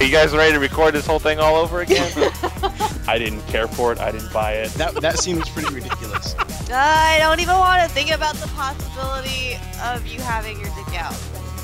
you 0.00 0.10
guys 0.10 0.34
ready 0.34 0.52
to 0.52 0.58
record 0.60 0.94
this 0.94 1.06
whole 1.06 1.18
thing 1.18 1.38
all 1.38 1.56
over 1.56 1.80
again? 1.80 2.10
I 3.08 3.18
didn't 3.18 3.42
care 3.48 3.68
for 3.68 3.92
it. 3.92 3.98
I 3.98 4.10
didn't 4.10 4.32
buy 4.32 4.52
it. 4.54 4.70
That 4.72 4.94
that 4.96 5.18
seems 5.18 5.48
pretty 5.48 5.72
ridiculous. 5.74 6.34
I 6.70 7.16
don't 7.20 7.40
even 7.40 7.54
want 7.56 7.82
to 7.82 7.88
think 7.88 8.10
about 8.10 8.34
the 8.36 8.48
possibility 8.48 9.54
of 9.82 10.06
you 10.06 10.20
having 10.20 10.58
your 10.58 10.68
dick 10.74 11.00
out. 11.00 11.14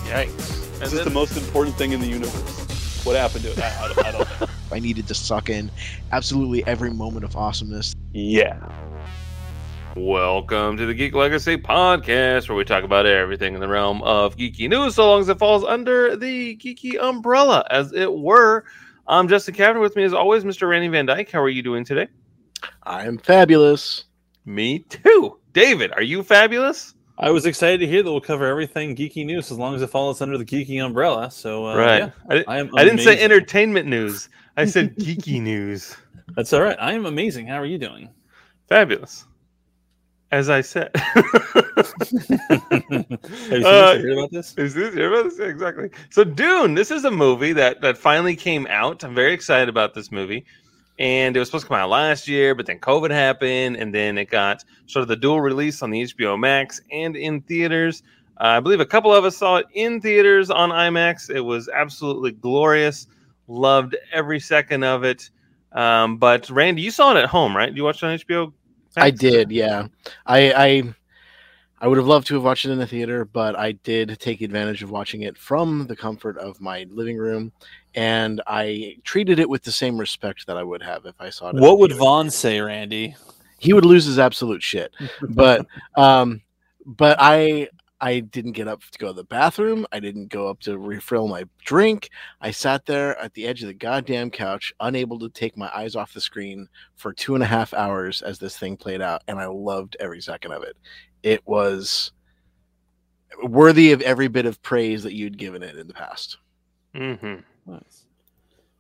Yikes. 0.07 0.79
This 0.79 0.91
And 0.91 1.01
is 1.01 1.05
the 1.05 1.11
most 1.11 1.37
important 1.37 1.77
thing 1.77 1.93
in 1.93 2.01
the 2.01 2.07
universe. 2.07 3.05
What 3.05 3.17
happened 3.17 3.45
to 3.45 3.51
it? 3.51 3.59
I, 3.59 3.85
I 3.85 3.89
don't, 3.89 4.07
I 4.07 4.13
don't 4.13 4.41
know. 4.41 4.47
I 4.73 4.79
needed 4.79 5.07
to 5.09 5.15
suck 5.15 5.51
in 5.51 5.71
absolutely 6.13 6.65
every 6.67 6.91
moment 6.93 7.25
of 7.25 7.37
awesomeness. 7.37 7.95
Yeah. 8.13 8.59
Welcome 9.97 10.79
to 10.79 10.87
the 10.87 10.95
Geek 10.95 11.15
Legacy 11.15 11.59
Podcast, 11.59 12.49
where 12.49 12.57
we 12.57 12.65
talk 12.65 12.83
about 12.83 13.05
everything 13.05 13.53
in 13.53 13.61
the 13.61 13.69
realm 13.69 14.01
of 14.03 14.37
geeky 14.39 14.67
news, 14.67 14.95
so 14.95 15.07
long 15.07 15.21
as 15.21 15.29
it 15.29 15.39
falls 15.39 15.65
under 15.65 16.17
the 16.17 16.57
geeky 16.57 16.99
umbrella, 16.99 17.67
as 17.69 17.93
it 17.93 18.11
were. 18.11 18.65
I'm 19.07 19.29
Justin 19.29 19.55
Kavanaugh. 19.55 19.83
With 19.83 19.95
me, 19.95 20.05
as 20.05 20.15
always, 20.15 20.45
Mr. 20.45 20.67
Randy 20.67 20.89
Van 20.89 21.05
Dyke. 21.05 21.31
How 21.31 21.43
are 21.43 21.51
you 21.51 21.63
doing 21.63 21.85
today? 21.85 22.09
I 22.85 23.05
am 23.05 23.19
fabulous. 23.19 24.05
Me 24.47 24.79
too. 24.79 25.39
David, 25.53 25.93
are 25.93 26.03
you 26.03 26.23
fabulous? 26.23 26.95
I 27.19 27.31
was 27.31 27.45
excited 27.45 27.79
to 27.81 27.87
hear 27.87 28.03
that 28.03 28.11
we'll 28.11 28.23
cover 28.23 28.47
everything 28.47 28.97
geeky 28.97 29.27
news 29.27 29.51
as 29.51 29.59
long 29.59 29.75
as 29.75 29.83
it 29.83 29.91
falls 29.91 30.23
under 30.23 30.39
the 30.39 30.45
geeky 30.47 30.83
umbrella. 30.83 31.31
So 31.31 31.67
uh, 31.67 31.77
right. 31.77 31.99
yeah, 31.99 32.11
I, 32.31 32.35
di- 32.37 32.47
I 32.47 32.59
am. 32.61 32.71
I 32.75 32.85
didn't 32.85 33.01
say 33.01 33.23
entertainment 33.23 33.87
news. 33.87 34.31
I 34.57 34.65
said 34.65 34.97
geeky 34.99 35.41
news. 35.43 35.95
That's 36.35 36.55
all 36.55 36.63
right. 36.63 36.79
I 36.81 36.95
am 36.95 37.05
amazing. 37.05 37.47
How 37.47 37.57
are 37.57 37.67
you 37.67 37.77
doing? 37.77 38.09
Fabulous. 38.69 39.27
As 40.33 40.49
I 40.51 40.63
said. 40.63 40.91
Have 40.97 41.05
you 43.51 43.67
Uh, 43.67 43.99
heard 43.99 44.13
about 44.13 44.31
this? 44.33 44.55
Is 44.57 44.75
this 44.75 44.95
remember 44.95 45.25
this? 45.25 45.39
exactly? 45.39 45.91
So 46.11 46.25
Dune, 46.25 46.75
this 46.75 46.91
is 46.91 47.05
a 47.05 47.11
movie 47.11 47.53
that 47.53 47.83
that 47.83 47.99
finally 47.99 48.35
came 48.35 48.67
out. 48.69 49.05
I'm 49.05 49.15
very 49.15 49.35
excited 49.35 49.69
about 49.69 49.95
this 49.95 50.11
movie, 50.11 50.45
and 50.99 51.37
it 51.37 51.39
was 51.39 51.49
supposed 51.49 51.65
to 51.65 51.69
come 51.69 51.77
out 51.79 51.91
last 51.91 52.27
year, 52.29 52.55
but 52.55 52.65
then 52.67 52.79
COVID 52.79 53.11
happened, 53.11 53.77
and 53.77 53.95
then 53.95 54.17
it 54.17 54.31
got 54.31 54.65
sort 54.87 55.03
of 55.03 55.09
the 55.09 55.17
dual 55.17 55.41
release 55.43 55.83
on 55.83 55.91
the 55.91 56.03
HBO 56.03 56.39
Max 56.39 56.81
and 56.91 57.15
in 57.15 57.43
theaters. 57.43 58.03
Uh, 58.41 58.45
I 58.57 58.61
believe 58.61 58.81
a 58.81 58.87
couple 58.87 59.13
of 59.13 59.25
us 59.27 59.37
saw 59.37 59.57
it 59.57 59.67
in 59.75 60.01
theaters 60.01 60.51
on 60.51 60.71
IMAX. 60.71 61.29
It 61.29 61.41
was 61.43 61.69
absolutely 61.69 62.33
glorious. 62.33 63.07
Loved 63.49 63.97
every 64.13 64.41
second 64.41 64.83
of 64.83 65.05
it. 65.05 65.29
Um, 65.73 66.17
but 66.17 66.49
Randy, 66.49 66.81
you 66.83 66.91
saw 66.91 67.15
it 67.15 67.19
at 67.23 67.29
home, 67.29 67.55
right? 67.57 67.73
You 67.75 67.85
watched 67.85 68.03
it 68.03 68.07
on 68.07 68.19
HBO. 68.19 68.53
I 68.97 69.11
did, 69.11 69.51
yeah. 69.51 69.89
I 70.27 70.53
I 70.53 70.95
I 71.81 71.89
would 71.89 71.99
have 71.99 72.07
loved 72.07 72.27
to 72.29 72.35
have 72.35 72.45
watched 72.45 72.65
it 72.65 72.71
in 72.71 72.79
the 72.79 72.87
theater, 72.87 73.25
but 73.25 73.57
I 73.57 73.73
did 73.73 74.19
take 74.21 74.41
advantage 74.41 74.83
of 74.83 74.91
watching 74.91 75.23
it 75.23 75.37
from 75.37 75.87
the 75.87 75.97
comfort 75.97 76.39
of 76.39 76.61
my 76.61 76.87
living 76.91 77.17
room, 77.17 77.53
and 77.95 78.41
I 78.47 78.99
treated 79.05 79.39
it 79.39 79.49
with 79.49 79.63
the 79.63 79.73
same 79.73 79.99
respect 79.99 80.47
that 80.47 80.57
I 80.57 80.63
would 80.63 80.83
have 80.83 81.07
if 81.07 81.21
I 81.21 81.31
saw 81.31 81.49
it. 81.49 81.57
What 81.57 81.79
would 81.79 81.91
theater. 81.91 81.99
Vaughn 82.01 82.31
say, 82.31 82.61
Randy? 82.61 83.17
he 83.63 83.73
would 83.73 83.85
lose 83.85 84.05
his 84.05 84.19
absolute 84.19 84.63
shit. 84.63 84.93
But 85.23 85.67
um 85.97 86.43
but 86.85 87.17
I 87.21 87.69
I 88.03 88.19
didn't 88.19 88.53
get 88.53 88.67
up 88.67 88.83
to 88.83 88.99
go 88.99 89.07
to 89.07 89.13
the 89.13 89.23
bathroom. 89.23 89.87
I 89.93 90.01
didn't 90.01 90.27
go 90.27 90.49
up 90.49 90.59
to 90.61 90.77
refill 90.77 91.29
my 91.29 91.45
drink. 91.65 92.11
I 92.41 92.51
sat 92.51 92.85
there 92.85 93.17
at 93.21 93.33
the 93.35 93.47
edge 93.47 93.63
of 93.63 93.69
the 93.69 93.75
goddamn 93.75 94.31
couch, 94.31 94.75
unable 94.81 95.21
to 95.21 95.29
take 95.29 95.57
my 95.57 95.71
eyes 95.73 95.95
off 95.95 96.13
the 96.13 96.21
screen 96.21 96.69
for 96.97 97.13
two 97.13 97.37
and 97.37 97.45
a 97.45 97.47
half 97.47 97.73
hours 97.73 98.21
as 98.21 98.41
this 98.41 98.59
thing 98.59 98.77
played 98.77 99.01
out, 99.01 99.23
and 99.29 99.39
I 99.39 99.47
loved 99.47 99.97
every 100.01 100.21
second 100.21 100.51
of 100.51 100.65
it. 100.65 100.77
It 101.23 101.47
was 101.47 102.11
worthy 103.45 103.93
of 103.93 104.03
every 104.03 104.27
bit 104.27 104.47
of 104.47 104.61
praise 104.63 105.05
that 105.05 105.15
you'd 105.15 105.39
given 105.39 105.63
it 105.63 105.79
in 105.79 105.87
the 105.87 105.95
past. 105.95 106.39
hmm 106.95 107.37
Nice. 107.65 108.07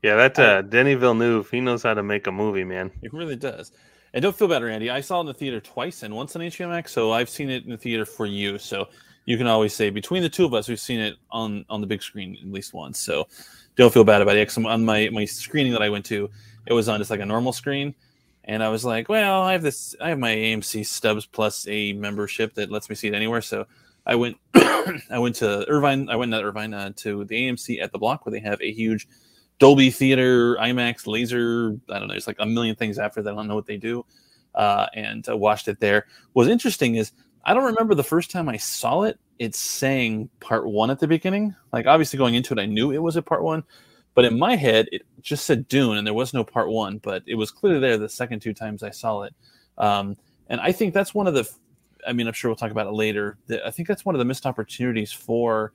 Yeah, 0.03 0.17
that 0.17 0.37
uh, 0.37 0.63
Denis 0.63 0.99
Villeneuve, 0.99 1.49
he 1.49 1.61
knows 1.61 1.85
how 1.85 1.95
to 1.95 2.03
make 2.03 2.27
a 2.27 2.33
movie, 2.33 2.65
man. 2.65 2.91
It 3.03 3.13
really 3.13 3.37
does. 3.37 3.71
And 4.13 4.23
don't 4.23 4.37
feel 4.37 4.49
bad, 4.49 4.65
Randy. 4.65 4.91
I 4.91 5.01
saw 5.01 5.19
it 5.19 5.21
in 5.21 5.27
the 5.27 5.35
theater 5.35 5.61
twice 5.61 6.03
and 6.03 6.15
once 6.15 6.35
on 6.35 6.43
HBO 6.43 6.69
Max, 6.69 6.91
so 6.91 7.13
I've 7.13 7.31
seen 7.31 7.49
it 7.49 7.65
in 7.65 7.71
the 7.71 7.77
theater 7.77 8.05
for 8.05 8.27
you. 8.27 8.59
So 8.59 8.89
you 9.25 9.37
can 9.37 9.47
always 9.47 9.75
say 9.75 9.91
between 9.91 10.23
the 10.23 10.29
two 10.29 10.45
of 10.45 10.55
us, 10.55 10.69
we've 10.69 10.81
seen 10.81 11.01
it 11.01 11.17
on 11.31 11.65
on 11.71 11.81
the 11.81 11.87
big 11.87 12.03
screen 12.03 12.37
at 12.41 12.51
least 12.51 12.75
once. 12.75 12.99
So 12.99 13.27
don't 13.77 13.93
feel 13.93 14.05
bad 14.05 14.23
about 14.23 14.37
it. 14.37 14.49
'cause 14.49 14.63
on 14.65 14.85
my 14.85 15.09
my 15.11 15.25
screening 15.25 15.73
that 15.73 15.83
I 15.83 15.89
went 15.91 16.05
to, 16.07 16.29
it 16.67 16.73
was 16.73 16.89
on 16.89 16.99
just 16.99 17.11
like 17.11 17.21
a 17.21 17.27
normal 17.27 17.53
screen, 17.53 17.95
and 18.45 18.63
I 18.63 18.69
was 18.69 18.85
like, 18.85 19.09
well, 19.09 19.43
I 19.43 19.53
have 19.53 19.63
this, 19.63 19.95
I 20.01 20.09
have 20.11 20.19
my 20.19 20.35
AMC 20.35 20.85
Stubs 20.85 21.27
Plus 21.27 21.67
a 21.69 21.93
membership 21.93 22.55
that 22.55 22.71
lets 22.71 22.89
me 22.91 22.97
see 22.97 23.09
it 23.09 23.15
anywhere. 23.15 23.41
So 23.41 23.67
I 24.07 24.17
went, 24.17 24.37
I 24.55 25.19
went 25.19 25.37
to 25.37 25.69
Irvine. 25.69 26.09
I 26.09 26.17
went 26.17 26.31
not 26.31 26.45
Irvine 26.45 26.75
uh, 26.75 26.91
to 26.97 27.25
the 27.25 27.49
AMC 27.49 27.81
at 27.81 27.93
the 27.93 27.99
block 27.99 28.27
where 28.27 28.33
they 28.33 28.41
have 28.41 28.61
a 28.61 28.73
huge 28.73 29.07
Dolby 29.59 29.91
Theater, 29.91 30.57
IMAX, 30.57 31.07
laser. 31.07 31.77
I 31.89 32.01
don't 32.01 32.09
know. 32.09 32.15
It's 32.15 32.27
like 32.27 32.41
a 32.41 32.47
million 32.47 32.75
things 32.75 32.99
after 32.99 33.23
that. 33.23 33.33
I 33.33 33.37
don't 33.37 33.47
know 33.47 33.55
what 33.55 33.67
they 33.67 33.77
do. 33.77 34.05
Uh, 34.57 34.87
and 34.95 35.27
uh, 35.29 35.37
watched 35.37 35.69
it 35.69 35.79
there. 35.81 36.07
What's 36.33 36.51
interesting 36.51 36.97
is 36.97 37.13
I 37.45 37.55
don't 37.55 37.65
remember 37.65 37.95
the 37.95 38.05
first 38.05 38.31
time 38.31 38.49
I 38.49 38.57
saw 38.57 39.03
it. 39.03 39.19
It's 39.39 39.59
saying 39.59 40.29
part 40.41 40.67
one 40.67 40.91
at 40.91 41.01
the 41.01 41.09
beginning. 41.09 41.55
Like 41.73 41.87
obviously 41.87 42.17
going 42.17 42.35
into 42.35 42.55
it, 42.55 42.61
I 42.61 42.67
knew 42.67 42.93
it 42.93 43.03
was 43.03 43.17
a 43.17 43.23
part 43.23 43.43
one, 43.43 43.65
but 44.15 44.25
in 44.25 44.39
my 44.39 44.57
head 44.57 44.89
it 44.93 45.03
just 45.21 45.47
said 45.47 45.69
Dune, 45.69 45.97
and 45.97 46.07
there 46.07 46.15
was 46.15 46.35
no 46.35 46.45
part 46.45 46.69
one. 46.69 46.99
But 46.99 47.23
it 47.27 47.35
was 47.35 47.51
clearly 47.51 47.81
there 47.81 47.99
the 47.99 48.09
second 48.09 48.41
two 48.41 48.55
times 48.55 48.83
I 48.83 48.91
saw 48.91 49.23
it. 49.23 49.35
Um, 49.79 50.17
and 50.49 50.61
I 50.61 50.73
think 50.73 50.95
that's 50.95 51.15
one 51.15 51.27
of 51.27 51.35
the. 51.35 51.49
I 52.07 52.13
mean, 52.13 52.27
I'm 52.27 52.33
sure 52.33 52.51
we'll 52.51 52.57
talk 52.57 52.73
about 52.73 52.89
it 52.89 52.95
later. 52.95 53.39
I 53.65 53.71
think 53.71 53.87
that's 53.87 54.05
one 54.05 54.15
of 54.15 54.19
the 54.19 54.25
missed 54.25 54.45
opportunities 54.45 55.13
for 55.13 55.73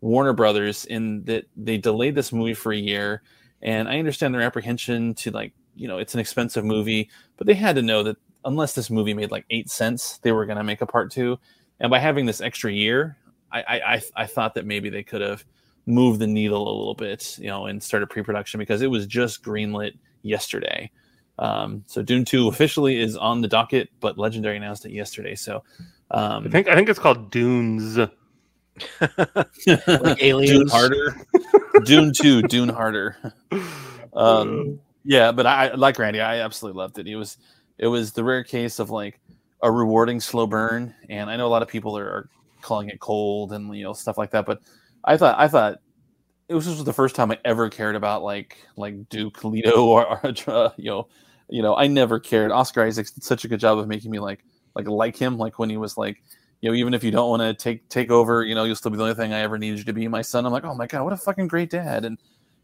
Warner 0.00 0.32
Brothers 0.32 0.84
in 0.86 1.24
that 1.24 1.46
they 1.56 1.78
delayed 1.78 2.14
this 2.14 2.32
movie 2.32 2.54
for 2.54 2.72
a 2.72 2.76
year. 2.76 3.22
And 3.62 3.88
I 3.88 3.98
understand 3.98 4.34
their 4.34 4.42
apprehension 4.42 5.14
to 5.14 5.30
like, 5.30 5.52
you 5.74 5.88
know, 5.88 5.98
it's 5.98 6.14
an 6.14 6.20
expensive 6.20 6.64
movie, 6.64 7.10
but 7.36 7.46
they 7.46 7.54
had 7.54 7.76
to 7.76 7.82
know 7.82 8.02
that 8.04 8.16
unless 8.48 8.74
this 8.74 8.90
movie 8.90 9.14
made 9.14 9.30
like 9.30 9.44
eight 9.50 9.70
cents, 9.70 10.18
they 10.22 10.32
were 10.32 10.46
going 10.46 10.58
to 10.58 10.64
make 10.64 10.80
a 10.80 10.86
part 10.86 11.10
two. 11.10 11.38
And 11.78 11.90
by 11.90 11.98
having 11.98 12.26
this 12.26 12.40
extra 12.40 12.72
year, 12.72 13.16
I, 13.52 13.60
I, 13.60 13.94
I, 13.94 14.02
I 14.16 14.26
thought 14.26 14.54
that 14.54 14.66
maybe 14.66 14.88
they 14.88 15.02
could 15.02 15.20
have 15.20 15.44
moved 15.86 16.18
the 16.18 16.26
needle 16.26 16.66
a 16.66 16.76
little 16.76 16.94
bit, 16.94 17.38
you 17.38 17.46
know, 17.46 17.66
and 17.66 17.82
started 17.82 18.08
pre-production 18.08 18.58
because 18.58 18.82
it 18.82 18.90
was 18.90 19.06
just 19.06 19.42
greenlit 19.42 19.92
yesterday. 20.22 20.90
Um, 21.38 21.84
so 21.86 22.02
Dune 22.02 22.24
2 22.24 22.48
officially 22.48 22.98
is 22.98 23.16
on 23.16 23.42
the 23.42 23.48
docket, 23.48 23.90
but 24.00 24.18
Legendary 24.18 24.56
announced 24.56 24.84
it 24.86 24.92
yesterday. 24.92 25.34
So 25.34 25.62
um, 26.10 26.46
I 26.46 26.50
think 26.50 26.68
I 26.68 26.74
think 26.74 26.88
it's 26.88 26.98
called 26.98 27.30
Dunes. 27.30 27.98
Like 27.98 28.10
Dune 30.18 30.68
harder. 30.68 31.16
Dune 31.84 32.12
two, 32.12 32.42
Dune 32.42 32.70
harder. 32.70 33.16
Um, 34.14 34.80
yeah, 35.04 35.30
but 35.30 35.46
I 35.46 35.74
like 35.74 35.96
Randy. 35.96 36.20
I 36.20 36.40
absolutely 36.40 36.78
loved 36.78 36.98
it. 36.98 37.06
It 37.06 37.14
was 37.14 37.36
it 37.78 37.86
was 37.86 38.12
the 38.12 38.24
rare 38.24 38.44
case 38.44 38.78
of 38.78 38.90
like 38.90 39.20
a 39.62 39.70
rewarding 39.70 40.20
slow 40.20 40.46
burn, 40.46 40.94
and 41.08 41.30
I 41.30 41.36
know 41.36 41.46
a 41.46 41.48
lot 41.48 41.62
of 41.62 41.68
people 41.68 41.96
are, 41.96 42.06
are 42.06 42.28
calling 42.60 42.88
it 42.88 43.00
cold 43.00 43.52
and 43.52 43.74
you 43.76 43.84
know 43.84 43.92
stuff 43.92 44.18
like 44.18 44.30
that. 44.32 44.46
But 44.46 44.60
I 45.04 45.16
thought 45.16 45.38
I 45.38 45.48
thought 45.48 45.78
it 46.48 46.54
was 46.54 46.66
just 46.66 46.84
the 46.84 46.92
first 46.92 47.14
time 47.14 47.30
I 47.30 47.38
ever 47.44 47.68
cared 47.68 47.96
about 47.96 48.22
like 48.22 48.56
like 48.76 49.08
Duke 49.08 49.44
Leto 49.44 49.86
or, 49.86 50.20
you 50.76 50.90
know 50.90 51.08
you 51.48 51.62
know 51.62 51.76
I 51.76 51.86
never 51.86 52.20
cared. 52.20 52.52
Oscar 52.52 52.84
Isaac 52.84 53.06
did 53.12 53.24
such 53.24 53.44
a 53.44 53.48
good 53.48 53.60
job 53.60 53.78
of 53.78 53.88
making 53.88 54.10
me 54.10 54.18
like 54.18 54.44
like 54.74 54.88
like 54.88 55.16
him. 55.16 55.38
Like 55.38 55.58
when 55.58 55.70
he 55.70 55.76
was 55.76 55.96
like 55.96 56.22
you 56.60 56.70
know, 56.70 56.74
even 56.74 56.94
if 56.94 57.04
you 57.04 57.10
don't 57.10 57.30
want 57.30 57.42
to 57.42 57.54
take 57.54 57.88
take 57.88 58.10
over, 58.10 58.44
you 58.44 58.54
know, 58.54 58.64
you'll 58.64 58.76
still 58.76 58.90
be 58.90 58.96
the 58.96 59.04
only 59.04 59.14
thing 59.14 59.32
I 59.32 59.40
ever 59.40 59.58
needed 59.58 59.78
you 59.78 59.84
to 59.84 59.92
be, 59.92 60.08
my 60.08 60.22
son. 60.22 60.44
I'm 60.44 60.52
like, 60.52 60.64
oh 60.64 60.74
my 60.74 60.86
god, 60.86 61.04
what 61.04 61.12
a 61.12 61.16
fucking 61.16 61.48
great 61.48 61.70
dad! 61.70 62.04
And 62.04 62.18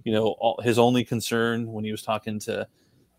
you 0.04 0.12
know, 0.12 0.34
all, 0.41 0.60
his 0.62 0.78
only 0.78 1.04
concern 1.04 1.72
when 1.72 1.84
he 1.84 1.92
was 1.92 2.02
talking 2.02 2.38
to 2.41 2.66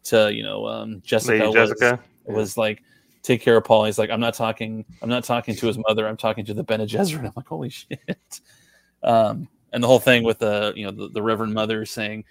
to 0.06 0.34
you 0.34 0.44
know 0.44 0.66
um, 0.68 1.02
Jessica, 1.06 1.44
Lady 1.44 1.54
Jessica. 1.54 2.00
was, 2.26 2.36
was 2.36 2.58
like, 2.58 2.82
take 3.24 3.42
care 3.42 3.58
of 3.58 3.64
Paul. 3.64 3.86
He's 3.86 3.98
like, 4.00 4.10
I'm 4.10 4.20
not 4.20 4.34
talking, 4.34 4.86
I'm 5.02 5.10
not 5.10 5.24
talking 5.24 5.56
to 5.56 5.68
his 5.68 5.78
mother. 5.78 6.08
I'm 6.08 6.18
talking 6.18 6.46
to 6.46 6.54
the 6.54 6.64
Bene 6.64 6.86
Gesserit. 6.86 7.20
I'm 7.26 7.34
like, 7.36 7.48
holy 7.48 7.70
shit. 7.70 8.42
Um, 9.04 9.48
and 9.74 9.84
the 9.84 9.88
whole 9.88 10.00
thing 10.00 10.24
with 10.24 10.40
the 10.40 10.74
you 10.76 10.86
know 10.86 10.92
the, 10.92 11.10
the 11.10 11.22
Reverend 11.22 11.54
Mother 11.54 11.86
saying, 11.86 12.24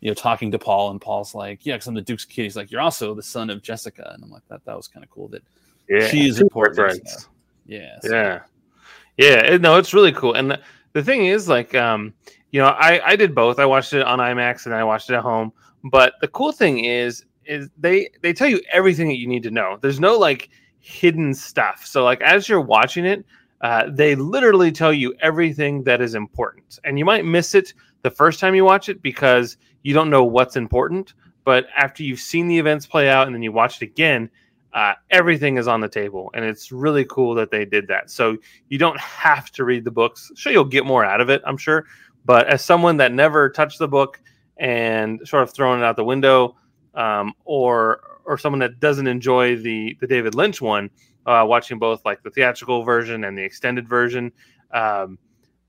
you 0.00 0.10
know, 0.10 0.14
talking 0.14 0.50
to 0.52 0.58
Paul, 0.58 0.90
and 0.90 1.00
Paul's 1.00 1.34
like, 1.34 1.64
yeah, 1.66 1.74
because 1.74 1.86
I'm 1.88 1.94
the 1.94 2.00
Duke's 2.02 2.24
kid. 2.24 2.42
He's 2.44 2.56
like, 2.56 2.70
you're 2.70 2.80
also 2.80 3.14
the 3.14 3.22
son 3.22 3.50
of 3.50 3.62
Jessica, 3.62 4.10
and 4.14 4.22
I'm 4.22 4.30
like, 4.30 4.46
that 4.48 4.64
that 4.64 4.76
was 4.76 4.88
kind 4.88 5.04
of 5.04 5.10
cool 5.10 5.28
that 5.28 5.42
Yeah, 5.88 6.06
she 6.08 6.26
is 6.28 6.40
important. 6.40 6.76
friends. 6.76 7.28
yeah, 7.66 7.98
so- 8.00 8.10
Yeah, 8.12 8.42
yeah. 9.16 9.56
No, 9.58 9.76
it's 9.76 9.92
really 9.94 10.12
cool. 10.12 10.34
And 10.34 10.50
the, 10.52 10.60
the 10.92 11.02
thing 11.02 11.26
is, 11.26 11.48
like, 11.48 11.74
um, 11.74 12.14
you 12.52 12.60
know, 12.60 12.68
I 12.68 13.00
I 13.04 13.16
did 13.16 13.34
both. 13.34 13.58
I 13.58 13.66
watched 13.66 13.92
it 13.92 14.02
on 14.02 14.18
IMAX 14.20 14.66
and 14.66 14.74
I 14.74 14.84
watched 14.84 15.10
it 15.10 15.14
at 15.14 15.22
home. 15.22 15.52
But 15.84 16.14
the 16.20 16.28
cool 16.28 16.52
thing 16.52 16.84
is, 16.84 17.24
is 17.44 17.68
they 17.78 18.08
they 18.22 18.32
tell 18.32 18.48
you 18.48 18.60
everything 18.72 19.08
that 19.08 19.18
you 19.18 19.26
need 19.26 19.42
to 19.42 19.50
know. 19.50 19.78
There's 19.80 20.00
no 20.00 20.16
like 20.18 20.48
hidden 20.80 21.34
stuff. 21.34 21.84
So 21.86 22.02
like 22.02 22.20
as 22.22 22.48
you're 22.48 22.60
watching 22.60 23.04
it, 23.04 23.24
uh, 23.60 23.84
they 23.90 24.14
literally 24.14 24.72
tell 24.72 24.92
you 24.92 25.14
everything 25.20 25.84
that 25.84 26.00
is 26.00 26.14
important, 26.14 26.78
and 26.84 26.98
you 26.98 27.04
might 27.04 27.24
miss 27.24 27.54
it 27.54 27.74
the 28.02 28.10
first 28.10 28.40
time 28.40 28.54
you 28.54 28.64
watch 28.64 28.88
it 28.88 29.02
because 29.02 29.56
you 29.82 29.94
don't 29.94 30.10
know 30.10 30.24
what's 30.24 30.56
important. 30.56 31.14
But 31.44 31.66
after 31.76 32.02
you've 32.02 32.20
seen 32.20 32.48
the 32.48 32.58
events 32.58 32.86
play 32.86 33.10
out 33.10 33.26
and 33.26 33.36
then 33.36 33.42
you 33.42 33.52
watch 33.52 33.82
it 33.82 33.84
again, 33.84 34.30
uh, 34.72 34.94
everything 35.10 35.58
is 35.58 35.68
on 35.68 35.80
the 35.80 35.88
table, 35.88 36.30
and 36.34 36.44
it's 36.44 36.72
really 36.72 37.04
cool 37.04 37.34
that 37.34 37.50
they 37.50 37.66
did 37.66 37.86
that. 37.88 38.10
So 38.10 38.38
you 38.68 38.78
don't 38.78 38.98
have 38.98 39.50
to 39.52 39.64
read 39.64 39.84
the 39.84 39.90
books. 39.90 40.32
Sure, 40.34 40.52
you'll 40.52 40.64
get 40.64 40.86
more 40.86 41.04
out 41.04 41.20
of 41.20 41.28
it, 41.28 41.42
I'm 41.44 41.58
sure. 41.58 41.84
But 42.24 42.46
as 42.48 42.64
someone 42.64 42.96
that 42.96 43.12
never 43.12 43.50
touched 43.50 43.78
the 43.78 43.88
book 43.88 44.20
and 44.56 45.20
sort 45.26 45.42
of 45.42 45.52
throwing 45.52 45.80
it 45.80 45.84
out 45.84 45.96
the 45.96 46.04
window, 46.04 46.56
um, 46.94 47.34
or 47.44 48.00
or 48.24 48.38
someone 48.38 48.60
that 48.60 48.80
doesn't 48.80 49.06
enjoy 49.06 49.56
the 49.56 49.96
the 50.00 50.06
David 50.06 50.34
Lynch 50.34 50.60
one, 50.60 50.90
uh, 51.26 51.44
watching 51.46 51.78
both 51.78 52.04
like 52.04 52.22
the 52.22 52.30
theatrical 52.30 52.82
version 52.82 53.24
and 53.24 53.36
the 53.36 53.42
extended 53.42 53.88
version. 53.88 54.32
Um, 54.72 55.18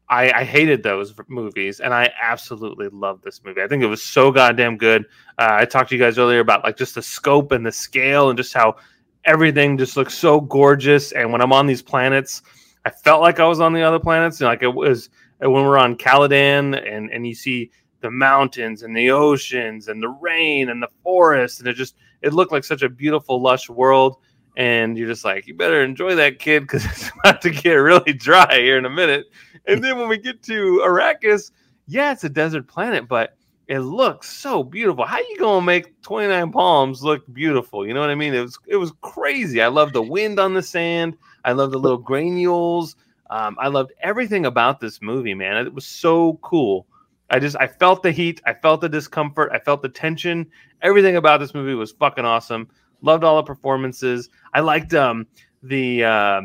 I, 0.07 0.31
I 0.31 0.43
hated 0.43 0.83
those 0.83 1.15
movies, 1.27 1.79
and 1.79 1.93
I 1.93 2.11
absolutely 2.21 2.89
loved 2.89 3.23
this 3.23 3.41
movie. 3.43 3.61
I 3.61 3.67
think 3.67 3.81
it 3.81 3.87
was 3.87 4.03
so 4.03 4.31
goddamn 4.31 4.77
good. 4.77 5.05
Uh, 5.39 5.57
I 5.59 5.65
talked 5.65 5.89
to 5.89 5.95
you 5.95 6.01
guys 6.01 6.19
earlier 6.19 6.39
about 6.39 6.63
like 6.63 6.77
just 6.77 6.95
the 6.95 7.01
scope 7.01 7.51
and 7.51 7.65
the 7.65 7.71
scale, 7.71 8.29
and 8.29 8.37
just 8.37 8.53
how 8.53 8.75
everything 9.23 9.77
just 9.77 9.97
looks 9.97 10.13
so 10.13 10.39
gorgeous. 10.41 11.11
And 11.11 11.31
when 11.31 11.41
I'm 11.41 11.51
on 11.51 11.65
these 11.65 11.81
planets, 11.81 12.43
I 12.85 12.91
felt 12.91 13.21
like 13.21 13.39
I 13.39 13.47
was 13.47 13.59
on 13.59 13.73
the 13.73 13.81
other 13.81 13.99
planets. 13.99 14.39
Like 14.41 14.61
it 14.61 14.67
was 14.73 15.09
when 15.39 15.51
we're 15.51 15.79
on 15.79 15.95
Caladan, 15.97 16.79
and 16.87 17.09
and 17.09 17.25
you 17.25 17.33
see 17.33 17.71
the 18.05 18.11
mountains 18.11 18.83
and 18.83 18.95
the 18.95 19.09
oceans 19.09 19.87
and 19.87 20.01
the 20.01 20.09
rain 20.09 20.69
and 20.69 20.81
the 20.81 20.87
forest, 21.01 21.59
and 21.59 21.67
it 21.67 21.73
just 21.73 21.95
it 22.21 22.33
looked 22.33 22.51
like 22.51 22.63
such 22.63 22.83
a 22.83 22.89
beautiful, 22.89 23.41
lush 23.41 23.67
world. 23.67 24.17
And 24.57 24.95
you're 24.95 25.07
just 25.07 25.25
like, 25.25 25.47
you 25.47 25.55
better 25.55 25.83
enjoy 25.83 26.15
that 26.15 26.37
kid 26.39 26.61
because 26.61 26.85
it's 26.85 27.09
about 27.19 27.41
to 27.41 27.49
get 27.49 27.73
really 27.73 28.13
dry 28.13 28.59
here 28.59 28.77
in 28.77 28.85
a 28.85 28.89
minute. 28.89 29.25
And 29.67 29.83
then 29.83 29.97
when 29.97 30.07
we 30.07 30.17
get 30.17 30.43
to 30.43 30.83
Arrakis, 30.85 31.51
yeah, 31.87 32.11
it's 32.11 32.23
a 32.23 32.29
desert 32.29 32.67
planet, 32.67 33.07
but 33.07 33.35
it 33.67 33.79
looks 33.79 34.29
so 34.29 34.63
beautiful. 34.63 35.03
How 35.03 35.17
you 35.17 35.37
gonna 35.39 35.65
make 35.65 35.99
29 36.03 36.51
palms 36.51 37.03
look 37.03 37.23
beautiful? 37.33 37.87
You 37.87 37.95
know 37.95 38.01
what 38.01 38.11
I 38.11 38.15
mean? 38.15 38.35
It 38.35 38.41
was 38.41 38.59
it 38.67 38.77
was 38.77 38.93
crazy. 39.01 39.63
I 39.63 39.67
love 39.67 39.93
the 39.93 40.03
wind 40.03 40.39
on 40.39 40.53
the 40.53 40.61
sand. 40.61 41.17
I 41.43 41.53
love 41.53 41.71
the 41.71 41.79
little 41.79 41.97
granules. 41.97 42.95
Um, 43.31 43.57
I 43.59 43.67
loved 43.69 43.93
everything 44.01 44.45
about 44.45 44.79
this 44.79 45.01
movie, 45.01 45.33
man. 45.33 45.65
It 45.65 45.73
was 45.73 45.87
so 45.87 46.39
cool. 46.43 46.85
I 47.29 47.39
just 47.39 47.55
I 47.59 47.67
felt 47.67 48.03
the 48.03 48.11
heat, 48.11 48.41
I 48.45 48.53
felt 48.53 48.81
the 48.81 48.89
discomfort, 48.89 49.51
I 49.51 49.59
felt 49.59 49.81
the 49.81 49.89
tension. 49.89 50.47
Everything 50.81 51.15
about 51.15 51.39
this 51.39 51.53
movie 51.53 51.73
was 51.73 51.91
fucking 51.91 52.25
awesome. 52.25 52.69
Loved 53.01 53.23
all 53.23 53.37
the 53.37 53.43
performances. 53.43 54.29
I 54.53 54.61
liked 54.61 54.93
um 54.93 55.27
the 55.63 56.03
uh, 56.03 56.41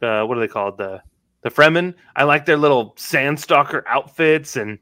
the 0.00 0.24
what 0.26 0.36
are 0.38 0.40
they 0.40 0.48
called 0.48 0.78
the 0.78 1.02
the 1.42 1.50
Fremen. 1.50 1.94
I 2.14 2.24
liked 2.24 2.46
their 2.46 2.56
little 2.56 2.94
sandstalker 2.94 3.82
outfits 3.86 4.56
and 4.56 4.78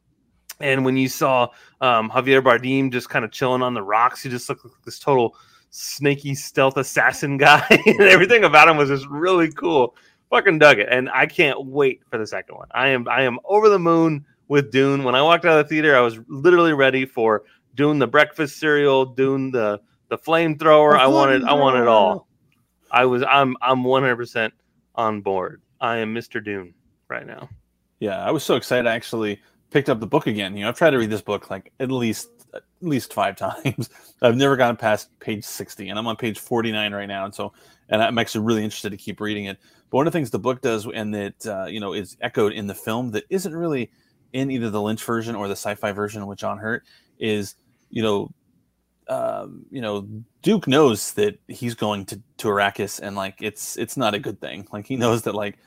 and 0.61 0.85
when 0.85 0.97
you 0.97 1.08
saw 1.08 1.49
um, 1.81 2.11
Javier 2.11 2.43
Bardem 2.43 2.93
just 2.93 3.08
kind 3.08 3.25
of 3.25 3.31
chilling 3.31 3.62
on 3.62 3.75
the 3.75 3.82
rocks, 3.82 4.23
he 4.23 4.29
just 4.29 4.49
looked 4.49 4.64
like 4.64 4.75
this 4.85 4.99
total 4.99 5.35
snaky 5.70 6.35
stealth 6.35 6.76
assassin 6.76 7.37
guy, 7.38 7.64
and 7.70 8.00
everything 8.03 8.44
about 8.44 8.69
him 8.69 8.76
was 8.76 8.88
just 8.88 9.06
really 9.06 9.50
cool. 9.53 9.96
Fucking 10.29 10.58
dug 10.58 10.79
it, 10.79 10.88
and 10.91 11.11
I 11.11 11.26
can't 11.26 11.64
wait 11.67 12.03
for 12.08 12.19
the 12.19 12.26
second 12.26 12.56
one. 12.56 12.69
I 12.73 12.88
am 12.88 13.08
I 13.08 13.23
am 13.23 13.38
over 13.44 13.69
the 13.69 13.79
moon 13.79 14.25
with 14.50 14.73
Dune. 14.73 15.05
When 15.05 15.14
I 15.14 15.23
walked 15.23 15.47
out 15.47 15.58
of 15.58 15.64
the 15.64 15.69
theater, 15.69 15.97
I 15.97 16.00
was 16.00 16.19
literally 16.29 16.73
ready 16.75 17.06
for 17.06 17.44
Dune 17.76 18.00
the 18.00 18.08
breakfast 18.08 18.58
cereal, 18.58 19.06
Dune 19.06 19.52
the 19.52 19.81
the 20.08 20.19
flamethrower. 20.19 20.99
I 20.99 21.06
wanted 21.06 21.44
I 21.44 21.55
wanted 21.55 21.82
it 21.82 21.88
all. 21.88 22.29
I 22.91 23.06
was 23.06 23.23
I'm 23.23 23.56
I'm 23.62 23.85
100 23.85 24.17
percent 24.17 24.52
on 24.97 25.23
board. 25.23 25.62
I 25.81 25.99
am 25.99 26.14
Mr. 26.14 26.44
Dune 26.44 26.75
right 27.08 27.26
now. 27.26 27.49
Yeah, 28.00 28.23
I 28.23 28.32
was 28.32 28.43
so 28.43 28.56
excited. 28.56 28.88
I 28.88 28.94
actually 28.94 29.41
picked 29.70 29.88
up 29.88 30.00
the 30.00 30.06
book 30.06 30.26
again. 30.26 30.56
You 30.56 30.64
know, 30.64 30.69
I've 30.69 30.76
tried 30.76 30.91
to 30.91 30.99
read 30.99 31.11
this 31.11 31.23
book 31.23 31.49
like 31.49 31.73
at 31.79 31.93
least 31.93 32.29
at 32.53 32.64
least 32.81 33.14
five 33.14 33.37
times. 33.37 33.88
I've 34.20 34.37
never 34.37 34.56
gotten 34.56 34.76
past 34.76 35.17
page 35.20 35.44
sixty, 35.44 35.91
and 35.91 35.99
I'm 35.99 36.08
on 36.08 36.17
page 36.17 36.41
forty 36.41 36.73
nine 36.73 36.93
right 36.93 37.06
now. 37.06 37.25
And 37.25 37.32
so, 37.32 37.53
and 37.88 38.03
I'm 38.03 38.19
actually 38.19 38.44
really 38.44 38.64
interested 38.64 38.91
to 38.91 38.96
keep 38.96 39.20
reading 39.20 39.44
it. 39.44 39.58
But 39.91 39.99
one 39.99 40.08
of 40.08 40.12
the 40.12 40.19
things 40.19 40.31
the 40.31 40.41
book 40.41 40.61
does, 40.61 40.88
and 40.93 41.14
that 41.14 41.46
uh, 41.46 41.67
you 41.67 41.79
know 41.79 41.93
is 41.93 42.17
echoed 42.20 42.53
in 42.53 42.67
the 42.67 42.75
film, 42.75 43.12
that 43.12 43.25
isn't 43.31 43.55
really 43.55 43.93
in 44.32 44.50
either 44.50 44.71
the 44.71 44.82
Lynch 44.82 45.05
version 45.05 45.35
or 45.35 45.49
the 45.49 45.53
sci-fi 45.53 45.93
version 45.93 46.27
with 46.27 46.38
John 46.38 46.59
Hurt, 46.59 46.85
is 47.19 47.55
you 47.91 48.03
know. 48.03 48.31
Um, 49.09 49.67
you 49.73 49.81
know, 49.81 50.06
Duke 50.43 50.69
knows 50.69 51.15
that 51.15 51.37
he's 51.49 51.75
going 51.75 52.06
to 52.06 52.23
to 52.37 52.47
Arrakis, 52.47 53.00
and 53.00 53.17
like 53.17 53.38
it's 53.41 53.77
it's 53.77 53.97
not 53.97 54.15
a 54.15 54.21
good 54.21 54.41
thing. 54.41 54.69
Like 54.73 54.87
he 54.87 54.94
knows 54.94 55.23
that 55.23 55.35
like 55.35 55.59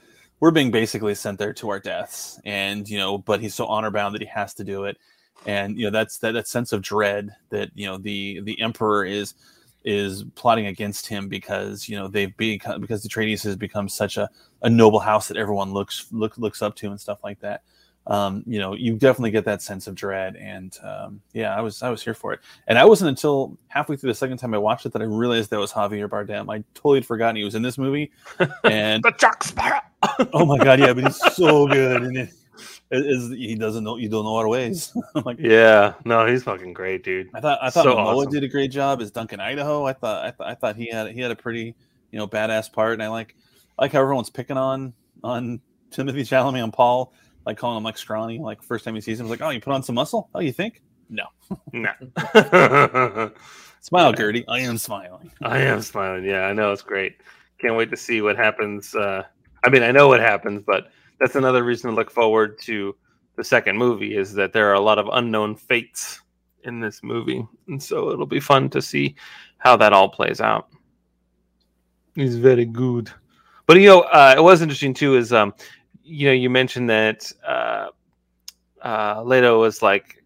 we're 0.43 0.51
being 0.51 0.71
basically 0.71 1.15
sent 1.15 1.39
there 1.39 1.53
to 1.53 1.69
our 1.69 1.79
deaths 1.79 2.37
and 2.43 2.89
you 2.89 2.97
know 2.97 3.17
but 3.17 3.39
he's 3.39 3.55
so 3.55 3.65
honor 3.65 3.89
bound 3.89 4.13
that 4.13 4.21
he 4.21 4.27
has 4.27 4.53
to 4.53 4.65
do 4.65 4.83
it 4.83 4.97
and 5.45 5.77
you 5.77 5.85
know 5.85 5.89
that's 5.89 6.17
that, 6.17 6.33
that 6.33 6.49
sense 6.49 6.73
of 6.73 6.81
dread 6.81 7.29
that 7.49 7.69
you 7.75 7.85
know 7.85 7.97
the 7.97 8.41
the 8.41 8.59
emperor 8.59 9.05
is 9.05 9.35
is 9.85 10.25
plotting 10.35 10.67
against 10.67 11.07
him 11.07 11.29
because 11.29 11.87
you 11.87 11.95
know 11.95 12.09
they've 12.09 12.35
become 12.35 12.81
because 12.81 13.03
the 13.03 13.07
Atreides 13.07 13.41
has 13.43 13.55
become 13.55 13.87
such 13.87 14.17
a, 14.17 14.29
a 14.63 14.69
noble 14.69 14.99
house 14.99 15.29
that 15.29 15.37
everyone 15.37 15.71
looks 15.71 16.07
look, 16.11 16.37
looks 16.37 16.61
up 16.61 16.75
to 16.75 16.89
and 16.89 16.99
stuff 16.99 17.23
like 17.23 17.39
that 17.39 17.63
um, 18.07 18.43
you 18.45 18.59
know 18.59 18.73
you 18.73 18.95
definitely 18.95 19.31
get 19.31 19.45
that 19.45 19.61
sense 19.61 19.87
of 19.87 19.95
dread 19.95 20.35
and 20.35 20.77
um, 20.83 21.21
yeah 21.33 21.55
i 21.55 21.61
was 21.61 21.81
i 21.81 21.89
was 21.89 22.03
here 22.03 22.13
for 22.13 22.33
it 22.33 22.41
and 22.67 22.77
i 22.77 22.83
wasn't 22.83 23.07
until 23.07 23.57
halfway 23.69 23.95
through 23.95 24.09
the 24.09 24.15
second 24.15 24.37
time 24.37 24.53
i 24.53 24.57
watched 24.57 24.85
it 24.85 24.91
that 24.91 25.01
i 25.01 25.05
realized 25.05 25.49
that 25.49 25.59
was 25.59 25.71
javier 25.71 26.09
bardem 26.09 26.53
i 26.53 26.61
totally 26.73 26.97
had 26.97 27.05
forgotten 27.05 27.37
he 27.37 27.43
was 27.43 27.55
in 27.55 27.61
this 27.61 27.77
movie 27.77 28.11
and 28.65 29.01
the 29.03 29.13
Jack 29.17 29.43
Sparrow. 29.43 29.79
oh 30.33 30.45
my 30.45 30.57
god, 30.57 30.79
yeah, 30.79 30.93
but 30.93 31.05
he's 31.05 31.17
so 31.35 31.67
good, 31.67 32.03
and 32.03 32.17
it, 32.17 32.29
it 32.91 33.05
is 33.05 33.29
he 33.29 33.55
doesn't 33.55 33.83
know 33.83 33.97
you 33.97 34.09
don't 34.09 34.25
know 34.25 34.35
our 34.35 34.47
ways. 34.47 34.95
Like, 35.25 35.37
yeah, 35.39 35.93
no, 36.05 36.25
he's 36.25 36.43
fucking 36.43 36.73
great, 36.73 37.03
dude. 37.03 37.29
I 37.33 37.39
thought 37.39 37.59
I 37.61 37.69
thought 37.69 37.83
So 37.83 37.97
awesome. 37.97 38.31
did 38.31 38.43
a 38.43 38.47
great 38.47 38.71
job 38.71 39.01
as 39.01 39.11
Duncan 39.11 39.39
Idaho. 39.39 39.85
I 39.85 39.93
thought 39.93 40.25
I, 40.25 40.31
th- 40.31 40.49
I 40.49 40.55
thought 40.55 40.75
he 40.75 40.89
had 40.89 41.11
he 41.11 41.21
had 41.21 41.31
a 41.31 41.35
pretty 41.35 41.75
you 42.11 42.19
know 42.19 42.27
badass 42.27 42.71
part, 42.71 42.93
and 42.93 43.03
I 43.03 43.07
like 43.07 43.35
I 43.77 43.83
like 43.83 43.93
how 43.93 44.01
everyone's 44.01 44.29
picking 44.29 44.57
on 44.57 44.93
on 45.23 45.61
Timothy 45.91 46.23
Chalamet 46.23 46.63
and 46.63 46.73
Paul, 46.73 47.13
like 47.45 47.57
calling 47.57 47.77
him 47.77 47.83
like 47.83 47.97
scrawny. 47.97 48.39
Like 48.39 48.61
first 48.63 48.85
time 48.85 48.95
he 48.95 49.01
sees 49.01 49.19
him, 49.19 49.25
he's 49.25 49.31
like, 49.31 49.41
oh, 49.41 49.49
you 49.49 49.59
put 49.59 49.73
on 49.73 49.83
some 49.83 49.95
muscle. 49.95 50.29
Oh, 50.33 50.39
you 50.39 50.51
think? 50.51 50.81
No, 51.09 51.25
No. 51.71 51.91
smile, 53.81 54.09
Yeah. 54.09 54.15
Gurney. 54.15 54.45
I 54.47 54.59
am 54.59 54.77
smiling. 54.77 55.31
I 55.41 55.59
am 55.59 55.81
smiling. 55.81 56.25
Yeah, 56.25 56.45
I 56.45 56.53
know 56.53 56.71
it's 56.71 56.81
great. 56.81 57.17
Can't 57.59 57.75
wait 57.75 57.91
to 57.91 57.97
see 57.97 58.21
what 58.21 58.37
happens. 58.37 58.95
Uh, 58.95 59.23
I 59.63 59.69
mean, 59.69 59.83
I 59.83 59.91
know 59.91 60.07
what 60.07 60.21
happens, 60.21 60.63
but 60.65 60.87
that's 61.19 61.35
another 61.35 61.63
reason 61.63 61.89
to 61.89 61.95
look 61.95 62.09
forward 62.09 62.59
to 62.63 62.95
the 63.35 63.43
second 63.43 63.77
movie 63.77 64.15
is 64.15 64.33
that 64.33 64.53
there 64.53 64.69
are 64.69 64.75
a 64.75 64.79
lot 64.79 64.99
of 64.99 65.07
unknown 65.13 65.55
fates 65.55 66.21
in 66.63 66.79
this 66.79 67.01
movie, 67.03 67.45
and 67.67 67.81
so 67.81 68.11
it'll 68.11 68.25
be 68.25 68.39
fun 68.39 68.69
to 68.69 68.81
see 68.81 69.15
how 69.57 69.75
that 69.77 69.93
all 69.93 70.09
plays 70.09 70.41
out. 70.41 70.69
He's 72.15 72.37
very 72.37 72.65
good, 72.65 73.09
but 73.65 73.77
you 73.77 73.87
know, 73.87 74.01
uh, 74.01 74.35
it 74.37 74.41
was 74.41 74.61
interesting 74.61 74.93
too. 74.93 75.15
Is 75.15 75.33
um, 75.33 75.53
you 76.03 76.27
know, 76.27 76.33
you 76.33 76.49
mentioned 76.49 76.89
that 76.89 77.31
uh, 77.47 77.87
uh, 78.81 79.23
Leto 79.23 79.59
was 79.59 79.81
like 79.81 80.23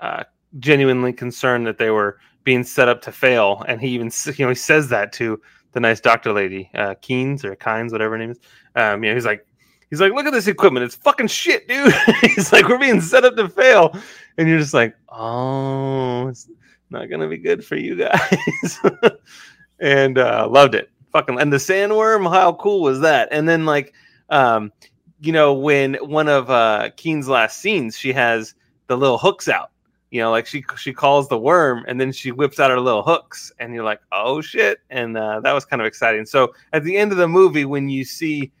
uh, 0.00 0.24
genuinely 0.58 1.12
concerned 1.12 1.66
that 1.66 1.78
they 1.78 1.90
were 1.90 2.18
being 2.44 2.64
set 2.64 2.88
up 2.88 3.02
to 3.02 3.12
fail, 3.12 3.64
and 3.68 3.80
he 3.80 3.88
even 3.88 4.10
you 4.36 4.44
know 4.44 4.48
he 4.48 4.54
says 4.54 4.88
that 4.88 5.12
to 5.14 5.40
the 5.72 5.80
nice 5.80 6.00
doctor 6.00 6.32
lady, 6.32 6.70
uh, 6.74 6.94
Keynes 7.02 7.44
or 7.44 7.54
Kynes, 7.56 7.92
whatever 7.92 8.12
her 8.12 8.18
name 8.18 8.30
is. 8.30 8.40
Um, 8.74 9.04
you 9.04 9.10
know, 9.10 9.14
he's 9.14 9.26
like, 9.26 9.46
he's 9.90 10.00
like, 10.00 10.12
look 10.12 10.26
at 10.26 10.32
this 10.32 10.46
equipment, 10.46 10.84
it's 10.84 10.94
fucking 10.94 11.26
shit, 11.26 11.68
dude. 11.68 11.92
he's 12.22 12.52
like, 12.52 12.66
we're 12.68 12.78
being 12.78 13.00
set 13.00 13.24
up 13.24 13.36
to 13.36 13.48
fail, 13.48 13.94
and 14.38 14.48
you're 14.48 14.58
just 14.58 14.74
like, 14.74 14.96
oh, 15.10 16.28
it's 16.28 16.48
not 16.90 17.10
gonna 17.10 17.28
be 17.28 17.38
good 17.38 17.64
for 17.64 17.76
you 17.76 17.96
guys. 17.96 18.80
and 19.80 20.18
uh, 20.18 20.48
loved 20.50 20.74
it, 20.74 20.90
fucking. 21.12 21.38
And 21.38 21.52
the 21.52 21.58
sandworm, 21.58 22.32
how 22.32 22.54
cool 22.54 22.80
was 22.80 23.00
that? 23.00 23.28
And 23.30 23.46
then 23.46 23.66
like, 23.66 23.92
um, 24.30 24.72
you 25.20 25.32
know, 25.32 25.52
when 25.52 25.94
one 25.96 26.28
of 26.28 26.50
uh, 26.50 26.90
Keen's 26.96 27.28
last 27.28 27.58
scenes, 27.58 27.96
she 27.96 28.12
has 28.12 28.54
the 28.86 28.96
little 28.96 29.18
hooks 29.18 29.48
out 29.48 29.70
you 30.10 30.20
know 30.20 30.30
like 30.30 30.46
she 30.46 30.64
she 30.76 30.92
calls 30.92 31.28
the 31.28 31.38
worm 31.38 31.84
and 31.86 32.00
then 32.00 32.12
she 32.12 32.32
whips 32.32 32.58
out 32.58 32.70
her 32.70 32.80
little 32.80 33.02
hooks 33.02 33.52
and 33.58 33.74
you're 33.74 33.84
like 33.84 34.00
oh 34.12 34.40
shit. 34.40 34.78
And 34.90 35.16
uh, 35.16 35.40
that 35.40 35.52
was 35.52 35.64
kind 35.64 35.82
of 35.82 35.86
exciting. 35.86 36.26
So 36.26 36.54
at 36.72 36.84
the 36.84 36.96
end 36.96 37.12
of 37.12 37.18
the 37.18 37.28
movie 37.28 37.64
when 37.64 37.88
you 37.88 38.04
see 38.04 38.52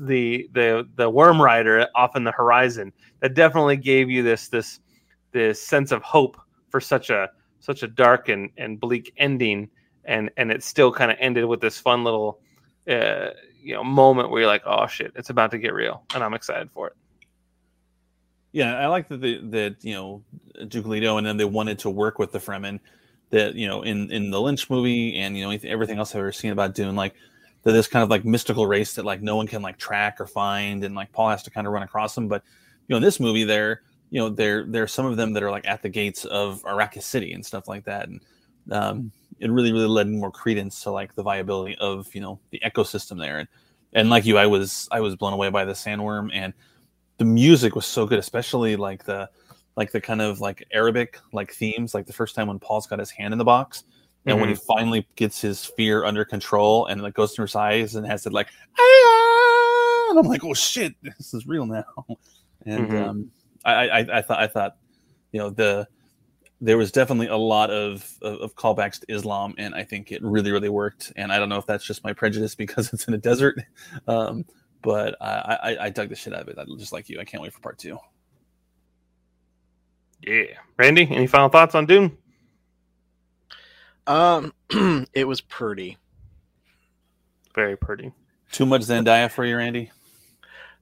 the 0.00 0.48
the 0.52 0.88
the 0.96 1.08
worm 1.08 1.40
rider 1.40 1.86
off 1.94 2.16
in 2.16 2.24
the 2.24 2.32
horizon 2.32 2.92
that 3.20 3.34
definitely 3.34 3.76
gave 3.76 4.10
you 4.10 4.22
this 4.22 4.48
this 4.48 4.80
this 5.32 5.60
sense 5.60 5.92
of 5.92 6.02
hope 6.02 6.36
for 6.70 6.80
such 6.80 7.10
a 7.10 7.30
such 7.60 7.82
a 7.82 7.88
dark 7.88 8.28
and 8.28 8.50
and 8.56 8.80
bleak 8.80 9.12
ending. 9.18 9.68
And 10.04 10.30
and 10.36 10.50
it 10.50 10.62
still 10.62 10.92
kind 10.92 11.10
of 11.10 11.18
ended 11.20 11.44
with 11.44 11.60
this 11.60 11.78
fun 11.78 12.04
little 12.04 12.40
uh 12.88 13.30
you 13.66 13.74
know 13.74 13.82
moment 13.82 14.30
where 14.30 14.40
you're 14.40 14.48
like 14.48 14.62
oh 14.64 14.86
shit 14.86 15.12
it's 15.16 15.30
about 15.30 15.50
to 15.50 15.58
get 15.58 15.74
real 15.74 16.04
and 16.14 16.22
i'm 16.22 16.34
excited 16.34 16.70
for 16.70 16.86
it 16.86 16.94
Yeah, 18.52 18.78
I 18.78 18.86
like 18.86 19.08
that 19.08 19.20
that 19.20 19.76
you 19.82 19.94
know 19.94 20.22
Leto, 20.72 21.18
and 21.18 21.26
then 21.26 21.36
they 21.36 21.44
wanted 21.44 21.78
to 21.80 21.90
work 21.90 22.18
with 22.18 22.32
the 22.32 22.38
Fremen. 22.38 22.80
That 23.28 23.54
you 23.54 23.66
know 23.68 23.82
in 23.82 24.10
in 24.10 24.30
the 24.30 24.40
Lynch 24.40 24.70
movie, 24.70 25.18
and 25.18 25.36
you 25.36 25.44
know 25.44 25.58
everything 25.64 25.98
else 25.98 26.14
I've 26.14 26.20
ever 26.20 26.32
seen 26.32 26.52
about 26.52 26.74
Dune, 26.74 26.96
like 26.96 27.14
that 27.64 27.72
this 27.72 27.86
kind 27.86 28.02
of 28.02 28.08
like 28.08 28.24
mystical 28.24 28.66
race 28.66 28.94
that 28.94 29.04
like 29.04 29.20
no 29.20 29.36
one 29.36 29.46
can 29.46 29.60
like 29.60 29.76
track 29.76 30.20
or 30.20 30.26
find, 30.26 30.84
and 30.84 30.94
like 30.94 31.12
Paul 31.12 31.28
has 31.28 31.42
to 31.42 31.50
kind 31.50 31.66
of 31.66 31.74
run 31.74 31.82
across 31.82 32.14
them. 32.14 32.28
But 32.28 32.44
you 32.88 32.94
know 32.94 32.96
in 32.96 33.02
this 33.02 33.20
movie, 33.20 33.44
there 33.44 33.82
you 34.08 34.20
know 34.20 34.30
there 34.30 34.64
there 34.64 34.84
are 34.84 34.88
some 34.88 35.04
of 35.04 35.18
them 35.18 35.34
that 35.34 35.42
are 35.42 35.50
like 35.50 35.66
at 35.68 35.82
the 35.82 35.90
gates 35.90 36.24
of 36.24 36.62
Arrakis 36.62 37.02
City 37.02 37.34
and 37.34 37.44
stuff 37.44 37.68
like 37.68 37.84
that, 37.84 38.08
and 38.08 38.20
um, 38.70 39.12
it 39.40 39.50
really 39.50 39.72
really 39.72 39.86
led 39.86 40.08
more 40.08 40.30
credence 40.30 40.82
to 40.82 40.90
like 40.90 41.14
the 41.14 41.22
viability 41.22 41.76
of 41.78 42.12
you 42.14 42.20
know 42.20 42.38
the 42.50 42.60
ecosystem 42.64 43.18
there. 43.18 43.38
And 43.38 43.48
and 43.92 44.10
like 44.10 44.24
you, 44.26 44.38
I 44.38 44.46
was 44.46 44.88
I 44.90 45.00
was 45.00 45.16
blown 45.16 45.32
away 45.32 45.48
by 45.50 45.64
the 45.64 45.72
sandworm 45.72 46.30
and 46.32 46.52
the 47.18 47.24
music 47.24 47.74
was 47.74 47.86
so 47.86 48.06
good, 48.06 48.18
especially 48.18 48.76
like 48.76 49.04
the 49.04 49.28
like 49.76 49.92
the 49.92 50.00
kind 50.00 50.20
of 50.22 50.40
like 50.40 50.64
Arabic 50.72 51.18
like 51.32 51.52
themes, 51.52 51.94
like 51.94 52.06
the 52.06 52.12
first 52.12 52.34
time 52.34 52.48
when 52.48 52.58
Paul's 52.58 52.86
got 52.86 52.98
his 52.98 53.10
hand 53.10 53.32
in 53.32 53.38
the 53.38 53.44
box, 53.44 53.84
and 54.26 54.40
when 54.40 54.48
he 54.48 54.54
finally 54.54 55.06
gets 55.16 55.40
his 55.40 55.64
fear 55.64 56.04
under 56.04 56.24
control 56.24 56.86
and 56.86 57.02
like 57.02 57.14
goes 57.14 57.34
through 57.34 57.44
his 57.44 57.54
eyes 57.54 57.94
and 57.94 58.06
has 58.06 58.26
it 58.26 58.32
like, 58.32 58.48
"Ah!" 58.78 60.06
and 60.10 60.18
I'm 60.18 60.26
like, 60.26 60.44
oh 60.44 60.54
shit, 60.54 60.94
this 61.02 61.32
is 61.34 61.46
real 61.46 61.66
now. 61.66 61.84
And 62.64 62.88
Mhm. 62.88 63.08
um, 63.08 63.30
I, 63.64 63.88
I 63.88 64.18
I 64.18 64.22
thought 64.22 64.40
I 64.40 64.46
thought 64.48 64.76
you 65.30 65.38
know 65.38 65.50
the 65.50 65.86
there 66.60 66.78
was 66.78 66.90
definitely 66.90 67.26
a 67.26 67.36
lot 67.36 67.70
of, 67.70 68.10
of 68.22 68.40
of 68.40 68.54
callbacks 68.54 69.00
to 69.00 69.12
Islam, 69.14 69.54
and 69.58 69.74
I 69.74 69.84
think 69.84 70.12
it 70.12 70.22
really 70.22 70.50
really 70.50 70.68
worked. 70.68 71.12
And 71.16 71.32
I 71.32 71.38
don't 71.38 71.48
know 71.48 71.58
if 71.58 71.66
that's 71.66 71.84
just 71.84 72.04
my 72.04 72.12
prejudice 72.12 72.54
because 72.56 72.92
it's 72.92 73.06
in 73.08 73.14
a 73.14 73.18
desert, 73.18 73.60
um, 74.08 74.44
but 74.82 75.16
I, 75.20 75.58
I 75.62 75.84
I 75.86 75.90
dug 75.90 76.08
the 76.08 76.16
shit 76.16 76.34
out 76.34 76.42
of 76.42 76.48
it. 76.48 76.58
I, 76.58 76.64
just 76.78 76.92
like 76.92 77.08
you, 77.08 77.20
I 77.20 77.24
can't 77.24 77.42
wait 77.42 77.52
for 77.52 77.60
part 77.60 77.78
two. 77.78 77.98
Yeah. 80.22 80.44
Randy, 80.78 81.08
any 81.10 81.26
final 81.26 81.48
thoughts 81.48 81.74
on 81.74 81.86
Dune? 81.86 82.16
Um, 84.06 84.52
it 85.12 85.26
was 85.26 85.40
pretty. 85.40 85.98
Very 87.54 87.76
pretty. 87.76 88.12
Too 88.52 88.66
much 88.66 88.82
Zendaya 88.82 89.30
for 89.30 89.44
you, 89.44 89.56
Randy. 89.56 89.90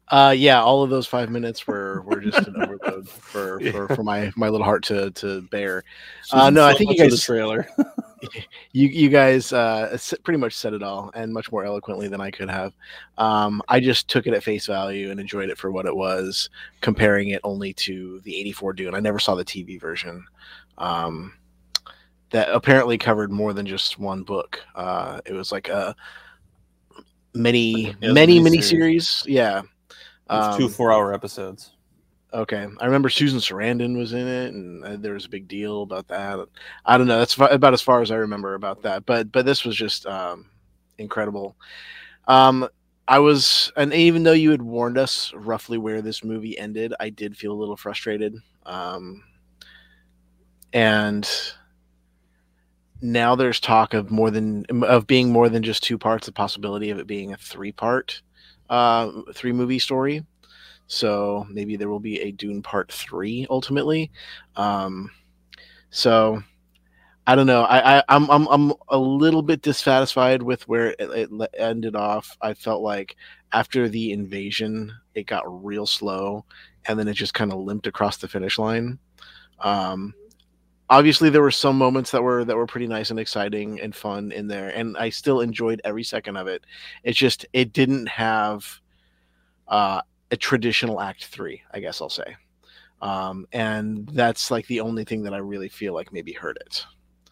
Uh, 0.09 0.35
yeah, 0.37 0.61
all 0.63 0.83
of 0.83 0.91
those 0.91 1.07
five 1.07 1.31
minutes 1.31 1.67
were 1.67 2.03
were 2.03 2.21
just 2.21 2.47
an 2.47 2.57
overload 2.63 3.09
for, 3.09 3.61
Yeah. 3.63 3.73
for 3.73 3.89
for 3.97 4.03
my 4.03 4.31
my 4.37 4.49
little 4.49 4.65
heart 4.65 4.83
to 4.85 5.11
to 5.13 5.41
bear. 5.51 5.83
Uh, 6.33 6.51
no, 6.51 6.65
I 6.67 6.75
think 6.75 6.91
you 6.91 7.05
of 7.05 7.11
the 7.11 7.17
guys- 7.17 7.25
trailer. 7.25 7.69
You 8.73 8.89
you 8.89 9.11
guys 9.11 9.53
uh 9.53 9.97
pretty 10.23 10.39
much 10.39 10.55
said 10.55 10.73
it 10.73 10.83
all 10.83 11.11
and 11.15 11.31
much 11.33 11.53
more 11.53 11.63
eloquently 11.67 12.09
than 12.09 12.23
I 12.23 12.31
could 12.31 12.49
have. 12.49 12.73
Um, 13.19 13.61
I 13.69 13.81
just 13.81 14.09
took 14.09 14.27
it 14.27 14.33
at 14.33 14.43
face 14.43 14.65
value 14.67 15.11
and 15.11 15.21
enjoyed 15.21 15.51
it 15.51 15.59
for 15.59 15.71
what 15.71 15.85
it 15.85 15.95
was, 15.95 16.49
comparing 16.81 17.29
it 17.29 17.41
only 17.45 17.75
to 17.75 18.21
the 18.25 18.35
'84 18.37 18.73
Dune. 18.73 18.95
I 18.95 19.01
never 19.01 19.19
saw 19.19 19.35
the 19.35 19.45
TV 19.45 19.79
version. 19.79 20.25
Um, 20.79 21.35
that 22.31 22.49
apparently 22.49 22.97
covered 22.97 23.31
more 23.31 23.53
than 23.53 23.67
just 23.67 23.99
one 23.99 24.23
book. 24.23 24.59
Uh, 24.75 25.21
it 25.27 25.35
was 25.35 25.53
like 25.53 25.69
a 25.69 25.95
many, 27.35 27.83
Yeah, 27.83 27.89
it 27.89 27.97
was 28.01 28.11
a 28.11 28.15
many, 28.15 28.41
mini 28.41 28.59
miniseries. 28.59 28.63
series. 28.65 29.25
Yeah. 29.27 29.63
It's 30.31 30.57
two 30.57 30.67
Um, 30.67 30.71
four-hour 30.71 31.13
episodes. 31.13 31.73
Okay, 32.33 32.67
I 32.81 32.85
remember 32.87 33.09
Susan 33.11 33.39
Sarandon 33.39 33.97
was 33.97 34.13
in 34.13 34.27
it, 34.27 34.53
and 34.55 34.85
uh, 34.85 34.97
there 34.97 35.13
was 35.13 35.27
a 35.27 35.29
big 35.29 35.47
deal 35.47 35.83
about 35.83 36.09
that. 36.09 36.45
I 36.85 36.99
don't 36.99 37.07
know. 37.07 37.19
That's 37.19 37.37
about 37.39 37.75
as 37.75 37.83
far 37.83 38.03
as 38.03 38.11
I 38.11 38.17
remember 38.17 38.55
about 38.55 38.83
that. 38.83 39.07
But 39.07 39.31
but 39.31 39.47
this 39.47 39.65
was 39.65 39.77
just 39.77 40.05
um, 40.07 40.47
incredible. 40.99 41.57
Um, 42.27 42.69
I 43.07 43.19
was, 43.19 43.71
and 43.77 43.93
even 43.93 44.23
though 44.23 44.33
you 44.33 44.51
had 44.51 44.63
warned 44.63 44.99
us 44.99 45.33
roughly 45.35 45.79
where 45.79 46.01
this 46.01 46.25
movie 46.25 46.59
ended, 46.59 46.95
I 46.99 47.11
did 47.11 47.37
feel 47.37 47.53
a 47.53 47.61
little 47.61 47.77
frustrated. 47.77 48.35
Um, 48.65 49.23
and 50.73 51.29
now 53.03 53.37
there's 53.37 53.61
talk 53.61 53.93
of 53.93 54.11
more 54.11 54.31
than 54.31 54.65
of 54.85 55.07
being 55.07 55.31
more 55.31 55.51
than 55.51 55.63
just 55.63 55.85
two 55.85 55.99
parts. 55.99 56.27
The 56.27 56.33
possibility 56.33 56.91
of 56.91 56.99
it 56.99 57.07
being 57.07 57.33
a 57.33 57.37
three 57.37 57.73
part, 57.73 58.23
uh, 58.71 59.11
three 59.35 59.53
movie 59.53 59.79
story. 59.79 60.25
So 60.87 61.47
maybe 61.51 61.77
there 61.77 61.89
will 61.89 62.01
be 62.01 62.21
a 62.21 62.33
Dune 62.33 62.63
Part 62.63 62.93
Three 62.93 63.47
ultimately. 63.49 64.11
Um, 64.57 65.11
so 65.91 66.43
I 67.27 67.35
don't 67.35 67.47
know. 67.47 67.63
I, 67.63 67.99
I 67.99 68.03
I'm 68.09 68.31
I'm 68.31 68.47
I'm 68.49 68.73
a 68.89 68.99
little 68.99 69.43
bit 69.43 69.63
dissatisfied 69.63 70.43
with 70.43 70.69
where 70.69 70.95
it, 70.99 71.31
it 71.33 71.51
ended 71.55 71.97
off. 71.97 72.37
I 72.43 72.53
felt 72.53 72.83
like 72.83 73.17
after 73.53 73.89
the 73.89 74.13
invasion, 74.13 74.93
it 75.15 75.27
got 75.27 75.65
real 75.65 75.87
slow, 75.87 76.45
and 76.87 76.99
then 76.99 77.09
it 77.09 77.15
just 77.15 77.33
kind 77.33 77.53
of 77.53 77.61
limped 77.61 77.87
across 77.87 78.19
the 78.19 78.29
finish 78.29 78.59
line. 78.59 78.99
Um, 79.61 80.13
obviously, 80.91 81.31
there 81.31 81.43
were 81.43 81.51
some 81.51 81.77
moments 81.77 82.11
that 82.13 82.23
were 82.23 82.45
that 82.45 82.57
were 82.57 82.67
pretty 82.67 82.87
nice 82.87 83.11
and 83.11 83.19
exciting 83.19 83.81
and 83.81 83.95
fun 83.95 84.33
in 84.33 84.49
there, 84.49 84.69
and 84.71 84.97
I 84.97 85.11
still 85.11 85.41
enjoyed 85.41 85.81
every 85.85 86.05
second 86.05 86.37
of 86.37 86.47
it. 86.47 86.65
It's 87.03 87.19
just 87.19 87.47
it 87.53 87.73
didn't 87.73 88.09
have. 88.09 88.81
Uh, 89.67 90.03
a 90.31 90.37
traditional 90.37 91.01
act 91.01 91.27
three, 91.27 91.63
I 91.73 91.81
guess 91.81 92.01
I'll 92.01 92.11
say. 92.11 92.37
Um, 93.01 93.47
and 93.53 94.09
that's 94.09 94.51
like 94.51 94.67
the 94.67 94.81
only 94.81 95.05
thing 95.05 95.23
that 95.23 95.33
I 95.35 95.39
really 95.39 95.69
feel 95.69 95.95
like 95.95 96.13
maybe 96.13 96.33
hurt 96.33 96.57
it. 96.57 96.85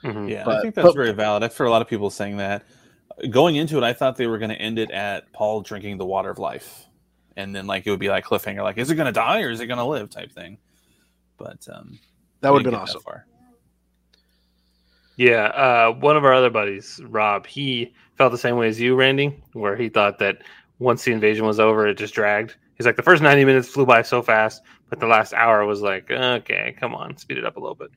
Mhm. 0.05 0.31
Yeah, 0.31 0.49
I 0.49 0.61
think 0.61 0.75
that's 0.75 0.87
but- 0.87 0.95
very 0.95 1.13
valid. 1.13 1.43
I've 1.43 1.57
heard 1.57 1.67
a 1.67 1.71
lot 1.71 1.83
of 1.83 1.89
people 1.89 2.11
saying 2.11 2.37
that. 2.37 2.65
Going 3.29 3.57
into 3.57 3.77
it, 3.77 3.83
I 3.83 3.93
thought 3.93 4.17
they 4.17 4.27
were 4.29 4.39
going 4.39 4.51
to 4.51 4.57
end 4.61 4.79
it 4.79 4.91
at 4.91 5.33
Paul 5.33 5.63
drinking 5.63 5.99
the 5.99 6.07
water 6.07 6.31
of 6.31 6.39
life, 6.39 6.87
and 7.37 7.55
then 7.55 7.67
like 7.67 7.87
it 7.87 7.91
would 7.91 7.99
be 8.01 8.09
like 8.09 8.25
cliffhanger, 8.25 8.63
like 8.63 8.79
is 8.79 8.91
it 8.91 8.95
going 8.95 9.07
to 9.07 9.13
die 9.13 9.43
or 9.43 9.51
is 9.51 9.61
it 9.61 9.67
going 9.67 9.79
to 9.79 9.85
live 9.85 10.09
type 10.09 10.31
thing. 10.33 10.59
But 11.39 11.67
um, 11.73 11.99
That 12.41 12.53
would 12.53 12.65
have 12.65 12.65
been 12.65 12.79
get 12.81 12.87
that 12.87 12.97
awesome. 12.97 13.03
Yeah, 15.17 15.47
uh, 15.47 15.93
one 15.93 16.17
of 16.17 16.25
our 16.25 16.33
other 16.33 16.51
buddies, 16.51 17.01
Rob, 17.05 17.47
he 17.47 17.93
felt 18.17 18.33
the 18.33 18.39
same 18.39 18.57
way 18.57 18.69
as 18.69 18.81
you, 18.81 18.95
Randy, 18.97 19.43
where 19.53 19.77
he 19.77 19.89
thought 19.89 20.19
that 20.21 20.39
once 20.79 21.05
the 21.05 21.13
invasion 21.13 21.47
was 21.47 21.61
over, 21.61 21.87
it 21.87 21.99
just 21.99 22.15
dragged. 22.15 22.57
He's 22.77 22.87
like, 22.87 22.97
the 22.97 23.03
first 23.03 23.23
90 23.23 23.45
minutes 23.45 23.69
flew 23.69 23.85
by 23.87 24.03
so 24.03 24.23
fast, 24.23 24.63
but 24.89 25.01
the 25.01 25.07
last 25.07 25.33
hour 25.35 25.65
was 25.67 25.83
like, 25.83 26.11
okay, 26.11 26.75
come 26.81 26.95
on, 26.95 27.17
speed 27.17 27.39
it 27.39 27.45
up 27.45 27.57
a 27.57 27.61
little 27.61 27.75
bit. 27.75 27.91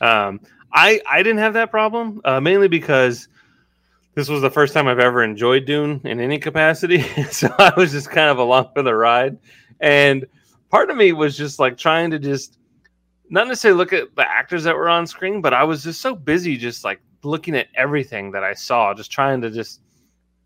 Um, 0.00 0.40
I 0.72 1.00
I 1.08 1.22
didn't 1.22 1.38
have 1.38 1.54
that 1.54 1.70
problem, 1.70 2.20
uh, 2.24 2.40
mainly 2.40 2.68
because 2.68 3.28
this 4.14 4.28
was 4.28 4.42
the 4.42 4.50
first 4.50 4.74
time 4.74 4.88
I've 4.88 4.98
ever 4.98 5.22
enjoyed 5.22 5.66
Dune 5.66 6.00
in 6.04 6.20
any 6.20 6.38
capacity. 6.38 7.02
so 7.30 7.54
I 7.58 7.72
was 7.76 7.92
just 7.92 8.10
kind 8.10 8.30
of 8.30 8.38
along 8.38 8.70
for 8.74 8.82
the 8.82 8.94
ride. 8.94 9.38
And 9.80 10.26
part 10.70 10.90
of 10.90 10.96
me 10.96 11.12
was 11.12 11.36
just 11.36 11.58
like 11.58 11.76
trying 11.78 12.10
to 12.10 12.18
just 12.18 12.58
not 13.30 13.48
necessarily 13.48 13.78
look 13.78 13.92
at 13.92 14.14
the 14.14 14.28
actors 14.28 14.64
that 14.64 14.74
were 14.74 14.88
on 14.88 15.06
screen, 15.06 15.40
but 15.40 15.52
I 15.52 15.64
was 15.64 15.82
just 15.82 16.00
so 16.00 16.14
busy 16.14 16.56
just 16.56 16.84
like 16.84 17.00
looking 17.24 17.56
at 17.56 17.68
everything 17.74 18.30
that 18.32 18.44
I 18.44 18.54
saw, 18.54 18.94
just 18.94 19.10
trying 19.10 19.40
to 19.42 19.50
just 19.50 19.80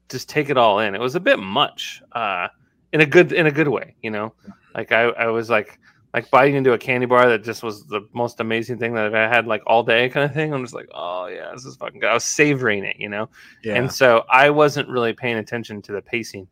just 0.09 0.29
take 0.29 0.51
it 0.51 0.57
all 0.57 0.81
in. 0.81 0.95
It 0.95 1.01
was 1.01 1.15
a 1.15 1.21
bit 1.21 1.39
much, 1.39 2.03
uh, 2.13 2.49
in 2.93 3.01
a 3.01 3.07
good 3.07 3.33
in 3.33 3.47
a 3.47 3.51
good 3.51 3.69
way, 3.69 3.95
you 4.03 4.11
know. 4.11 4.33
Like 4.75 4.93
I, 4.93 5.03
I 5.03 5.27
was 5.27 5.51
like 5.51 5.79
like 6.13 6.31
biting 6.31 6.57
into 6.57 6.73
a 6.73 6.79
candy 6.79 7.07
bar 7.07 7.29
that 7.29 7.45
just 7.45 7.63
was 7.63 7.85
the 7.87 8.01
most 8.13 8.41
amazing 8.41 8.79
thing 8.79 8.95
that 8.95 9.07
I've 9.07 9.33
had 9.33 9.47
like 9.47 9.63
all 9.67 9.83
day 9.85 10.09
kind 10.09 10.25
of 10.25 10.35
thing. 10.35 10.53
I'm 10.53 10.63
just 10.63 10.75
like, 10.75 10.89
oh 10.93 11.27
yeah, 11.27 11.51
this 11.53 11.65
is 11.65 11.77
fucking 11.77 12.01
good. 12.01 12.11
I 12.11 12.15
was 12.15 12.25
savoring 12.25 12.85
it, 12.85 12.97
you 12.99 13.09
know. 13.09 13.29
Yeah. 13.63 13.75
And 13.75 13.93
so 13.93 14.25
I 14.29 14.51
wasn't 14.51 14.89
really 14.89 15.13
paying 15.13 15.37
attention 15.37 15.81
to 15.83 15.93
the 15.93 16.03
pacing. 16.03 16.49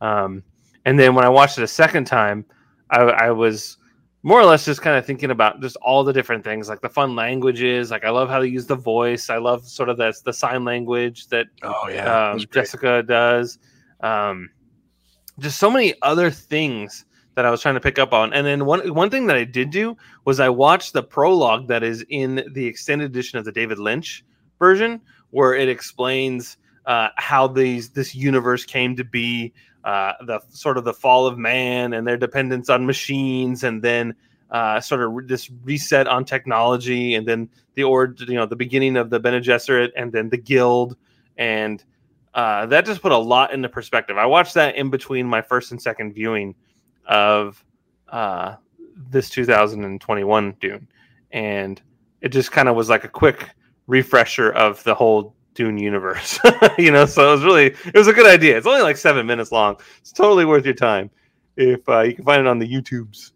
Um, 0.00 0.42
and 0.84 0.98
then 0.98 1.14
when 1.14 1.24
I 1.24 1.28
watched 1.28 1.58
it 1.58 1.64
a 1.64 1.68
second 1.68 2.04
time, 2.06 2.44
I, 2.90 3.00
I 3.00 3.30
was 3.30 3.78
more 4.22 4.40
or 4.40 4.44
less 4.44 4.64
just 4.64 4.82
kind 4.82 4.96
of 4.96 5.04
thinking 5.04 5.30
about 5.30 5.60
just 5.60 5.76
all 5.82 6.04
the 6.04 6.12
different 6.12 6.44
things, 6.44 6.68
like 6.68 6.80
the 6.80 6.88
fun 6.88 7.16
languages. 7.16 7.90
Like 7.90 8.04
I 8.04 8.10
love 8.10 8.28
how 8.28 8.40
they 8.40 8.46
use 8.46 8.66
the 8.66 8.76
voice. 8.76 9.30
I 9.30 9.38
love 9.38 9.66
sort 9.66 9.88
of 9.88 9.96
the 9.96 10.14
the 10.24 10.32
sign 10.32 10.64
language 10.64 11.28
that 11.28 11.46
oh 11.62 11.88
yeah. 11.88 12.30
um. 12.30 12.38
Jessica 12.50 13.02
does. 13.02 13.58
Um, 14.00 14.50
just 15.38 15.58
so 15.58 15.70
many 15.70 15.94
other 16.02 16.30
things 16.30 17.04
that 17.34 17.44
I 17.46 17.50
was 17.50 17.60
trying 17.62 17.74
to 17.74 17.80
pick 17.80 17.98
up 17.98 18.12
on. 18.12 18.32
And 18.32 18.46
then 18.46 18.64
one 18.66 18.94
one 18.94 19.10
thing 19.10 19.26
that 19.26 19.36
I 19.36 19.44
did 19.44 19.70
do 19.70 19.96
was 20.24 20.40
I 20.40 20.48
watched 20.48 20.92
the 20.92 21.02
prologue 21.02 21.68
that 21.68 21.82
is 21.82 22.04
in 22.08 22.44
the 22.52 22.66
extended 22.66 23.06
edition 23.06 23.38
of 23.38 23.44
the 23.44 23.52
David 23.52 23.78
Lynch 23.78 24.24
version, 24.58 25.00
where 25.30 25.54
it 25.54 25.68
explains 25.68 26.58
uh, 26.86 27.08
how 27.16 27.46
these 27.46 27.90
this 27.90 28.14
universe 28.14 28.64
came 28.64 28.96
to 28.96 29.04
be, 29.04 29.52
uh, 29.84 30.12
the 30.26 30.40
sort 30.48 30.78
of 30.78 30.84
the 30.84 30.92
fall 30.92 31.26
of 31.26 31.38
man 31.38 31.92
and 31.92 32.06
their 32.06 32.16
dependence 32.16 32.68
on 32.70 32.86
machines, 32.86 33.64
and 33.64 33.82
then 33.82 34.14
uh, 34.50 34.80
sort 34.80 35.02
of 35.02 35.12
re- 35.12 35.26
this 35.26 35.50
reset 35.64 36.06
on 36.06 36.24
technology, 36.24 37.14
and 37.14 37.26
then 37.26 37.48
the 37.74 37.84
or 37.84 38.14
you 38.18 38.34
know 38.34 38.46
the 38.46 38.56
beginning 38.56 38.96
of 38.96 39.10
the 39.10 39.18
Bene 39.18 39.40
Gesserit, 39.40 39.90
and 39.96 40.12
then 40.12 40.28
the 40.28 40.36
Guild, 40.36 40.96
and 41.36 41.82
uh, 42.34 42.66
that 42.66 42.86
just 42.86 43.02
put 43.02 43.12
a 43.12 43.18
lot 43.18 43.52
into 43.52 43.68
perspective. 43.68 44.16
I 44.18 44.26
watched 44.26 44.54
that 44.54 44.76
in 44.76 44.90
between 44.90 45.26
my 45.26 45.42
first 45.42 45.72
and 45.72 45.80
second 45.80 46.12
viewing 46.12 46.54
of 47.06 47.64
uh, 48.08 48.56
this 49.10 49.28
2021 49.30 50.56
Dune, 50.60 50.88
and 51.32 51.80
it 52.20 52.28
just 52.28 52.52
kind 52.52 52.68
of 52.68 52.76
was 52.76 52.88
like 52.88 53.04
a 53.04 53.08
quick 53.08 53.50
refresher 53.86 54.50
of 54.50 54.82
the 54.84 54.94
whole 54.94 55.34
Dune 55.54 55.78
universe. 55.78 56.38
you 56.78 56.90
know, 56.90 57.06
so 57.06 57.28
it 57.28 57.32
was 57.32 57.44
really 57.44 57.66
it 57.66 57.94
was 57.94 58.08
a 58.08 58.12
good 58.12 58.26
idea. 58.26 58.56
It's 58.56 58.66
only 58.66 58.82
like 58.82 58.96
seven 58.96 59.26
minutes 59.26 59.52
long. 59.52 59.76
It's 60.00 60.12
totally 60.12 60.44
worth 60.44 60.64
your 60.64 60.74
time 60.74 61.10
if 61.56 61.86
uh, 61.88 62.00
you 62.00 62.14
can 62.14 62.24
find 62.24 62.40
it 62.40 62.46
on 62.46 62.58
the 62.58 62.68
YouTubes, 62.68 63.32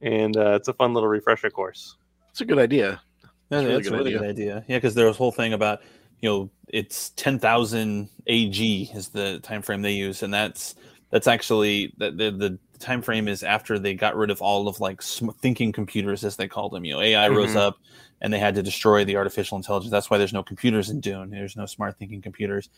and 0.00 0.36
uh, 0.36 0.54
it's 0.54 0.68
a 0.68 0.74
fun 0.74 0.94
little 0.94 1.08
refresher 1.08 1.50
course. 1.50 1.96
It's 2.30 2.40
a 2.40 2.44
good 2.44 2.58
idea. 2.58 3.00
Yeah, 3.22 3.28
That's 3.48 3.62
a 3.62 3.66
really 3.66 3.76
that's 3.76 3.86
a 3.86 3.90
good 3.90 3.96
really 3.98 4.10
idea. 4.10 4.18
good 4.20 4.28
idea. 4.28 4.64
Yeah, 4.68 4.76
because 4.76 4.94
there 4.94 5.06
was 5.06 5.16
a 5.16 5.18
whole 5.18 5.32
thing 5.32 5.52
about 5.52 5.80
you 6.20 6.28
know 6.28 6.50
it's 6.68 7.10
ten 7.10 7.38
thousand 7.38 8.08
AG 8.26 8.90
is 8.94 9.08
the 9.08 9.40
time 9.40 9.62
frame 9.62 9.82
they 9.82 9.92
use, 9.92 10.22
and 10.22 10.32
that's 10.32 10.74
that's 11.16 11.26
actually 11.26 11.94
the, 11.96 12.10
the 12.10 12.30
the 12.30 12.58
time 12.78 13.00
frame 13.00 13.26
is 13.26 13.42
after 13.42 13.78
they 13.78 13.94
got 13.94 14.16
rid 14.16 14.30
of 14.30 14.42
all 14.42 14.68
of 14.68 14.80
like 14.80 15.00
sm- 15.00 15.30
thinking 15.40 15.72
computers 15.72 16.24
as 16.24 16.36
they 16.36 16.46
called 16.46 16.72
them. 16.72 16.84
You 16.84 16.94
know, 16.94 17.00
AI 17.00 17.28
rose 17.30 17.54
Mhm. 17.54 17.56
up 17.56 17.78
and 18.20 18.30
they 18.32 18.38
had 18.38 18.54
to 18.56 18.62
destroy 18.62 19.02
the 19.02 19.16
artificial 19.16 19.56
intelligence. 19.56 19.90
That's 19.90 20.10
why 20.10 20.18
there's 20.18 20.32
no 20.34 20.42
computers 20.42 20.90
in 20.90 21.00
Dune. 21.00 21.30
There's 21.30 21.56
no 21.56 21.64
smart 21.64 21.98
thinking 21.98 22.20
computers. 22.20 22.68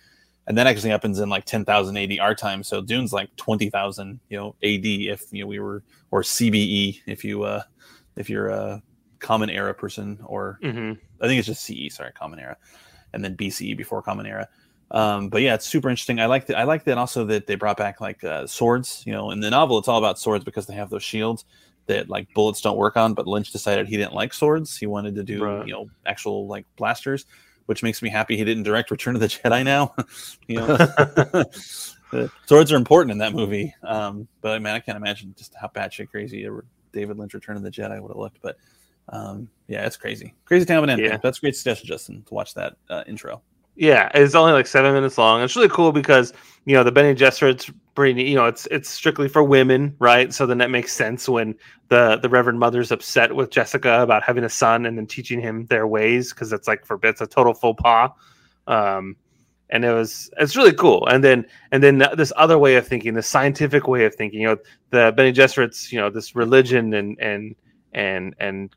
And 0.47 0.57
that 0.57 0.69
actually 0.69 0.91
happens 0.91 1.19
in 1.19 1.29
like 1.29 1.47
10,000 1.47 1.97
AD 1.97 2.21
our 2.21 2.35
time. 2.35 2.63
So 2.63 2.81
Dune's 2.81 3.13
like 3.13 3.35
20,000, 3.37 4.21
you 4.29 4.37
know, 4.39 4.55
AD 4.63 5.09
if 5.09 5.25
you 5.33 5.43
know 5.43 5.49
we 5.49 5.59
were 5.59 5.83
or 6.13 6.23
CBE 6.23 7.01
if 7.07 7.25
you 7.25 7.43
uh 7.43 7.63
if 8.17 8.31
you're 8.31 8.49
a 8.51 8.83
Common 9.19 9.51
Era 9.51 9.75
person, 9.75 10.21
or 10.25 10.59
hmm 10.63 10.93
I 11.21 11.27
think 11.27 11.41
it's 11.41 11.49
just 11.49 11.65
CE, 11.65 11.91
sorry, 11.91 12.13
Common 12.13 12.39
Era, 12.39 12.57
and 13.13 13.25
then 13.25 13.37
BCE 13.37 13.77
before 13.77 14.01
Common 14.03 14.27
Era. 14.27 14.49
Um, 14.91 15.29
but 15.29 15.43
yeah, 15.43 15.55
it's 15.55 15.67
super 15.67 15.91
interesting. 15.91 16.19
I 16.21 16.27
like 16.27 16.47
that. 16.47 16.57
I 16.57 16.65
like 16.65 16.85
that 16.85 16.99
also 16.99 17.25
that 17.27 17.47
they 17.47 17.57
brought 17.57 17.77
back 17.77 18.01
like 18.01 18.25
uh, 18.25 18.47
swords. 18.47 19.03
You 19.07 19.13
know, 19.13 19.31
in 19.31 19.41
the 19.41 19.51
novel, 19.51 19.79
it's 19.79 19.89
all 19.89 19.99
about 19.99 20.19
swords 20.19 20.45
because 20.45 20.67
they 20.67 20.75
have 20.75 20.91
those 20.91 21.03
shields 21.03 21.45
that 21.87 22.09
like 22.09 22.33
bullets 22.35 22.61
don't 22.61 22.77
work 22.77 22.97
on. 22.97 23.15
But 23.15 23.27
Lynch 23.27 23.51
decided 23.51 23.87
he 23.87 23.97
didn't 23.97 24.15
like 24.15 24.33
swords. 24.33 24.77
He 24.77 24.87
wanted 24.87 25.15
to 25.17 25.23
do 25.25 25.45
Right. 25.45 25.67
you 25.67 25.73
know 25.73 25.91
actual 26.07 26.47
like 26.47 26.65
blasters, 26.77 27.27
which 27.67 27.83
makes 27.83 28.01
me 28.01 28.09
happy 28.09 28.37
he 28.37 28.45
didn't 28.45 28.63
direct 28.63 28.91
Return 28.91 29.15
of 29.15 29.21
the 29.21 29.29
Jedi. 29.29 29.63
Now, 29.65 29.95
you 30.49 30.57
know, 30.57 32.29
swords 32.47 32.73
are 32.73 32.77
important 32.77 33.13
in 33.13 33.19
that 33.19 33.35
movie. 33.35 33.75
Um, 33.83 34.27
but 34.41 34.63
man, 34.63 34.75
I 34.75 34.81
can't 34.81 34.97
imagine 34.97 35.35
just 35.37 35.55
how 35.55 35.69
batshit 35.69 36.09
crazy 36.09 36.49
David 36.93 37.19
Lynch 37.19 37.35
Return 37.35 37.57
of 37.57 37.63
the 37.63 37.71
Jedi 37.71 38.01
would 38.01 38.09
have 38.09 38.17
looked. 38.17 38.39
But 38.41 38.57
um, 39.11 39.49
yeah, 39.67 39.87
it's 39.87 39.97
crazy, 39.97 40.35
crazy 40.47 40.73
of 40.73 40.85
an. 40.85 40.99
Yeah. 40.99 41.19
That's 41.23 41.39
a 41.39 41.41
great 41.41 41.57
suggestion, 41.57 41.87
Justin, 41.89 42.23
to 42.25 42.35
watch 42.35 42.55
that 42.55 42.77
uh, 42.89 43.05
intro. 43.07 43.43
Yeah, 43.79 44.11
it's 44.13 44.35
only 44.35 44.53
like 44.53 44.67
seven 44.67 44.93
minutes 44.93 45.17
long. 45.19 45.41
It's 45.41 45.55
really 45.55 45.69
cool 45.69 45.93
because 45.93 46.33
you 46.65 46.75
know 46.75 46.83
the 46.83 46.91
Bene 46.91 47.15
Gesserit's 47.15 47.71
pretty. 47.95 48.25
You 48.25 48.35
know, 48.35 48.47
it's 48.47 48.67
it's 48.73 48.91
strictly 48.91 49.29
for 49.29 49.45
women, 49.45 49.95
right? 50.01 50.35
So 50.35 50.47
then 50.47 50.59
that 50.59 50.71
makes 50.71 50.93
sense 50.93 51.29
when 51.29 51.55
the 51.89 52.19
the 52.21 52.29
Reverend 52.29 52.59
Mother's 52.59 52.91
upset 52.91 53.37
with 53.37 53.51
Jessica 53.51 54.03
about 54.03 54.25
having 54.25 54.43
a 54.43 54.49
son 54.49 54.85
and 54.85 54.99
then 54.99 55.07
teaching 55.07 55.41
him 55.41 55.65
their 55.67 55.87
ways 55.87 56.33
because 56.33 56.53
it's 56.53 56.67
like 56.67 56.85
for 56.85 56.99
it's 57.05 57.21
a 57.21 57.27
total 57.27 57.55
faux 57.55 57.81
pas. 57.81 58.11
Um, 58.67 59.15
and 59.71 59.85
it 59.85 59.93
was 59.93 60.29
it's 60.39 60.57
really 60.57 60.75
cool. 60.75 61.07
And 61.07 61.23
then 61.23 61.47
and 61.71 61.81
then 61.81 61.99
this 62.17 62.33
other 62.35 62.59
way 62.59 62.75
of 62.75 62.87
thinking, 62.87 63.15
the 63.15 63.23
scientific 63.23 63.87
way 63.87 64.07
of 64.07 64.15
thinking. 64.17 64.41
You 64.41 64.49
know, 64.49 64.57
the 64.91 65.13
Bene 65.17 65.33
Gesserit's 65.33 65.93
you 65.93 66.01
know 66.01 66.11
this 66.11 66.35
religion 66.35 66.95
and 66.95 67.17
and 67.21 67.55
and 67.93 68.35
and 68.41 68.75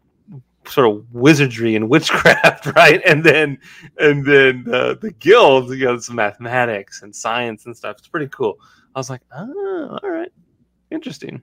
sort 0.68 0.88
of 0.88 1.14
wizardry 1.14 1.76
and 1.76 1.90
witchcraft, 1.90 2.66
right? 2.76 3.02
And 3.06 3.24
then 3.24 3.60
and 3.98 4.26
then 4.26 4.66
uh, 4.72 4.96
the 4.96 5.12
guild, 5.12 5.70
you 5.72 5.86
know, 5.86 5.98
some 6.00 6.16
mathematics 6.16 7.02
and 7.02 7.16
science 7.16 7.66
and 7.66 7.76
stuff. 7.76 7.98
It's 8.00 8.08
pretty 8.08 8.28
cool. 8.28 8.58
I 8.96 9.00
was 9.00 9.10
like, 9.10 9.22
oh, 9.36 10.00
all 10.02 10.10
right, 10.10 10.32
interesting. 10.92 11.42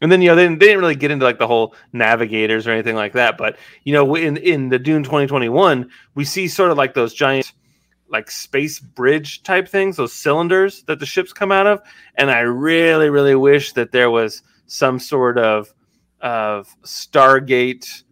And 0.00 0.10
then 0.10 0.20
you 0.20 0.28
know 0.28 0.34
they 0.34 0.42
didn't, 0.42 0.58
they 0.58 0.66
didn't 0.66 0.80
really 0.80 0.96
get 0.96 1.12
into 1.12 1.24
like 1.24 1.38
the 1.38 1.46
whole 1.46 1.74
navigators 1.92 2.66
or 2.66 2.72
anything 2.72 2.96
like 2.96 3.12
that. 3.12 3.38
But 3.38 3.56
you 3.84 3.92
know, 3.92 4.14
in 4.16 4.36
in 4.36 4.68
the 4.68 4.78
Dune 4.78 5.04
2021, 5.04 5.88
we 6.14 6.24
see 6.24 6.48
sort 6.48 6.72
of 6.72 6.76
like 6.76 6.94
those 6.94 7.14
giant 7.14 7.52
like 8.08 8.30
space 8.30 8.78
bridge 8.78 9.42
type 9.42 9.68
things, 9.68 9.96
those 9.96 10.12
cylinders 10.12 10.82
that 10.84 10.98
the 10.98 11.06
ships 11.06 11.32
come 11.32 11.50
out 11.50 11.66
of. 11.66 11.80
And 12.16 12.30
I 12.30 12.40
really, 12.40 13.10
really 13.10 13.34
wish 13.34 13.72
that 13.72 13.92
there 13.92 14.10
was 14.10 14.42
some 14.66 14.98
sort 14.98 15.38
of 15.38 15.72
of 16.20 16.68
Stargate 16.82 18.02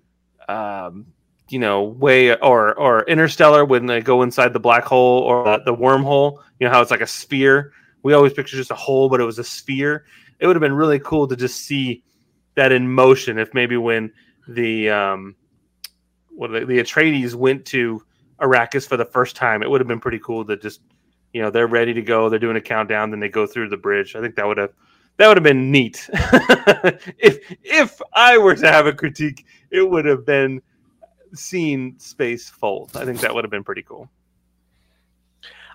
um, 0.50 1.06
you 1.48 1.58
know, 1.58 1.82
way 1.82 2.34
or 2.36 2.74
or 2.74 3.04
interstellar 3.04 3.64
when 3.64 3.86
they 3.86 4.00
go 4.00 4.22
inside 4.22 4.52
the 4.52 4.60
black 4.60 4.84
hole 4.84 5.20
or 5.20 5.44
the, 5.44 5.64
the 5.64 5.74
wormhole. 5.74 6.38
You 6.58 6.66
know 6.66 6.72
how 6.72 6.80
it's 6.80 6.90
like 6.90 7.00
a 7.00 7.06
sphere. 7.06 7.72
We 8.02 8.14
always 8.14 8.32
picture 8.32 8.56
just 8.56 8.70
a 8.70 8.76
hole, 8.76 9.08
but 9.08 9.20
it 9.20 9.24
was 9.24 9.38
a 9.38 9.44
sphere. 9.44 10.04
It 10.38 10.46
would 10.46 10.56
have 10.56 10.60
been 10.60 10.72
really 10.72 10.98
cool 11.00 11.28
to 11.28 11.36
just 11.36 11.60
see 11.60 12.02
that 12.54 12.72
in 12.72 12.90
motion. 12.90 13.38
If 13.38 13.52
maybe 13.54 13.76
when 13.76 14.12
the 14.48 14.90
um, 14.90 15.36
what 16.30 16.48
they, 16.48 16.64
the 16.64 16.78
Atreides 16.78 17.34
went 17.34 17.64
to 17.66 18.02
Arrakis 18.40 18.88
for 18.88 18.96
the 18.96 19.04
first 19.04 19.36
time, 19.36 19.62
it 19.62 19.70
would 19.70 19.80
have 19.80 19.88
been 19.88 20.00
pretty 20.00 20.20
cool 20.20 20.44
to 20.46 20.56
just 20.56 20.80
you 21.32 21.42
know 21.42 21.50
they're 21.50 21.66
ready 21.66 21.94
to 21.94 22.02
go. 22.02 22.28
They're 22.28 22.38
doing 22.38 22.56
a 22.56 22.60
countdown, 22.60 23.10
then 23.10 23.20
they 23.20 23.28
go 23.28 23.46
through 23.46 23.68
the 23.68 23.76
bridge. 23.76 24.16
I 24.16 24.20
think 24.20 24.36
that 24.36 24.46
would 24.46 24.58
have 24.58 24.72
that 25.16 25.28
would 25.28 25.36
have 25.36 25.44
been 25.44 25.70
neat. 25.70 26.08
if 27.18 27.38
if 27.62 28.00
I 28.14 28.38
were 28.38 28.54
to 28.54 28.70
have 28.70 28.86
a 28.86 28.92
critique, 28.92 29.44
it 29.70 29.88
would 29.88 30.04
have 30.04 30.24
been 30.24 30.62
seeing 31.34 31.94
space 31.98 32.48
fold. 32.48 32.96
I 32.96 33.04
think 33.04 33.20
that 33.20 33.34
would 33.34 33.44
have 33.44 33.50
been 33.50 33.64
pretty 33.64 33.82
cool. 33.82 34.10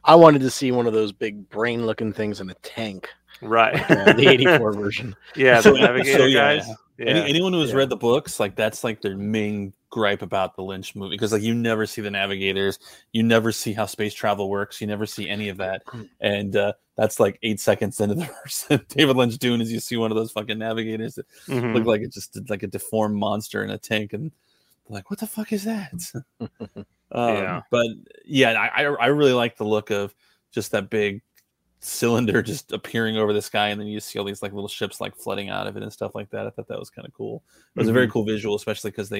I 0.03 0.15
wanted 0.15 0.41
to 0.41 0.51
see 0.51 0.71
one 0.71 0.85
of 0.85 0.93
those 0.93 1.11
big 1.11 1.49
brain 1.49 1.85
looking 1.85 2.13
things 2.13 2.39
in 2.39 2.49
a 2.49 2.53
tank. 2.55 3.09
Right. 3.41 3.75
uh, 3.89 4.13
the 4.13 4.27
84 4.27 4.73
version. 4.73 5.15
yeah, 5.35 5.61
the 5.61 5.73
navigator 5.73 6.29
so, 6.29 6.33
guys. 6.33 6.67
Yeah. 6.67 6.75
Any, 6.99 7.29
anyone 7.29 7.51
who 7.53 7.59
has 7.61 7.71
Yeah. 7.71 7.77
read 7.77 7.89
the 7.89 7.97
books, 7.97 8.39
like 8.39 8.55
that's 8.55 8.83
like 8.83 9.01
their 9.01 9.17
main 9.17 9.73
gripe 9.89 10.21
about 10.21 10.55
the 10.55 10.61
Lynch 10.63 10.95
movie 10.95 11.15
because 11.15 11.31
like 11.33 11.41
you 11.41 11.53
never 11.53 11.85
see 11.85 12.01
the 12.01 12.11
navigators, 12.11 12.79
you 13.13 13.23
never 13.23 13.51
see 13.51 13.73
how 13.73 13.85
space 13.85 14.13
travel 14.13 14.49
works, 14.49 14.79
you 14.81 14.87
never 14.87 15.05
see 15.05 15.27
any 15.29 15.49
of 15.49 15.57
that, 15.57 15.83
and 16.21 16.55
uh, 16.55 16.73
that's 16.95 17.19
like 17.19 17.37
eight 17.43 17.59
seconds 17.59 17.99
into 17.99 18.15
the 18.15 18.25
first 18.43 18.69
David 18.89 19.15
Lynch 19.17 19.37
Dune 19.37 19.61
is 19.61 19.71
you 19.71 19.79
see 19.79 19.97
one 19.97 20.11
of 20.11 20.15
those 20.15 20.31
fucking 20.31 20.57
navigators 20.57 21.15
that 21.15 21.25
Mhm. 21.47 21.73
look 21.73 21.85
like 21.85 22.01
it 22.01 22.13
just 22.13 22.33
did 22.33 22.49
like 22.49 22.63
a 22.63 22.67
deformed 22.67 23.15
monster 23.17 23.63
in 23.63 23.69
a 23.71 23.77
tank, 23.77 24.13
and 24.13 24.31
like, 24.87 25.09
what 25.09 25.19
the 25.19 25.27
fuck 25.27 25.51
is 25.51 25.63
that? 25.65 25.93
um, 26.39 26.85
Yeah. 27.11 27.61
But 27.71 27.87
yeah, 28.25 28.51
I 28.51 28.83
I 28.83 29.05
really 29.07 29.33
like 29.33 29.57
the 29.57 29.65
look 29.65 29.89
of 29.91 30.13
just 30.51 30.71
that 30.71 30.89
big 30.89 31.21
cylinder 31.85 32.41
just 32.41 32.71
appearing 32.71 33.17
over 33.17 33.31
the 33.33 33.41
sky 33.41 33.69
and 33.69 33.79
then 33.79 33.87
you 33.87 33.99
see 33.99 34.17
all 34.17 34.25
these 34.25 34.41
like 34.41 34.53
little 34.53 34.67
ships 34.67 34.99
like 34.99 35.15
flooding 35.15 35.49
out 35.49 35.67
of 35.67 35.77
it 35.77 35.83
and 35.83 35.93
stuff 35.93 36.15
like 36.15 36.29
that 36.31 36.47
i 36.47 36.49
thought 36.49 36.67
that 36.67 36.79
was 36.79 36.89
kind 36.89 37.07
of 37.07 37.13
cool 37.13 37.43
it 37.75 37.79
was 37.79 37.87
a 37.87 37.93
very 37.93 38.09
cool 38.09 38.23
visual 38.23 38.55
especially 38.55 38.89
because 38.91 39.07
they 39.09 39.19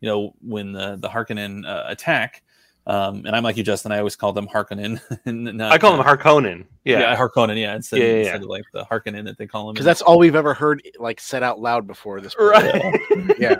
you 0.00 0.08
know 0.08 0.32
when 0.40 0.72
the 0.72 0.96
the 0.96 1.08
harkonnen 1.08 1.66
uh, 1.66 1.84
attack 1.88 2.42
um 2.86 3.24
and 3.26 3.30
i'm 3.34 3.42
like 3.42 3.56
you 3.56 3.64
justin 3.64 3.90
i 3.90 3.98
always 3.98 4.14
call 4.14 4.32
them 4.32 4.46
harkonnen 4.46 5.00
not, 5.54 5.72
I 5.72 5.78
call 5.78 5.92
uh, 5.92 5.96
him 6.02 6.04
Harkonnen. 6.18 6.64
yeah, 6.84 7.00
Yeah. 7.00 7.16
harkonnen 7.16 7.58
yeah 7.60 7.74
instead, 7.74 7.98
Yeah, 8.00 8.04
yeah, 8.06 8.12
instead 8.18 8.40
yeah. 8.40 8.44
of 8.44 8.48
like 8.50 8.64
the 8.72 8.84
harkonnen 8.84 9.24
that 9.24 9.36
they 9.38 9.46
call 9.46 9.66
them 9.66 9.74
Because 9.74 9.86
that's 9.86 10.02
all 10.02 10.18
we've 10.18 10.36
ever 10.36 10.54
heard 10.54 10.82
like 11.00 11.18
said 11.20 11.42
out 11.42 11.58
loud 11.60 11.86
before 11.86 12.20
this. 12.20 12.36
Right. 12.38 12.94
Yeah. 13.38 13.56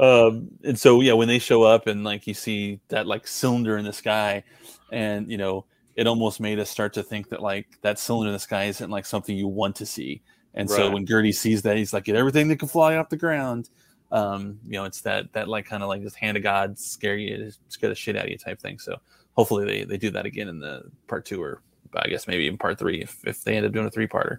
um 0.00 0.48
and 0.64 0.78
so 0.78 1.00
yeah 1.02 1.12
when 1.12 1.28
they 1.28 1.38
show 1.38 1.62
up 1.64 1.86
and 1.86 2.02
like 2.04 2.26
you 2.26 2.34
see 2.34 2.80
that 2.88 3.06
like 3.06 3.26
cylinder 3.26 3.76
in 3.76 3.84
the 3.84 3.92
sky 3.92 4.42
and 4.90 5.30
you 5.30 5.36
know 5.36 5.66
it 5.96 6.06
almost 6.06 6.40
made 6.40 6.58
us 6.58 6.70
start 6.70 6.92
to 6.94 7.02
think 7.02 7.28
that 7.28 7.42
like 7.42 7.66
that 7.82 7.98
cylinder 7.98 8.28
in 8.28 8.32
the 8.32 8.38
sky 8.38 8.64
isn't 8.64 8.90
like 8.90 9.06
something 9.06 9.36
you 9.36 9.48
want 9.48 9.76
to 9.76 9.86
see. 9.86 10.22
And 10.54 10.70
so 10.70 10.90
when 10.90 11.04
Gurney 11.04 11.32
sees 11.32 11.62
that 11.62 11.76
he's 11.76 11.92
like 11.92 12.04
get 12.04 12.16
everything 12.16 12.48
that 12.48 12.58
can 12.58 12.68
fly 12.68 12.96
off 12.96 13.08
the 13.08 13.16
ground. 13.16 13.70
Um 14.12 14.58
you 14.64 14.72
know 14.72 14.84
it's 14.84 15.00
that 15.02 15.32
that 15.32 15.48
like 15.48 15.66
kind 15.66 15.82
of 15.82 15.88
like 15.88 16.02
just 16.02 16.16
hand 16.16 16.36
of 16.36 16.42
god 16.42 16.78
scare 16.78 17.16
you 17.16 17.50
scare 17.68 17.88
the 17.88 17.94
shit 17.96 18.16
out 18.16 18.26
of 18.26 18.30
you 18.30 18.38
type 18.38 18.60
thing. 18.60 18.78
So 18.78 18.96
hopefully 19.32 19.64
they 19.64 19.84
they 19.84 19.96
do 19.96 20.10
that 20.10 20.26
again 20.26 20.48
in 20.48 20.60
the 20.60 20.82
part 21.08 21.24
two 21.24 21.42
or 21.42 21.60
i 21.96 22.08
guess 22.08 22.26
maybe 22.26 22.48
in 22.48 22.58
part 22.58 22.76
three 22.78 23.00
if, 23.02 23.16
if 23.24 23.44
they 23.44 23.56
end 23.56 23.64
up 23.64 23.72
doing 23.72 23.86
a 23.86 23.90
three-parter 23.90 24.38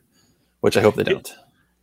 which 0.60 0.76
i 0.76 0.82
hope 0.82 0.96
they 0.96 1.04
don't. 1.04 1.34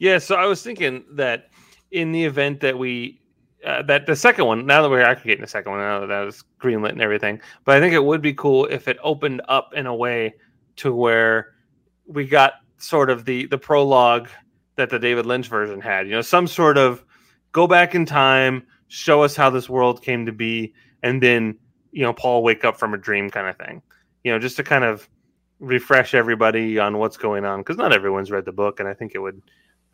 Yeah, 0.03 0.19
so 0.19 0.35
I 0.35 0.47
was 0.47 0.61
thinking 0.65 1.05
that 1.13 1.51
in 1.93 2.11
the 2.11 2.25
event 2.25 2.59
that 2.59 2.77
we 2.77 3.21
uh, 3.64 3.83
that 3.83 4.07
the 4.07 4.16
second 4.16 4.46
one, 4.46 4.66
now 4.66 4.83
that 4.83 4.90
we're 4.90 5.03
aggregating 5.03 5.40
the 5.40 5.46
second 5.48 5.72
one, 5.72 5.81
now 5.81 6.01
that 6.01 6.07
that 6.07 6.20
was 6.20 6.44
greenlit 6.61 6.90
and 6.90 7.01
everything, 7.01 7.40
but 7.64 7.77
I 7.77 7.81
think 7.81 7.94
it 7.94 8.05
would 8.05 8.20
be 8.20 8.35
cool 8.35 8.66
if 8.66 8.88
it 8.88 8.98
opened 9.03 9.42
up 9.48 9.72
in 9.75 9.87
a 9.87 9.94
way 9.94 10.35
to 10.77 10.94
where 10.94 11.53
we 12.07 12.27
got 12.27 12.55
sort 12.79 13.11
of 13.11 13.25
the 13.25 13.46
the 13.46 13.59
prologue 13.59 14.29
that 14.77 14.90
the 14.90 14.98
David 14.98 15.27
Lynch 15.27 15.48
version 15.48 15.81
had. 15.81 16.07
You 16.07 16.14
know, 16.14 16.22
some 16.22 16.46
sort 16.46 16.77
of 16.77 17.05
go 17.53 17.66
back 17.66 17.94
in 17.94 18.05
time, 18.05 18.66
show 18.88 19.22
us 19.22 19.37
how 19.37 19.51
this 19.51 19.68
world 19.68 20.03
came 20.03 20.27
to 20.27 20.33
be, 20.33 20.75
and 21.03 21.22
then 21.22 21.57
you 21.92 22.03
know 22.03 22.12
Paul 22.12 22.42
wake 22.42 22.64
up 22.64 22.79
from 22.79 22.94
a 22.94 22.98
dream 22.98 23.31
kind 23.31 23.46
of 23.46 23.57
thing. 23.57 23.83
You 24.25 24.33
know, 24.33 24.38
just 24.38 24.57
to 24.57 24.64
kind 24.64 24.85
of 24.85 25.09
refresh 25.61 26.14
everybody 26.14 26.79
on 26.79 26.98
what's 26.98 27.16
going 27.16 27.44
on 27.44 27.61
because 27.61 27.77
not 27.77 27.92
everyone's 27.92 28.31
read 28.31 28.44
the 28.44 28.53
book, 28.53 28.81
and 28.81 28.88
I 28.88 28.94
think 28.94 29.12
it 29.14 29.18
would 29.18 29.40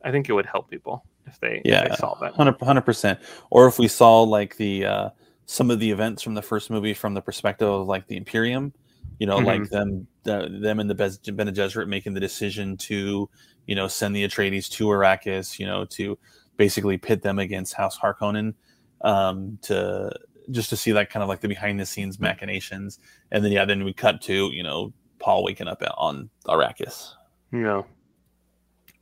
I 0.04 0.10
think 0.10 0.28
it 0.28 0.32
would 0.32 0.46
help 0.46 0.70
people 0.70 1.04
if 1.26 1.38
they, 1.40 1.56
if 1.56 1.62
Yeah, 1.64 1.88
they 1.88 1.96
saw 1.96 2.14
that. 2.20 2.36
100 2.36 2.82
percent. 2.82 3.18
Or 3.50 3.66
if 3.66 3.78
we 3.78 3.88
saw 3.88 4.22
like 4.22 4.56
the 4.56 4.84
uh, 4.84 5.10
some 5.46 5.70
of 5.70 5.80
the 5.80 5.90
events 5.90 6.22
from 6.22 6.34
the 6.34 6.42
first 6.42 6.70
movie 6.70 6.94
from 6.94 7.14
the 7.14 7.22
perspective 7.22 7.68
of 7.68 7.86
like 7.86 8.06
the 8.06 8.16
Imperium, 8.16 8.72
you 9.18 9.26
know, 9.26 9.38
like 9.38 9.68
them 9.70 10.06
the, 10.22 10.58
them 10.62 10.78
and 10.80 10.88
the 10.88 10.94
Bez- 10.94 11.18
Bene 11.18 11.52
Gesserit 11.52 11.88
making 11.88 12.14
the 12.14 12.20
decision 12.20 12.76
to 12.76 13.28
you 13.66 13.74
know 13.74 13.88
send 13.88 14.14
the 14.14 14.26
Atreides 14.26 14.70
to 14.72 14.86
Arrakis, 14.86 15.58
you 15.58 15.66
know, 15.66 15.84
to 15.86 16.18
basically 16.56 16.98
pit 16.98 17.22
them 17.22 17.38
against 17.38 17.74
House 17.74 17.98
Harkonnen, 17.98 18.54
um, 19.02 19.58
to 19.62 20.10
just 20.50 20.70
to 20.70 20.76
see 20.76 20.92
that 20.92 21.10
kind 21.10 21.22
of 21.22 21.28
like 21.28 21.40
the 21.40 21.48
behind 21.48 21.80
the 21.80 21.86
scenes 21.86 22.20
machinations, 22.20 22.98
and 23.32 23.44
then 23.44 23.52
yeah, 23.52 23.64
then 23.64 23.84
we 23.84 23.92
cut 23.92 24.20
to 24.22 24.50
you 24.52 24.62
know 24.62 24.92
Paul 25.18 25.42
waking 25.44 25.68
up 25.68 25.82
on 25.96 26.30
Arrakis. 26.46 27.14
Know. 27.50 27.86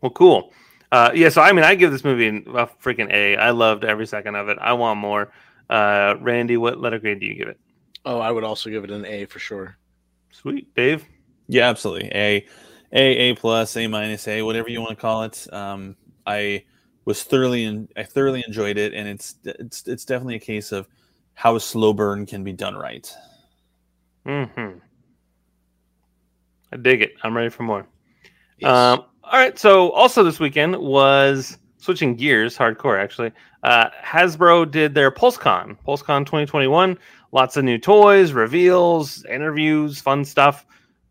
Well, 0.01 0.11
cool. 0.11 0.53
Uh, 0.93 1.11
yeah, 1.15 1.29
so 1.29 1.43
I 1.43 1.53
mean, 1.53 1.65
I 1.65 1.75
give 1.75 1.91
this 1.91 2.05
movie 2.05 2.29
a 2.29 2.67
freaking 2.83 3.13
A. 3.13 3.37
I 3.37 3.51
loved 3.51 3.85
every 3.85 4.07
second 4.07 4.37
of 4.37 4.49
it. 4.49 4.59
I 4.61 4.73
want 4.73 4.99
more. 4.99 5.33
Uh, 5.69 6.15
Randy, 6.21 6.57
what 6.57 6.81
letter 6.81 6.99
grade 6.99 7.21
do 7.21 7.27
you 7.27 7.35
give 7.35 7.49
it? 7.49 7.59
Oh, 8.05 8.21
I 8.21 8.31
would 8.31 8.45
also 8.45 8.71
give 8.71 8.85
it 8.85 8.91
an 8.91 9.05
A 9.05 9.25
for 9.25 9.41
sure. 9.41 9.77
Sweet, 10.31 10.73
Dave. 10.75 11.05
Yeah, 11.49 11.69
absolutely. 11.69 12.09
A, 12.15 12.47
A, 12.93 13.01
A 13.01 13.35
plus, 13.35 13.77
A 13.77 13.87
minus, 13.89 14.29
A, 14.29 14.43
whatever 14.43 14.69
you 14.69 14.81
want 14.81 14.91
to 14.91 15.01
call 15.01 15.25
it. 15.25 15.53
Um, 15.53 15.97
I 16.25 16.65
was 17.05 17.23
thoroughly, 17.23 17.65
in, 17.65 17.89
I 17.97 18.05
thoroughly 18.05 18.45
enjoyed 18.47 18.79
it, 18.79 18.95
and 18.95 19.09
it's 19.09 19.37
it's 19.45 19.87
it's 19.89 20.05
definitely 20.05 20.37
a 20.37 20.41
case 20.41 20.73
of 20.73 20.87
how 21.35 21.57
a 21.57 21.61
slow 21.61 21.93
burn 21.93 22.27
can 22.27 22.45
be 22.45 22.53
done 22.53 22.77
right. 22.77 23.13
Mm-hmm. 24.25 24.79
I 26.73 26.77
dig 26.77 27.03
it. 27.03 27.13
I'm 27.23 27.37
ready 27.37 27.51
for 27.51 27.63
more. 27.63 27.87
Yes. 28.59 28.71
Um, 28.71 29.05
all 29.27 29.39
right. 29.39 29.59
So 29.59 29.91
also 29.93 30.23
this 30.23 30.41
weekend 30.41 30.77
was 30.77 31.59
switching 31.79 32.15
gears, 32.17 32.57
hardcore 32.57 33.01
actually. 33.01 33.33
Uh, 33.63 33.89
Hasbro 34.05 34.71
did 34.71 34.95
their 34.95 35.11
PulseCon, 35.11 35.77
PulseCon 35.87 36.21
2021. 36.25 36.99
Lots 37.33 37.57
of 37.57 37.65
new 37.65 37.79
toys, 37.79 38.33
reveals, 38.33 39.25
interviews, 39.27 40.01
fun 40.01 40.25
stuff. 40.25 40.65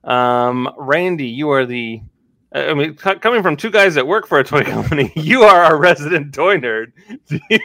Um, 0.03 0.69
Randy, 0.77 1.27
you 1.27 1.49
are 1.49 1.65
the 1.65 2.01
I 2.53 2.73
mean, 2.73 2.97
c- 2.97 3.15
coming 3.15 3.43
from 3.43 3.57
two 3.57 3.69
guys 3.69 3.95
that 3.95 4.07
work 4.07 4.27
for 4.27 4.39
a 4.39 4.43
toy 4.43 4.63
company, 4.65 5.11
you 5.15 5.43
are 5.43 5.61
our 5.61 5.77
resident 5.77 6.33
toy 6.33 6.57
nerd. 6.57 6.93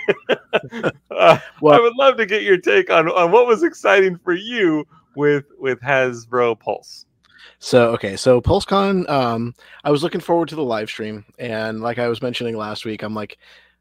uh, 1.11 1.39
Well- 1.61 1.75
I 1.75 1.81
would 1.81 1.95
love 1.97 2.17
to 2.17 2.27
get 2.27 2.43
your 2.43 2.57
take 2.59 2.91
on, 2.91 3.09
on 3.09 3.31
what 3.31 3.47
was 3.47 3.63
exciting 3.63 4.19
for 4.19 4.35
you 4.35 4.85
with 5.15 5.45
with 5.59 5.81
Hasbro 5.81 6.59
Pulse. 6.59 7.07
So 7.59 7.91
okay, 7.93 8.17
so 8.17 8.41
PulseCon, 8.41 9.09
um, 9.09 9.55
I 9.85 9.91
was 9.91 10.03
looking 10.03 10.21
forward 10.21 10.49
to 10.49 10.57
the 10.57 10.65
live 10.65 10.89
stream, 10.89 11.25
and 11.39 11.81
like 11.81 11.99
I 11.99 12.09
was 12.09 12.23
mentioning 12.23 12.57
last 12.57 12.85
week, 12.85 13.03
I'm 13.03 13.15
like, 13.15 13.39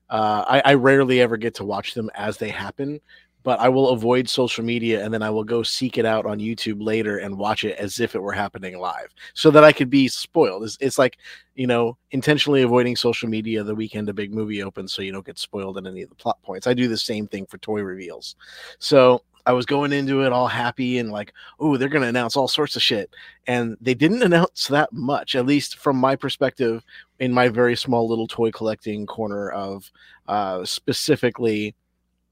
uh, 0.09 0.43
I, 0.47 0.61
I 0.65 0.73
rarely 0.73 1.21
ever 1.21 1.37
get 1.37 1.55
to 1.55 1.63
watch 1.63 1.93
them 1.93 2.09
as 2.15 2.37
they 2.37 2.49
happen, 2.49 2.99
but 3.43 3.59
I 3.59 3.69
will 3.69 3.89
avoid 3.89 4.27
social 4.27 4.65
media 4.65 5.03
and 5.03 5.13
then 5.13 5.21
I 5.23 5.29
will 5.29 5.43
go 5.43 5.63
seek 5.63 5.97
it 5.97 6.05
out 6.05 6.25
on 6.25 6.39
YouTube 6.39 6.83
later 6.83 7.19
and 7.19 7.37
watch 7.37 7.63
it 7.63 7.77
as 7.77 7.99
if 7.99 8.15
it 8.15 8.21
were 8.21 8.33
happening 8.33 8.77
live, 8.79 9.13
so 9.33 9.49
that 9.51 9.63
I 9.63 9.71
could 9.71 9.89
be 9.89 10.07
spoiled. 10.07 10.63
It's, 10.63 10.77
it's 10.81 10.97
like 10.97 11.17
you 11.55 11.67
know, 11.67 11.97
intentionally 12.11 12.63
avoiding 12.63 12.95
social 12.95 13.29
media 13.29 13.63
the 13.63 13.75
weekend 13.75 14.09
a 14.09 14.13
big 14.13 14.33
movie 14.33 14.63
opens, 14.63 14.93
so 14.93 15.01
you 15.01 15.11
don't 15.11 15.25
get 15.25 15.39
spoiled 15.39 15.77
in 15.77 15.87
any 15.87 16.01
of 16.01 16.09
the 16.09 16.15
plot 16.15 16.41
points. 16.43 16.67
I 16.67 16.73
do 16.73 16.87
the 16.87 16.97
same 16.97 17.27
thing 17.27 17.45
for 17.45 17.57
toy 17.59 17.81
reveals, 17.81 18.35
so. 18.79 19.21
I 19.45 19.53
was 19.53 19.65
going 19.65 19.93
into 19.93 20.23
it 20.23 20.31
all 20.31 20.47
happy 20.47 20.99
and 20.99 21.11
like, 21.11 21.33
oh, 21.59 21.77
they're 21.77 21.89
going 21.89 22.01
to 22.01 22.07
announce 22.07 22.35
all 22.35 22.47
sorts 22.47 22.75
of 22.75 22.81
shit. 22.81 23.09
And 23.47 23.77
they 23.81 23.93
didn't 23.93 24.23
announce 24.23 24.67
that 24.67 24.91
much 24.93 25.35
at 25.35 25.45
least 25.45 25.77
from 25.77 25.97
my 25.97 26.15
perspective 26.15 26.83
in 27.19 27.31
my 27.31 27.47
very 27.47 27.75
small 27.75 28.07
little 28.07 28.27
toy 28.27 28.51
collecting 28.51 29.05
corner 29.05 29.49
of 29.51 29.89
uh, 30.27 30.63
specifically 30.65 31.75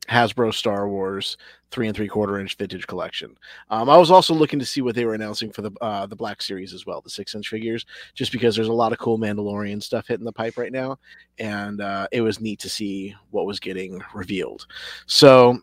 hasbro 0.07 0.53
star 0.53 0.87
wars 0.87 1.37
three 1.69 1.87
and 1.87 1.95
three 1.95 2.07
quarter 2.07 2.39
inch 2.39 2.55
vintage 2.55 2.87
collection. 2.87 3.37
Um, 3.69 3.89
i 3.89 3.97
was 3.97 4.09
also 4.09 4.33
looking 4.33 4.59
to 4.59 4.65
see 4.65 4.81
what 4.81 4.95
they 4.95 5.05
were 5.05 5.15
announcing 5.15 5.51
for 5.51 5.61
the 5.61 5.71
uh, 5.81 6.05
the 6.05 6.15
black 6.15 6.41
series 6.41 6.73
as 6.73 6.85
well 6.85 7.01
the 7.01 7.09
six 7.09 7.35
inch 7.35 7.49
figures 7.49 7.85
just 8.13 8.31
because 8.31 8.55
there's 8.55 8.69
a 8.69 8.73
lot 8.73 8.93
of 8.93 8.99
cool 8.99 9.19
mandalorian 9.19 9.83
stuff 9.83 10.07
hitting 10.07 10.25
the 10.25 10.31
pipe 10.31 10.57
right 10.57 10.71
now 10.71 10.97
and 11.39 11.81
uh, 11.81 12.07
it 12.11 12.21
was 12.21 12.39
neat 12.39 12.59
to 12.59 12.69
see 12.69 13.13
what 13.31 13.45
was 13.45 13.59
getting 13.59 14.01
revealed. 14.13 14.65
So 15.05 15.59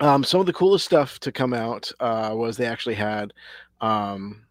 um, 0.00 0.24
some 0.24 0.40
of 0.40 0.46
the 0.46 0.52
coolest 0.52 0.84
stuff 0.84 1.18
to 1.20 1.32
come 1.32 1.52
out 1.52 1.90
uh, 2.00 2.32
was 2.34 2.56
they 2.56 2.66
actually 2.66 2.94
had 2.94 3.32
um, 3.80 4.44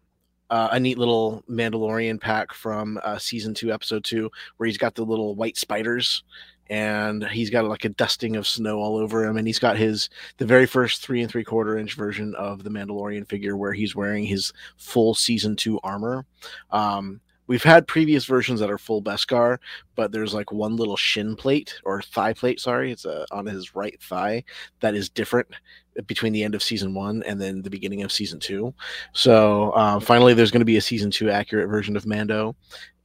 uh, 0.50 0.68
a 0.72 0.80
neat 0.80 0.98
little 0.98 1.42
Mandalorian 1.48 2.20
pack 2.20 2.52
from 2.52 2.98
uh, 3.02 3.18
season 3.18 3.54
two, 3.54 3.72
episode 3.72 4.04
two, 4.04 4.30
where 4.56 4.66
he's 4.66 4.78
got 4.78 4.94
the 4.94 5.04
little 5.04 5.34
white 5.34 5.56
spiders 5.56 6.22
and 6.70 7.24
he's 7.28 7.50
got 7.50 7.64
like 7.64 7.84
a 7.84 7.90
dusting 7.90 8.36
of 8.36 8.46
snow 8.46 8.78
all 8.78 8.96
over 8.96 9.24
him. 9.24 9.36
And 9.36 9.46
he's 9.46 9.58
got 9.58 9.76
his 9.76 10.10
the 10.36 10.46
very 10.46 10.66
first 10.66 11.02
three 11.02 11.22
and 11.22 11.30
three 11.30 11.44
quarter 11.44 11.78
inch 11.78 11.94
version 11.94 12.34
of 12.34 12.62
the 12.62 12.70
Mandalorian 12.70 13.26
figure 13.26 13.56
where 13.56 13.72
he's 13.72 13.96
wearing 13.96 14.24
his 14.24 14.52
full 14.76 15.14
season 15.14 15.56
two 15.56 15.80
armor. 15.82 16.26
Um, 16.70 17.20
We've 17.48 17.62
had 17.62 17.88
previous 17.88 18.24
versions 18.24 18.60
that 18.60 18.70
are 18.70 18.78
full 18.78 19.02
Beskar, 19.02 19.58
but 19.96 20.12
there's 20.12 20.34
like 20.34 20.52
one 20.52 20.76
little 20.76 20.96
shin 20.96 21.34
plate 21.34 21.74
or 21.84 22.00
thigh 22.00 22.34
plate, 22.34 22.60
sorry, 22.60 22.92
it's 22.92 23.04
uh, 23.04 23.26
on 23.32 23.46
his 23.46 23.74
right 23.74 24.00
thigh 24.00 24.44
that 24.80 24.94
is 24.94 25.08
different 25.08 25.48
between 26.06 26.32
the 26.32 26.44
end 26.44 26.54
of 26.54 26.62
season 26.62 26.94
one 26.94 27.22
and 27.24 27.40
then 27.40 27.62
the 27.62 27.70
beginning 27.70 28.02
of 28.02 28.12
season 28.12 28.38
two. 28.38 28.72
So 29.12 29.70
uh, 29.70 29.98
finally, 29.98 30.34
there's 30.34 30.52
going 30.52 30.60
to 30.60 30.66
be 30.66 30.76
a 30.76 30.82
season 30.82 31.10
two 31.10 31.30
accurate 31.30 31.68
version 31.68 31.96
of 31.96 32.06
Mando. 32.06 32.54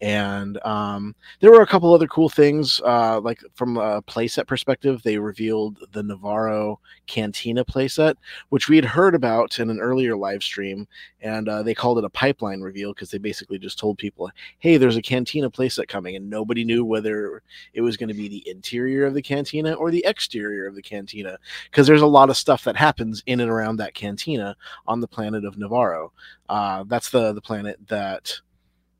And 0.03 0.59
um, 0.65 1.15
there 1.39 1.49
were 1.49 1.61
a 1.61 1.65
couple 1.65 1.93
other 1.93 2.07
cool 2.07 2.27
things, 2.27 2.81
uh, 2.85 3.21
like 3.21 3.41
from 3.55 3.77
a 3.77 4.01
playset 4.01 4.47
perspective, 4.47 5.01
they 5.01 5.17
revealed 5.17 5.79
the 5.93 6.03
Navarro 6.03 6.81
Cantina 7.07 7.63
playset, 7.63 8.15
which 8.49 8.67
we 8.67 8.75
had 8.75 8.83
heard 8.83 9.15
about 9.15 9.59
in 9.59 9.69
an 9.69 9.79
earlier 9.79 10.17
live 10.17 10.43
stream, 10.43 10.89
and 11.21 11.47
uh, 11.47 11.63
they 11.63 11.73
called 11.73 11.99
it 11.99 12.03
a 12.03 12.09
pipeline 12.09 12.59
reveal 12.59 12.91
because 12.91 13.11
they 13.11 13.17
basically 13.17 13.57
just 13.57 13.79
told 13.79 13.97
people, 13.97 14.29
"Hey, 14.59 14.75
there's 14.75 14.97
a 14.97 15.01
Cantina 15.01 15.49
playset 15.49 15.87
coming," 15.87 16.17
and 16.17 16.29
nobody 16.29 16.65
knew 16.65 16.83
whether 16.83 17.41
it 17.73 17.79
was 17.79 17.95
going 17.95 18.09
to 18.09 18.13
be 18.13 18.27
the 18.27 18.45
interior 18.45 19.05
of 19.05 19.13
the 19.13 19.21
Cantina 19.21 19.71
or 19.71 19.89
the 19.89 20.03
exterior 20.05 20.67
of 20.67 20.75
the 20.75 20.81
Cantina, 20.81 21.37
because 21.71 21.87
there's 21.87 22.01
a 22.01 22.07
lot 22.07 22.29
of 22.29 22.35
stuff 22.35 22.65
that 22.65 22.75
happens 22.75 23.23
in 23.25 23.39
and 23.39 23.49
around 23.49 23.77
that 23.77 23.93
Cantina 23.93 24.57
on 24.85 24.99
the 24.99 25.07
planet 25.07 25.45
of 25.45 25.57
Navarro. 25.57 26.11
Uh, 26.49 26.83
that's 26.89 27.09
the 27.09 27.31
the 27.31 27.41
planet 27.41 27.79
that 27.87 28.41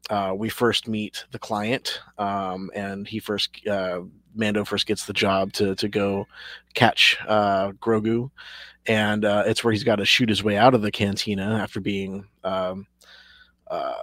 uh, 0.09 0.33
we 0.35 0.49
first 0.49 0.87
meet 0.87 1.25
the 1.31 1.39
client, 1.39 1.99
um, 2.17 2.69
and 2.75 3.07
he 3.07 3.19
first 3.19 3.65
uh, 3.67 4.01
Mando 4.35 4.65
first 4.65 4.85
gets 4.85 5.05
the 5.05 5.13
job 5.13 5.53
to 5.53 5.75
to 5.75 5.87
go 5.87 6.27
catch 6.73 7.17
uh, 7.27 7.71
Grogu, 7.73 8.29
and 8.85 9.25
uh, 9.25 9.43
it's 9.45 9.63
where 9.63 9.71
he's 9.71 9.83
got 9.83 9.97
to 9.97 10.05
shoot 10.05 10.29
his 10.29 10.43
way 10.43 10.57
out 10.57 10.73
of 10.73 10.81
the 10.81 10.91
cantina 10.91 11.59
after 11.61 11.79
being, 11.79 12.25
um, 12.43 12.85
uh, 13.67 13.93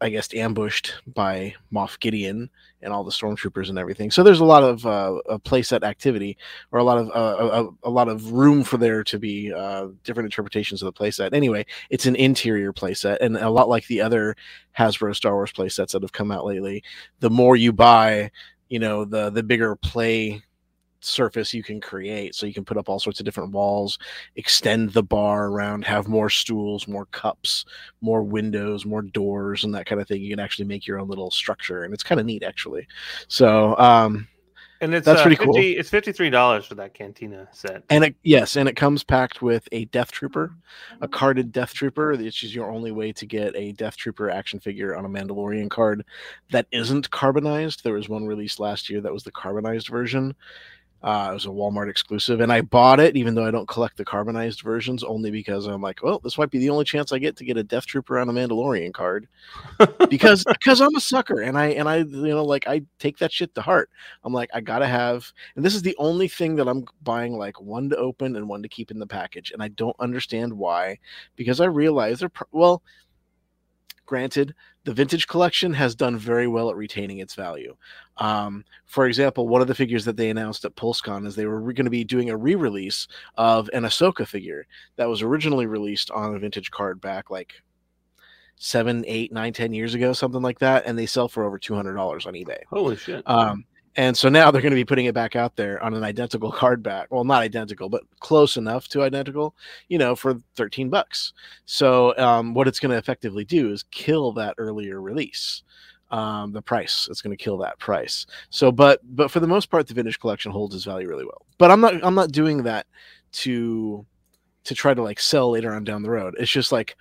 I 0.00 0.10
guess, 0.10 0.34
ambushed 0.34 0.94
by 1.06 1.54
Moff 1.72 1.98
Gideon 2.00 2.50
and 2.84 2.92
all 2.92 3.02
the 3.02 3.10
stormtroopers 3.10 3.68
and 3.68 3.78
everything. 3.78 4.10
So 4.10 4.22
there's 4.22 4.40
a 4.40 4.44
lot 4.44 4.62
of 4.62 4.86
uh, 4.86 5.20
playset 5.44 5.82
activity, 5.82 6.36
or 6.70 6.78
a 6.78 6.84
lot 6.84 6.98
of 6.98 7.08
uh, 7.08 7.64
a, 7.84 7.88
a 7.88 7.90
lot 7.90 8.08
of 8.08 8.32
room 8.32 8.62
for 8.62 8.76
there 8.76 9.02
to 9.04 9.18
be 9.18 9.52
uh, 9.52 9.88
different 10.04 10.26
interpretations 10.26 10.82
of 10.82 10.92
the 10.92 10.98
playset. 10.98 11.32
Anyway, 11.32 11.66
it's 11.90 12.06
an 12.06 12.16
interior 12.16 12.72
playset, 12.72 13.18
and 13.20 13.36
a 13.36 13.50
lot 13.50 13.68
like 13.68 13.86
the 13.86 14.00
other 14.00 14.36
Hasbro 14.78 15.14
Star 15.16 15.34
Wars 15.34 15.52
playsets 15.52 15.92
that 15.92 16.02
have 16.02 16.12
come 16.12 16.30
out 16.30 16.44
lately. 16.44 16.84
The 17.20 17.30
more 17.30 17.56
you 17.56 17.72
buy, 17.72 18.30
you 18.68 18.78
know, 18.78 19.04
the 19.04 19.30
the 19.30 19.42
bigger 19.42 19.74
play 19.76 20.42
surface 21.04 21.52
you 21.54 21.62
can 21.62 21.80
create 21.80 22.34
so 22.34 22.46
you 22.46 22.54
can 22.54 22.64
put 22.64 22.76
up 22.76 22.88
all 22.88 22.98
sorts 22.98 23.20
of 23.20 23.24
different 23.24 23.52
walls 23.52 23.98
extend 24.36 24.90
the 24.92 25.02
bar 25.02 25.46
around 25.48 25.84
have 25.84 26.08
more 26.08 26.30
stools 26.30 26.86
more 26.88 27.06
cups 27.06 27.64
more 28.00 28.22
windows 28.22 28.84
more 28.86 29.02
doors 29.02 29.64
and 29.64 29.74
that 29.74 29.86
kind 29.86 30.00
of 30.00 30.08
thing 30.08 30.22
you 30.22 30.30
can 30.30 30.40
actually 30.40 30.64
make 30.64 30.86
your 30.86 30.98
own 31.00 31.08
little 31.08 31.30
structure 31.30 31.84
and 31.84 31.92
it's 31.94 32.02
kind 32.02 32.20
of 32.20 32.26
neat 32.26 32.42
actually 32.42 32.86
so 33.28 33.76
um 33.78 34.26
And 34.80 34.94
it's 34.94 35.06
That's 35.06 35.20
uh, 35.20 35.22
pretty 35.22 35.36
50, 35.36 35.44
cool. 35.46 35.56
It's 35.80 35.88
fifty 35.88 36.12
three 36.12 36.30
dollars 36.30 36.66
for 36.66 36.74
that 36.74 36.92
Cantina 36.94 37.48
set. 37.52 37.84
and 37.88 38.04
it 38.04 38.16
yes 38.22 38.56
and 38.56 38.68
it 38.68 38.76
comes 38.76 39.02
packed 39.04 39.40
with 39.40 39.66
a 39.72 39.84
death 39.86 40.10
trooper 40.10 40.54
a 41.00 41.08
carded 41.08 41.52
death 41.52 41.72
trooper 41.72 42.16
which 42.16 42.42
is 42.42 42.54
your 42.54 42.70
only 42.70 42.92
way 42.92 43.12
to 43.12 43.24
get 43.24 43.54
a 43.56 43.72
death 43.72 43.96
trooper 43.96 44.28
action 44.30 44.58
figure 44.60 44.96
on 44.96 45.04
a 45.04 45.08
mandalorian 45.08 45.70
card 45.70 46.04
that 46.50 46.66
isn't 46.72 47.10
carbonized 47.10 47.82
there 47.84 47.94
was 47.94 48.08
one 48.08 48.26
released 48.26 48.60
last 48.60 48.90
year 48.90 49.00
that 49.00 49.12
was 49.12 49.22
the 49.22 49.30
carbonized 49.32 49.88
version 49.88 50.34
uh, 51.04 51.28
it 51.30 51.34
was 51.34 51.44
a 51.44 51.50
Walmart 51.50 51.90
exclusive, 51.90 52.40
and 52.40 52.50
I 52.50 52.62
bought 52.62 52.98
it 52.98 53.14
even 53.14 53.34
though 53.34 53.44
I 53.44 53.50
don't 53.50 53.68
collect 53.68 53.98
the 53.98 54.06
carbonized 54.06 54.62
versions, 54.62 55.04
only 55.04 55.30
because 55.30 55.66
I'm 55.66 55.82
like, 55.82 56.02
well, 56.02 56.18
this 56.18 56.38
might 56.38 56.50
be 56.50 56.58
the 56.58 56.70
only 56.70 56.86
chance 56.86 57.12
I 57.12 57.18
get 57.18 57.36
to 57.36 57.44
get 57.44 57.58
a 57.58 57.62
Death 57.62 57.84
Trooper 57.84 58.18
on 58.18 58.30
a 58.30 58.32
Mandalorian 58.32 58.94
card, 58.94 59.28
because 60.08 60.44
because 60.44 60.80
I'm 60.80 60.96
a 60.96 61.00
sucker, 61.00 61.42
and 61.42 61.58
I 61.58 61.66
and 61.66 61.90
I 61.90 61.98
you 61.98 62.06
know 62.08 62.42
like 62.42 62.66
I 62.66 62.84
take 62.98 63.18
that 63.18 63.32
shit 63.32 63.54
to 63.54 63.60
heart. 63.60 63.90
I'm 64.24 64.32
like, 64.32 64.48
I 64.54 64.62
gotta 64.62 64.86
have, 64.86 65.30
and 65.56 65.64
this 65.64 65.74
is 65.74 65.82
the 65.82 65.96
only 65.98 66.26
thing 66.26 66.56
that 66.56 66.68
I'm 66.68 66.86
buying 67.02 67.36
like 67.36 67.60
one 67.60 67.90
to 67.90 67.96
open 67.98 68.34
and 68.34 68.48
one 68.48 68.62
to 68.62 68.68
keep 68.70 68.90
in 68.90 68.98
the 68.98 69.06
package, 69.06 69.50
and 69.52 69.62
I 69.62 69.68
don't 69.68 69.96
understand 70.00 70.54
why, 70.54 70.98
because 71.36 71.60
I 71.60 71.66
realize 71.66 72.20
they're 72.20 72.30
pr- 72.30 72.44
well. 72.50 72.82
Granted, 74.06 74.54
the 74.84 74.92
vintage 74.92 75.26
collection 75.26 75.72
has 75.72 75.94
done 75.94 76.18
very 76.18 76.46
well 76.46 76.68
at 76.68 76.76
retaining 76.76 77.18
its 77.18 77.34
value. 77.34 77.74
Um, 78.18 78.64
for 78.86 79.06
example, 79.06 79.48
one 79.48 79.60
of 79.60 79.68
the 79.68 79.74
figures 79.74 80.04
that 80.04 80.16
they 80.16 80.30
announced 80.30 80.64
at 80.64 80.76
PulseCon 80.76 81.26
is 81.26 81.34
they 81.34 81.46
were 81.46 81.60
going 81.60 81.84
to 81.84 81.90
be 81.90 82.04
doing 82.04 82.30
a 82.30 82.36
re-release 82.36 83.08
of 83.36 83.68
an 83.72 83.82
Ahsoka 83.82 84.26
figure 84.26 84.66
that 84.96 85.08
was 85.08 85.22
originally 85.22 85.66
released 85.66 86.10
on 86.10 86.34
a 86.34 86.38
vintage 86.38 86.70
card 86.70 87.00
back 87.00 87.30
like 87.30 87.54
seven, 88.56 89.04
eight, 89.06 89.32
nine, 89.32 89.52
ten 89.52 89.72
years 89.72 89.94
ago, 89.94 90.12
something 90.12 90.42
like 90.42 90.58
that, 90.60 90.84
and 90.86 90.98
they 90.98 91.06
sell 91.06 91.28
for 91.28 91.44
over 91.44 91.58
two 91.58 91.74
hundred 91.74 91.94
dollars 91.94 92.26
on 92.26 92.34
eBay. 92.34 92.60
Holy 92.70 92.96
shit! 92.96 93.28
Um, 93.28 93.64
and 93.96 94.16
so 94.16 94.28
now 94.28 94.50
they're 94.50 94.62
going 94.62 94.72
to 94.72 94.76
be 94.76 94.84
putting 94.84 95.06
it 95.06 95.14
back 95.14 95.36
out 95.36 95.56
there 95.56 95.82
on 95.82 95.94
an 95.94 96.02
identical 96.02 96.50
card 96.52 96.82
back. 96.82 97.08
Well, 97.10 97.24
not 97.24 97.42
identical, 97.42 97.88
but 97.88 98.02
close 98.20 98.56
enough 98.56 98.88
to 98.88 99.02
identical, 99.02 99.54
you 99.88 99.98
know, 99.98 100.16
for 100.16 100.36
13 100.56 100.90
bucks. 100.90 101.32
So 101.66 102.16
um, 102.18 102.54
what 102.54 102.66
it's 102.66 102.80
going 102.80 102.90
to 102.90 102.98
effectively 102.98 103.44
do 103.44 103.70
is 103.70 103.84
kill 103.90 104.32
that 104.32 104.54
earlier 104.58 105.00
release. 105.00 105.62
Um, 106.14 106.52
the 106.52 106.62
price 106.62 107.08
it's 107.10 107.20
going 107.20 107.36
to 107.36 107.44
kill 107.44 107.58
that 107.58 107.76
price. 107.80 108.24
So, 108.48 108.70
but 108.70 109.00
but 109.16 109.32
for 109.32 109.40
the 109.40 109.48
most 109.48 109.68
part, 109.68 109.88
the 109.88 109.94
vintage 109.94 110.20
collection 110.20 110.52
holds 110.52 110.72
its 110.72 110.84
value 110.84 111.08
really 111.08 111.24
well. 111.24 111.44
But 111.58 111.72
I'm 111.72 111.80
not 111.80 112.04
I'm 112.04 112.14
not 112.14 112.30
doing 112.30 112.62
that 112.62 112.86
to 113.42 114.06
to 114.62 114.74
try 114.76 114.94
to 114.94 115.02
like 115.02 115.18
sell 115.18 115.50
later 115.50 115.74
on 115.74 115.82
down 115.82 116.04
the 116.04 116.10
road. 116.10 116.36
It's 116.38 116.52
just 116.52 116.70
like 116.70 116.96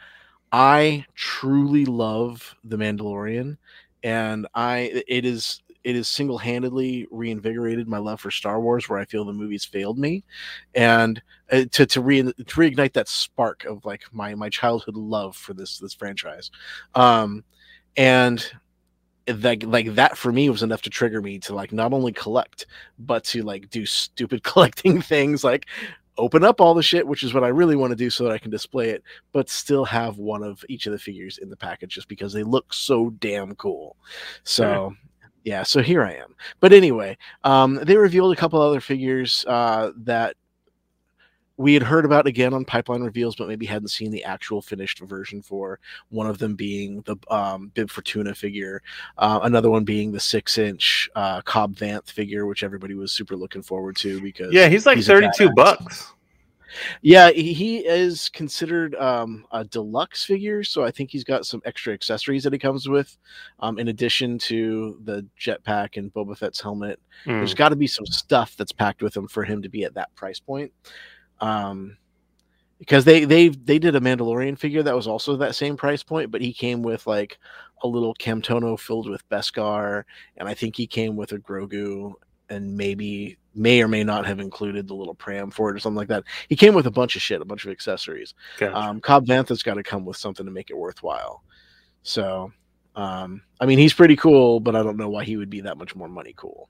I 0.52 1.06
truly 1.14 1.86
love 1.86 2.56
the 2.64 2.78
Mandalorian, 2.78 3.58
and 4.02 4.48
I 4.56 5.04
it 5.08 5.26
is 5.26 5.62
it 5.84 5.96
is 5.96 6.08
single-handedly 6.08 7.08
reinvigorated 7.12 7.88
my 7.88 8.00
love 8.00 8.20
for 8.20 8.32
Star 8.32 8.60
Wars, 8.60 8.90
where 8.90 8.98
I 8.98 9.06
feel 9.06 9.26
the 9.26 9.34
movies 9.34 9.64
failed 9.66 10.00
me, 10.00 10.24
and 10.74 11.22
uh, 11.52 11.66
to 11.72 11.86
to, 11.86 12.02
re- 12.02 12.24
to 12.24 12.56
reignite 12.56 12.94
that 12.94 13.10
spark 13.10 13.66
of 13.66 13.86
like 13.86 14.04
my 14.12 14.34
my 14.34 14.50
childhood 14.50 14.96
love 14.96 15.36
for 15.36 15.54
this 15.54 15.78
this 15.78 15.94
franchise, 15.94 16.50
um, 16.96 17.44
and 17.96 18.52
like 19.28 19.64
like 19.64 19.96
that 19.96 20.18
for 20.18 20.32
me 20.32 20.50
was 20.50 20.64
enough 20.64 20.82
to 20.82 20.90
trigger 20.90 21.22
me 21.22 21.40
to 21.40 21.56
like 21.56 21.72
not 21.72 21.94
only 21.94 22.12
collect 22.12 22.66
but 23.00 23.24
to 23.24 23.42
like 23.42 23.70
do 23.70 23.86
stupid 23.86 24.44
collecting 24.44 25.02
things 25.02 25.44
like 25.44 25.68
open 26.18 26.44
up 26.44 26.62
all 26.62 26.74
the 26.74 26.84
shit 26.84 27.08
which 27.08 27.24
is 27.24 27.34
what 27.34 27.44
i 27.44 27.48
really 27.48 27.76
want 27.76 27.90
to 27.90 27.96
do 27.96 28.10
so 28.10 28.24
that 28.24 28.34
i 28.34 28.38
can 28.38 28.52
display 28.52 28.90
it 28.90 29.04
but 29.32 29.50
still 29.50 29.86
have 29.86 30.18
one 30.18 30.44
of 30.44 30.64
each 30.70 30.86
of 30.86 30.92
the 30.92 31.00
figures 31.00 31.38
in 31.40 31.50
the 31.50 31.56
package 31.56 31.94
just 31.94 32.08
because 32.08 32.34
they 32.34 32.44
look 32.44 32.74
so 32.74 33.10
damn 33.20 33.56
cool. 33.56 33.96
So 34.44 34.94
yeah 35.44 35.64
so 35.64 35.82
here 35.82 36.04
i 36.04 36.14
am. 36.14 36.36
But 36.60 36.74
anyway 36.74 37.18
um 37.44 37.76
they 37.84 37.98
revealed 37.98 38.34
a 38.34 38.40
couple 38.40 38.62
other 38.62 38.82
figures 38.82 39.46
uh 39.48 39.92
that 39.98 40.36
we 41.58 41.74
had 41.74 41.84
heard 41.84 42.06
about 42.06 42.26
again 42.26 42.54
on 42.54 42.66
pipeline 42.66 43.02
reveals, 43.02 43.36
but 43.36 43.48
maybe 43.48 43.66
hadn't 43.66 43.90
seen 43.90 44.12
the 44.12 44.24
actual 44.24 44.62
finished 44.62 45.00
version 45.00 45.42
for. 45.42 45.80
One 46.10 46.28
of 46.28 46.40
them 46.40 46.56
being 46.56 47.02
the 47.02 47.16
um, 47.30 47.72
Bib 47.76 47.90
Fortuna 47.90 48.34
figure, 48.34 48.82
uh, 49.18 49.40
another 49.44 49.70
one 49.70 49.84
being 49.84 50.12
the 50.12 50.20
six-inch 50.20 51.10
uh, 51.16 51.42
Cobb 51.42 51.76
Vanth 51.76 52.10
figure, 52.10 52.46
which 52.46 52.64
everybody 52.64 52.96
was 52.96 53.12
super 53.12 53.36
looking 53.36 53.62
forward 53.62 53.96
to 53.98 54.20
because 54.22 54.52
Yeah, 54.52 54.68
he's 54.68 54.86
like 54.86 54.98
He's 54.98 55.08
32 55.08 55.52
bucks. 55.56 56.14
yeah, 57.04 57.30
he 57.30 57.54
he 57.54 57.78
is 57.78 58.30
considered 58.30 58.96
um, 58.96 59.46
a 59.52 59.64
deluxe 59.64 60.24
figure, 60.24 60.64
so 60.64 60.84
I 60.84 60.90
think 60.90 61.12
he's 61.12 61.24
got 61.24 61.46
some 61.46 61.62
extra 61.66 61.94
accessories 61.94 62.44
that 62.46 62.54
he 62.54 62.58
comes 62.58 62.90
with, 62.90 63.16
um, 63.60 63.78
in 63.78 63.90
addition 63.90 64.40
to 64.40 65.00
the 65.04 65.24
jetpack 65.40 65.98
and 65.98 66.12
Boba 66.12 66.36
Fett's 66.36 66.60
helmet. 66.62 67.00
Mm. 67.26 67.40
There's 67.40 67.54
got 67.54 67.70
to 67.70 67.76
be 67.76 67.86
some 67.86 68.08
stuff 68.08 68.56
that's 68.58 68.72
packed 68.72 69.04
with 69.04 69.16
him 69.16 69.28
for 69.28 69.44
him 69.44 69.62
to 69.62 69.70
be 69.70 69.84
at 69.84 69.94
that 69.94 70.14
price 70.16 70.40
point. 70.40 70.72
Um, 71.44 71.98
because 72.80 73.06
they 73.06 73.26
they 73.26 73.50
they 73.50 73.80
did 73.80 73.96
a 73.96 74.00
Mandalorian 74.00 74.58
figure 74.58 74.84
that 74.84 74.96
was 74.96 75.08
also 75.08 75.36
that 75.38 75.56
same 75.56 75.78
price 75.78 76.04
point, 76.04 76.32
but 76.32 76.42
he 76.42 76.54
came 76.54 76.82
with 76.82 77.06
like 77.06 77.38
a 77.84 77.88
little 77.88 78.16
Camtono 78.16 78.80
filled 78.80 79.10
with 79.10 79.28
Beskar, 79.30 80.04
and 80.38 80.48
I 80.48 80.54
think 80.54 80.76
he 80.76 80.88
came 80.88 81.16
with 81.16 81.34
a 81.34 81.38
Grogu, 81.38 82.14
and 82.50 82.76
maybe 82.76 83.38
may 83.56 83.82
or 83.82 83.88
may 83.88 84.04
not 84.04 84.26
have 84.26 84.40
included 84.40 84.88
the 84.88 84.96
little 84.96 85.16
pram 85.16 85.52
for 85.52 85.70
it 85.70 85.76
or 85.76 85.80
something 85.80 85.98
like 85.98 86.08
that. 86.08 86.24
He 86.50 86.56
came 86.56 86.74
with 86.74 86.88
a 86.88 86.92
bunch 86.92 87.16
of 87.16 87.22
shit, 87.22 87.42
a 87.42 87.46
bunch 87.46 87.66
of 87.66 87.72
accessories. 87.72 88.34
Gotcha. 88.58 88.76
Um, 88.76 89.00
Cobb 89.00 89.28
Vanth's 89.28 89.64
got 89.64 89.76
to 89.76 89.84
come 89.84 90.06
with 90.06 90.18
something 90.18 90.46
to 90.46 90.52
make 90.52 90.70
it 90.70 90.78
worthwhile. 90.78 91.44
So, 92.02 92.52
um, 92.96 93.42
I 93.60 93.66
mean, 93.66 93.80
he's 93.80 93.94
pretty 93.94 94.16
cool, 94.16 94.60
but 94.60 94.76
I 94.76 94.84
don't 94.84 94.98
know 94.98 95.10
why 95.10 95.24
he 95.24 95.38
would 95.38 95.50
be 95.50 95.62
that 95.62 95.78
much 95.78 95.96
more 95.96 96.10
money 96.10 96.34
cool. 96.36 96.70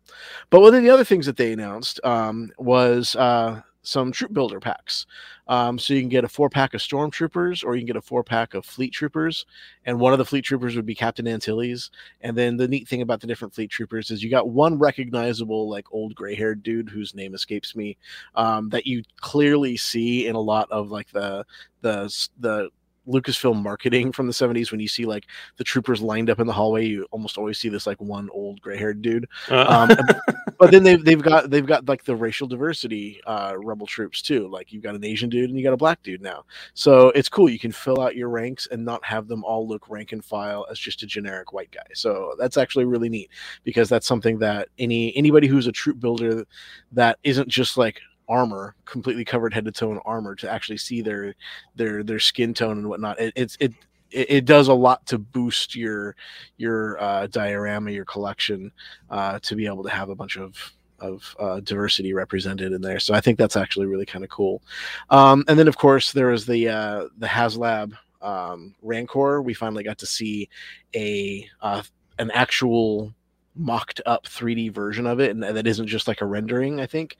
But 0.50 0.62
one 0.62 0.76
of 0.76 0.84
the 0.84 0.90
other 0.90 1.06
things 1.06 1.26
that 1.26 1.38
they 1.38 1.54
announced 1.54 2.00
um, 2.04 2.52
was 2.58 3.16
uh, 3.16 3.62
some 3.84 4.12
troop 4.12 4.34
builder 4.34 4.60
packs. 4.60 5.06
Um, 5.48 5.78
so 5.78 5.94
you 5.94 6.02
can 6.02 6.10
get 6.10 6.24
a 6.24 6.30
four 6.30 6.50
pack 6.50 6.74
of 6.74 6.82
stormtroopers, 6.82 7.64
or 7.64 7.76
you 7.76 7.82
can 7.82 7.88
get 7.88 7.96
a 7.98 8.02
four 8.02 8.24
pack 8.24 8.54
of 8.54 8.66
fleet 8.66 8.94
troopers, 8.94 9.46
and 9.86 10.00
one 10.00 10.14
of 10.14 10.20
the 10.20 10.26
fleet 10.26 10.46
troopers 10.46 10.76
would 10.76 10.86
be 10.86 10.96
Captain 10.96 11.28
Antilles. 11.28 11.92
And 12.22 12.38
then 12.38 12.58
the 12.58 12.68
neat 12.68 12.88
thing 12.88 13.02
about 13.02 13.20
the 13.20 13.28
different 13.28 13.54
fleet 13.54 13.70
troopers 13.70 14.10
is 14.10 14.24
you 14.24 14.30
got 14.30 14.50
one 14.50 14.80
recognizable, 14.80 15.70
like 15.70 15.86
old 15.92 16.16
gray 16.16 16.34
haired 16.34 16.64
dude 16.64 16.90
whose 16.90 17.14
name 17.14 17.36
escapes 17.36 17.76
me, 17.76 17.98
um, 18.36 18.70
that 18.70 18.88
you 18.88 19.04
clearly 19.18 19.78
see 19.78 20.28
in 20.28 20.36
a 20.36 20.40
lot 20.40 20.72
of 20.72 20.90
like 20.90 21.12
the 21.12 21.46
the 21.82 22.28
the 22.40 22.70
Lucasfilm 23.06 23.62
marketing 23.62 24.14
from 24.14 24.28
the 24.28 24.34
70s 24.34 24.72
when 24.72 24.80
you 24.80 24.88
see 24.88 25.06
like 25.06 25.26
the 25.58 25.64
troopers 25.66 26.02
lined 26.02 26.30
up 26.30 26.40
in 26.40 26.48
the 26.48 26.54
hallway 26.54 26.86
you 26.86 27.06
almost 27.12 27.38
always 27.38 27.58
see 27.58 27.68
this 27.68 27.86
like 27.86 28.00
one 28.00 28.30
old 28.32 28.62
gray-haired 28.62 29.02
dude 29.02 29.28
Uh, 29.50 29.66
um, 29.68 30.34
but 30.58 30.72
then 30.72 30.84
they've, 30.84 31.04
they've 31.04 31.22
got 31.22 31.50
they've 31.50 31.66
got 31.66 31.88
like 31.88 32.04
the 32.04 32.16
racial 32.16 32.48
diversity 32.48 33.22
uh 33.26 33.54
rebel 33.58 33.88
troops 33.88 34.22
too. 34.22 34.48
Like 34.48 34.72
you've 34.72 34.84
got 34.84 34.96
an 34.96 35.04
asian 35.04 35.30
dude 35.30 35.50
and 35.50 35.58
you 35.58 35.64
got 35.64 35.74
a 35.74 35.78
black 35.78 36.02
dude 36.04 36.22
now. 36.22 36.46
So 36.74 37.10
it's 37.10 37.30
cool. 37.30 37.50
You 37.50 37.60
can 37.60 37.72
fill 37.72 38.02
out 38.02 38.16
your 38.16 38.30
ranks 38.30 38.68
and 38.72 38.84
not 38.86 39.04
have 39.06 39.28
them 39.28 39.44
all 39.44 39.68
look 39.68 39.90
rank 39.90 40.12
and 40.12 40.24
file 40.24 40.66
as 40.70 40.80
just 40.80 41.04
a 41.04 41.08
generic 41.08 41.54
white 41.54 41.72
guy. 41.72 41.86
So 41.94 42.36
that's 42.40 42.58
actually 42.58 42.86
really 42.86 43.10
neat 43.10 43.30
because 43.64 43.90
that's 43.90 44.08
something 44.08 44.40
that 44.40 44.70
any 44.80 45.16
anybody 45.16 45.48
who's 45.48 45.68
a 45.68 45.72
troop 45.72 46.00
builder 46.00 46.46
that 46.92 47.20
isn't 47.24 47.50
just 47.50 47.78
like 47.78 48.00
armor 48.30 48.76
completely 48.86 49.26
covered 49.26 49.54
head 49.54 49.66
to 49.66 49.72
toe 49.72 49.92
in 49.92 50.00
armor 50.06 50.36
to 50.36 50.50
actually 50.50 50.78
see 50.78 51.02
their 51.02 51.36
their 51.76 52.04
their 52.04 52.20
skin 52.20 52.54
tone 52.54 52.78
and 52.78 52.90
whatnot 52.90 53.20
it, 53.20 53.34
it's 53.36 53.58
it 53.60 53.74
it 54.14 54.30
it 54.30 54.46
does 54.46 54.68
a 54.68 54.74
lot 54.74 55.06
to 55.08 55.18
boost 55.18 55.76
your 55.76 56.16
your 56.58 57.02
uh, 57.02 57.28
diorama, 57.28 57.92
your 57.92 58.06
collection, 58.06 58.72
uh, 59.10 59.40
to 59.40 59.56
be 59.56 59.66
able 59.66 59.84
to 59.84 59.90
have 59.90 60.10
a 60.10 60.16
bunch 60.16 60.38
of 60.38 60.74
of 61.00 61.36
uh, 61.40 61.60
diversity 61.60 62.14
represented 62.14 62.72
in 62.72 62.82
there. 62.82 63.00
So 63.00 63.14
I 63.14 63.20
think 63.20 63.38
that's 63.38 63.58
actually 63.58 63.88
really 63.88 64.06
kind 64.06 64.24
of 64.24 64.30
cool. 64.30 64.62
Um, 65.10 65.44
and 65.48 65.60
then 65.60 65.68
of 65.68 65.78
course 65.78 66.14
there 66.14 66.28
was 66.28 66.46
the 66.46 66.70
uh, 66.70 67.08
the 67.18 67.28
HasLab 67.28 67.94
um, 68.22 68.74
Rancor. 68.82 69.42
We 69.42 69.54
finally 69.54 69.84
got 69.84 69.98
to 70.00 70.06
see 70.06 70.50
a 70.96 71.48
uh, 71.62 71.84
an 72.20 72.32
actual 72.32 73.14
mocked 73.56 74.02
up 74.06 74.26
3D 74.26 74.72
version 74.72 75.06
of 75.06 75.20
it, 75.20 75.32
and 75.32 75.44
that 75.44 75.68
isn't 75.68 75.88
just 75.88 76.08
like 76.08 76.22
a 76.22 76.26
rendering. 76.26 76.80
I 76.80 76.88
think 76.88 77.18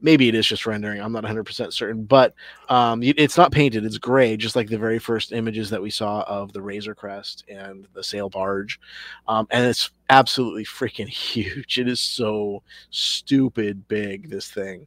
maybe 0.00 0.28
it 0.28 0.34
is 0.34 0.46
just 0.46 0.66
rendering. 0.66 1.00
I'm 1.00 1.12
not 1.12 1.24
100% 1.24 1.72
certain, 1.72 2.04
but 2.04 2.34
um, 2.68 3.02
it's 3.02 3.36
not 3.36 3.52
painted. 3.52 3.84
It's 3.84 3.98
gray, 3.98 4.36
just 4.36 4.56
like 4.56 4.68
the 4.68 4.78
very 4.78 4.98
first 4.98 5.32
images 5.32 5.70
that 5.70 5.82
we 5.82 5.90
saw 5.90 6.22
of 6.22 6.52
the 6.52 6.62
Razor 6.62 6.94
Crest 6.94 7.44
and 7.48 7.86
the 7.94 8.02
sail 8.02 8.28
barge. 8.28 8.80
Um, 9.28 9.46
and 9.50 9.66
it's 9.66 9.90
absolutely 10.08 10.64
freaking 10.64 11.08
huge. 11.08 11.78
It 11.78 11.88
is 11.88 12.00
so 12.00 12.62
stupid 12.90 13.86
big, 13.88 14.30
this 14.30 14.50
thing. 14.50 14.86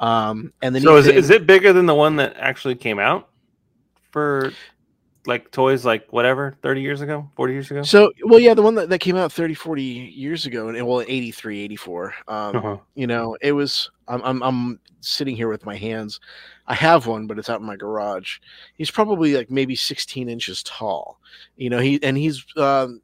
Um, 0.00 0.52
and 0.62 0.74
then 0.74 0.82
so 0.82 0.96
is, 0.96 1.06
it- 1.06 1.16
is 1.16 1.30
it 1.30 1.46
bigger 1.46 1.72
than 1.72 1.86
the 1.86 1.94
one 1.94 2.16
that 2.16 2.36
actually 2.36 2.74
came 2.74 2.98
out 2.98 3.28
for 4.10 4.52
like 5.26 5.50
toys 5.50 5.84
like 5.84 6.06
whatever 6.10 6.56
30 6.62 6.80
years 6.82 7.00
ago 7.00 7.28
40 7.36 7.52
years 7.52 7.70
ago 7.70 7.82
So, 7.82 8.12
well, 8.24 8.38
yeah, 8.38 8.54
the 8.54 8.62
one 8.62 8.74
that, 8.76 8.88
that 8.90 8.98
came 9.00 9.16
out 9.16 9.32
30, 9.32 9.54
40 9.54 9.82
years 9.82 10.46
ago, 10.46 10.68
and 10.68 10.86
well, 10.86 11.02
83, 11.06 11.62
84. 11.62 12.14
Um, 12.28 12.56
Uh-huh. 12.56 12.76
you 12.94 13.06
know, 13.06 13.36
it 13.40 13.52
was, 13.52 13.90
I'm, 14.08 14.22
I'm, 14.22 14.42
I'm 14.42 14.80
sitting 15.00 15.34
here 15.36 15.48
with 15.48 15.64
my 15.64 15.76
hands. 15.76 16.20
I 16.66 16.74
have 16.74 17.06
one, 17.06 17.26
but 17.26 17.38
it's 17.38 17.48
out 17.50 17.60
in 17.60 17.66
my 17.66 17.76
garage. 17.76 18.38
He's 18.74 18.90
probably 18.90 19.34
like 19.34 19.50
maybe 19.50 19.74
16 19.76 20.28
inches 20.28 20.62
tall, 20.62 21.18
you 21.56 21.70
know, 21.70 21.78
he, 21.78 22.02
and 22.02 22.16
he's, 22.16 22.44
um, 22.56 23.00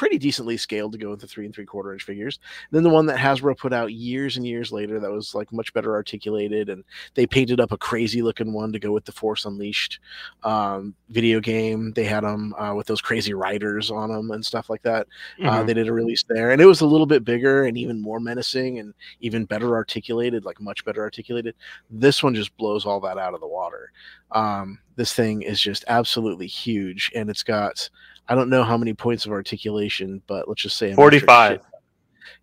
pretty 0.00 0.16
decently 0.16 0.56
scaled 0.56 0.92
to 0.92 0.98
go 0.98 1.10
with 1.10 1.20
the 1.20 1.26
three 1.26 1.44
and 1.44 1.54
three 1.54 1.66
quarter 1.66 1.92
inch 1.92 2.04
figures. 2.04 2.38
Then 2.70 2.82
the 2.82 2.88
one 2.88 3.04
that 3.04 3.18
Hasbro 3.18 3.58
put 3.58 3.74
out 3.74 3.92
years 3.92 4.38
and 4.38 4.46
years 4.46 4.72
later 4.72 4.98
that 4.98 5.10
was 5.10 5.34
like 5.34 5.52
much 5.52 5.74
better 5.74 5.92
articulated, 5.92 6.70
and 6.70 6.82
they 7.12 7.26
painted 7.26 7.60
up 7.60 7.70
a 7.70 7.76
crazy 7.76 8.22
looking 8.22 8.54
one 8.54 8.72
to 8.72 8.78
go 8.78 8.92
with 8.92 9.04
the 9.04 9.12
Force 9.12 9.44
Unleashed 9.44 9.98
um, 10.42 10.94
video 11.10 11.38
game. 11.38 11.92
They 11.92 12.04
had 12.04 12.24
them 12.24 12.54
uh, 12.54 12.72
with 12.74 12.86
those 12.86 13.02
crazy 13.02 13.34
riders 13.34 13.90
on 13.90 14.10
them 14.10 14.30
and 14.30 14.42
stuff 14.42 14.70
like 14.70 14.80
that. 14.84 15.06
Uh, 15.44 15.60
Mhm. 15.60 15.66
they 15.66 15.74
did 15.74 15.88
a 15.88 15.92
release 15.92 16.24
there, 16.30 16.50
and 16.52 16.62
it 16.62 16.66
was 16.66 16.80
a 16.80 16.86
little 16.86 17.04
bit 17.06 17.22
bigger 17.22 17.64
and 17.64 17.76
even 17.76 18.00
more 18.00 18.20
menacing 18.20 18.78
and 18.78 18.94
even 19.20 19.44
better 19.44 19.74
articulated, 19.74 20.46
like 20.46 20.62
much 20.62 20.82
better 20.82 21.02
articulated. 21.02 21.54
This 21.90 22.22
one 22.22 22.34
just 22.34 22.56
blows 22.56 22.86
all 22.86 23.00
that 23.00 23.18
out 23.18 23.34
of 23.34 23.40
the 23.40 23.46
water. 23.46 23.92
Um, 24.30 24.78
this 24.96 25.12
thing 25.12 25.42
is 25.42 25.60
just 25.60 25.84
absolutely 25.88 26.46
huge, 26.46 27.10
and 27.14 27.28
it's 27.28 27.42
got 27.42 27.90
I 28.30 28.34
don't 28.34 28.48
know 28.48 28.62
how 28.64 28.78
many 28.78 28.94
points 28.94 29.26
of 29.26 29.32
articulation, 29.32 30.22
but 30.26 30.48
let's 30.48 30.62
just 30.62 30.78
say 30.78 30.86
a 30.92 30.96
metric 30.96 31.24
45. 31.26 31.60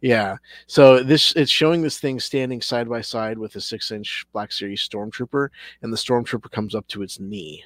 Yeah. 0.02 0.36
So 0.68 1.02
this 1.02 1.32
it's 1.36 1.50
showing 1.50 1.82
this 1.82 1.98
thing 1.98 2.20
standing 2.20 2.62
side 2.62 2.88
by 2.88 3.02
side 3.02 3.38
with 3.40 3.56
a 3.56 3.62
six 3.62 3.90
inch 3.90 4.28
Black 4.34 4.52
Series 4.52 4.88
Stormtrooper, 4.88 5.48
and 5.82 5.92
the 5.92 5.98
Stormtrooper 5.98 6.52
comes 6.52 6.76
up 6.76 6.88
to 6.90 7.02
its 7.02 7.20
knee. 7.20 7.64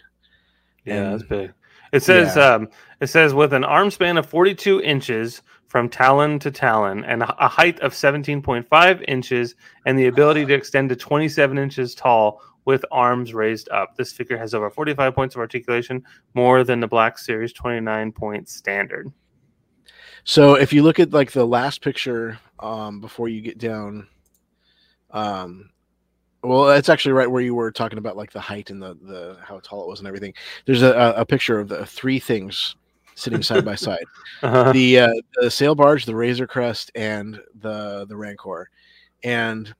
yeah 0.85 1.11
that's 1.11 1.23
big 1.23 1.53
it 1.93 2.01
says 2.03 2.35
Yeah. 2.35 2.53
um 2.55 2.69
it 3.01 3.07
says 3.07 3.33
with 3.33 3.53
an 3.53 3.63
arm 3.63 3.91
span 3.91 4.17
of 4.17 4.25
42 4.25 4.81
inches 4.81 5.41
from 5.67 5.89
talon 5.89 6.39
to 6.39 6.49
talon 6.51 7.03
and 7.05 7.21
a 7.23 7.45
a 7.45 7.47
height 7.47 7.79
of 7.81 7.93
17.5 7.93 9.05
inches 9.07 9.55
and 9.85 9.97
the 9.99 10.07
ability 10.07 10.45
to 10.45 10.53
extend 10.53 10.89
to 10.89 10.95
27 10.95 11.57
inches 11.57 11.93
tall 11.95 12.41
with 12.65 12.85
arms 12.91 13.33
raised 13.33 13.69
up 13.69 13.95
this 13.95 14.13
figure 14.13 14.37
has 14.37 14.53
over 14.53 14.69
45 14.69 15.15
points 15.15 15.35
of 15.35 15.39
articulation 15.39 16.03
more 16.33 16.63
than 16.63 16.79
the 16.79 16.87
black 16.87 17.17
series 17.17 17.53
29 17.53 18.11
point 18.11 18.47
standard 18.49 19.11
So 20.23 20.55
if 20.55 20.71
you 20.71 20.83
look 20.83 20.99
at 20.99 21.11
like 21.11 21.31
the 21.31 21.45
last 21.45 21.81
picture 21.81 22.39
um, 22.59 23.01
before 23.01 23.27
you 23.27 23.41
get 23.41 23.57
down, 23.57 24.07
um, 25.09 25.69
well, 26.43 26.65
that's 26.65 26.89
actually 26.89 27.13
right 27.13 27.29
where 27.29 27.41
you 27.41 27.53
were 27.55 27.71
talking 27.71 27.97
about 27.97 28.17
like 28.17 28.31
the 28.31 28.39
height 28.39 28.69
and 28.69 28.81
the 28.81 28.95
the 28.95 29.37
how 29.41 29.59
tall 29.59 29.83
it 29.83 29.87
was 29.87 29.99
and 29.99 30.07
everything. 30.07 30.33
There's 30.65 30.81
a, 30.81 31.13
a- 31.17 31.25
picture 31.25 31.59
of 31.59 31.67
the 31.67 31.85
three 31.85 32.19
things 32.19 32.75
sitting 33.15 33.43
side 33.43 33.65
by 33.65 33.75
side: 33.87 34.03
uh-huh. 34.41 34.71
the 34.71 34.99
uh, 34.99 35.13
the 35.35 35.51
sail 35.51 35.75
barge, 35.75 36.05
the 36.05 36.15
Razor 36.15 36.47
Crest, 36.47 36.91
and 36.95 37.39
the 37.59 38.05
the 38.07 38.15
Rancor, 38.15 38.69
and 39.23 39.73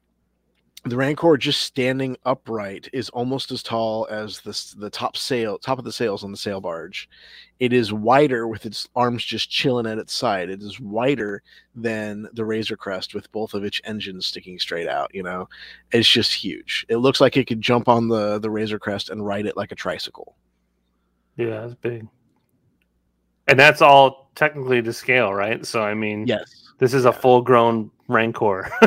the 0.84 0.98
Rancor 0.98 1.38
just 1.38 1.62
standing 1.62 2.18
upright 2.26 2.90
is 2.92 3.10
almost 3.10 3.52
as 3.52 3.62
tall 3.62 4.08
as 4.10 4.40
the 4.42 4.76
the 4.80 4.90
top 4.90 5.16
sail 5.16 5.60
top 5.60 5.78
of 5.78 5.86
the 5.86 5.92
sails 5.92 6.24
on 6.24 6.32
the 6.32 6.38
sail 6.38 6.60
barge. 6.60 7.08
It 7.60 7.72
is 7.72 7.94
wider 7.94 8.48
with 8.48 8.66
its 8.66 8.88
arms 8.96 9.24
just 9.24 9.50
chilling 9.52 9.86
at 9.86 10.00
its 10.00 10.14
side. 10.14 10.50
It 10.50 10.64
is 10.64 10.80
wider 10.80 11.44
than 11.76 12.28
the 12.34 12.44
Razor 12.46 12.78
Crest 12.78 13.14
with 13.14 13.32
both 13.32 13.54
of 13.54 13.64
its 13.64 13.80
engines 13.84 14.26
sticking 14.26 14.58
straight 14.58 14.88
out. 14.88 15.14
You 15.14 15.22
know, 15.22 15.48
it's 15.92 16.10
just 16.10 16.34
huge. 16.34 16.86
It 16.90 16.98
looks 16.98 17.22
like 17.22 17.38
it 17.38 17.46
could 17.46 17.62
jump 17.62 17.88
on 17.88 18.08
the 18.08 18.40
the 18.40 18.50
Razor 18.50 18.80
Crest 18.80 19.12
and 19.12 19.24
ride 19.26 19.46
it 19.46 19.56
like 19.58 19.72
a 19.72 19.76
tricycle. 19.76 20.36
yeah 21.38 21.62
that's 21.62 21.76
big 21.76 22.08
And 23.48 23.60
that's 23.60 23.82
all 23.84 24.32
technically 24.34 24.82
to 24.82 24.94
scale, 24.94 25.32
right? 25.34 25.64
So 25.66 25.84
I 25.84 25.94
mean, 25.94 26.26
Yes. 26.26 26.72
this 26.80 26.94
is 26.96 27.06
a 27.06 27.14
full-grown 27.14 27.92
Rancor. 28.08 28.72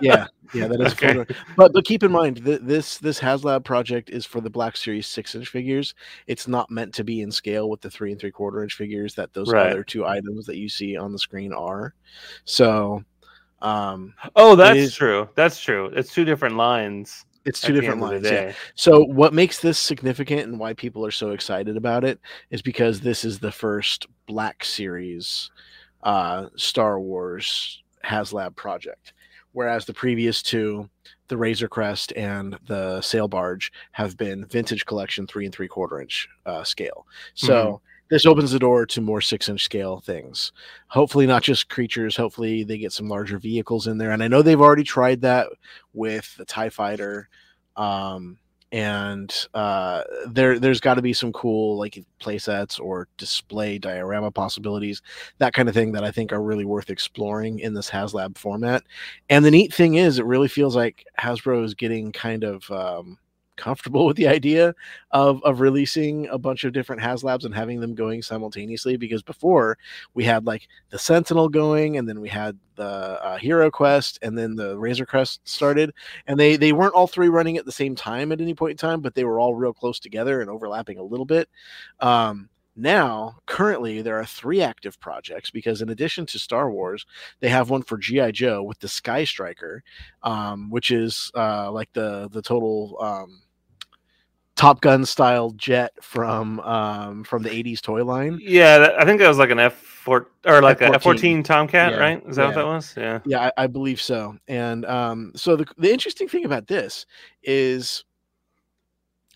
Yeah. 0.00 0.26
Yeah, 0.54 0.66
that 0.68 0.80
is 0.86 0.92
Okay. 0.92 1.24
but 1.56 1.72
but 1.72 1.84
keep 1.84 2.02
in 2.02 2.10
mind 2.12 2.44
th- 2.44 2.60
this 2.62 2.98
this 2.98 3.20
HasLab 3.20 3.64
project 3.64 4.10
is 4.10 4.26
for 4.26 4.40
the 4.40 4.50
Black 4.50 4.76
Series 4.76 5.06
six 5.06 5.34
inch 5.34 5.48
figures. 5.48 5.94
It's 6.26 6.48
not 6.48 6.70
meant 6.70 6.94
to 6.94 7.04
be 7.04 7.20
in 7.22 7.30
scale 7.30 7.68
with 7.70 7.80
the 7.80 7.90
three 7.90 8.10
and 8.12 8.20
three 8.20 8.30
quarter 8.30 8.62
inch 8.62 8.74
figures 8.74 9.14
that 9.14 9.32
those 9.32 9.50
Right. 9.52 9.70
other 9.70 9.84
two 9.84 10.04
items 10.06 10.46
that 10.46 10.56
you 10.56 10.68
see 10.68 10.96
on 10.96 11.12
the 11.12 11.18
screen 11.18 11.52
are. 11.52 11.94
So, 12.44 13.04
um, 13.62 14.14
oh, 14.36 14.56
that's 14.56 14.78
is- 14.78 14.94
true. 14.94 15.28
That's 15.34 15.60
true. 15.60 15.86
It's 15.94 16.12
two 16.12 16.24
different 16.24 16.56
lines. 16.56 17.24
it's 17.46 17.60
two 17.60 17.72
different 17.72 18.02
end 18.02 18.14
of 18.16 18.22
the 18.22 18.30
lines. 18.30 18.48
Yeah. 18.48 18.52
So 18.74 19.00
what 19.04 19.32
makes 19.32 19.60
this 19.60 19.78
significant 19.78 20.42
and 20.42 20.58
why 20.60 20.74
people 20.74 21.06
are 21.06 21.10
so 21.10 21.30
excited 21.30 21.74
about 21.76 22.04
it 22.04 22.20
is 22.50 22.60
because 22.60 23.00
this 23.00 23.24
is 23.24 23.38
the 23.38 23.50
first 23.50 24.06
Black 24.26 24.62
Series 24.64 25.50
uh, 26.02 26.46
Star 26.56 27.00
Wars 27.00 27.82
HasLab 28.04 28.56
project, 28.56 29.14
whereas 29.52 29.84
the 29.84 29.94
previous 29.94 30.42
two, 30.42 30.88
the 31.28 31.36
Razor 31.36 31.68
Crest 31.68 32.12
and 32.16 32.58
the 32.66 33.00
Sail 33.00 33.28
Barge, 33.28 33.72
have 33.92 34.16
been 34.16 34.46
Vintage 34.46 34.86
Collection 34.86 35.26
three 35.26 35.44
and 35.44 35.54
three 35.54 35.68
quarter 35.68 36.00
inch 36.00 36.28
uh, 36.46 36.64
scale. 36.64 37.06
So. 37.34 37.80
This 38.10 38.26
opens 38.26 38.50
the 38.50 38.58
door 38.58 38.86
to 38.86 39.00
more 39.00 39.20
six 39.20 39.48
inch 39.48 39.62
scale 39.62 40.00
things. 40.00 40.50
Hopefully, 40.88 41.28
not 41.28 41.44
just 41.44 41.68
creatures. 41.68 42.16
Hopefully, 42.16 42.64
they 42.64 42.76
get 42.76 42.92
some 42.92 43.08
larger 43.08 43.38
vehicles 43.38 43.86
in 43.86 43.98
there. 43.98 44.10
And 44.10 44.20
I 44.20 44.26
know 44.26 44.42
they've 44.42 44.60
already 44.60 44.82
tried 44.82 45.20
that 45.20 45.46
with 45.94 46.36
the 46.36 46.44
TIE 46.44 46.70
Fighter 46.70 47.28
um 47.76 48.36
and 48.72 49.46
uh 49.54 50.02
there 50.28 50.58
there's 50.58 50.80
got 50.80 50.94
to 50.94 51.02
be 51.02 51.12
some 51.12 51.32
cool 51.32 51.76
like 51.76 52.04
play 52.20 52.38
sets 52.38 52.78
or 52.78 53.08
display 53.16 53.78
diorama 53.78 54.30
possibilities 54.30 55.02
that 55.38 55.52
kind 55.52 55.68
of 55.68 55.74
thing 55.74 55.90
that 55.90 56.04
i 56.04 56.10
think 56.10 56.32
are 56.32 56.42
really 56.42 56.64
worth 56.64 56.88
exploring 56.88 57.58
in 57.58 57.74
this 57.74 57.90
haslab 57.90 58.36
format. 58.36 58.82
And 59.28 59.44
the 59.44 59.50
neat 59.50 59.72
thing 59.74 59.94
is 59.94 60.18
it 60.18 60.24
really 60.24 60.48
feels 60.48 60.76
like 60.76 61.04
hasbro 61.18 61.64
is 61.64 61.74
getting 61.74 62.12
kind 62.12 62.44
of 62.44 62.70
um 62.70 63.18
comfortable 63.60 64.06
with 64.08 64.16
the 64.16 64.26
idea 64.26 64.74
of 65.10 65.42
of 65.44 65.60
releasing 65.60 66.26
a 66.28 66.38
bunch 66.38 66.64
of 66.64 66.72
different 66.72 67.02
haslabs 67.02 67.44
and 67.44 67.54
having 67.54 67.80
them 67.80 67.94
going 67.94 68.22
simultaneously 68.22 68.96
because 68.96 69.22
before 69.22 69.76
we 70.14 70.24
had 70.24 70.46
like 70.46 70.68
the 70.90 70.98
sentinel 70.98 71.48
going 71.48 71.96
and 71.96 72.08
then 72.08 72.20
we 72.20 72.28
had 72.28 72.58
the 72.76 72.84
uh, 72.84 73.36
hero 73.36 73.70
quest 73.70 74.18
and 74.22 74.36
then 74.36 74.56
the 74.56 74.78
razor 74.78 75.04
crest 75.04 75.40
started 75.44 75.92
and 76.26 76.40
they 76.40 76.56
they 76.56 76.72
weren't 76.72 76.94
all 76.94 77.06
three 77.06 77.28
running 77.28 77.58
at 77.58 77.66
the 77.66 77.72
same 77.72 77.94
time 77.94 78.32
at 78.32 78.40
any 78.40 78.54
point 78.54 78.72
in 78.72 78.76
time 78.76 79.00
but 79.00 79.14
they 79.14 79.24
were 79.24 79.38
all 79.38 79.54
real 79.54 79.74
close 79.74 80.00
together 80.00 80.40
and 80.40 80.50
overlapping 80.50 80.98
a 80.98 81.02
little 81.02 81.26
bit. 81.26 81.48
Um 82.00 82.48
now 82.76 83.36
currently 83.46 84.00
there 84.00 84.18
are 84.18 84.24
three 84.24 84.62
active 84.62 84.98
projects 85.00 85.50
because 85.50 85.82
in 85.82 85.90
addition 85.90 86.24
to 86.24 86.38
star 86.38 86.70
wars 86.70 87.04
they 87.40 87.48
have 87.48 87.68
one 87.68 87.82
for 87.82 87.98
gi 87.98 88.30
joe 88.32 88.62
with 88.62 88.78
the 88.78 88.88
sky 88.88 89.24
striker 89.24 89.82
um 90.22 90.70
which 90.70 90.90
is 90.90 91.30
uh 91.34 91.70
like 91.70 91.92
the 91.92 92.28
the 92.32 92.40
total 92.40 92.96
um 93.00 93.42
top 94.60 94.82
gun 94.82 95.06
style 95.06 95.50
jet 95.52 95.92
from 96.02 96.60
um 96.60 97.24
from 97.24 97.42
the 97.42 97.48
80s 97.48 97.80
toy 97.80 98.04
line 98.04 98.38
Yeah, 98.42 98.76
that, 98.78 99.00
I 99.00 99.06
think 99.06 99.18
that 99.18 99.28
was 99.28 99.38
like 99.38 99.50
an 99.50 99.58
F 99.58 99.72
four 99.72 100.28
or 100.44 100.60
like 100.60 100.82
a 100.82 100.84
F-14. 100.84 100.94
F 100.94 101.02
fourteen 101.02 101.42
Tomcat, 101.42 101.92
Yeah, 101.92 101.98
right? 101.98 102.22
Is 102.26 102.36
that 102.36 102.46
what 102.46 102.54
that 102.56 102.66
was? 102.66 102.94
Yeah. 102.96 103.20
Yeah, 103.24 103.50
I, 103.56 103.64
I 103.64 103.66
believe 103.66 104.00
so. 104.00 104.36
And 104.48 104.84
um, 104.84 105.32
so 105.34 105.56
the 105.56 105.66
the 105.78 105.90
interesting 105.90 106.28
thing 106.28 106.44
about 106.44 106.66
this 106.66 107.06
is 107.42 108.04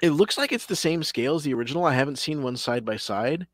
it 0.02 0.10
looks 0.10 0.37
like 0.37 0.52
it's 0.52 0.66
the 0.66 0.76
same 0.76 1.02
scale 1.02 1.37
as 1.37 1.44
the 1.44 1.54
original. 1.54 1.84
I 1.87 1.94
haven't 1.94 2.18
seen 2.18 2.42
one 2.42 2.56
side 2.56 2.84
by 2.84 2.96
side. 2.96 3.46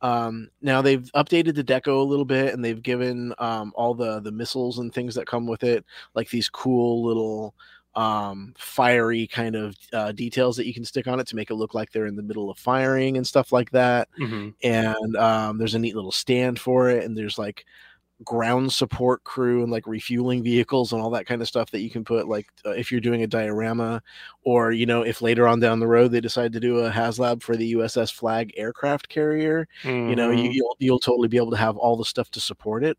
Um, 0.00 0.50
now 0.60 0.82
they've 0.82 1.08
updated 1.14 1.54
the 1.54 1.62
deco 1.62 2.00
a 2.00 2.08
little 2.08 2.24
bit, 2.24 2.52
and 2.52 2.64
they've 2.64 2.82
given 2.82 3.32
um, 3.38 3.72
all 3.76 3.94
the 3.94 4.20
the 4.20 4.32
missiles 4.32 4.78
and 4.78 4.92
things 4.92 5.14
that 5.14 5.28
come 5.28 5.46
with 5.46 5.62
it, 5.62 5.84
like 6.14 6.30
these 6.30 6.48
cool 6.48 7.04
little 7.04 7.54
um 7.94 8.54
fiery 8.56 9.26
kind 9.26 9.54
of 9.54 9.76
uh, 9.92 10.12
details 10.12 10.56
that 10.56 10.66
you 10.66 10.72
can 10.74 10.84
stick 10.84 11.06
on 11.06 11.20
it 11.20 11.26
to 11.26 11.36
make 11.36 11.50
it 11.50 11.54
look 11.56 11.74
like 11.74 11.92
they're 11.92 12.06
in 12.06 12.16
the 12.16 12.22
middle 12.22 12.50
of 12.50 12.58
firing 12.58 13.16
and 13.18 13.26
stuff 13.26 13.52
like 13.52 13.70
that. 13.70 14.08
Hmm 14.16 14.50
and 14.62 15.16
um, 15.16 15.58
there's 15.58 15.74
a 15.74 15.78
neat 15.78 15.94
little 15.94 16.12
stand 16.12 16.58
for 16.58 16.88
it 16.90 17.04
and 17.04 17.16
there's 17.16 17.38
like 17.38 17.66
ground 18.24 18.72
support 18.72 19.22
crew 19.24 19.62
and 19.62 19.72
like 19.72 19.86
refueling 19.86 20.42
vehicles 20.42 20.92
and 20.92 21.00
all 21.02 21.10
that 21.10 21.26
kind 21.26 21.42
of 21.42 21.48
stuff 21.48 21.70
that 21.70 21.80
you 21.80 21.90
can 21.90 22.04
put 22.04 22.28
like 22.28 22.46
uh, 22.66 22.70
if 22.70 22.90
you're 22.92 23.00
doing 23.00 23.22
a 23.22 23.26
diorama 23.26 24.02
or 24.44 24.72
you 24.72 24.86
know 24.86 25.02
if 25.02 25.22
later 25.22 25.46
on 25.48 25.60
down 25.60 25.80
the 25.80 25.86
road 25.86 26.08
they 26.08 26.20
decide 26.20 26.52
to 26.52 26.60
do 26.60 26.78
a 26.80 26.90
haslab 26.90 27.42
for 27.42 27.56
the 27.56 27.72
uss 27.74 28.12
flagg 28.12 28.52
aircraft 28.56 29.08
carrier 29.08 29.66
you 29.84 30.16
know 30.16 30.30
you, 30.30 30.48
Mhm. 30.50 30.54
you'll 30.54 30.76
you'll 30.78 30.98
totally 31.00 31.28
be 31.28 31.36
able 31.36 31.50
to 31.50 31.56
have 31.56 31.76
all 31.76 31.96
the 31.96 32.04
stuff 32.04 32.30
to 32.32 32.40
support 32.40 32.84
it 32.84 32.98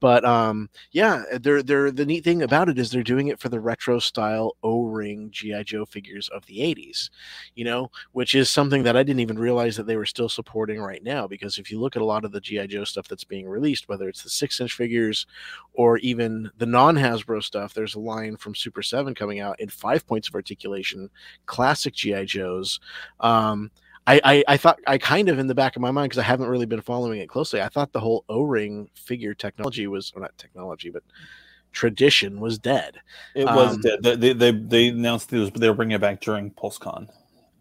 but 0.00 0.24
um 0.24 0.68
yeah 0.92 1.22
they're 1.40 1.62
they're 1.62 1.90
the 1.90 2.06
neat 2.06 2.24
thing 2.24 2.42
about 2.42 2.68
it 2.68 2.78
is 2.78 2.90
they're 2.90 3.02
doing 3.02 3.28
it 3.28 3.38
for 3.38 3.48
the 3.48 3.60
retro 3.60 3.98
style 3.98 4.56
o-ring 4.62 5.28
gi 5.32 5.62
joe 5.64 5.84
figures 5.84 6.28
of 6.30 6.44
the 6.46 6.62
80s 6.62 7.10
you 7.54 7.64
know 7.64 7.90
which 8.12 8.34
is 8.34 8.48
something 8.50 8.82
that 8.82 8.96
i 8.96 9.02
didn't 9.02 9.20
even 9.20 9.38
realize 9.38 9.76
that 9.76 9.86
they 9.86 9.96
were 9.96 10.06
still 10.06 10.28
supporting 10.28 10.80
right 10.80 11.02
now 11.02 11.26
because 11.26 11.58
if 11.58 11.70
you 11.70 11.78
look 11.78 11.96
at 11.96 12.02
a 12.02 12.04
lot 12.04 12.24
of 12.24 12.32
the 12.32 12.40
gi 12.40 12.66
joe 12.68 12.84
stuff 12.84 13.08
that's 13.08 13.24
being 13.24 13.48
released 13.48 13.88
whether 13.88 14.08
it's 14.08 14.22
the 14.22 14.30
six 14.30 14.59
inch 14.60 14.74
figures 14.74 15.26
or 15.72 15.98
even 15.98 16.50
the 16.58 16.66
non 16.66 16.96
hasbro 16.96 17.42
stuff 17.42 17.74
there's 17.74 17.94
a 17.94 18.00
line 18.00 18.36
from 18.36 18.54
super 18.54 18.82
7 18.82 19.14
coming 19.14 19.40
out 19.40 19.58
in 19.60 19.68
five 19.68 20.06
points 20.06 20.28
of 20.28 20.34
articulation 20.34 21.08
classic 21.46 21.94
gi 21.94 22.24
joes 22.24 22.80
um 23.20 23.70
I, 24.06 24.20
I, 24.24 24.44
I 24.48 24.56
thought 24.56 24.80
I 24.86 24.98
kind 24.98 25.28
of 25.28 25.38
in 25.38 25.46
the 25.46 25.54
back 25.54 25.76
of 25.76 25.82
my 25.82 25.90
mind 25.90 26.10
because 26.10 26.18
I 26.18 26.26
haven't 26.26 26.48
really 26.48 26.66
been 26.66 26.80
following 26.80 27.20
it 27.20 27.28
closely. 27.28 27.60
I 27.60 27.68
thought 27.68 27.92
the 27.92 28.00
whole 28.00 28.24
O-ring 28.28 28.88
figure 28.94 29.34
technology 29.34 29.86
was 29.86 30.10
or 30.16 30.22
not 30.22 30.36
technology, 30.38 30.90
but 30.90 31.02
tradition 31.72 32.40
was 32.40 32.58
dead. 32.58 32.96
It 33.34 33.44
was 33.44 33.74
Um, 33.74 33.80
dead. 33.82 34.02
They, 34.02 34.16
they 34.16 34.32
they 34.32 34.50
they 34.52 34.88
announced 34.88 35.32
it 35.32 35.38
was 35.38 35.50
they 35.52 35.68
were 35.68 35.74
bringing 35.74 35.94
it 35.94 36.00
back 36.00 36.20
during 36.20 36.50
PulseCon. 36.50 37.08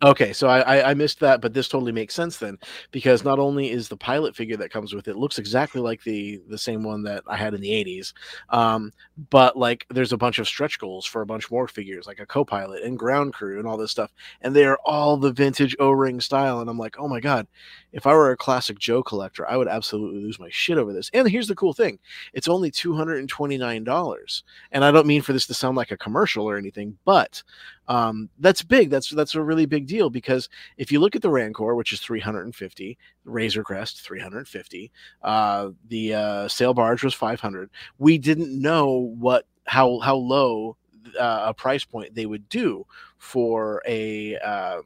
Okay, 0.02 0.32
so 0.32 0.48
I, 0.48 0.92
I 0.92 0.94
missed 0.94 1.20
that, 1.20 1.42
but 1.42 1.54
this 1.54 1.68
totally 1.68 1.92
makes 1.92 2.16
sense 2.16 2.38
then 2.38 2.58
because 2.92 3.26
not 3.26 3.38
only 3.38 3.70
is 3.70 3.90
the 3.90 3.98
pilot 3.98 4.34
figure 4.34 4.56
that 4.56 4.72
comes 4.72 4.94
with 4.94 5.10
it 5.10 5.18
looks 5.18 5.38
exactly 5.38 5.82
like 5.82 6.02
the 6.04 6.42
the 6.48 6.58
same 6.58 6.84
one 6.84 7.04
that 7.04 7.22
I 7.28 7.36
had 7.36 7.54
in 7.54 7.60
the 7.60 7.70
'80s, 7.72 8.14
um, 8.50 8.94
but 9.30 9.58
like 9.58 9.86
there's 9.90 10.14
a 10.14 10.18
bunch 10.18 10.40
of 10.40 10.48
stretch 10.48 10.80
goals 10.80 11.06
for 11.06 11.22
a 11.22 11.26
bunch 11.26 11.52
more 11.52 11.68
figures, 11.68 12.08
like 12.08 12.22
a 12.22 12.26
co-pilot 12.26 12.84
and 12.84 12.98
ground 12.98 13.34
crew 13.34 13.60
and 13.60 13.68
all 13.68 13.76
this 13.76 13.92
stuff, 13.92 14.10
and 14.42 14.56
they 14.56 14.64
are 14.64 14.80
all 14.86 15.18
the 15.18 15.34
vintage 15.34 15.76
O-ring 15.80 16.22
style, 16.22 16.62
and 16.62 16.70
I'm 16.70 16.78
like, 16.78 16.96
oh 16.98 17.10
my 17.10 17.20
god, 17.20 17.46
if 17.92 18.08
I 18.08 18.14
were 18.14 18.32
a 18.32 18.38
classic 18.38 18.80
Joe 18.80 19.04
collector, 19.04 19.50
I 19.50 19.58
would 19.58 19.68
absolutely 19.68 20.22
lose 20.22 20.40
my 20.40 20.50
shit 20.50 20.78
over 20.78 20.94
this. 20.94 21.10
And 21.14 21.28
here's 21.30 21.48
the 21.50 21.56
cool 21.56 21.74
thing: 21.74 22.00
it's 22.32 22.48
only 22.48 22.72
two 22.72 22.94
hundred 22.94 23.20
and 23.20 23.28
twenty 23.28 23.58
nine 23.58 23.84
dollars, 23.84 24.46
and 24.72 24.86
I 24.86 24.92
don't 24.92 25.08
mean 25.08 25.22
for 25.24 25.34
this 25.34 25.48
to 25.48 25.54
sound 25.54 25.76
like 25.76 25.92
a 25.92 25.98
commercial 25.98 26.46
or 26.50 26.56
anything, 26.56 26.98
but 27.04 27.44
um, 27.90 28.30
that's 28.38 28.62
big. 28.62 28.92
That's 28.92 29.10
that's 29.10 29.34
a 29.34 29.42
really 29.42 29.66
big 29.66 29.88
deal 29.88 30.12
because 30.12 30.48
if 30.78 30.92
you 30.92 31.00
look 31.00 31.16
at 31.16 31.24
the 31.24 31.30
Rancor, 31.32 31.74
which 31.74 31.92
is 31.92 32.00
350, 32.00 32.98
Razor 33.26 33.64
Crest 33.64 34.02
350, 34.02 34.92
uh, 35.24 35.70
the 35.88 36.14
uh, 36.14 36.48
Sail 36.48 36.76
Barge 36.76 37.04
was 37.04 37.16
500. 37.16 37.70
We 37.98 38.20
didn't 38.20 38.62
know 38.62 39.16
what 39.18 39.48
how 39.66 40.00
how 40.00 40.16
low 40.16 40.78
uh, 41.20 41.46
a 41.48 41.54
price 41.54 41.84
point 41.84 42.14
they 42.14 42.28
would 42.28 42.48
do 42.48 42.86
for 43.18 43.82
a 43.88 44.38
uh, 44.38 44.82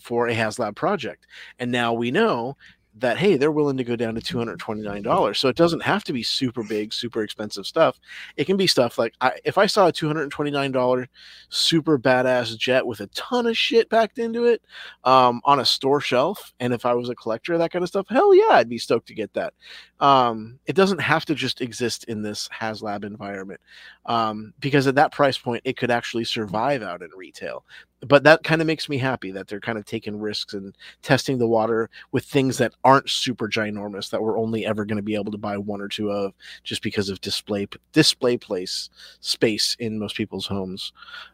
for 0.00 0.28
a 0.28 0.34
HasLab 0.34 0.74
project, 0.74 1.26
and 1.58 1.70
now 1.70 1.92
we 1.92 2.10
know 2.10 2.56
that 3.00 3.18
hey 3.18 3.36
they're 3.36 3.52
willing 3.52 3.76
to 3.76 3.84
go 3.84 3.96
down 3.96 4.14
to 4.14 4.20
$229 4.20 5.36
so 5.36 5.48
it 5.48 5.56
doesn't 5.56 5.82
have 5.82 6.04
to 6.04 6.12
be 6.12 6.22
super 6.22 6.62
big 6.62 6.92
super 6.92 7.22
expensive 7.22 7.66
stuff. 7.66 7.98
It 8.36 8.44
can 8.44 8.56
be 8.56 8.66
stuff 8.66 8.98
like 8.98 9.14
I, 9.20 9.32
if 9.44 9.58
i 9.58 9.66
saw 9.66 9.88
a 9.88 9.92
$229 9.92 11.06
super 11.48 11.98
badass 11.98 12.56
jet 12.56 12.86
with 12.86 13.00
a 13.00 13.06
ton 13.08 13.46
of 13.46 13.56
shit 13.56 13.90
packed 13.90 14.18
into 14.18 14.44
it 14.44 14.62
um, 15.04 15.40
on 15.44 15.60
a 15.60 15.64
store 15.64 16.00
shelf 16.00 16.52
and 16.60 16.72
if 16.72 16.84
i 16.86 16.94
was 16.94 17.08
a 17.08 17.14
collector 17.14 17.54
of 17.54 17.58
that 17.60 17.70
kind 17.70 17.82
of 17.82 17.88
stuff 17.88 18.06
hell 18.08 18.34
yeah 18.34 18.52
i'd 18.52 18.68
be 18.68 18.78
stoked 18.78 19.08
to 19.08 19.14
get 19.14 19.32
that. 19.34 19.54
Um, 20.00 20.60
it 20.66 20.76
doesn't 20.76 21.00
have 21.00 21.24
to 21.24 21.34
just 21.34 21.60
exist 21.60 22.04
in 22.04 22.22
this 22.22 22.48
haslab 22.48 23.04
environment 23.04 23.60
um, 24.06 24.54
because 24.60 24.86
at 24.86 24.94
that 24.94 25.12
price 25.12 25.36
point 25.36 25.62
it 25.64 25.76
could 25.76 25.90
actually 25.90 26.24
survive 26.24 26.82
out 26.82 27.02
in 27.02 27.10
retail 27.16 27.64
but 28.06 28.22
that 28.24 28.44
kind 28.44 28.60
of 28.60 28.66
makes 28.66 28.88
me 28.88 28.98
happy 28.98 29.30
that 29.32 29.48
they're 29.48 29.60
kind 29.60 29.78
of 29.78 29.84
taking 29.84 30.18
risks 30.18 30.54
and 30.54 30.76
testing 31.02 31.38
the 31.38 31.46
water 31.46 31.90
with 32.12 32.24
things 32.24 32.58
that 32.58 32.74
aren't 32.84 33.10
super 33.10 33.48
ginormous 33.48 34.10
that 34.10 34.22
we're 34.22 34.38
only 34.38 34.64
ever 34.64 34.84
going 34.84 34.96
to 34.96 35.02
be 35.02 35.14
able 35.14 35.32
to 35.32 35.38
buy 35.38 35.56
one 35.58 35.80
or 35.80 35.88
two 35.88 36.10
of 36.10 36.32
just 36.62 36.82
because 36.82 37.08
of 37.08 37.20
display 37.20 37.66
display 37.92 38.36
place 38.36 38.90
space 39.20 39.76
in 39.80 39.98
most 39.98 40.16
people's 40.16 40.46
homes. 40.46 40.92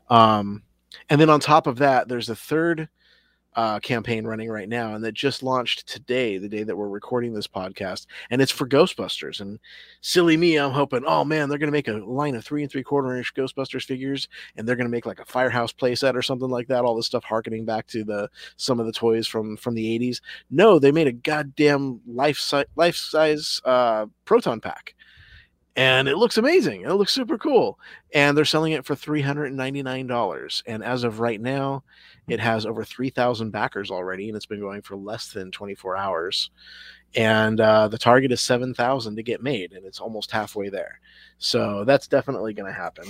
Um, 0.08 0.62
and 1.10 1.20
then 1.20 1.30
on 1.30 1.40
top 1.40 1.66
of 1.66 1.78
that 1.78 2.08
there's 2.08 2.30
a 2.30 2.36
third 2.36 2.88
uh, 3.56 3.78
campaign 3.80 4.26
running 4.26 4.48
right 4.50 4.68
now, 4.68 4.94
and 4.94 5.04
that 5.04 5.12
just 5.14 5.42
launched 5.42 5.86
today, 5.86 6.38
the 6.38 6.48
day 6.48 6.62
that 6.62 6.76
we're 6.76 6.88
recording 6.88 7.32
this 7.32 7.46
podcast, 7.46 8.06
and 8.30 8.42
it's 8.42 8.52
for 8.52 8.66
Ghostbusters. 8.66 9.40
And 9.40 9.58
silly 10.00 10.36
me, 10.36 10.56
I'm 10.56 10.72
hoping, 10.72 11.04
oh 11.06 11.24
man, 11.24 11.48
they're 11.48 11.58
going 11.58 11.68
to 11.68 11.72
make 11.72 11.88
a 11.88 11.92
line 11.92 12.34
of 12.34 12.44
three 12.44 12.62
and 12.62 12.70
three 12.70 12.82
quarter 12.82 13.16
inch 13.16 13.34
Ghostbusters 13.34 13.84
figures, 13.84 14.28
and 14.56 14.66
they're 14.66 14.76
going 14.76 14.86
to 14.86 14.90
make 14.90 15.06
like 15.06 15.20
a 15.20 15.24
Firehouse 15.24 15.72
playset 15.72 16.14
or 16.14 16.22
something 16.22 16.50
like 16.50 16.68
that. 16.68 16.84
All 16.84 16.96
this 16.96 17.06
stuff 17.06 17.24
harkening 17.24 17.64
back 17.64 17.86
to 17.88 18.04
the 18.04 18.28
some 18.56 18.80
of 18.80 18.86
the 18.86 18.92
toys 18.92 19.26
from 19.26 19.56
from 19.56 19.74
the 19.74 19.98
80s. 19.98 20.20
No, 20.50 20.78
they 20.78 20.92
made 20.92 21.06
a 21.06 21.12
goddamn 21.12 22.00
life 22.06 22.38
size 22.38 22.66
life 22.76 22.96
size 22.96 23.60
uh, 23.64 24.06
proton 24.24 24.60
pack 24.60 24.94
and 25.76 26.08
it 26.08 26.16
looks 26.16 26.38
amazing. 26.38 26.82
It 26.82 26.92
looks 26.92 27.12
super 27.12 27.38
cool, 27.38 27.78
and 28.12 28.36
they're 28.36 28.44
selling 28.44 28.72
it 28.72 28.84
for 28.84 28.94
three 28.94 29.22
hundred 29.22 29.52
and 29.52 30.84
as 30.84 31.04
of 31.04 31.20
right 31.20 31.40
now, 31.40 31.82
it 32.28 32.40
has 32.40 32.66
over 32.66 32.84
three 32.84 33.10
thousand 33.10 33.50
backers 33.50 33.90
already, 33.90 34.28
and 34.28 34.36
it's 34.36 34.46
been 34.46 34.60
going 34.60 34.82
for 34.82 34.96
less 34.96 35.32
than 35.32 35.50
twenty 35.50 35.74
four 35.74 35.96
hours. 35.96 36.50
And 37.16 37.60
uh, 37.60 37.88
the 37.88 37.98
target 37.98 38.32
is 38.32 38.40
seven 38.40 38.74
thousand 38.74 39.16
to 39.16 39.22
get 39.22 39.42
made, 39.42 39.72
and 39.72 39.84
it's 39.84 40.00
almost 40.00 40.30
halfway 40.30 40.68
there. 40.68 41.00
So 41.38 41.84
that's 41.84 42.08
definitely 42.08 42.54
going 42.54 42.72
to 42.72 42.78
happen. 42.78 43.06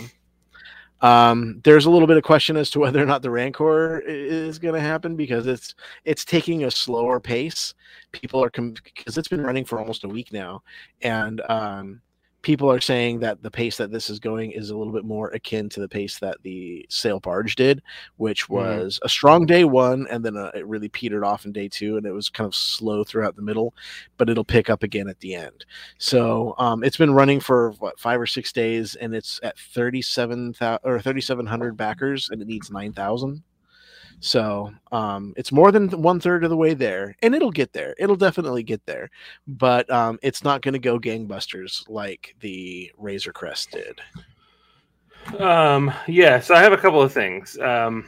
Um, 1.00 1.60
there's 1.64 1.84
a 1.84 1.90
little 1.90 2.08
bit 2.08 2.16
of 2.16 2.22
question 2.22 2.56
as 2.56 2.70
to 2.70 2.80
whether 2.80 3.02
or 3.02 3.04
not 3.04 3.20
the 3.20 3.30
Rancor 3.30 4.00
is 4.00 4.58
going 4.58 4.74
to 4.74 4.80
happen 4.80 5.16
because 5.16 5.46
it's 5.46 5.74
it's 6.04 6.24
taking 6.24 6.64
a 6.64 6.70
slower 6.70 7.20
pace. 7.20 7.74
People 8.12 8.42
are 8.42 8.50
because 8.50 9.18
it's 9.18 9.28
been 9.28 9.42
running 9.42 9.64
for 9.64 9.78
almost 9.78 10.04
a 10.04 10.08
week 10.08 10.32
now, 10.32 10.62
and 11.02 11.42
um, 11.48 12.00
people 12.44 12.70
are 12.70 12.80
saying 12.80 13.18
that 13.20 13.42
the 13.42 13.50
pace 13.50 13.78
that 13.78 13.90
this 13.90 14.10
is 14.10 14.20
going 14.20 14.52
is 14.52 14.70
a 14.70 14.76
little 14.76 14.92
bit 14.92 15.04
more 15.04 15.30
akin 15.30 15.68
to 15.70 15.80
the 15.80 15.88
pace 15.88 16.18
that 16.18 16.36
the 16.42 16.86
sail 16.90 17.18
barge 17.18 17.56
did, 17.56 17.82
which 18.18 18.48
was 18.48 19.00
a 19.02 19.08
strong 19.08 19.46
day 19.46 19.64
one, 19.64 20.06
and 20.10 20.24
then 20.24 20.36
uh, 20.36 20.50
it 20.54 20.66
really 20.66 20.90
petered 20.90 21.24
off 21.24 21.46
in 21.46 21.52
day 21.52 21.68
two, 21.68 21.96
and 21.96 22.06
it 22.06 22.12
was 22.12 22.28
kind 22.28 22.46
of 22.46 22.54
slow 22.54 23.02
throughout 23.02 23.34
the 23.34 23.42
middle, 23.42 23.74
but 24.18 24.28
it'll 24.28 24.44
pick 24.44 24.68
up 24.68 24.82
again 24.82 25.08
at 25.08 25.18
the 25.20 25.34
end. 25.34 25.64
So 25.98 26.54
um, 26.58 26.84
it's 26.84 26.98
been 26.98 27.14
running 27.14 27.40
for 27.40 27.72
what 27.78 27.98
five 27.98 28.20
or 28.20 28.26
six 28.26 28.52
days, 28.52 28.94
and 28.94 29.14
it's 29.14 29.40
at 29.42 29.58
thirty 29.58 30.02
seven 30.02 30.52
thousand 30.52 30.80
or 30.84 31.00
thirty 31.00 31.22
seven 31.22 31.46
hundred 31.46 31.76
backers, 31.76 32.28
and 32.30 32.40
it 32.42 32.46
needs 32.46 32.70
nine 32.70 32.92
thousand. 32.92 33.42
So 34.20 34.72
um, 34.92 35.34
it's 35.36 35.52
more 35.52 35.70
than 35.70 35.90
one 35.90 36.20
third 36.20 36.44
of 36.44 36.50
the 36.50 36.56
way 36.56 36.74
there, 36.74 37.16
and 37.22 37.34
it'll 37.34 37.50
get 37.50 37.72
there. 37.72 37.94
It'll 37.98 38.16
definitely 38.16 38.62
get 38.62 38.84
there, 38.86 39.10
but 39.46 39.90
um, 39.90 40.18
it's 40.22 40.42
not 40.42 40.62
going 40.62 40.72
to 40.72 40.78
go 40.78 40.98
gangbusters 40.98 41.88
like 41.88 42.34
the 42.40 42.90
Razor 42.96 43.32
Crest 43.32 43.70
did. 43.72 44.00
Um, 45.40 45.92
yeah, 46.06 46.40
so 46.40 46.54
I 46.54 46.62
have 46.62 46.72
a 46.72 46.78
couple 46.78 47.02
of 47.02 47.12
things. 47.12 47.58
Um, 47.58 48.06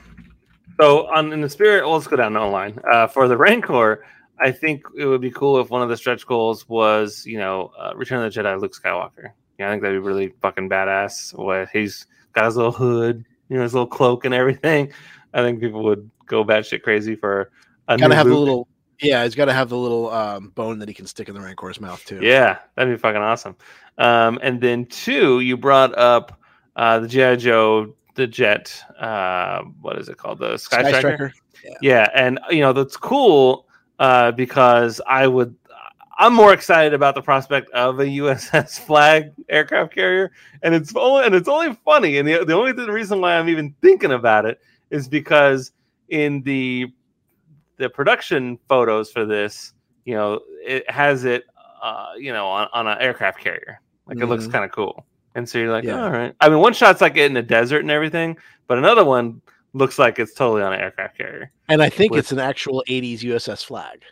so 0.78 1.06
on 1.08 1.32
in 1.32 1.40
the 1.40 1.48
spirit, 1.48 1.84
well, 1.84 1.94
let's 1.94 2.06
go 2.06 2.16
down 2.16 2.34
the 2.34 2.40
line. 2.40 2.78
Uh, 2.90 3.06
for 3.06 3.28
the 3.28 3.36
Rancor, 3.36 4.04
I 4.38 4.52
think 4.52 4.82
it 4.96 5.06
would 5.06 5.20
be 5.20 5.30
cool 5.30 5.58
if 5.60 5.70
one 5.70 5.82
of 5.82 5.88
the 5.88 5.96
stretch 5.96 6.26
goals 6.26 6.68
was, 6.68 7.24
you 7.24 7.38
know, 7.38 7.72
uh, 7.78 7.92
Return 7.96 8.22
of 8.24 8.32
the 8.32 8.40
Jedi, 8.40 8.60
Luke 8.60 8.74
Skywalker. 8.74 9.30
Yeah, 9.58 9.68
I 9.68 9.70
think 9.70 9.82
that'd 9.82 10.02
be 10.02 10.06
really 10.06 10.34
fucking 10.42 10.68
badass. 10.68 11.36
What 11.38 11.68
he's 11.72 12.06
got 12.34 12.44
his 12.44 12.56
little 12.56 12.72
hood, 12.72 13.24
you 13.48 13.56
know, 13.56 13.62
his 13.62 13.72
little 13.72 13.86
cloak 13.86 14.26
and 14.26 14.34
everything. 14.34 14.92
I 15.36 15.42
think 15.42 15.60
people 15.60 15.84
would 15.84 16.10
go 16.24 16.44
batshit 16.44 16.82
crazy 16.82 17.14
for 17.14 17.50
a 17.88 17.98
Got 17.98 18.06
new 18.06 18.08
to 18.08 18.14
have 18.16 18.26
the 18.26 18.34
little, 18.34 18.66
yeah, 19.02 19.22
he's 19.22 19.34
got 19.34 19.44
to 19.44 19.52
have 19.52 19.68
the 19.68 19.76
little 19.76 20.08
um, 20.10 20.48
bone 20.54 20.78
that 20.78 20.88
he 20.88 20.94
can 20.94 21.06
stick 21.06 21.28
in 21.28 21.34
the 21.34 21.40
Rancor's 21.40 21.78
mouth 21.78 22.02
too. 22.06 22.20
Yeah, 22.22 22.58
that'd 22.74 22.92
be 22.92 22.98
fucking 22.98 23.20
awesome. 23.20 23.54
Um, 23.98 24.38
and 24.42 24.60
then 24.60 24.86
two, 24.86 25.40
you 25.40 25.58
brought 25.58 25.96
up 25.98 26.40
uh, 26.74 27.00
the 27.00 27.08
GI 27.08 27.36
Joe, 27.36 27.94
the 28.14 28.26
jet. 28.26 28.82
Uh, 28.98 29.62
what 29.82 29.98
is 29.98 30.08
it 30.08 30.16
called? 30.16 30.38
The 30.38 30.56
Sky, 30.56 30.80
Sky 30.80 30.98
Striker. 30.98 31.32
Striker. 31.52 31.78
Yeah, 31.82 32.08
and 32.14 32.40
you 32.50 32.60
know 32.60 32.72
that's 32.72 32.96
cool 32.96 33.66
uh, 33.98 34.32
because 34.32 35.00
I 35.06 35.26
would. 35.26 35.54
I'm 36.18 36.32
more 36.32 36.54
excited 36.54 36.94
about 36.94 37.14
the 37.14 37.20
prospect 37.20 37.68
of 37.72 38.00
a 38.00 38.06
USS 38.06 38.80
Flagg 38.86 39.32
aircraft 39.50 39.94
carrier, 39.94 40.32
and 40.62 40.74
it's 40.74 40.96
only 40.96 41.26
and 41.26 41.34
it's 41.34 41.48
only 41.48 41.74
funny. 41.84 42.16
And 42.16 42.26
the, 42.26 42.42
the 42.42 42.54
only 42.54 42.72
reason 42.72 43.20
why 43.20 43.36
I'm 43.36 43.50
even 43.50 43.74
thinking 43.82 44.12
about 44.12 44.46
it 44.46 44.58
is 44.90 45.08
because 45.08 45.72
in 46.08 46.42
the 46.42 46.86
the 47.78 47.90
production 47.90 48.58
photos 48.68 49.10
for 49.10 49.26
this, 49.26 49.74
you 50.06 50.14
know, 50.14 50.40
it 50.64 50.88
has 50.90 51.24
it, 51.24 51.44
uh, 51.82 52.12
you 52.16 52.32
know, 52.32 52.46
on, 52.46 52.68
on 52.72 52.86
an 52.86 52.96
aircraft 53.00 53.38
carrier. 53.38 53.80
Like 54.06 54.18
it 54.18 54.26
looks 54.26 54.46
Mhm. 54.46 54.52
kind 54.52 54.64
of 54.64 54.72
cool. 54.72 55.04
And 55.34 55.46
so 55.46 55.58
you're 55.58 55.70
like, 55.70 55.84
Yeah. 55.84 56.02
all 56.02 56.10
right. 56.10 56.34
I 56.40 56.48
mean, 56.48 56.60
one 56.60 56.72
shot's 56.72 57.02
like 57.02 57.18
in 57.18 57.34
the 57.34 57.42
desert 57.42 57.80
and 57.80 57.90
everything, 57.90 58.38
but 58.66 58.78
another 58.78 59.04
one 59.04 59.42
looks 59.74 59.98
like 59.98 60.18
it's 60.18 60.32
totally 60.32 60.62
on 60.62 60.72
an 60.72 60.80
aircraft 60.80 61.18
carrier. 61.18 61.50
And 61.68 61.82
I 61.82 61.90
think 61.90 62.12
With- 62.12 62.20
it's 62.20 62.32
an 62.32 62.38
actual 62.38 62.82
80s 62.88 63.22
USS 63.22 63.62
Flagg. 63.62 64.02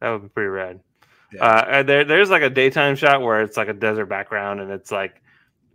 That 0.00 0.08
would 0.12 0.22
be 0.22 0.28
pretty 0.28 0.48
rad. 0.48 0.80
Yeah. 1.34 1.44
Uh, 1.44 1.64
and 1.68 1.88
there, 1.88 2.04
there's 2.04 2.30
like 2.30 2.40
a 2.42 2.48
daytime 2.48 2.96
shot 2.96 3.20
where 3.20 3.42
it's 3.42 3.58
like 3.58 3.68
a 3.68 3.74
desert 3.74 4.06
background 4.06 4.60
and 4.60 4.70
it's 4.70 4.90
like, 4.90 5.20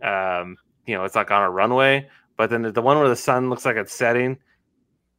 um, 0.02 0.56
you 0.86 0.96
know, 0.96 1.04
it's 1.04 1.14
like 1.14 1.30
on 1.30 1.42
a 1.42 1.50
runway. 1.50 2.08
But 2.36 2.50
then 2.50 2.62
the 2.72 2.82
one 2.82 2.98
where 2.98 3.08
the 3.08 3.16
sun 3.16 3.48
looks 3.50 3.64
like 3.64 3.76
it's 3.76 3.94
setting, 3.94 4.38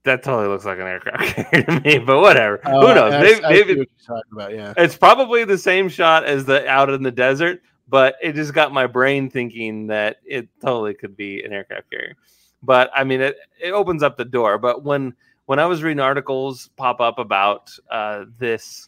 that 0.03 0.23
totally 0.23 0.47
looks 0.47 0.65
like 0.65 0.77
an 0.79 0.87
aircraft 0.87 1.23
carrier 1.51 1.63
to 1.65 1.79
me. 1.81 1.97
But 1.99 2.19
whatever. 2.21 2.59
Who 2.63 2.69
Uh, 2.87 2.93
knows? 2.93 3.13
I- 3.13 3.21
Maybe, 3.21 3.43
I 3.45 3.49
maybe 3.49 3.69
what 3.79 3.87
you're 3.89 4.05
talking 4.17 4.31
about. 4.31 4.53
Yeah. 4.53 4.73
it's 4.77 4.95
probably 4.95 5.43
the 5.43 5.57
same 5.57 5.89
shot 5.89 6.25
as 6.25 6.45
the 6.45 6.67
out 6.67 6.89
in 6.89 7.03
the 7.03 7.11
desert, 7.11 7.61
but 7.89 8.15
it 8.21 8.33
just 8.35 8.53
got 8.53 8.71
my 8.71 8.85
brain 8.87 9.29
thinking 9.29 9.87
that 9.87 10.17
it 10.25 10.47
totally 10.61 10.93
could 10.93 11.17
be 11.17 11.43
an 11.43 11.51
aircraft 11.53 11.89
carrier. 11.89 12.15
But 12.63 12.89
I 12.95 13.03
mean, 13.03 13.21
it, 13.21 13.37
it 13.59 13.71
opens 13.71 14.03
up 14.03 14.17
the 14.17 14.25
door. 14.25 14.57
But 14.57 14.83
when 14.83 15.13
when 15.45 15.59
I 15.59 15.65
was 15.65 15.81
reading 15.83 15.99
articles 16.01 16.69
pop 16.75 16.99
up 17.01 17.19
about 17.19 17.71
uh, 17.89 18.25
this 18.37 18.87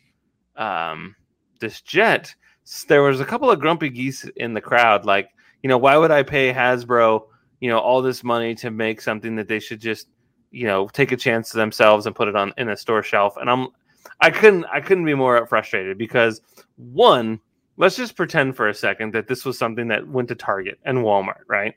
um, 0.56 1.16
this 1.60 1.82
jet, 1.82 2.34
there 2.88 3.02
was 3.04 3.20
a 3.20 3.26
couple 3.26 3.50
of 3.50 3.60
grumpy 3.60 3.90
geese 3.90 4.26
in 4.36 4.54
the 4.54 4.62
crowd. 4.62 5.06
Like, 5.06 5.30
you 5.64 5.70
know, 5.70 5.78
why 5.78 5.98
would 5.98 6.12
I 6.12 6.24
pay 6.24 6.52
Hasbro, 6.54 7.26
you 7.60 7.70
know, 7.70 7.80
all 7.80 8.01
this 8.01 8.24
money 8.24 8.55
to 8.55 8.72
make 8.72 9.01
something 9.01 9.36
that 9.36 9.47
they 9.47 9.60
should 9.60 9.80
just, 9.80 10.07
you 10.51 10.68
know, 10.68 10.88
take 10.88 11.12
a 11.12 11.18
chance 11.18 11.51
to 11.51 11.57
themselves 11.57 12.05
and 12.05 12.16
put 12.16 12.28
it 12.28 12.36
on 12.36 12.53
in 12.57 12.70
a 12.70 12.78
store 12.78 13.03
shelf? 13.03 13.38
And 13.38 13.49
I'm, 13.49 13.68
I 14.22 14.30
couldn't, 14.30 14.66
I 14.66 14.82
couldn't 14.82 15.05
be 15.05 15.14
more 15.14 15.45
frustrated 15.47 15.97
because 15.97 16.41
one, 16.78 17.39
let's 17.78 17.95
just 17.95 18.16
pretend 18.16 18.55
for 18.55 18.70
a 18.70 18.74
second 18.74 19.14
that 19.14 19.28
this 19.28 19.45
was 19.45 19.57
something 19.57 19.88
that 19.89 20.07
went 20.07 20.28
to 20.30 20.36
Target 20.36 20.80
and 20.86 20.99
Walmart, 20.99 21.43
right? 21.47 21.76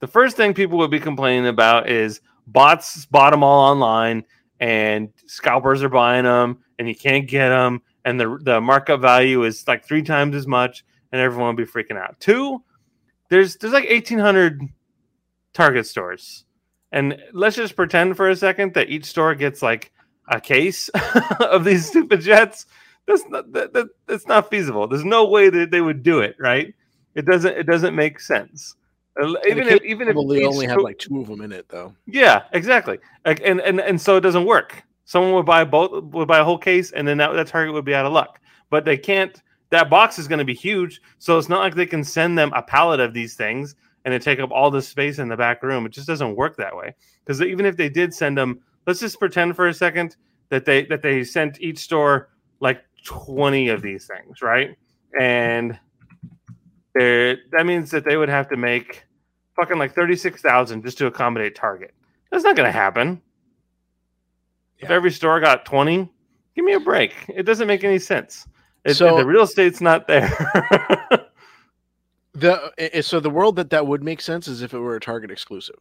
The 0.00 0.06
first 0.06 0.36
thing 0.36 0.54
people 0.54 0.78
would 0.78 0.90
be 0.90 1.00
complaining 1.00 1.46
about 1.46 1.88
is 1.88 2.20
bots 2.46 3.06
bought 3.06 3.30
them 3.30 3.42
all 3.42 3.70
online 3.70 4.24
and 4.60 5.10
scalpers 5.26 5.82
are 5.82 5.88
buying 5.88 6.24
them 6.24 6.58
and 6.78 6.88
you 6.88 6.94
can't 6.94 7.28
get 7.28 7.48
them 7.48 7.82
and 8.04 8.20
the 8.20 8.38
the 8.42 8.60
markup 8.60 9.00
value 9.00 9.42
is 9.44 9.66
like 9.66 9.84
three 9.84 10.02
times 10.02 10.34
as 10.34 10.46
much 10.46 10.84
and 11.12 11.20
everyone 11.20 11.54
will 11.54 11.64
be 11.64 11.70
freaking 11.70 12.00
out. 12.00 12.18
Two, 12.20 12.62
there's 13.28 13.56
there's 13.56 13.72
like 13.72 13.88
1800 13.88 14.62
Target 15.56 15.86
stores. 15.86 16.44
And 16.92 17.18
let's 17.32 17.56
just 17.56 17.76
pretend 17.76 18.16
for 18.16 18.28
a 18.28 18.36
second 18.36 18.74
that 18.74 18.90
each 18.90 19.06
store 19.06 19.34
gets 19.34 19.62
like 19.62 19.90
a 20.28 20.38
case 20.38 20.90
of 21.40 21.64
these 21.64 21.86
stupid 21.86 22.20
jets. 22.20 22.66
That's 23.06 23.26
not 23.28 23.50
that, 23.52 23.72
that, 23.72 23.88
that's 24.06 24.26
not 24.26 24.50
feasible. 24.50 24.86
There's 24.86 25.04
no 25.04 25.26
way 25.26 25.48
that 25.48 25.70
they 25.70 25.80
would 25.80 26.02
do 26.02 26.20
it, 26.20 26.36
right? 26.38 26.74
It 27.14 27.24
doesn't 27.24 27.56
it 27.56 27.64
doesn't 27.64 27.94
make 27.94 28.20
sense. 28.20 28.76
Uh, 29.18 29.32
Even 29.48 29.66
if 29.68 29.82
even 29.82 30.08
if 30.08 30.16
each 30.16 30.44
only 30.44 30.66
have 30.66 30.82
like 30.82 30.98
two 30.98 31.20
of 31.20 31.26
them 31.26 31.40
in 31.40 31.52
it 31.52 31.68
though. 31.70 31.94
yeah, 32.06 32.42
exactly. 32.52 32.98
Like, 33.24 33.40
and, 33.42 33.60
and 33.62 33.80
and 33.80 33.98
so 33.98 34.16
it 34.16 34.20
doesn't 34.20 34.44
work. 34.44 34.84
Someone 35.06 35.32
would 35.32 35.46
buy 35.46 35.64
both 35.64 36.04
would 36.04 36.28
buy 36.28 36.38
a 36.38 36.44
whole 36.44 36.58
case, 36.58 36.92
and 36.92 37.08
then 37.08 37.16
that, 37.16 37.32
that 37.32 37.46
target 37.46 37.72
would 37.72 37.86
be 37.86 37.94
out 37.94 38.04
of 38.04 38.12
luck. 38.12 38.40
But 38.68 38.84
they 38.84 38.98
can't. 38.98 39.40
That 39.70 39.88
box 39.88 40.18
is 40.18 40.28
going 40.28 40.38
to 40.38 40.44
be 40.44 40.54
huge, 40.54 41.00
so 41.18 41.38
it's 41.38 41.48
not 41.48 41.60
like 41.60 41.74
they 41.74 41.86
can 41.86 42.04
send 42.04 42.36
them 42.36 42.52
a 42.54 42.62
pallet 42.62 43.00
of 43.00 43.14
these 43.14 43.34
things 43.34 43.74
and 44.06 44.14
it 44.14 44.22
take 44.22 44.38
up 44.38 44.50
all 44.52 44.70
this 44.70 44.88
space 44.88 45.18
in 45.18 45.28
the 45.28 45.36
back 45.36 45.62
room. 45.64 45.84
It 45.84 45.90
just 45.90 46.06
doesn't 46.06 46.36
work 46.36 46.56
that 46.56 46.74
way. 46.74 46.94
Because 47.24 47.42
even 47.42 47.66
if 47.66 47.76
they 47.76 47.88
did 47.90 48.14
send 48.14 48.38
them, 48.38 48.60
let's 48.86 49.00
just 49.00 49.18
pretend 49.18 49.56
for 49.56 49.66
a 49.66 49.74
second 49.74 50.16
that 50.48 50.64
they 50.64 50.86
that 50.86 51.02
they 51.02 51.24
sent 51.24 51.60
each 51.60 51.80
store 51.80 52.30
like 52.60 52.82
twenty 53.04 53.68
of 53.68 53.82
these 53.82 54.06
things, 54.06 54.40
right? 54.40 54.76
And 55.20 55.78
there, 56.94 57.36
that 57.50 57.66
means 57.66 57.90
that 57.90 58.04
they 58.04 58.16
would 58.16 58.28
have 58.28 58.48
to 58.50 58.56
make 58.56 59.04
fucking 59.56 59.76
like 59.76 59.92
thirty 59.92 60.14
six 60.16 60.40
thousand 60.40 60.84
just 60.84 60.98
to 60.98 61.06
accommodate 61.06 61.56
Target. 61.56 61.92
That's 62.30 62.44
not 62.44 62.54
going 62.56 62.66
to 62.68 62.72
happen. 62.72 63.20
If 64.78 64.90
every 64.90 65.10
store 65.10 65.40
got 65.40 65.64
20, 65.64 66.08
give 66.54 66.64
me 66.64 66.74
a 66.74 66.80
break. 66.80 67.14
It 67.28 67.44
doesn't 67.44 67.66
make 67.66 67.82
any 67.82 67.98
sense. 67.98 68.46
It, 68.84 68.94
So- 68.94 69.16
the 69.16 69.24
real 69.24 69.42
estate's 69.42 69.80
not 69.80 70.06
there. 70.06 70.30
The 72.38 73.00
so 73.00 73.18
the 73.18 73.30
world 73.30 73.56
that 73.56 73.70
that 73.70 73.86
would 73.86 74.04
make 74.04 74.20
sense 74.20 74.46
is 74.46 74.60
if 74.60 74.74
it 74.74 74.78
were 74.78 74.96
a 74.96 75.00
Target 75.00 75.30
exclusive. 75.30 75.78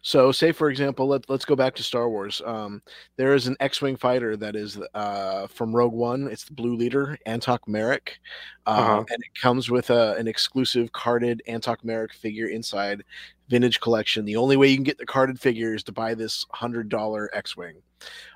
So, 0.00 0.32
say 0.32 0.52
for 0.52 0.70
example, 0.70 1.06
let 1.06 1.28
let's 1.28 1.44
go 1.44 1.54
back 1.54 1.74
to 1.74 1.82
Star 1.82 2.08
Wars. 2.08 2.40
Um, 2.46 2.80
there 3.16 3.34
is 3.34 3.46
an 3.46 3.56
X-wing 3.60 3.96
fighter 3.96 4.34
that 4.38 4.56
is 4.56 4.78
uh, 4.94 5.48
from 5.48 5.76
Rogue 5.76 5.92
One. 5.92 6.26
It's 6.28 6.44
the 6.44 6.54
Blue 6.54 6.76
Leader, 6.76 7.18
Antoc 7.26 7.68
Merrick, 7.68 8.20
uh, 8.66 8.70
Uh-huh. 8.70 9.04
and 9.10 9.22
it 9.22 9.38
comes 9.38 9.70
with 9.70 9.90
a, 9.90 10.14
an 10.14 10.28
exclusive 10.28 10.92
carded 10.92 11.42
Antoc 11.46 11.84
Merrick 11.84 12.14
figure 12.14 12.46
inside 12.48 13.04
vintage 13.48 13.80
collection. 13.80 14.24
The 14.24 14.36
only 14.36 14.56
way 14.56 14.68
you 14.68 14.76
can 14.76 14.84
get 14.84 14.98
the 14.98 15.06
carded 15.06 15.40
figure 15.40 15.74
is 15.74 15.82
to 15.84 15.92
buy 15.92 16.14
this 16.14 16.46
hundred 16.52 16.88
dollar 16.88 17.30
X-wing, 17.32 17.76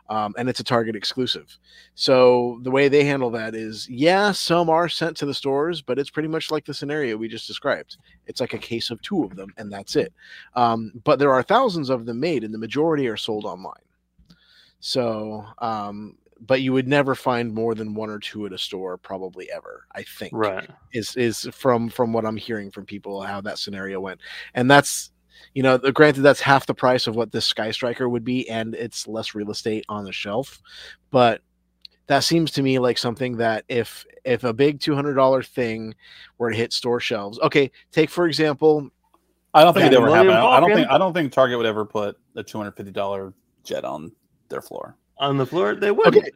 um, 0.09 0.35
and 0.39 0.49
it's 0.49 0.61
a 0.61 0.65
Target 0.65 0.97
exclusive. 0.97 1.59
So 1.95 2.61
the 2.63 2.71
way 2.71 2.89
they 2.89 3.05
handle 3.05 3.31
that 3.31 3.55
is, 3.55 3.89
yeah, 3.89 4.33
some 4.33 4.71
are 4.71 4.89
sent 4.89 5.17
to 5.19 5.27
the 5.27 5.35
stores, 5.35 5.83
but 5.83 5.99
it's 5.99 6.11
pretty 6.11 6.29
much 6.29 6.51
like 6.51 6.65
the 6.65 6.75
scenario 6.75 7.17
we 7.17 7.29
just 7.29 7.47
described. 7.47 7.99
It's 8.27 8.41
like 8.41 8.55
a 8.55 8.59
case 8.59 8.91
of 8.91 9.01
two 9.03 9.25
of 9.25 9.37
them, 9.37 9.53
and 9.57 9.71
that's 9.71 9.97
it. 9.97 10.13
Um, 10.55 10.93
but 11.05 11.19
there 11.19 11.33
are 11.33 11.43
thousands 11.43 11.91
of 11.91 12.07
them 12.07 12.21
made, 12.21 12.45
and 12.45 12.53
the 12.53 12.59
majority 12.59 13.07
are 13.09 13.17
sold 13.17 13.45
online. 13.45 13.75
So, 14.81 15.47
um, 15.59 16.17
but 16.47 16.61
you 16.61 16.73
would 16.73 16.89
never 16.89 17.15
find 17.15 17.53
more 17.55 17.75
than 17.75 17.95
one 17.95 18.11
or 18.11 18.19
two 18.19 18.47
at 18.47 18.53
a 18.53 18.59
store, 18.59 18.99
probably 18.99 19.51
ever. 19.51 19.87
I 19.95 20.03
think 20.03 20.33
Right. 20.35 20.69
is 20.93 21.15
is 21.17 21.49
from 21.53 21.89
from 21.89 22.13
what 22.13 22.25
I'm 22.27 22.37
hearing 22.37 22.71
from 22.71 22.85
people 22.87 23.21
how 23.23 23.41
that 23.43 23.59
scenario 23.59 24.01
went, 24.01 24.21
and 24.55 24.71
that's 24.71 25.11
you 25.55 25.63
know 25.63 25.77
the- 25.77 25.93
granted 25.93 26.23
that's 26.23 26.41
half 26.41 26.67
the 26.67 26.75
price 26.75 27.07
of 27.07 27.17
what 27.17 27.33
this 27.33 27.47
Sky 27.47 27.71
Striker 27.71 28.09
would 28.09 28.25
be, 28.25 28.49
and 28.49 28.75
it's 28.75 29.07
less 29.07 29.35
real 29.35 29.51
estate 29.51 29.85
on 29.89 30.05
the 30.05 30.13
shelf, 30.13 30.61
but 31.11 31.41
that 32.09 32.21
seems 32.25 32.51
to 32.51 32.63
me 32.63 32.79
like 32.79 32.99
something 32.99 33.37
that 33.37 33.65
if 33.69 34.05
if 34.25 34.45
a 34.45 34.53
big 34.53 34.81
two 34.81 34.95
hundred 34.95 35.15
dollar 35.15 35.43
thing 35.43 35.95
were 36.39 36.51
to 36.51 36.57
hit 36.57 36.73
store 36.73 37.01
shelves, 37.01 37.39
okay, 37.41 37.71
take 37.93 38.11
for 38.11 38.27
example, 38.27 38.91
I 39.55 39.63
don't 39.65 39.73
think 39.75 39.87
it 39.87 39.93
Yeah, 39.93 39.99
ever 39.99 40.11
happened. 40.11 40.33
I 40.33 40.59
don't 40.61 40.73
think 40.75 40.89
I 40.91 40.99
don't 40.99 41.13
think 41.13 41.33
Target 41.33 41.57
would 41.59 41.67
ever 41.67 41.85
put 41.85 42.17
a 42.35 42.43
two 42.43 42.59
hundred 42.59 42.73
fifty 42.73 42.91
dollar 42.93 43.33
jet 43.65 43.85
on 43.85 44.11
their 44.49 44.61
floor. 44.61 44.97
On 45.19 45.37
the 45.37 45.47
floor, 45.47 45.75
they 45.75 45.91
would. 45.91 46.07
Okay. 46.09 46.31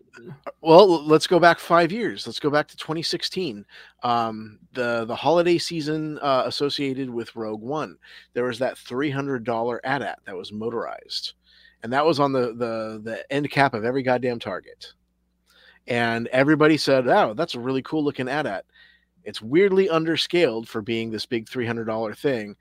Well, 0.60 1.04
let's 1.04 1.26
go 1.26 1.40
back 1.40 1.58
five 1.58 1.90
years. 1.90 2.26
Let's 2.26 2.38
go 2.38 2.50
back 2.50 2.68
to 2.68 2.76
2016. 2.76 3.64
Um, 4.02 4.58
the 4.74 5.04
the 5.06 5.16
holiday 5.16 5.58
season 5.58 6.18
uh, 6.20 6.42
associated 6.46 7.10
with 7.10 7.34
Rogue 7.34 7.62
One. 7.62 7.96
There 8.32 8.44
was 8.44 8.58
that 8.60 8.76
$300 8.76 9.78
AT-AT 9.84 10.18
that 10.24 10.36
was 10.36 10.52
motorized, 10.52 11.34
and 11.82 11.92
that 11.92 12.04
was 12.04 12.20
on 12.20 12.32
the 12.32 12.54
the 12.54 13.00
the 13.02 13.32
end 13.32 13.50
cap 13.50 13.74
of 13.74 13.84
every 13.84 14.02
goddamn 14.02 14.38
Target. 14.38 14.92
And 15.88 16.28
everybody 16.28 16.76
said, 16.76 17.08
"Oh, 17.08 17.34
that's 17.34 17.54
a 17.54 17.60
really 17.60 17.82
cool 17.82 18.04
looking 18.04 18.28
AT-AT." 18.28 18.64
It's 19.24 19.42
weirdly 19.42 19.88
underscaled 19.88 20.68
for 20.68 20.80
being 20.80 21.10
this 21.10 21.26
big 21.26 21.46
$300 21.46 22.16
thing. 22.16 22.54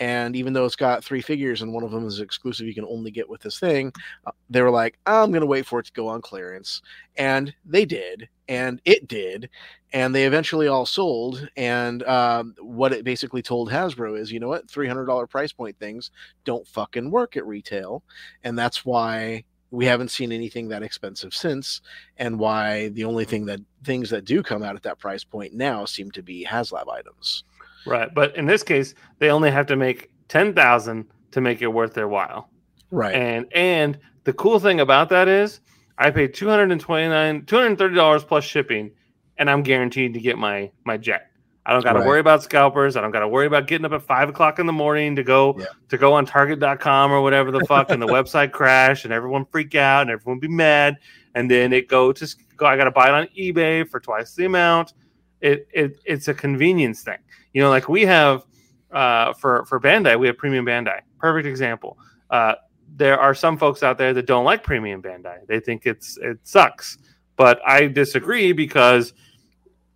And 0.00 0.34
even 0.34 0.54
though 0.54 0.64
it's 0.64 0.76
got 0.76 1.04
three 1.04 1.20
figures 1.20 1.62
and 1.62 1.72
one 1.72 1.84
of 1.84 1.90
them 1.90 2.06
is 2.06 2.20
exclusive, 2.20 2.66
you 2.66 2.74
can 2.74 2.86
only 2.86 3.10
get 3.10 3.28
with 3.28 3.42
this 3.42 3.60
thing. 3.60 3.92
uh, 4.26 4.32
They 4.48 4.62
were 4.62 4.70
like, 4.70 4.98
I'm 5.06 5.30
going 5.30 5.42
to 5.42 5.46
wait 5.46 5.66
for 5.66 5.78
it 5.78 5.86
to 5.86 5.92
go 5.92 6.08
on 6.08 6.22
clearance 6.22 6.80
and 7.16 7.54
they 7.64 7.84
did 7.84 8.28
and 8.48 8.80
it 8.84 9.06
did 9.06 9.48
and 9.92 10.14
they 10.14 10.24
eventually 10.24 10.68
all 10.68 10.86
sold 10.86 11.48
and 11.56 12.02
um, 12.04 12.54
what 12.60 12.92
it 12.92 13.04
basically 13.04 13.42
told 13.42 13.70
hasbro 13.70 14.18
is 14.18 14.32
you 14.32 14.40
know 14.40 14.48
what 14.48 14.66
$300 14.66 15.28
price 15.28 15.52
point 15.52 15.78
things 15.78 16.10
don't 16.44 16.66
fucking 16.66 17.10
work 17.10 17.36
at 17.36 17.46
retail 17.46 18.02
and 18.44 18.58
that's 18.58 18.84
why 18.84 19.44
we 19.70 19.84
haven't 19.84 20.10
seen 20.10 20.32
anything 20.32 20.68
that 20.68 20.82
expensive 20.82 21.32
since 21.32 21.80
and 22.16 22.38
why 22.38 22.88
the 22.88 23.04
only 23.04 23.24
thing 23.24 23.46
that 23.46 23.60
things 23.84 24.10
that 24.10 24.24
do 24.24 24.42
come 24.42 24.62
out 24.62 24.76
at 24.76 24.82
that 24.82 24.98
price 24.98 25.22
point 25.22 25.54
now 25.54 25.84
seem 25.84 26.10
to 26.10 26.22
be 26.22 26.44
haslab 26.44 26.88
items 26.88 27.44
Right. 27.86 28.12
But 28.14 28.36
in 28.36 28.46
this 28.46 28.62
case, 28.62 28.94
they 29.18 29.30
only 29.30 29.50
have 29.50 29.66
to 29.66 29.76
make 29.76 30.10
ten 30.28 30.54
thousand 30.54 31.06
to 31.32 31.40
make 31.40 31.62
it 31.62 31.68
worth 31.68 31.94
their 31.94 32.08
while. 32.08 32.50
right 32.90 33.14
And 33.14 33.46
and 33.54 33.98
the 34.24 34.32
cool 34.32 34.58
thing 34.58 34.80
about 34.80 35.08
that 35.10 35.28
is 35.28 35.60
I 35.98 36.10
paid 36.10 36.34
229 36.34 37.42
$230 37.42 38.26
plus 38.26 38.44
shipping 38.44 38.90
and 39.38 39.48
I'm 39.50 39.62
guaranteed 39.62 40.14
to 40.14 40.20
get 40.20 40.38
my 40.38 40.70
my 40.84 40.96
jet. 40.96 41.26
I 41.66 41.72
don't 41.72 41.84
got 41.84 41.92
to 41.92 42.00
Right. 42.00 42.08
worry 42.08 42.20
about 42.20 42.42
scalpers. 42.42 42.96
I 42.96 43.00
don't 43.02 43.10
got 43.10 43.20
to 43.20 43.28
worry 43.28 43.46
about 43.46 43.66
getting 43.66 43.84
up 43.84 43.92
at 43.92 44.02
five 44.02 44.28
o'clock 44.28 44.58
in 44.58 44.66
the 44.66 44.72
morning 44.72 45.14
to 45.16 45.22
go 45.22 45.54
Yeah. 45.58 45.66
to 45.90 45.98
go 45.98 46.14
on 46.14 46.26
target.com 46.26 47.12
or 47.12 47.20
whatever 47.22 47.50
the 47.50 47.64
fuck 47.66 47.90
and 47.90 48.00
the 48.02 48.06
website 48.16 48.50
crash 48.52 49.04
and 49.04 49.12
everyone 49.12 49.44
freak 49.46 49.74
out 49.74 50.02
and 50.02 50.10
everyone 50.10 50.38
be 50.40 50.48
mad. 50.48 50.96
And 51.34 51.50
then 51.50 51.72
it 51.72 51.86
go 51.86 52.12
to 52.12 52.36
go, 52.56 52.66
I 52.66 52.76
got 52.76 52.84
to 52.84 52.90
buy 52.90 53.08
it 53.08 53.14
on 53.14 53.26
eBay 53.38 53.88
for 53.88 54.00
twice 54.00 54.34
the 54.34 54.46
amount. 54.46 54.94
It, 55.40 55.68
it 55.72 56.00
it's 56.04 56.28
a 56.28 56.34
convenience 56.34 57.02
thing. 57.02 57.18
You 57.52 57.62
know, 57.62 57.70
like 57.70 57.88
we 57.88 58.02
have 58.02 58.44
uh, 58.92 59.32
for 59.34 59.64
for 59.64 59.80
Bandai, 59.80 60.18
we 60.18 60.26
have 60.26 60.36
premium 60.36 60.66
Bandai. 60.66 61.00
Perfect 61.18 61.46
example. 61.46 61.98
Uh, 62.30 62.54
there 62.96 63.18
are 63.18 63.34
some 63.34 63.56
folks 63.56 63.82
out 63.82 63.98
there 63.98 64.12
that 64.12 64.26
don't 64.26 64.44
like 64.44 64.62
premium 64.62 65.02
Bandai. 65.02 65.46
They 65.46 65.60
think 65.60 65.86
it's 65.86 66.18
it 66.18 66.38
sucks. 66.42 66.98
But 67.36 67.60
I 67.66 67.86
disagree 67.86 68.52
because 68.52 69.14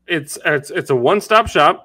it's 0.07 0.38
it's 0.45 0.70
it's 0.70 0.90
a 0.90 0.97
one 0.97 1.20
stop 1.20 1.47
shop. 1.49 1.84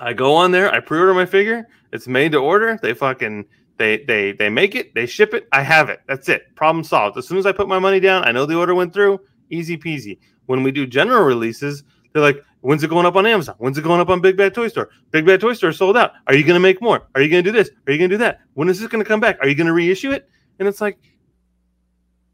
I 0.00 0.12
go 0.12 0.34
on 0.34 0.50
there, 0.50 0.72
I 0.72 0.80
pre-order 0.80 1.14
my 1.14 1.26
figure. 1.26 1.68
It's 1.92 2.08
made 2.08 2.32
to 2.32 2.38
order. 2.38 2.78
They 2.80 2.94
fucking 2.94 3.44
they 3.76 3.98
they 4.04 4.32
they 4.32 4.48
make 4.48 4.74
it, 4.74 4.94
they 4.94 5.06
ship 5.06 5.34
it. 5.34 5.46
I 5.52 5.62
have 5.62 5.88
it. 5.88 6.00
That's 6.08 6.28
it. 6.28 6.54
Problem 6.54 6.84
solved. 6.84 7.18
As 7.18 7.28
soon 7.28 7.38
as 7.38 7.46
I 7.46 7.52
put 7.52 7.68
my 7.68 7.78
money 7.78 8.00
down, 8.00 8.24
I 8.24 8.32
know 8.32 8.46
the 8.46 8.56
order 8.56 8.74
went 8.74 8.92
through. 8.94 9.20
Easy 9.50 9.76
peasy. 9.76 10.18
When 10.46 10.62
we 10.62 10.72
do 10.72 10.86
general 10.86 11.24
releases, 11.24 11.84
they're 12.12 12.22
like, 12.22 12.42
"When's 12.62 12.82
it 12.82 12.90
going 12.90 13.06
up 13.06 13.14
on 13.14 13.26
Amazon? 13.26 13.54
When's 13.58 13.78
it 13.78 13.84
going 13.84 14.00
up 14.00 14.08
on 14.08 14.20
Big 14.20 14.36
Bad 14.36 14.54
Toy 14.54 14.68
Store? 14.68 14.88
Big 15.10 15.26
Bad 15.26 15.40
Toy 15.40 15.52
Store 15.52 15.72
sold 15.72 15.96
out. 15.96 16.12
Are 16.26 16.34
you 16.34 16.42
going 16.42 16.54
to 16.54 16.60
make 16.60 16.80
more? 16.80 17.06
Are 17.14 17.20
you 17.20 17.28
going 17.28 17.44
to 17.44 17.50
do 17.50 17.56
this? 17.56 17.70
Are 17.86 17.92
you 17.92 17.98
going 17.98 18.10
to 18.10 18.14
do 18.14 18.18
that? 18.18 18.40
When 18.54 18.68
is 18.68 18.80
this 18.80 18.88
going 18.88 19.04
to 19.04 19.08
come 19.08 19.20
back? 19.20 19.38
Are 19.40 19.48
you 19.48 19.54
going 19.54 19.66
to 19.66 19.72
reissue 19.72 20.10
it?" 20.10 20.28
And 20.58 20.66
it's 20.66 20.80
like, 20.80 20.98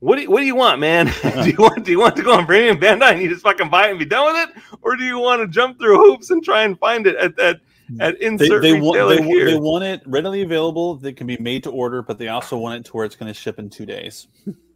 what 0.00 0.16
do 0.16 0.22
you, 0.22 0.30
what 0.30 0.40
do 0.40 0.46
you 0.46 0.54
want, 0.54 0.80
man? 0.80 1.06
do 1.22 1.50
you 1.50 1.56
want 1.58 1.84
do 1.84 1.90
you 1.90 1.98
want 1.98 2.16
to 2.16 2.22
go 2.22 2.34
on 2.34 2.46
premium 2.46 2.78
Bandai 2.78 3.12
and 3.12 3.22
you 3.22 3.28
just 3.28 3.42
fucking 3.42 3.68
buy 3.68 3.88
it 3.88 3.90
and 3.90 3.98
be 3.98 4.04
done 4.04 4.32
with 4.32 4.48
it, 4.48 4.62
or 4.82 4.96
do 4.96 5.04
you 5.04 5.18
want 5.18 5.42
to 5.42 5.48
jump 5.48 5.78
through 5.78 5.96
hoops 5.96 6.30
and 6.30 6.42
try 6.44 6.62
and 6.62 6.78
find 6.78 7.06
it 7.06 7.16
at 7.16 7.36
that 7.36 7.60
at 8.00 8.20
insert 8.20 8.62
they, 8.62 8.78
want, 8.78 9.08
they, 9.08 9.22
here? 9.22 9.46
they 9.46 9.56
want 9.56 9.82
it 9.82 10.02
readily 10.06 10.42
available 10.42 10.96
that 10.96 11.16
can 11.16 11.26
be 11.26 11.38
made 11.38 11.62
to 11.62 11.70
order, 11.70 12.02
but 12.02 12.18
they 12.18 12.28
also 12.28 12.56
want 12.56 12.78
it 12.78 12.84
to 12.84 12.92
where 12.92 13.06
it's 13.06 13.16
going 13.16 13.32
to 13.32 13.34
ship 13.34 13.58
in 13.58 13.70
two 13.70 13.86
days. 13.86 14.28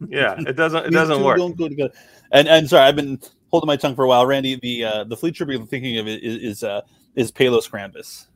yeah, 0.09 0.35
it 0.39 0.57
doesn't 0.57 0.87
it 0.87 0.91
doesn't 0.93 1.23
work. 1.23 1.39
Don't 1.39 1.57
go 1.57 1.69
together. 1.69 1.93
And 2.33 2.49
and 2.49 2.69
sorry, 2.69 2.89
I've 2.89 2.97
been 2.97 3.21
holding 3.53 3.67
my 3.69 3.77
tongue 3.77 3.95
for 3.95 4.05
a 4.05 4.09
while, 4.09 4.27
Randy. 4.27 4.57
The 4.57 4.85
uh, 4.85 5.05
the 5.05 5.17
fleet 5.17 5.35
trooper 5.37 5.53
you're 5.53 5.65
thinking 5.67 5.99
of 5.99 6.09
is 6.09 6.43
is 6.43 6.65
uh, 6.65 6.81
is 7.15 7.31
Palos 7.31 7.69
Crambus. 7.69 8.27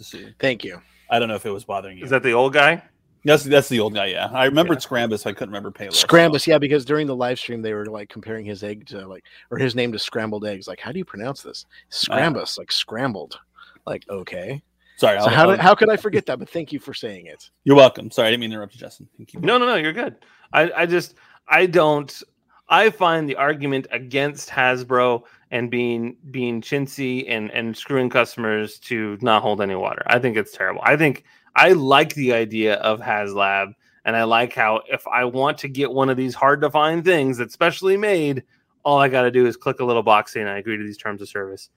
See. 0.00 0.32
thank 0.38 0.62
you 0.62 0.80
I 1.10 1.18
don't 1.18 1.26
know 1.26 1.34
if 1.34 1.44
it 1.44 1.50
was 1.50 1.64
bothering 1.64 1.98
you. 1.98 2.04
Is 2.04 2.10
that 2.10 2.22
the 2.22 2.30
old 2.32 2.52
guy? 2.52 2.80
that's 3.24 3.42
that's 3.42 3.68
the 3.68 3.80
old 3.80 3.94
guy. 3.94 4.06
Yeah, 4.06 4.28
I 4.32 4.44
remembered 4.44 4.80
Yeah. 4.80 4.88
Scrambus. 4.88 5.26
I 5.26 5.32
couldn't 5.32 5.48
remember 5.48 5.72
Palos. 5.72 6.02
Scrambus, 6.04 6.46
yeah, 6.46 6.56
because 6.58 6.84
during 6.84 7.06
the 7.08 7.16
live 7.16 7.38
stream 7.38 7.62
they 7.62 7.74
were 7.74 7.86
like 7.86 8.08
comparing 8.08 8.46
his 8.46 8.62
egg 8.62 8.86
to 8.88 9.06
like 9.08 9.24
or 9.50 9.58
his 9.58 9.74
name 9.74 9.90
to 9.92 9.98
scrambled 9.98 10.46
eggs. 10.46 10.68
Like, 10.68 10.78
how 10.78 10.92
do 10.92 10.98
you 10.98 11.04
pronounce 11.04 11.42
this? 11.42 11.66
Scrambus, 11.90 12.58
like 12.58 12.70
scrambled. 12.70 13.38
Like, 13.86 14.04
okay. 14.08 14.62
Sorry, 14.96 15.18
So 15.18 15.24
I'll- 15.26 15.30
how 15.30 15.42
I'll- 15.44 15.50
did, 15.52 15.60
how 15.60 15.74
could 15.74 15.90
I 15.90 15.96
forget 15.96 16.26
that? 16.26 16.38
But 16.38 16.48
thank 16.50 16.72
you 16.72 16.78
for 16.78 16.92
saying 16.94 17.26
it. 17.26 17.50
you're 17.64 17.76
welcome. 17.76 18.10
Sorry, 18.10 18.28
I 18.28 18.30
didn't 18.30 18.40
mean 18.42 18.50
to 18.50 18.54
interrupt 18.54 18.74
you, 18.74 18.80
Justin. 18.80 19.08
Thank 19.16 19.32
you. 19.32 19.40
No, 19.40 19.56
no, 19.58 19.66
no, 19.66 19.76
you're 19.76 19.92
good. 19.92 20.16
I, 20.52 20.70
I 20.76 20.86
just 20.86 21.14
I 21.48 21.66
don't 21.66 22.22
I 22.68 22.90
find 22.90 23.28
the 23.28 23.36
argument 23.36 23.86
against 23.90 24.48
Hasbro 24.50 25.22
and 25.50 25.70
being 25.70 26.16
being 26.30 26.60
chintzy 26.60 27.24
and 27.28 27.50
and 27.52 27.76
screwing 27.76 28.10
customers 28.10 28.78
to 28.80 29.16
not 29.22 29.42
hold 29.42 29.60
any 29.60 29.74
water. 29.74 30.02
I 30.06 30.18
think 30.18 30.36
it's 30.36 30.52
terrible. 30.52 30.82
I 30.84 30.96
think 30.96 31.24
I 31.56 31.72
like 31.72 32.14
the 32.14 32.32
idea 32.34 32.74
of 32.76 33.00
HasLab 33.00 33.72
and 34.04 34.16
I 34.16 34.24
like 34.24 34.54
how 34.54 34.82
if 34.88 35.06
I 35.06 35.24
want 35.24 35.58
to 35.58 35.68
get 35.68 35.90
one 35.90 36.10
of 36.10 36.16
these 36.16 36.34
hard 36.34 36.60
to 36.60 36.70
find 36.70 37.04
things 37.04 37.38
that's 37.38 37.54
specially 37.54 37.96
made, 37.96 38.42
all 38.84 38.98
I 38.98 39.08
got 39.08 39.22
to 39.22 39.30
do 39.30 39.46
is 39.46 39.56
click 39.56 39.80
a 39.80 39.84
little 39.84 40.02
box 40.02 40.32
saying 40.32 40.46
I 40.46 40.58
agree 40.58 40.76
to 40.76 40.84
these 40.84 40.98
terms 40.98 41.22
of 41.22 41.28
service 41.28 41.70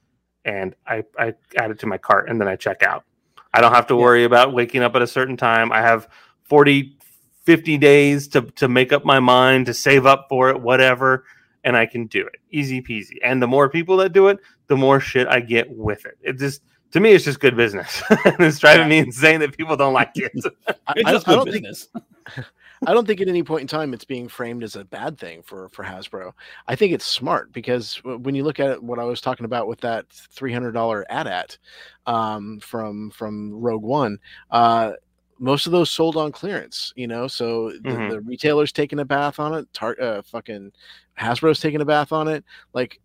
and 0.45 0.75
I 0.85 1.03
I 1.17 1.33
add 1.57 1.71
it 1.71 1.79
to 1.79 1.87
my 1.87 1.97
cart 1.97 2.29
and 2.29 2.39
then 2.39 2.47
I 2.49 2.55
check 2.57 2.83
out. 2.83 3.05
I 3.53 3.61
don't 3.61 3.73
have 3.73 3.87
to 3.87 3.95
Yeah. 3.95 4.01
worry 4.01 4.23
about 4.25 4.53
waking 4.53 4.83
up 4.83 4.95
at 4.95 5.01
a 5.01 5.07
certain 5.07 5.37
time. 5.37 5.71
I 5.71 5.81
have 5.81 6.09
40 6.43 6.97
50 7.43 7.77
days 7.77 8.27
to 8.29 8.41
to 8.41 8.67
make 8.67 8.93
up 8.93 9.05
my 9.05 9.19
mind 9.19 9.65
to 9.65 9.73
save 9.73 10.05
up 10.05 10.27
for 10.29 10.49
it 10.49 10.61
whatever 10.61 11.25
and 11.63 11.77
I 11.77 11.85
can 11.85 12.07
do 12.07 12.25
it. 12.25 12.37
Easy 12.49 12.81
peasy. 12.81 13.17
And 13.23 13.41
the 13.41 13.47
more 13.47 13.69
people 13.69 13.97
that 13.97 14.13
do 14.13 14.27
it, 14.29 14.39
the 14.67 14.75
more 14.75 14.99
shit 14.99 15.27
I 15.27 15.39
get 15.39 15.69
with 15.69 16.05
it. 16.05 16.17
It 16.21 16.37
just 16.37 16.61
to 16.91 16.99
me 16.99 17.11
it's 17.11 17.25
just 17.25 17.39
good 17.39 17.55
business. 17.55 18.01
and 18.09 18.39
it's 18.39 18.59
driving 18.59 18.89
me 18.89 18.99
insane 18.99 19.39
that 19.41 19.55
people 19.55 19.75
don't 19.75 19.93
like 19.93 20.11
it. 20.15 20.31
I, 20.87 20.93
It's 20.95 21.09
I 21.09 21.11
just 21.11 21.25
don't, 21.25 21.35
I 21.35 21.43
good 21.43 21.45
don't 21.45 21.53
think 21.53 21.65
business. 21.65 21.87
I 22.87 22.93
don't 22.93 23.05
think 23.05 23.21
at 23.21 23.27
any 23.27 23.43
point 23.43 23.61
in 23.61 23.67
time 23.67 23.93
it's 23.93 24.05
being 24.05 24.27
framed 24.27 24.63
as 24.63 24.75
a 24.75 24.83
bad 24.83 25.19
thing 25.19 25.43
for 25.43 25.69
for 25.69 25.83
Hasbro. 25.83 26.31
I 26.67 26.75
think 26.75 26.93
it's 26.93 27.05
smart 27.05 27.51
because 27.51 28.01
when 28.03 28.33
you 28.33 28.43
look 28.43 28.59
at 28.59 28.71
it, 28.71 28.83
what 28.83 28.97
I 28.97 29.03
was 29.03 29.21
talking 29.21 29.45
about 29.45 29.67
with 29.67 29.81
that 29.81 30.09
three 30.09 30.51
hundred 30.51 30.71
dollar 30.71 31.05
AT-AT 31.09 31.57
um, 32.07 32.59
from 32.59 33.11
from 33.11 33.53
Rogue 33.53 33.83
One, 33.83 34.17
uh, 34.49 34.93
most 35.41 35.65
of 35.65 35.71
those 35.71 35.89
sold 35.89 36.15
on 36.15 36.31
clearance. 36.31 36.93
You 36.95 37.07
know, 37.07 37.27
so 37.27 37.71
the, 37.71 37.79
Mhm. 37.89 38.09
the 38.11 38.21
retailers 38.21 38.71
taking 38.71 38.99
a 38.99 39.05
bath 39.05 39.39
on 39.39 39.53
it. 39.55 39.67
Tar- 39.73 39.99
uh, 39.99 40.21
fucking 40.21 40.71
Hasbro's 41.19 41.59
taking 41.59 41.81
a 41.81 41.85
bath 41.85 42.11
on 42.13 42.27
it. 42.27 42.45
Like 42.73 42.99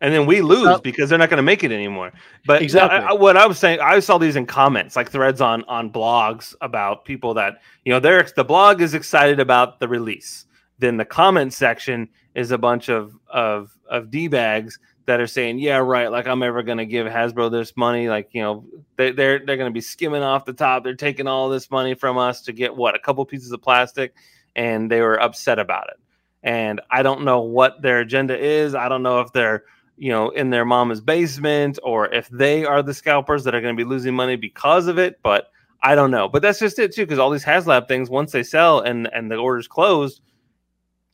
and 0.00 0.12
then 0.12 0.26
we 0.26 0.40
lose 0.42 0.64
not- 0.64 0.82
because 0.82 1.08
they're 1.10 1.18
not 1.18 1.30
going 1.30 1.36
to 1.36 1.44
make 1.44 1.62
it 1.62 1.70
anymore. 1.70 2.10
But 2.44 2.60
Exactly. 2.62 2.98
I- 2.98 3.10
I- 3.10 3.12
what 3.12 3.36
I 3.36 3.46
was 3.46 3.58
saying, 3.58 3.78
I 3.80 4.00
saw 4.00 4.18
these 4.18 4.34
in 4.34 4.46
comments, 4.46 4.96
like 4.96 5.10
threads 5.10 5.40
on 5.40 5.62
on 5.64 5.90
blogs 5.92 6.54
about 6.60 7.04
people 7.04 7.34
that 7.34 7.60
you 7.84 7.92
know 7.92 8.00
they're 8.00 8.26
the 8.34 8.44
blog 8.44 8.80
is 8.80 8.94
excited 8.94 9.38
about 9.38 9.78
the 9.78 9.86
release. 9.88 10.46
Then 10.78 10.96
the 10.96 11.04
comment 11.04 11.52
section 11.52 12.08
is 12.34 12.50
a 12.50 12.58
bunch 12.58 12.88
of 12.88 13.14
of 13.28 13.70
of 13.90 14.10
d 14.10 14.26
bags 14.26 14.78
that 15.06 15.20
are 15.20 15.26
saying, 15.26 15.58
"Yeah, 15.58 15.78
right, 15.78 16.10
like 16.10 16.26
I'm 16.26 16.42
ever 16.42 16.62
gonna 16.62 16.86
give 16.86 17.06
Hasbro 17.06 17.50
this 17.50 17.76
money." 17.76 18.08
Like 18.08 18.30
you 18.32 18.42
know, 18.42 18.64
they, 18.96 19.12
they're 19.12 19.44
they're 19.44 19.56
gonna 19.56 19.70
be 19.70 19.80
skimming 19.80 20.22
off 20.22 20.44
the 20.44 20.52
top. 20.52 20.84
They're 20.84 20.94
taking 20.94 21.26
all 21.26 21.48
this 21.48 21.70
money 21.70 21.94
from 21.94 22.18
us 22.18 22.42
to 22.42 22.52
get 22.52 22.76
what 22.76 22.94
a 22.94 22.98
couple 22.98 23.24
pieces 23.24 23.52
of 23.52 23.62
plastic, 23.62 24.14
and 24.56 24.90
they 24.90 25.00
were 25.00 25.20
upset 25.20 25.58
about 25.58 25.88
it. 25.88 26.00
And 26.42 26.80
I 26.90 27.02
don't 27.02 27.24
know 27.24 27.40
what 27.40 27.82
their 27.82 28.00
agenda 28.00 28.38
is. 28.38 28.74
I 28.74 28.88
don't 28.88 29.02
know 29.02 29.20
if 29.20 29.32
they're 29.32 29.64
you 29.96 30.10
know 30.10 30.30
in 30.30 30.50
their 30.50 30.64
mama's 30.64 31.00
basement 31.00 31.78
or 31.82 32.12
if 32.12 32.28
they 32.28 32.64
are 32.64 32.82
the 32.82 32.94
scalpers 32.94 33.44
that 33.44 33.54
are 33.54 33.60
to 33.60 33.74
be 33.74 33.84
losing 33.84 34.14
money 34.14 34.36
because 34.36 34.86
of 34.86 34.98
it. 34.98 35.20
But 35.22 35.48
I 35.82 35.94
don't 35.94 36.10
know. 36.10 36.28
But 36.28 36.42
that's 36.42 36.60
just 36.60 36.78
it 36.78 36.94
too, 36.94 37.04
because 37.04 37.18
all 37.18 37.30
these 37.30 37.44
HasLab 37.44 37.88
things, 37.88 38.08
once 38.08 38.32
they 38.32 38.42
sell 38.42 38.80
and 38.80 39.08
and 39.12 39.30
the 39.30 39.36
order's 39.36 39.68
closed 39.68 40.20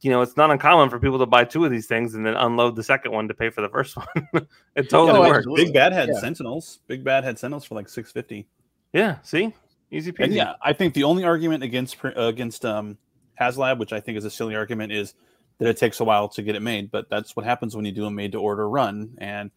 you 0.00 0.10
know, 0.10 0.20
it's 0.22 0.36
not 0.36 0.50
uncommon 0.50 0.90
for 0.90 0.98
people 1.00 1.18
to 1.18 1.26
buy 1.26 1.44
two 1.44 1.64
of 1.64 1.70
these 1.70 1.86
things 1.86 2.14
and 2.14 2.24
then 2.24 2.34
unload 2.34 2.76
the 2.76 2.82
second 2.82 3.10
one 3.12 3.26
to 3.28 3.34
pay 3.34 3.50
for 3.50 3.62
the 3.62 3.68
first 3.68 3.96
one. 4.32 4.46
it 4.76 4.88
totally 4.88 5.18
Oh, 5.18 5.28
works. 5.28 5.46
Big 5.56 5.72
Bad 5.72 5.92
had 5.92 6.08
Yeah. 6.08 6.20
Sentinels. 6.20 6.80
Big 6.86 7.02
Bad 7.02 7.24
had 7.24 7.38
Sentinels 7.38 7.64
for 7.64 7.74
like 7.74 7.88
six 7.88 8.12
fifty. 8.12 8.46
Yeah, 8.92 9.18
see, 9.22 9.52
easy 9.90 10.12
peasy. 10.12 10.24
And 10.24 10.34
yeah, 10.34 10.54
I 10.62 10.72
think 10.72 10.94
the 10.94 11.04
only 11.04 11.24
argument 11.24 11.62
against 11.62 11.96
uh, 12.04 12.10
against 12.16 12.64
um, 12.64 12.96
HasLab, 13.40 13.78
which 13.78 13.92
I 13.92 14.00
think 14.00 14.16
is 14.18 14.24
a 14.24 14.30
silly 14.30 14.54
argument, 14.54 14.92
is 14.92 15.14
that 15.58 15.68
it 15.68 15.76
takes 15.76 15.98
a 16.00 16.04
while 16.04 16.28
to 16.28 16.42
get 16.42 16.54
it 16.54 16.62
made. 16.62 16.90
But 16.90 17.10
that's 17.10 17.34
what 17.36 17.44
happens 17.44 17.74
when 17.74 17.84
you 17.84 17.92
do 17.92 18.06
a 18.06 18.10
made 18.10 18.32
to 18.32 18.38
order 18.40 18.68
run, 18.68 19.10
and 19.18 19.50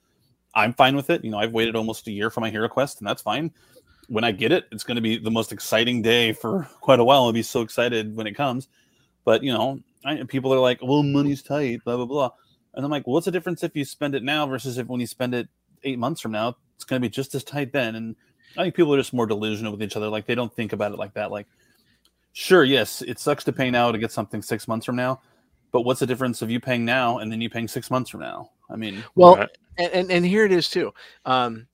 I'm 0.55 0.73
fine 0.73 0.95
with 0.95 1.09
it. 1.11 1.23
You 1.23 1.31
know, 1.31 1.37
I've 1.37 1.53
waited 1.53 1.75
almost 1.75 2.07
a 2.07 2.11
year 2.11 2.29
for 2.29 2.41
my 2.41 2.49
Hero 2.49 2.67
Quest, 2.67 2.99
and 2.99 3.07
that's 3.07 3.21
fine. 3.21 3.51
When 4.09 4.23
I 4.23 4.31
get 4.31 4.51
it, 4.51 4.65
it's 4.71 4.83
going 4.83 4.95
to 4.95 5.01
be 5.01 5.17
the 5.17 5.31
most 5.31 5.51
exciting 5.53 6.01
day 6.01 6.33
for 6.33 6.67
quite 6.81 6.99
a 6.99 7.03
while. 7.03 7.23
I'll 7.25 7.31
be 7.31 7.43
so 7.43 7.61
excited 7.61 8.15
when 8.15 8.25
it 8.27 8.33
comes. 8.33 8.67
But 9.23 9.43
you 9.43 9.53
know, 9.53 9.79
I, 10.03 10.23
people 10.23 10.53
are 10.53 10.59
like, 10.59 10.79
"Well, 10.81 11.03
money's 11.03 11.41
tight," 11.41 11.83
blah 11.83 11.95
blah 11.95 12.05
blah, 12.05 12.31
and 12.73 12.83
I'm 12.85 12.91
like, 12.91 13.05
well, 13.05 13.13
"What's 13.13 13.25
the 13.25 13.31
difference 13.31 13.63
if 13.63 13.75
you 13.75 13.85
spend 13.85 14.15
it 14.15 14.23
now 14.23 14.47
versus 14.47 14.77
if 14.77 14.87
when 14.87 14.99
you 14.99 15.07
spend 15.07 15.33
it 15.35 15.47
eight 15.83 15.99
months 15.99 16.21
from 16.21 16.31
now? 16.31 16.55
It's 16.75 16.83
going 16.83 17.01
to 17.01 17.05
be 17.05 17.11
just 17.11 17.35
as 17.35 17.43
tight 17.43 17.71
then." 17.71 17.95
And 17.95 18.15
I 18.57 18.63
think 18.63 18.75
people 18.75 18.93
are 18.93 18.97
just 18.97 19.13
more 19.13 19.25
delusional 19.27 19.71
with 19.71 19.83
each 19.83 19.95
other. 19.95 20.09
Like 20.09 20.25
they 20.25 20.35
don't 20.35 20.53
think 20.53 20.73
about 20.73 20.91
it 20.91 20.97
like 20.97 21.13
that. 21.13 21.31
Like, 21.31 21.47
sure, 22.33 22.63
yes, 22.63 23.01
it 23.01 23.19
sucks 23.19 23.43
to 23.45 23.53
pay 23.53 23.69
now 23.69 23.91
to 23.91 23.97
get 23.97 24.11
something 24.11 24.41
six 24.41 24.67
months 24.67 24.85
from 24.85 24.95
now, 24.95 25.21
but 25.71 25.81
what's 25.81 25.99
the 25.99 26.07
difference 26.07 26.41
of 26.41 26.49
you 26.49 26.59
paying 26.59 26.83
now 26.85 27.19
and 27.19 27.31
then 27.31 27.41
you 27.41 27.49
paying 27.49 27.67
six 27.67 27.91
months 27.91 28.09
from 28.09 28.21
now? 28.21 28.49
I 28.69 28.75
mean, 28.75 29.03
Well, 29.15 29.35
Right. 29.35 29.49
and, 29.77 29.91
and 29.93 30.11
and 30.11 30.25
here 30.25 30.45
it 30.45 30.51
is 30.51 30.69
too. 30.69 30.93
Um, 31.25 31.67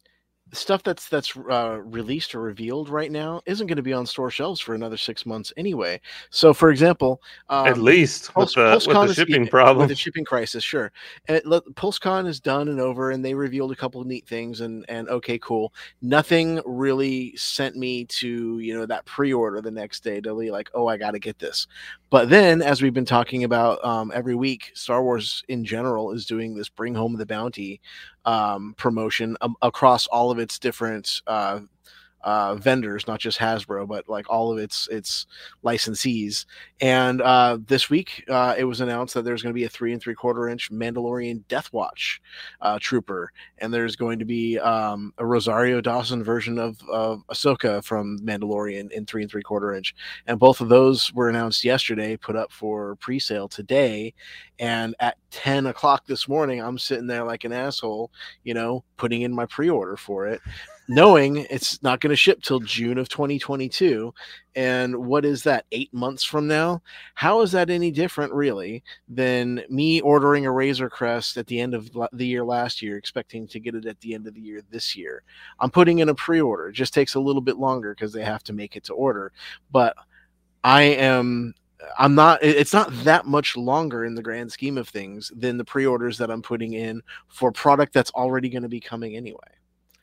stuff 0.54 0.84
that's 0.84 1.10
that's 1.10 1.36
uh, 1.36 1.80
released 1.84 2.34
or 2.34 2.42
revealed 2.42 2.90
right 2.90 3.12
now 3.12 3.42
isn't 3.46 3.68
going 3.68 3.78
to 3.78 3.84
be 3.84 3.94
on 3.94 4.06
store 4.06 4.32
shelves 4.32 4.60
for 4.60 4.76
another 4.76 4.98
six 4.98 5.26
months 5.26 5.52
anyway. 5.58 6.00
So, 6.30 6.54
for 6.54 6.70
example, 6.72 7.22
um, 7.50 7.68
At 7.68 7.78
least 7.78 8.28
with 8.36 8.54
Pulse- 8.54 8.86
the, 8.86 8.94
with 8.94 9.08
the 9.08 9.14
shipping 9.14 9.44
yeah, 9.44 9.50
problem. 9.50 9.80
with 9.80 9.90
the 9.90 9.96
shipping 9.96 10.26
crisis, 10.26 10.64
sure. 10.64 10.92
And 11.28 11.42
PulseCon 11.44 12.28
is 12.28 12.40
done 12.40 12.68
and 12.70 12.80
over, 12.80 13.12
and 13.12 13.24
they 13.24 13.34
revealed 13.34 13.72
a 13.72 13.76
couple 13.76 14.02
of 14.02 14.08
neat 14.08 14.28
things, 14.28 14.62
and 14.62 14.86
and 14.90 15.10
okay, 15.10 15.38
cool. 15.40 15.74
Nothing 16.02 16.62
really 16.66 17.36
sent 17.36 17.76
me 17.76 18.06
to 18.06 18.60
you 18.60 18.74
know 18.74 18.86
that 18.86 19.06
pre-order 19.06 19.62
the 19.62 19.72
next 19.72 20.04
day 20.04 20.22
to 20.22 20.36
be 20.36 20.52
like, 20.52 20.70
oh, 20.74 20.88
I 20.88 20.98
got 20.98 21.12
to 21.12 21.20
get 21.20 21.40
this. 21.40 21.68
But 22.10 22.30
then, 22.30 22.62
as 22.62 22.82
we've 22.82 22.94
been 22.94 23.06
talking 23.06 23.44
about 23.44 23.84
um, 23.84 24.12
every 24.16 24.36
week, 24.36 24.72
Star 24.74 25.04
Wars 25.04 25.44
in 25.50 25.66
general 25.66 26.12
is 26.14 26.26
doing 26.26 26.56
this 26.56 26.70
"Bring 26.70 26.96
Home 26.96 27.18
the 27.18 27.26
Bounty" 27.26 27.82
um, 28.28 28.76
promotion 28.78 29.38
um, 29.42 29.56
across 29.62 30.06
all 30.08 30.30
of 30.30 30.38
its 30.38 30.60
different. 30.60 31.22
Uh, 31.26 31.62
uh, 32.28 32.56
vendors, 32.56 33.08
not 33.08 33.22
just 33.22 33.40
Hasbro, 33.40 33.88
but 33.88 34.10
like 34.10 34.30
all 34.30 34.52
of 34.52 34.60
its 34.60 34.90
its 34.90 35.28
licensees. 35.64 36.46
And 36.82 37.22
uh, 37.22 37.58
this 37.66 37.90
week, 37.90 38.26
uh, 38.28 38.54
it 38.58 38.66
was 38.66 38.82
announced 38.82 39.14
that 39.14 39.24
there's 39.24 39.42
going 39.42 39.54
to 39.54 39.58
be 39.58 39.64
a 39.64 39.70
three 39.70 39.94
and 39.94 40.02
three 40.02 40.14
quarter 40.14 40.50
inch 40.50 40.70
Mandalorian 40.70 41.48
Death 41.48 41.72
Watch 41.72 42.22
uh, 42.60 42.80
trooper, 42.82 43.32
and 43.60 43.74
there's 43.74 43.96
going 43.96 44.20
to 44.20 44.26
be 44.26 44.60
um, 44.60 45.14
a 45.20 45.26
Rosario 45.26 45.80
Dawson 45.80 46.22
version 46.22 46.60
of 46.60 46.78
of 46.90 47.26
Ahsoka 47.28 47.82
from 47.82 48.20
Mandalorian 48.20 48.92
in 48.92 49.06
three 49.06 49.22
and 49.22 49.32
three 49.32 49.42
quarter 49.42 49.74
inch. 49.74 49.96
And 50.28 50.38
both 50.38 50.60
of 50.60 50.68
those 50.68 51.14
were 51.14 51.30
announced 51.30 51.64
yesterday, 51.64 52.18
put 52.18 52.36
up 52.36 52.52
for 52.52 52.98
pre 52.98 53.20
sale 53.20 53.48
today. 53.48 54.14
And 54.60 54.96
at 55.00 55.18
10 55.32 55.68
o'clock 55.68 56.08
this 56.08 56.28
morning, 56.28 56.62
I'm 56.62 56.80
sitting 56.80 57.08
there 57.08 57.24
like 57.24 57.44
an 57.46 57.54
asshole, 57.54 58.12
you 58.44 58.54
know, 58.54 58.84
putting 58.98 59.22
in 59.22 59.34
my 59.34 59.46
pre 59.46 59.70
order 59.70 59.96
for 59.96 60.28
it 60.28 60.42
knowing 60.88 61.46
it's 61.50 61.82
not 61.84 62.00
going 62.00 62.12
to 62.12 62.16
ship 62.16 62.42
till 62.42 62.60
June 62.60 62.98
of 62.98 63.10
2022. 63.10 64.14
And 64.56 64.96
what 64.96 65.26
is 65.26 65.44
that, 65.44 65.66
eight 65.72 65.94
months 65.94 66.24
from 66.24 66.48
now? 66.48 66.82
How 67.14 67.42
is 67.42 67.52
that 67.52 67.70
any 67.70 67.92
different, 67.92 68.34
really, 68.34 68.84
than 69.08 69.64
me 69.70 70.02
ordering 70.02 70.46
a 70.46 70.52
Razor 70.52 70.90
Crest 70.90 71.38
at 71.38 71.48
the 71.48 71.60
end 71.60 71.74
of 71.74 71.92
the 72.14 72.26
year 72.26 72.44
last 72.44 72.82
year, 72.82 72.98
expecting 72.98 73.48
to 73.48 73.60
get 73.60 73.76
it 73.76 73.86
at 73.86 74.00
the 74.00 74.14
end 74.14 74.28
of 74.28 74.34
the 74.34 74.42
year 74.42 74.62
this 74.70 74.96
year? 74.96 75.24
I'm 75.60 75.72
putting 75.72 76.00
in 76.00 76.10
a 76.10 76.16
pre 76.16 76.42
order. 76.42 76.70
It 76.70 76.74
just 76.74 76.94
takes 76.94 77.16
a 77.16 77.20
little 77.20 77.42
bit 77.42 77.58
longer 77.58 77.94
because 77.94 78.14
they 78.14 78.24
have 78.24 78.44
to 78.44 78.54
make 78.54 78.76
it 78.76 78.86
to 78.86 78.94
order. 78.94 79.32
But 79.72 79.96
I 80.64 80.84
am. 80.84 81.54
I'm 82.00 82.16
not. 82.16 82.42
It's 82.42 82.74
not 82.74 82.92
that 83.04 83.26
much 83.26 83.56
longer 83.56 84.06
in 84.06 84.16
the 84.16 84.24
grand 84.24 84.52
scheme 84.52 84.78
of 84.78 84.90
things 84.90 85.32
than 85.36 85.58
the 85.58 85.66
pre-orders 85.66 86.18
that 86.18 86.32
I'm 86.32 86.42
putting 86.42 86.74
in 86.74 87.02
for 87.28 87.52
product 87.52 87.94
that's 87.94 88.12
already 88.12 88.50
going 88.50 88.64
to 88.64 88.70
be 88.70 88.80
coming 88.80 89.16
anyway. 89.16 89.38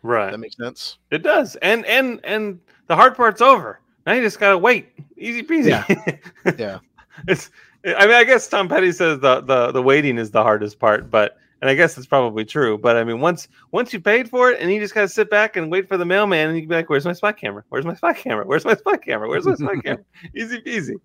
Right. 0.04 0.30
That 0.30 0.38
makes 0.38 0.56
sense. 0.56 0.98
It 1.10 1.22
does. 1.22 1.56
And 1.56 1.84
and 1.86 2.20
and 2.24 2.60
the 2.86 2.94
hard 2.94 3.16
part's 3.16 3.40
over. 3.40 3.80
Now 4.06 4.12
you 4.12 4.22
just 4.22 4.38
gotta 4.38 4.58
wait. 4.58 4.88
Easy 5.16 5.42
peasy. 5.42 5.70
Yeah. 5.70 6.52
yeah. 6.58 6.78
it's 7.26 7.50
I 7.84 8.06
mean, 8.06 8.14
I 8.14 8.24
guess 8.24 8.48
Tom 8.48 8.68
Petty 8.68 8.92
says 8.92 9.18
the, 9.20 9.40
the 9.40 9.72
the 9.72 9.82
waiting 9.82 10.18
is 10.18 10.30
the 10.30 10.42
hardest 10.42 10.78
part, 10.78 11.10
but 11.10 11.36
and 11.60 11.70
I 11.70 11.74
guess 11.74 11.96
it's 11.96 12.06
probably 12.06 12.44
true. 12.44 12.76
But 12.76 12.96
I 12.96 13.04
mean, 13.04 13.20
once 13.20 13.48
once 13.72 13.92
you 13.92 14.00
paid 14.00 14.28
for 14.28 14.50
it, 14.50 14.60
and 14.60 14.72
you 14.72 14.80
just 14.80 14.94
gotta 14.94 15.08
sit 15.08 15.30
back 15.30 15.56
and 15.56 15.70
wait 15.70 15.88
for 15.88 15.96
the 15.96 16.04
mailman, 16.04 16.48
and 16.48 16.56
you 16.56 16.62
can 16.62 16.68
be 16.68 16.76
like, 16.76 16.90
"Where's 16.90 17.04
my 17.04 17.12
spy 17.12 17.32
camera? 17.32 17.64
Where's 17.70 17.86
my 17.86 17.94
spy 17.94 18.12
camera? 18.12 18.46
Where's 18.46 18.64
my 18.64 18.74
spy 18.74 18.96
camera? 18.96 19.28
Where's 19.28 19.46
my 19.46 19.54
spy 19.54 19.76
camera?" 19.76 20.04
Easy 20.36 20.60
peasy. 20.60 20.96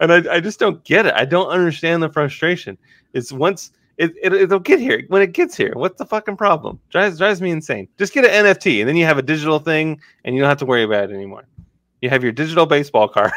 And 0.00 0.12
I, 0.12 0.36
I 0.36 0.40
just 0.40 0.58
don't 0.58 0.82
get 0.84 1.06
it. 1.06 1.14
I 1.14 1.24
don't 1.24 1.48
understand 1.48 2.02
the 2.02 2.08
frustration. 2.08 2.78
It's 3.14 3.32
once 3.32 3.72
it, 3.98 4.14
it 4.22 4.32
it'll 4.32 4.60
get 4.60 4.80
here 4.80 5.02
when 5.08 5.22
it 5.22 5.32
gets 5.32 5.56
here. 5.56 5.72
What's 5.74 5.98
the 5.98 6.06
fucking 6.06 6.36
problem? 6.36 6.80
Drives 6.90 7.18
drives 7.18 7.42
me 7.42 7.50
insane. 7.50 7.88
Just 7.98 8.12
get 8.12 8.24
an 8.24 8.46
NFT, 8.46 8.80
and 8.80 8.88
then 8.88 8.96
you 8.96 9.04
have 9.04 9.18
a 9.18 9.22
digital 9.22 9.58
thing, 9.58 10.00
and 10.24 10.34
you 10.34 10.40
don't 10.40 10.48
have 10.48 10.58
to 10.58 10.66
worry 10.66 10.84
about 10.84 11.10
it 11.10 11.14
anymore. 11.14 11.46
You 12.00 12.08
have 12.10 12.22
your 12.22 12.32
digital 12.32 12.64
baseball 12.64 13.08
card, 13.08 13.32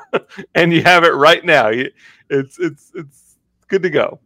and 0.54 0.72
you 0.72 0.82
have 0.82 1.04
it 1.04 1.14
right 1.14 1.44
now. 1.44 1.68
You, 1.68 1.90
it's 2.28 2.58
it's 2.58 2.90
it's 2.94 3.36
good 3.68 3.82
to 3.82 3.90
go. 3.90 4.18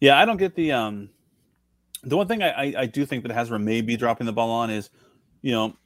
Yeah, 0.00 0.18
I 0.18 0.26
don't 0.26 0.36
get 0.36 0.54
the 0.54 0.72
um 0.72 1.08
the 2.06 2.16
one 2.16 2.28
thing 2.28 2.42
I, 2.42 2.50
I, 2.50 2.74
I 2.82 2.86
do 2.86 3.04
think 3.04 3.24
that 3.24 3.32
Hasbro 3.32 3.60
may 3.60 3.80
be 3.80 3.96
dropping 3.96 4.26
the 4.26 4.32
ball 4.32 4.50
on 4.50 4.70
is, 4.70 4.90
you 5.42 5.52
know, 5.52 5.76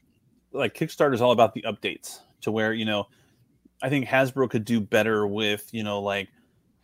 like 0.52 0.74
Kickstarter 0.74 1.14
is 1.14 1.22
all 1.22 1.32
about 1.32 1.54
the 1.54 1.62
updates 1.62 2.18
to 2.42 2.52
where, 2.52 2.72
you 2.72 2.84
know, 2.84 3.06
I 3.82 3.88
think 3.88 4.06
Hasbro 4.06 4.50
could 4.50 4.64
do 4.64 4.80
better 4.80 5.26
with, 5.26 5.72
you 5.72 5.82
know, 5.82 6.02
like 6.02 6.28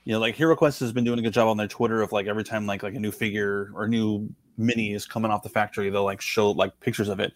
you 0.07 0.13
know, 0.13 0.21
like 0.21 0.37
HeroQuest 0.37 0.79
has 0.81 0.93
been 0.93 1.03
doing 1.03 1.19
a 1.19 1.23
good 1.23 1.33
job 1.33 1.49
on 1.49 1.57
their 1.57 1.67
Twitter 1.67 2.01
of 2.01 2.13
like 2.13 2.29
every 2.29 2.45
time 2.45 2.65
like 2.65 2.85
like 2.85 2.95
a 2.95 3.01
new 3.01 3.11
figure 3.11 3.73
or 3.75 3.89
new 3.89 4.33
mini 4.57 4.95
is 4.95 5.05
coming 5.05 5.33
off 5.33 5.43
the 5.43 5.49
factory, 5.49 5.91
they'll 5.91 6.05
like 6.05 6.21
show 6.21 6.53
like 6.53 6.79
pictures 6.79 7.09
of 7.09 7.19
it. 7.19 7.33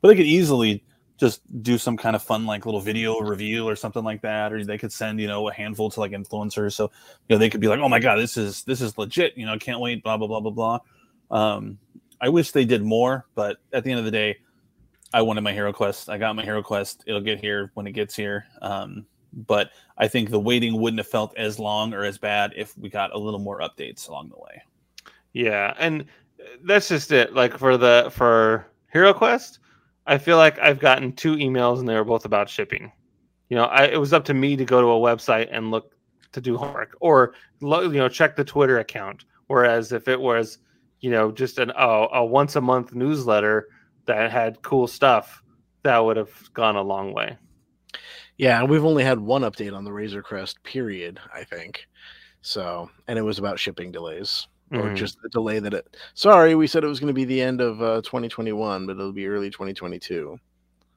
But 0.00 0.08
they 0.08 0.14
could 0.14 0.24
easily 0.24 0.84
just 1.18 1.40
do 1.64 1.78
some 1.78 1.96
kind 1.96 2.14
of 2.14 2.22
fun 2.22 2.46
like 2.46 2.64
little 2.64 2.80
video 2.80 3.18
review 3.18 3.68
or 3.68 3.74
something 3.74 4.04
like 4.04 4.22
that, 4.22 4.52
or 4.52 4.64
they 4.64 4.78
could 4.78 4.92
send 4.92 5.18
you 5.18 5.26
know 5.26 5.48
a 5.48 5.52
handful 5.52 5.90
to 5.90 5.98
like 5.98 6.12
influencers, 6.12 6.74
so 6.74 6.92
you 7.28 7.34
know 7.34 7.38
they 7.38 7.50
could 7.50 7.60
be 7.60 7.66
like, 7.66 7.80
oh 7.80 7.88
my 7.88 7.98
god, 7.98 8.20
this 8.20 8.36
is 8.36 8.62
this 8.62 8.80
is 8.80 8.96
legit, 8.96 9.36
you 9.36 9.44
know, 9.44 9.54
I 9.54 9.58
can't 9.58 9.80
wait, 9.80 10.04
blah 10.04 10.16
blah 10.16 10.28
blah 10.28 10.40
blah 10.40 10.52
blah. 10.52 10.78
Um, 11.36 11.76
I 12.20 12.28
wish 12.28 12.52
they 12.52 12.64
did 12.64 12.84
more, 12.84 13.26
but 13.34 13.56
at 13.72 13.82
the 13.82 13.90
end 13.90 13.98
of 13.98 14.04
the 14.04 14.12
day, 14.12 14.36
I 15.12 15.22
wanted 15.22 15.40
my 15.40 15.52
Hero 15.52 15.72
Quest. 15.72 16.08
I 16.08 16.18
got 16.18 16.36
my 16.36 16.44
Hero 16.44 16.62
Quest. 16.62 17.02
It'll 17.08 17.20
get 17.20 17.40
here 17.40 17.72
when 17.74 17.88
it 17.88 17.92
gets 17.92 18.14
here. 18.14 18.46
Um, 18.62 19.06
but 19.36 19.70
I 19.98 20.08
think 20.08 20.30
the 20.30 20.40
waiting 20.40 20.80
wouldn't 20.80 20.98
have 20.98 21.06
felt 21.06 21.36
as 21.36 21.58
long 21.58 21.92
or 21.92 22.04
as 22.04 22.16
bad 22.16 22.52
if 22.56 22.76
we 22.78 22.88
got 22.88 23.14
a 23.14 23.18
little 23.18 23.38
more 23.38 23.60
updates 23.60 24.08
along 24.08 24.30
the 24.30 24.38
way. 24.38 24.62
Yeah, 25.32 25.74
and 25.78 26.06
that's 26.64 26.88
just 26.88 27.12
it. 27.12 27.34
Like 27.34 27.58
for 27.58 27.76
the 27.76 28.10
for 28.10 28.66
Hero 28.92 29.12
Quest, 29.12 29.58
I 30.06 30.16
feel 30.16 30.38
like 30.38 30.58
I've 30.58 30.80
gotten 30.80 31.12
two 31.12 31.36
emails 31.36 31.78
and 31.78 31.88
they 31.88 31.94
were 31.94 32.04
both 32.04 32.24
about 32.24 32.48
shipping. 32.48 32.90
You 33.50 33.56
know, 33.56 33.64
I, 33.64 33.84
it 33.84 34.00
was 34.00 34.12
up 34.12 34.24
to 34.26 34.34
me 34.34 34.56
to 34.56 34.64
go 34.64 34.80
to 34.80 34.88
a 34.88 35.16
website 35.16 35.48
and 35.52 35.70
look 35.70 35.92
to 36.32 36.40
do 36.40 36.56
homework 36.56 36.96
or 37.00 37.34
you 37.60 37.90
know 37.90 38.08
check 38.08 38.36
the 38.36 38.44
Twitter 38.44 38.78
account. 38.78 39.24
Whereas 39.48 39.92
if 39.92 40.08
it 40.08 40.20
was 40.20 40.58
you 41.00 41.10
know 41.10 41.30
just 41.30 41.58
an 41.58 41.72
oh, 41.78 42.08
a 42.12 42.24
once 42.24 42.56
a 42.56 42.60
month 42.60 42.94
newsletter 42.94 43.68
that 44.06 44.30
had 44.30 44.62
cool 44.62 44.86
stuff, 44.86 45.42
that 45.82 45.98
would 45.98 46.16
have 46.16 46.52
gone 46.54 46.76
a 46.76 46.82
long 46.82 47.12
way. 47.12 47.36
Yeah, 48.38 48.62
we've 48.64 48.84
only 48.84 49.02
had 49.04 49.18
one 49.18 49.42
update 49.42 49.74
on 49.74 49.84
the 49.84 49.92
Razor 49.92 50.22
Crest, 50.22 50.62
period, 50.62 51.18
I 51.34 51.44
think. 51.44 51.86
So, 52.42 52.90
and 53.08 53.18
it 53.18 53.22
was 53.22 53.38
about 53.38 53.58
shipping 53.58 53.90
delays 53.90 54.46
or 54.72 54.82
Mhm. 54.82 54.96
just 54.96 55.20
the 55.22 55.28
delay 55.30 55.58
that 55.58 55.72
it. 55.74 55.96
Sorry, 56.14 56.54
we 56.54 56.66
said 56.66 56.84
it 56.84 56.88
was 56.88 57.00
going 57.00 57.08
to 57.08 57.14
be 57.14 57.24
the 57.24 57.40
end 57.40 57.60
of 57.60 57.80
uh, 57.80 58.02
2021, 58.02 58.86
but 58.86 58.92
it'll 58.92 59.12
be 59.12 59.26
early 59.26 59.48
2022. 59.50 60.38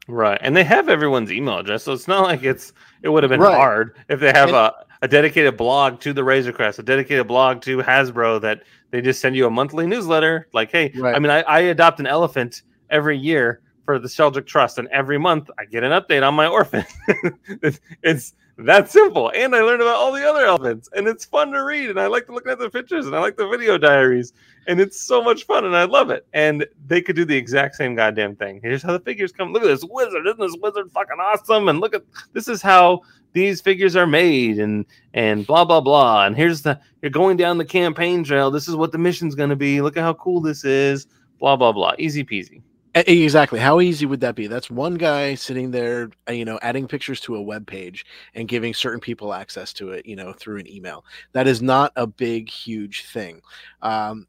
Right, 0.07 0.39
and 0.41 0.55
they 0.57 0.63
have 0.63 0.89
everyone's 0.89 1.31
email 1.31 1.59
address, 1.59 1.83
so 1.83 1.93
it's 1.93 2.07
not 2.07 2.23
like 2.23 2.43
it's 2.43 2.73
it 3.03 3.09
would 3.09 3.21
have 3.23 3.29
been 3.29 3.39
Right. 3.39 3.55
hard 3.55 3.95
if 4.09 4.19
they 4.19 4.31
have 4.33 4.49
And- 4.49 4.57
a 4.57 4.73
a 5.01 5.07
dedicated 5.07 5.55
blog 5.55 6.01
to 6.01 6.11
the 6.11 6.23
Razor 6.25 6.51
Crest, 6.51 6.77
a 6.79 6.83
dedicated 6.83 7.25
blog 7.25 7.61
to 7.61 7.77
Hasbro 7.77 8.41
that 8.41 8.63
they 8.91 8.99
just 9.01 9.21
send 9.21 9.33
you 9.33 9.45
a 9.47 9.49
monthly 9.49 9.87
newsletter. 9.87 10.47
Like, 10.51 10.71
hey, 10.71 10.91
Right. 10.93 11.15
I 11.15 11.19
mean, 11.19 11.31
I, 11.31 11.39
I 11.43 11.59
adopt 11.59 12.01
an 12.01 12.05
elephant 12.07 12.63
every 12.89 13.17
year 13.17 13.61
for 13.89 13.97
the 13.97 14.07
Sheldrick 14.07 14.45
Trust, 14.45 14.77
and 14.77 14.87
every 14.89 15.17
month 15.17 15.49
I 15.57 15.65
get 15.65 15.83
an 15.83 15.89
update 15.99 16.21
on 16.21 16.35
my 16.35 16.45
orphan. 16.45 16.85
it's, 18.03 18.35
that 18.59 18.91
simple, 18.91 19.31
and 19.33 19.55
I 19.55 19.61
learn 19.61 19.81
about 19.81 19.95
all 19.95 20.11
the 20.11 20.29
other 20.29 20.45
elephants, 20.45 20.89
and 20.95 21.07
it's 21.07 21.25
fun 21.25 21.49
to 21.53 21.63
read, 21.63 21.89
and 21.89 21.99
I 21.99 22.05
like 22.05 22.27
to 22.27 22.33
look 22.33 22.47
at 22.47 22.59
the 22.59 22.69
pictures, 22.69 23.07
and 23.07 23.15
I 23.15 23.19
like 23.19 23.35
the 23.35 23.47
video 23.47 23.79
diaries, 23.79 24.31
and 24.67 24.79
it's 24.79 25.01
so 25.01 25.23
much 25.23 25.45
fun, 25.45 25.65
and 25.65 25.75
I 25.75 25.85
love 25.85 26.11
it. 26.11 26.27
And 26.33 26.67
they 26.85 27.01
could 27.01 27.15
do 27.15 27.25
the 27.25 27.35
exact 27.35 27.77
same 27.77 27.95
goddamn 27.95 28.35
thing. 28.35 28.59
Here's 28.61 28.83
how 28.83 28.91
the 28.91 28.99
figures 28.99 29.31
come. 29.31 29.53
Look 29.53 29.63
at 29.63 29.69
this 29.69 29.83
wizard! 29.89 30.27
Isn't 30.27 30.39
this 30.39 30.57
wizard 30.61 30.91
fucking 30.91 31.17
awesome? 31.19 31.67
And 31.67 31.79
look 31.79 31.95
at 31.95 32.03
this 32.33 32.47
is 32.47 32.61
how 32.61 33.01
these 33.33 33.59
figures 33.59 33.95
are 33.95 34.05
made, 34.05 34.59
and 34.59 34.85
and 35.15 35.47
blah 35.47 35.65
blah 35.65 35.81
blah. 35.81 36.27
And 36.27 36.35
here's 36.35 36.61
the 36.61 36.79
you're 37.01 37.09
going 37.09 37.37
down 37.37 37.57
the 37.57 37.65
campaign 37.65 38.23
trail. 38.23 38.51
This 38.51 38.67
is 38.67 38.75
what 38.75 38.91
the 38.91 38.99
mission's 38.99 39.33
going 39.33 39.49
to 39.49 39.55
be. 39.55 39.81
Look 39.81 39.97
at 39.97 40.03
how 40.03 40.13
cool 40.13 40.41
this 40.41 40.63
is. 40.63 41.07
Blah 41.39 41.55
blah 41.55 41.71
blah. 41.71 41.93
Easy 41.97 42.23
peasy. 42.23 42.61
Exactly. 43.07 43.59
How 43.59 43.79
easy 43.81 44.05
would 44.05 44.21
that 44.21 44.35
be? 44.35 44.47
That's 44.47 44.69
one 44.71 44.95
guy 44.95 45.35
sitting 45.35 45.71
there, 45.71 46.09
uh, 46.27 46.31
you 46.33 46.45
know, 46.45 46.57
adding 46.61 46.87
pictures 46.87 47.19
to 47.21 47.35
a 47.35 47.41
web 47.41 47.67
page 47.67 48.05
and 48.33 48.47
giving 48.47 48.73
certain 48.73 48.99
people 48.99 49.33
access 49.33 49.73
to 49.73 49.91
it, 49.91 50.05
you 50.05 50.15
know, 50.15 50.33
through 50.33 50.57
an 50.59 50.67
email. 50.67 51.05
That 51.33 51.47
is 51.47 51.61
not 51.61 51.91
a 51.95 52.07
big, 52.07 52.49
huge 52.49 53.05
thing. 53.05 53.41
Um, 53.81 54.27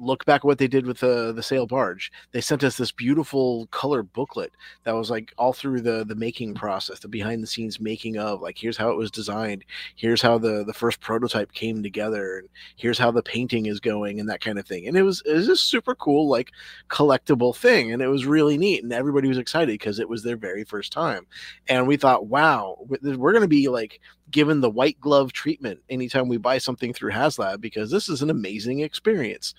look 0.00 0.24
back 0.24 0.40
at 0.40 0.44
what 0.44 0.58
they 0.58 0.66
did 0.66 0.86
with 0.86 0.98
the 0.98 1.32
the 1.32 1.42
sail 1.42 1.66
barge. 1.66 2.10
They 2.32 2.40
sent 2.40 2.64
us 2.64 2.76
this 2.76 2.92
beautiful 2.92 3.66
color 3.68 4.02
booklet 4.02 4.52
that 4.84 4.94
was 4.94 5.10
like 5.10 5.32
all 5.38 5.52
through 5.52 5.82
the 5.82 6.04
the 6.04 6.14
making 6.14 6.54
process, 6.54 7.00
the 7.00 7.08
behind 7.08 7.42
the 7.42 7.46
scenes 7.46 7.80
making 7.80 8.18
of. 8.18 8.40
Like 8.40 8.58
here's 8.58 8.76
how 8.76 8.90
it 8.90 8.96
was 8.96 9.10
designed. 9.10 9.64
Here's 9.96 10.22
how 10.22 10.38
the 10.38 10.64
the 10.64 10.74
first 10.74 11.00
prototype 11.00 11.52
came 11.52 11.82
together, 11.82 12.38
and 12.38 12.48
here's 12.76 12.98
how 12.98 13.10
the 13.10 13.22
painting 13.22 13.66
is 13.66 13.80
going, 13.80 14.18
and 14.20 14.28
that 14.28 14.40
kind 14.40 14.58
of 14.58 14.66
thing. 14.66 14.88
And 14.88 14.96
it 14.96 15.02
was 15.02 15.22
it 15.26 15.34
was 15.34 15.46
just 15.46 15.68
super 15.68 15.94
cool, 15.94 16.28
like 16.28 16.50
collectible 16.88 17.54
thing 17.54 17.92
and 17.92 18.02
it 18.02 18.08
was 18.08 18.26
really 18.26 18.58
neat 18.58 18.82
and 18.82 18.92
everybody 18.92 19.28
was 19.28 19.38
excited 19.38 19.72
because 19.72 19.98
it 19.98 20.08
was 20.08 20.22
their 20.22 20.36
very 20.36 20.64
first 20.64 20.92
time 20.92 21.26
and 21.68 21.86
we 21.86 21.96
thought 21.96 22.26
wow 22.26 22.76
we're 23.02 23.32
going 23.32 23.42
to 23.42 23.48
be 23.48 23.68
like 23.68 24.00
given 24.30 24.60
the 24.60 24.70
white 24.70 25.00
glove 25.00 25.32
treatment 25.32 25.80
anytime 25.88 26.28
we 26.28 26.36
buy 26.36 26.58
something 26.58 26.92
through 26.92 27.12
haslab 27.12 27.60
because 27.60 27.90
this 27.90 28.08
is 28.08 28.22
an 28.22 28.30
amazing 28.30 28.80
experience 28.80 29.54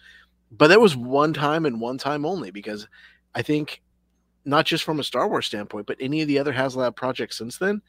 but 0.51 0.67
that 0.67 0.81
was 0.81 0.95
one 0.95 1.33
time 1.33 1.65
and 1.65 1.79
one 1.79 1.97
time 1.97 2.25
only 2.25 2.51
because 2.51 2.87
i 3.35 3.41
think 3.41 3.81
not 4.45 4.65
just 4.65 4.83
from 4.83 4.99
a 4.99 5.03
star 5.03 5.27
wars 5.27 5.45
standpoint 5.45 5.85
but 5.85 5.97
any 5.99 6.21
of 6.21 6.27
the 6.27 6.39
other 6.39 6.53
haslab 6.53 6.95
projects 6.95 7.37
since 7.37 7.57
then 7.57 7.81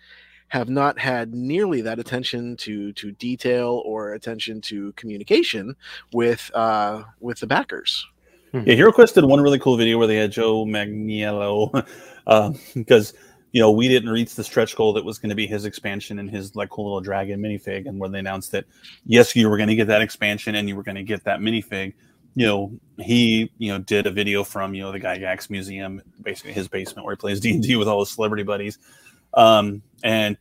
have 0.53 0.69
not 0.69 0.99
had 0.99 1.33
nearly 1.33 1.81
that 1.81 1.99
attention 1.99 2.55
to 2.59 2.93
to 2.93 3.11
detail 3.13 3.83
or 3.87 4.13
attention 4.13 4.61
to 4.61 4.93
communication 4.93 5.75
with 6.13 6.51
uh 6.53 7.03
with 7.21 7.41
the 7.41 7.47
backers. 7.47 8.07
Yeah, 8.53 8.75
HeroQuest 8.75 9.15
did 9.15 9.25
one 9.25 9.41
really 9.41 9.59
cool 9.59 9.79
video 9.79 9.97
where 9.97 10.07
they 10.07 10.17
had 10.17 10.31
Joe 10.31 10.67
Manganiello, 10.67 11.87
uh, 12.27 12.53
because 12.75 13.15
you 13.53 13.63
know 13.63 13.71
we 13.71 13.89
didn't 13.89 14.11
reach 14.11 14.35
the 14.35 14.45
stretch 14.45 14.77
goal 14.77 14.93
that 14.93 15.07
was 15.07 15.19
going 15.19 15.31
to 15.31 15.35
be 15.35 15.47
his 15.47 15.65
expansion 15.65 16.19
and 16.19 16.29
his 16.29 16.55
like 16.55 16.69
cool 16.69 16.85
little 16.85 17.01
dragon 17.01 17.41
minifig, 17.41 17.89
and 17.89 17.99
when 17.99 18.13
they 18.13 18.19
announced 18.19 18.53
that 18.53 18.67
yes, 19.07 19.35
you 19.35 19.49
were 19.49 19.57
going 19.57 19.71
to 19.71 19.75
get 19.75 19.87
that 19.87 20.03
expansion 20.03 20.55
and 20.55 20.69
you 20.69 20.77
were 20.77 20.83
going 20.83 20.97
to 20.97 21.03
get 21.03 21.25
that 21.25 21.41
minifig, 21.41 21.95
you 22.35 22.47
know 22.47 22.73
he 22.99 23.51
you 23.59 23.73
know 23.73 23.79
did 23.79 24.07
a 24.07 24.11
video 24.11 24.45
from 24.45 24.75
you 24.75 24.83
know 24.83 24.93
the 24.93 25.01
Gygax 25.01 25.51
Museum, 25.51 26.03
basically 26.23 26.53
his 26.53 26.69
basement 26.69 27.05
where 27.05 27.15
he 27.15 27.19
plays 27.19 27.41
D 27.41 27.53
and 27.53 27.63
D 27.63 27.77
with 27.77 27.89
all 27.89 28.01
his 28.01 28.11
celebrity 28.11 28.43
buddies, 28.43 28.79
um, 29.35 29.83
and 30.03 30.37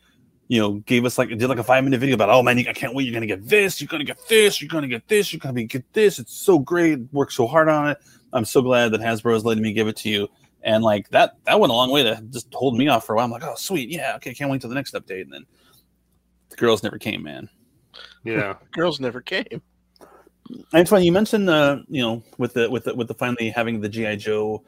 you 0.51 0.59
know, 0.59 0.73
gave 0.79 1.05
us 1.05 1.17
like 1.17 1.29
did 1.29 1.47
like 1.47 1.59
a 1.59 1.63
five 1.63 1.81
minute 1.81 2.01
video 2.01 2.13
about, 2.13 2.29
oh 2.29 2.43
man, 2.43 2.59
I 2.59 2.73
can't 2.73 2.93
wait. 2.93 3.05
You're 3.05 3.13
gonna 3.13 3.25
get 3.25 3.47
this. 3.47 3.79
You're 3.79 3.87
gonna 3.87 4.03
get 4.03 4.27
this. 4.27 4.61
You're 4.61 4.67
gonna 4.67 4.89
get 4.89 5.07
this. 5.07 5.31
You're 5.31 5.39
gonna 5.39 5.53
be 5.53 5.63
get 5.63 5.93
this. 5.93 6.19
It's 6.19 6.35
so 6.35 6.59
great. 6.59 6.99
Worked 7.13 7.31
so 7.31 7.47
hard 7.47 7.69
on 7.69 7.91
it. 7.91 7.97
I'm 8.33 8.43
so 8.43 8.61
glad 8.61 8.91
that 8.91 8.99
Hasbro 8.99 9.33
is 9.33 9.45
letting 9.45 9.63
me 9.63 9.71
give 9.71 9.87
it 9.87 9.95
to 9.97 10.09
you. 10.09 10.27
And 10.61 10.83
like 10.83 11.07
that, 11.11 11.37
that 11.45 11.57
went 11.57 11.71
a 11.71 11.73
long 11.73 11.89
way 11.89 12.03
to 12.03 12.21
just 12.31 12.53
hold 12.53 12.75
me 12.77 12.89
off 12.89 13.05
for 13.05 13.13
a 13.13 13.15
while. 13.15 13.23
I'm 13.23 13.31
like, 13.31 13.45
oh 13.45 13.55
sweet, 13.55 13.87
yeah, 13.89 14.17
okay, 14.17 14.33
can't 14.33 14.51
wait 14.51 14.59
till 14.59 14.69
the 14.69 14.75
next 14.75 14.93
update. 14.93 15.21
And 15.21 15.31
then 15.31 15.45
the 16.49 16.57
girls 16.57 16.83
never 16.83 16.97
came, 16.97 17.23
man. 17.23 17.49
Yeah. 18.25 18.55
girls 18.73 18.99
never 18.99 19.21
came 19.21 19.61
And 20.73 20.87
funny 20.87 21.05
you 21.05 21.11
mentioned 21.11 21.49
uh, 21.49 21.79
you 21.87 22.01
know, 22.01 22.23
with 22.37 22.53
the 22.53 22.69
with 22.69 22.85
the 22.85 22.95
with 22.95 23.07
the 23.07 23.13
finally 23.13 23.49
having 23.49 23.81
the 23.81 23.89
GI 23.89 24.17
Joe 24.17 24.63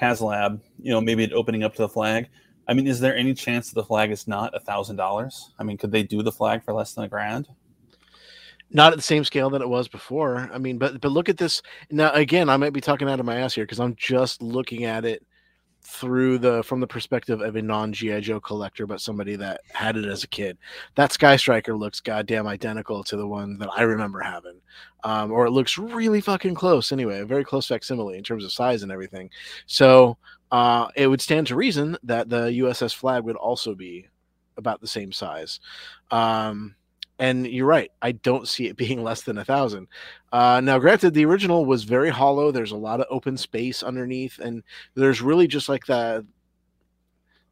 HasLab, 0.00 0.60
you 0.80 0.92
know, 0.92 1.00
maybe 1.00 1.24
it 1.24 1.32
opening 1.32 1.62
up 1.64 1.74
to 1.74 1.82
the 1.82 1.88
Flagg. 1.88 2.28
I 2.66 2.74
mean, 2.74 2.86
is 2.86 3.00
there 3.00 3.16
any 3.16 3.34
chance 3.34 3.68
that 3.68 3.74
the 3.74 3.84
Flagg 3.84 4.10
is 4.10 4.28
not 4.28 4.54
a 4.54 4.60
thousand 4.60 4.96
dollars? 4.96 5.52
I 5.58 5.64
mean, 5.64 5.78
could 5.78 5.90
they 5.90 6.02
do 6.02 6.22
the 6.22 6.32
Flagg 6.32 6.64
for 6.64 6.72
less 6.72 6.92
than 6.94 7.04
a 7.04 7.08
grand? 7.08 7.48
not 8.70 8.92
at 8.92 8.96
the 8.96 9.02
same 9.02 9.24
scale 9.24 9.50
that 9.50 9.62
it 9.62 9.68
was 9.68 9.88
before. 9.88 10.50
I 10.52 10.58
mean, 10.58 10.78
but 10.78 11.00
but 11.00 11.10
look 11.10 11.28
at 11.28 11.38
this 11.38 11.62
now. 11.90 12.12
Again, 12.12 12.48
I 12.48 12.56
might 12.56 12.72
be 12.72 12.80
talking 12.80 13.08
out 13.08 13.20
of 13.20 13.26
my 13.26 13.38
ass 13.38 13.54
here 13.54 13.64
because 13.64 13.80
I'm 13.80 13.96
just 13.96 14.42
looking 14.42 14.84
at 14.84 15.04
it 15.04 15.24
through 15.90 16.36
the 16.36 16.62
from 16.64 16.80
the 16.80 16.86
perspective 16.86 17.40
of 17.40 17.56
a 17.56 17.62
non 17.62 17.94
GI 17.94 18.20
Joe 18.20 18.40
collector, 18.40 18.86
but 18.86 19.00
somebody 19.00 19.36
that 19.36 19.62
had 19.72 19.96
it 19.96 20.04
as 20.04 20.22
a 20.22 20.28
kid. 20.28 20.58
That 20.96 21.12
Sky 21.12 21.36
Striker 21.36 21.74
looks 21.74 22.00
goddamn 22.00 22.46
identical 22.46 23.02
to 23.04 23.16
the 23.16 23.26
one 23.26 23.56
that 23.58 23.70
I 23.74 23.82
remember 23.82 24.20
having, 24.20 24.60
um, 25.02 25.32
or 25.32 25.46
it 25.46 25.50
looks 25.50 25.78
really 25.78 26.20
fucking 26.20 26.54
close. 26.54 26.92
Anyway, 26.92 27.20
a 27.20 27.24
very 27.24 27.42
close 27.42 27.66
facsimile 27.66 28.18
in 28.18 28.22
terms 28.22 28.44
of 28.44 28.52
size 28.52 28.82
and 28.82 28.92
everything. 28.92 29.30
So 29.66 30.18
uh, 30.50 30.88
it 30.94 31.06
would 31.06 31.22
stand 31.22 31.46
to 31.46 31.56
reason 31.56 31.96
that 32.02 32.28
the 32.28 32.48
USS 32.48 32.94
Flagg 32.94 33.24
would 33.24 33.36
also 33.36 33.74
be 33.74 34.08
about 34.58 34.82
the 34.82 34.86
same 34.86 35.10
size. 35.10 35.58
Um, 36.10 36.74
and 37.18 37.46
you're 37.46 37.66
right. 37.66 37.90
I 38.02 38.12
don't 38.12 38.48
see 38.48 38.66
it 38.66 38.76
being 38.84 39.02
less 39.02 39.22
than 39.22 39.38
a 39.38 39.44
thousand. 39.44 39.88
Uh, 40.32 40.60
now, 40.62 40.78
granted, 40.78 41.14
the 41.14 41.24
original 41.24 41.64
was 41.64 41.84
very 41.84 42.10
hollow. 42.10 42.50
There's 42.50 42.72
a 42.72 42.76
lot 42.76 43.00
of 43.00 43.06
open 43.10 43.36
space 43.36 43.82
underneath, 43.82 44.38
and 44.38 44.62
there's 44.94 45.22
really 45.22 45.46
just 45.46 45.68
like 45.68 45.86
the 45.86 46.26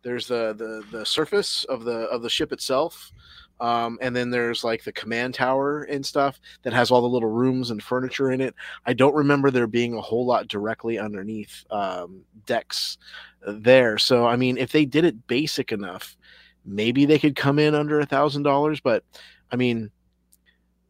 there's 0.02 0.28
the 0.28 0.54
the 0.54 0.98
the 0.98 1.06
surface 1.06 1.64
of 1.64 1.84
the 1.84 2.02
of 2.08 2.22
the 2.22 2.30
ship 2.30 2.52
itself, 2.52 3.12
um, 3.60 3.98
and 4.00 4.14
then 4.14 4.30
there's 4.30 4.62
like 4.64 4.84
the 4.84 4.92
command 4.92 5.34
tower 5.34 5.82
and 5.84 6.04
stuff 6.04 6.38
that 6.62 6.72
has 6.72 6.90
all 6.90 7.00
the 7.00 7.08
little 7.08 7.30
rooms 7.30 7.70
and 7.70 7.82
furniture 7.82 8.30
in 8.30 8.40
it. 8.40 8.54
I 8.84 8.92
don't 8.92 9.14
remember 9.14 9.50
there 9.50 9.66
being 9.66 9.94
a 9.94 10.00
whole 10.00 10.26
lot 10.26 10.48
directly 10.48 10.98
underneath 10.98 11.64
um, 11.70 12.22
decks 12.44 12.98
there. 13.46 13.98
So, 13.98 14.26
I 14.26 14.36
mean, 14.36 14.58
if 14.58 14.72
they 14.72 14.84
did 14.84 15.04
it 15.04 15.26
basic 15.26 15.72
enough, 15.72 16.16
maybe 16.64 17.06
they 17.06 17.18
could 17.18 17.34
come 17.36 17.58
in 17.58 17.74
under 17.74 17.98
a 18.00 18.06
thousand 18.06 18.42
dollars. 18.42 18.80
But 18.80 19.04
I 19.51 19.57
mean, 19.57 19.90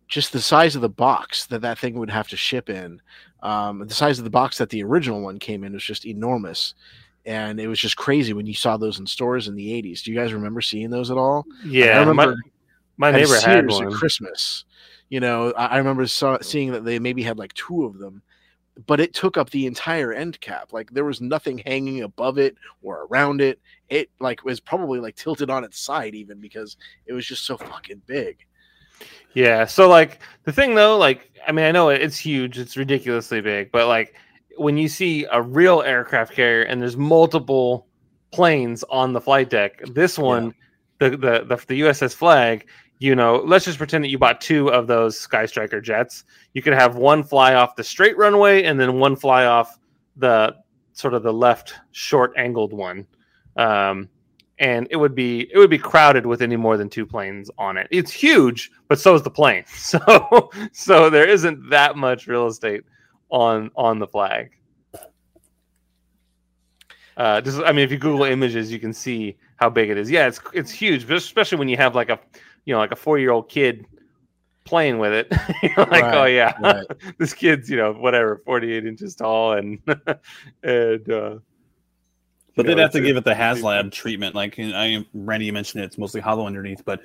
just 0.09 0.33
the 0.33 0.41
size 0.41 0.77
of 0.77 0.83
the 0.83 0.89
box 0.89 1.47
that 1.47 1.63
that 1.63 1.79
thing 1.79 1.99
would 1.99 2.11
have 2.11 2.29
to 2.29 2.37
ship 2.37 2.71
in, 2.71 3.01
um, 3.43 3.87
the 3.87 3.95
size 3.95 4.19
of 4.19 4.25
the 4.25 4.31
box 4.31 4.59
that 4.59 4.71
the 4.71 4.83
original 4.83 5.21
one 5.21 5.39
came 5.39 5.65
in 5.65 5.73
was 5.73 5.85
just 5.85 6.07
enormous. 6.07 6.75
And 7.25 7.59
it 7.59 7.67
was 7.67 7.81
just 7.81 7.97
crazy 7.97 8.33
when 8.33 8.47
you 8.47 8.55
saw 8.55 8.77
those 8.77 9.01
in 9.01 9.07
stores 9.07 9.49
in 9.49 9.57
the 9.57 9.83
80s. 9.83 10.03
Do 10.03 10.13
you 10.13 10.19
guys 10.19 10.33
remember 10.33 10.61
seeing 10.61 10.91
those 10.91 11.11
at 11.11 11.19
all? 11.19 11.45
Yeah. 11.65 12.01
I 12.01 12.05
my, 12.05 12.11
remember 12.11 12.37
my 12.97 13.09
at 13.09 13.15
a 13.15 13.19
neighbor 13.19 13.41
had 13.41 13.59
at 13.59 13.67
one. 13.67 13.93
Christmas. 13.93 14.65
You 15.09 15.21
know, 15.21 15.53
I, 15.53 15.67
I 15.67 15.77
remember 15.79 16.07
saw, 16.07 16.39
seeing 16.41 16.71
that 16.73 16.85
they 16.85 16.99
maybe 16.99 17.23
had 17.23 17.37
like 17.37 17.53
two 17.55 17.85
of 17.85 17.99
them, 17.99 18.23
but 18.85 19.01
it 19.01 19.14
took 19.14 19.37
up 19.37 19.51
the 19.51 19.66
entire 19.66 20.12
end 20.12 20.41
cap. 20.41 20.72
Like 20.72 20.91
there 20.91 21.05
was 21.05 21.20
nothing 21.20 21.59
hanging 21.59 22.03
above 22.03 22.39
it 22.39 22.57
or 22.83 23.07
around 23.11 23.41
it. 23.41 23.59
It 23.89 24.11
like 24.20 24.45
was 24.45 24.61
probably 24.61 25.01
like 25.01 25.16
tilted 25.16 25.49
on 25.49 25.64
its 25.64 25.79
side 25.79 26.14
even 26.14 26.41
because 26.41 26.77
it 27.07 27.12
was 27.12 27.27
just 27.27 27.47
so 27.47 27.57
fucking 27.57 28.03
big. 28.07 28.45
Yeah. 29.33 29.64
So 29.64 29.89
like 29.89 30.20
the 30.45 30.53
thing 30.53 30.74
though, 30.74 30.99
like 30.99 31.31
I 31.47 31.53
mean, 31.53 31.64
I 31.64 31.72
know 31.72 31.89
it's 31.89 32.18
huge, 32.18 32.59
it's 32.59 32.77
ridiculously 32.77 33.41
big, 33.41 33.72
but 33.72 33.87
like 33.87 34.14
when 34.59 34.77
you 34.77 34.89
see 34.89 35.27
a 35.31 35.41
real 35.41 35.83
aircraft 35.83 36.35
carrier 36.35 36.62
and 36.62 36.81
there's 36.81 36.97
multiple 36.97 37.87
planes 38.33 38.83
on 38.85 39.12
the 39.12 39.20
flight 39.20 39.49
deck, 39.49 39.81
this 39.95 40.18
one, 40.18 40.55
the, 40.99 41.11
the 41.11 41.45
the 41.47 41.64
the 41.66 41.81
USS 41.83 42.14
Flagg, 42.14 42.66
you 42.99 43.15
know, 43.15 43.43
let's 43.45 43.65
just 43.65 43.79
pretend 43.79 44.05
that 44.05 44.09
you 44.09 44.19
bought 44.19 44.41
two 44.41 44.69
of 44.69 44.87
those 44.87 45.19
Sky 45.19 45.47
Striker 45.47 45.81
jets. 45.81 46.25
You 46.55 46.63
could 46.63 46.73
have 46.73 46.97
one 46.97 47.23
fly 47.23 47.55
off 47.55 47.77
the 47.77 47.85
straight 47.85 48.17
runway 48.17 48.65
and 48.65 48.81
then 48.81 48.99
one 48.99 49.17
fly 49.17 49.45
off 49.45 49.79
the 50.17 50.57
sort 50.93 51.13
of 51.13 51.23
the 51.23 51.33
left 51.33 51.75
short 51.93 52.33
angled 52.37 52.73
one. 52.73 53.07
Um, 53.57 54.09
and 54.59 54.89
it 54.91 54.97
would 54.97 55.15
be 55.15 55.51
it 55.53 55.59
would 55.59 55.69
be 55.69 55.79
crowded 55.79 56.25
with 56.25 56.41
any 56.41 56.57
more 56.57 56.79
than 56.79 56.89
two 56.89 57.05
planes 57.05 57.51
on 57.59 57.77
it. 57.77 57.87
It's 57.91 58.11
huge, 58.11 58.71
but 58.89 58.99
so 58.99 59.15
is 59.15 59.23
the 59.23 59.31
plane. 59.31 59.65
So 59.75 60.51
so 60.73 61.11
there 61.11 61.29
isn't 61.29 61.69
that 61.71 61.97
much 61.97 62.27
real 62.27 62.47
estate 62.47 62.85
on 63.29 63.71
on 63.77 63.99
the 63.99 64.07
Flagg. 64.07 64.53
Uh, 67.17 67.41
just 67.41 67.61
I 67.61 67.73
mean, 67.73 67.85
if 67.85 67.91
you 67.91 67.99
Google 67.99 68.25
images, 68.25 68.73
you 68.73 68.79
can 68.79 68.93
see 68.93 69.37
how 69.57 69.71
big 69.71 69.91
it 69.91 69.99
is. 69.99 70.11
Yeah, 70.11 70.27
it's 70.27 70.41
it's 70.55 70.71
huge, 70.71 71.11
especially 71.11 71.59
when 71.59 71.69
you 71.69 71.77
have 71.77 71.95
like 71.95 72.09
a 72.09 72.19
you 72.67 72.75
know 72.75 72.79
like 72.79 72.93
a 72.93 72.97
four 72.97 73.19
year 73.19 73.31
old 73.31 73.49
kid 73.49 73.87
playing 74.64 74.99
with 74.99 75.12
it. 75.12 75.33
Like, 75.77 76.05
oh 76.14 76.25
yeah, 76.25 76.55
right. 76.61 76.87
this 77.19 77.33
kid's 77.33 77.71
you 77.71 77.77
know 77.77 77.93
whatever, 77.93 78.43
forty 78.45 78.73
eight 78.75 78.85
inches 78.87 79.14
tall, 79.14 79.55
and 79.55 79.79
and 80.62 81.11
uh, 81.11 81.39
But 82.55 82.67
they'd 82.67 82.77
know, 82.77 82.83
have 82.83 82.93
to 82.93 83.01
give 83.01 83.17
it 83.17 83.25
the 83.25 83.35
HasLab 83.35 83.93
treatment. 83.93 84.35
Like 84.35 84.57
I, 84.59 85.05
Randy, 85.14 85.47
you 85.47 85.53
mentioned 85.53 85.83
it, 85.83 85.87
it's 85.87 85.99
mostly 85.99 86.21
hollow 86.21 86.47
underneath, 86.47 86.85
but 86.85 87.01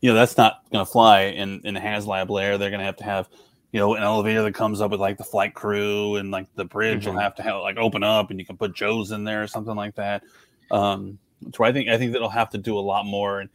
you 0.00 0.10
know 0.10 0.14
that's 0.16 0.36
not 0.36 0.62
going 0.72 0.84
to 0.84 0.90
fly 0.90 1.22
in 1.22 1.60
in 1.64 1.74
HasLab 1.76 2.28
layer. 2.28 2.58
They're 2.58 2.70
going 2.70 2.80
to 2.80 2.86
have 2.86 2.96
to 2.96 3.04
have 3.04 3.28
you 3.72 3.78
know 3.80 3.94
an 3.94 4.02
elevator 4.02 4.42
that 4.42 4.54
comes 4.54 4.80
up 4.80 4.90
with 4.90 5.00
like 5.00 5.16
the 5.18 5.24
flight 5.24 5.54
crew 5.54 6.16
and 6.16 6.30
like 6.30 6.46
the 6.56 6.64
bridge 6.64 7.06
will 7.06 7.14
Mhm. 7.14 7.22
have 7.22 7.34
to 7.36 7.42
have 7.42 7.60
like 7.60 7.76
open 7.76 8.02
up 8.02 8.30
and 8.30 8.38
you 8.40 8.44
can 8.46 8.56
put 8.56 8.74
Joe's 8.74 9.12
in 9.12 9.24
there 9.24 9.42
or 9.42 9.46
something 9.46 9.76
like 9.76 9.94
that. 9.94 10.22
Um, 10.70 11.18
so 11.54 11.64
I 11.64 11.72
think 11.72 11.88
I 11.88 11.98
think 11.98 12.12
that'll 12.12 12.28
have 12.30 12.50
to 12.50 12.58
do 12.58 12.78
a 12.78 12.80
lot 12.80 13.06
more. 13.06 13.40
And 13.40 13.50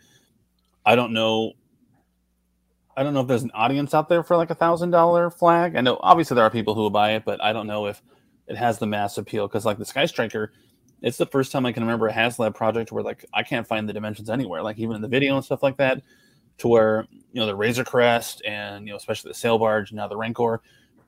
I 0.88 0.96
don't 0.96 1.12
know. 1.12 1.52
I 2.96 3.04
don't 3.04 3.14
know 3.14 3.20
if 3.20 3.28
there's 3.28 3.44
an 3.44 3.52
audience 3.54 3.94
out 3.94 4.08
there 4.08 4.24
for 4.24 4.38
like 4.38 4.52
a 4.52 4.56
thousand 4.56 4.92
dollar 4.92 5.30
Flagg. 5.30 5.76
I 5.76 5.82
know 5.82 6.00
obviously 6.00 6.36
there 6.36 6.46
are 6.46 6.50
people 6.50 6.76
who 6.76 6.82
will 6.82 6.90
buy 6.90 7.12
it, 7.12 7.26
but 7.26 7.44
I 7.44 7.52
don't 7.52 7.68
know 7.68 7.88
if 7.88 8.02
it 8.48 8.56
has 8.56 8.80
the 8.80 8.88
mass 8.88 9.18
appeal 9.18 9.50
because 9.50 9.66
like 9.66 9.78
the 9.78 9.86
Sky 9.86 10.06
Striker, 10.06 10.54
it's 11.02 11.18
the 11.18 11.26
first 11.26 11.52
time 11.52 11.66
I 11.66 11.74
can 11.74 11.84
remember 11.84 12.08
a 12.08 12.14
HasLab 12.14 12.56
project 12.56 12.94
where 12.94 13.04
like 13.04 13.26
I 13.34 13.44
can't 13.44 13.68
find 13.68 13.88
the 13.88 13.92
dimensions 13.92 14.30
anywhere, 14.30 14.64
like 14.64 14.80
even 14.80 14.96
in 14.96 15.02
the 15.02 15.10
video 15.10 15.36
and 15.36 15.44
stuff 15.44 15.62
like 15.62 15.76
that, 15.76 16.02
to 16.60 16.70
where 16.70 17.06
you 17.12 17.42
know 17.42 17.48
the 17.48 17.56
Razor 17.56 17.84
Crest 17.84 18.42
and 18.46 18.88
you 18.88 18.94
know 18.94 18.98
especially 18.98 19.32
the 19.32 19.38
sail 19.38 19.60
barge 19.60 19.92
now 19.92 20.08
the 20.08 20.16
Rancor, 20.16 20.62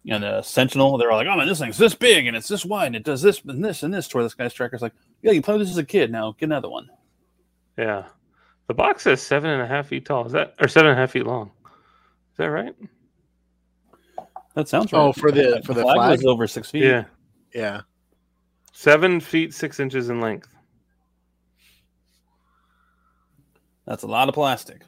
know 0.04 0.20
the 0.20 0.42
Sentinel, 0.42 0.98
they're 0.98 1.10
all 1.10 1.18
like, 1.18 1.28
oh 1.28 1.38
man, 1.38 1.48
this 1.48 1.60
thing's 1.60 1.78
this 1.78 1.96
big 1.96 2.28
and 2.28 2.36
it's 2.36 2.50
this 2.50 2.66
wide 2.66 2.88
and 2.88 2.98
it 2.98 3.06
does 3.06 3.22
this 3.22 3.42
and 3.46 3.64
this 3.64 3.82
and 3.82 3.94
this. 3.94 4.10
To 4.10 4.18
where 4.18 4.26
the 4.26 4.30
Sky 4.30 4.50
Striker's 4.50 4.82
like, 4.82 4.94
yeah, 5.22 5.32
you 5.32 5.42
played 5.42 5.62
this 5.62 5.70
as 5.70 5.78
a 5.78 5.86
kid, 5.86 6.12
now 6.12 6.34
get 6.38 6.48
another 6.48 6.70
one. 6.70 6.90
Yeah. 7.78 8.08
The 8.70 8.76
box 8.76 9.02
says 9.02 9.20
seven 9.20 9.50
and 9.50 9.64
a 9.64 9.66
half 9.68 9.88
feet 9.88 10.06
tall. 10.06 10.28
Is 10.28 10.34
that 10.34 10.54
or 10.62 10.68
seven 10.68 10.92
and 10.92 11.00
a 11.00 11.02
half 11.02 11.10
feet 11.10 11.26
long? 11.26 11.50
Is 11.66 12.38
that 12.38 12.52
right? 12.52 12.76
That 14.54 14.68
sounds 14.70 14.94
right. 14.94 15.00
Oh, 15.00 15.12
for 15.12 15.32
the- 15.32 15.64
for 15.66 15.74
the 15.74 15.84
was 15.84 15.96
Flagg? 15.96 16.26
over 16.28 16.46
six 16.46 16.70
feet. 16.70 16.84
Yeah. 16.84 17.06
Yeah. 17.52 17.82
Seven 18.72 19.22
feet 19.22 19.56
six 19.56 19.80
inches 19.80 20.12
in 20.12 20.22
length. 20.22 20.48
that's 23.88 24.04
a 24.04 24.08
lot 24.08 24.30
of 24.30 24.36
plastic. 24.36 24.84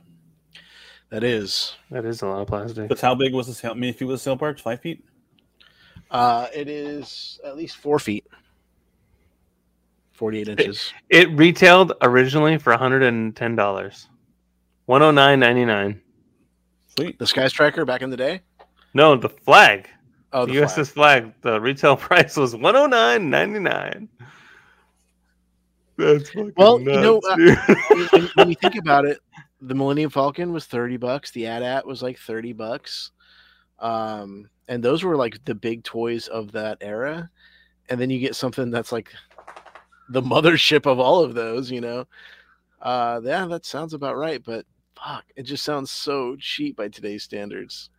That 1.09 1.23
is. 1.23 1.75
That 1.89 2.05
is 2.05 2.21
a 2.21 2.27
lot 2.27 2.41
of 2.41 2.47
plastic. 2.47 2.87
But 2.87 3.01
how 3.01 3.15
big 3.15 3.33
was 3.33 3.47
the 3.47 3.55
sail? 3.55 3.71
I 3.71 3.73
mean, 3.73 3.89
if 3.89 3.99
you 3.99 4.05
was 4.05 4.21
a 4.21 4.23
sail 4.23 4.35
barge, 4.35 4.61
five 4.61 4.79
feet. 4.79 5.03
Uh, 6.11 6.45
it 6.53 6.67
is 6.67 7.39
at 7.43 7.57
least 7.57 7.77
four 7.77 7.97
feet. 7.97 8.27
48 10.21 10.47
inches. 10.49 10.93
It 11.09 11.31
retailed 11.31 11.93
originally 12.03 12.59
for 12.59 12.71
$110. 12.77 13.33
109.99. 13.33 15.99
Sweet. 16.95 17.17
The 17.17 17.25
Sky 17.25 17.47
Striker 17.47 17.85
back 17.85 18.03
in 18.03 18.11
the 18.11 18.17
day? 18.17 18.41
No, 18.93 19.15
the 19.15 19.29
Flagg. 19.29 19.89
Oh, 20.31 20.45
the 20.45 20.53
the 20.53 20.59
USS 20.59 20.91
Flagg. 20.91 21.33
The 21.41 21.59
retail 21.59 21.97
price 21.97 22.37
was 22.37 22.53
109.99. 22.53 24.07
That's 25.97 26.29
Well, 26.55 26.79
you 26.79 26.85
know, 26.85 27.19
uh, 27.27 27.35
when, 27.89 28.05
when- 28.11 28.29
when 28.35 28.49
you 28.49 28.55
think 28.55 28.75
about 28.75 29.05
it, 29.05 29.17
the 29.59 29.73
Millennium 29.73 30.11
Falcon 30.11 30.53
was 30.53 30.67
30 30.67 30.97
bucks. 30.97 31.31
The 31.31 31.47
AT-AT 31.47 31.83
was 31.87 32.03
like 32.03 32.19
30 32.19 32.53
bucks. 32.53 33.09
Um, 33.79 34.47
and 34.67 34.83
those 34.83 35.03
were 35.03 35.17
like 35.17 35.43
the 35.45 35.55
big 35.55 35.83
toys 35.83 36.27
of 36.27 36.51
that 36.51 36.77
era. 36.81 37.27
And 37.89 37.99
then 37.99 38.11
you 38.11 38.19
get 38.19 38.35
something 38.35 38.69
that's 38.69 38.91
like 38.91 39.09
the 40.11 40.21
mothership 40.21 40.85
of 40.85 40.99
all 40.99 41.23
of 41.23 41.33
those, 41.33 41.71
you 41.71 41.81
know? 41.81 42.05
Uh, 42.81 43.21
yeah, 43.23 43.45
that 43.45 43.65
sounds 43.65 43.93
about 43.93 44.17
right. 44.17 44.43
But 44.43 44.65
fuck, 44.95 45.23
it 45.35 45.43
just 45.43 45.63
sounds 45.63 45.91
so 45.91 46.35
cheap 46.39 46.75
by 46.77 46.87
today's 46.89 47.23
standards. 47.23 47.89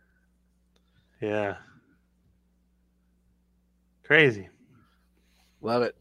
yeah. 1.21 1.55
Crazy. 4.03 4.49
Love 5.61 5.81
it. 5.81 5.95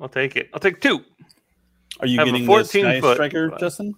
I'll 0.00 0.08
take 0.08 0.34
it. 0.36 0.48
I'll 0.54 0.60
take 0.60 0.80
two. 0.80 1.00
Are 2.00 2.06
you 2.06 2.18
Have 2.18 2.28
a 2.28 2.30
getting 2.32 2.46
14 2.46 2.64
the 2.64 2.90
Sky 2.90 3.00
foot- 3.00 3.14
Striker, 3.16 3.50
Justin? 3.60 3.94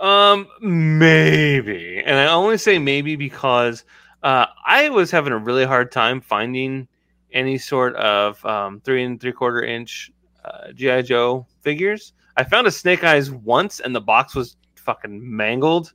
Um, 0.00 0.46
maybe, 0.60 2.02
and 2.04 2.16
I 2.18 2.26
only 2.26 2.58
say 2.58 2.78
maybe 2.78 3.16
because 3.16 3.84
uh, 4.22 4.44
I 4.66 4.90
was 4.90 5.10
having 5.10 5.32
a 5.32 5.38
really 5.38 5.64
hard 5.64 5.90
time 5.90 6.20
finding 6.20 6.86
any 7.32 7.56
sort 7.56 7.94
of 7.96 8.44
um, 8.44 8.80
three 8.84 9.04
and 9.04 9.18
three 9.18 9.32
quarter 9.32 9.62
inch 9.62 10.10
uh, 10.46 10.72
GI 10.72 11.02
Joe 11.02 11.46
figures. 11.62 12.12
I 12.36 12.44
found 12.44 12.66
a 12.66 12.70
Snake 12.70 13.04
Eyes 13.04 13.30
once, 13.30 13.80
and 13.80 13.94
the 13.94 14.00
box 14.00 14.34
was 14.34 14.56
fucking 14.76 15.20
mangled. 15.36 15.92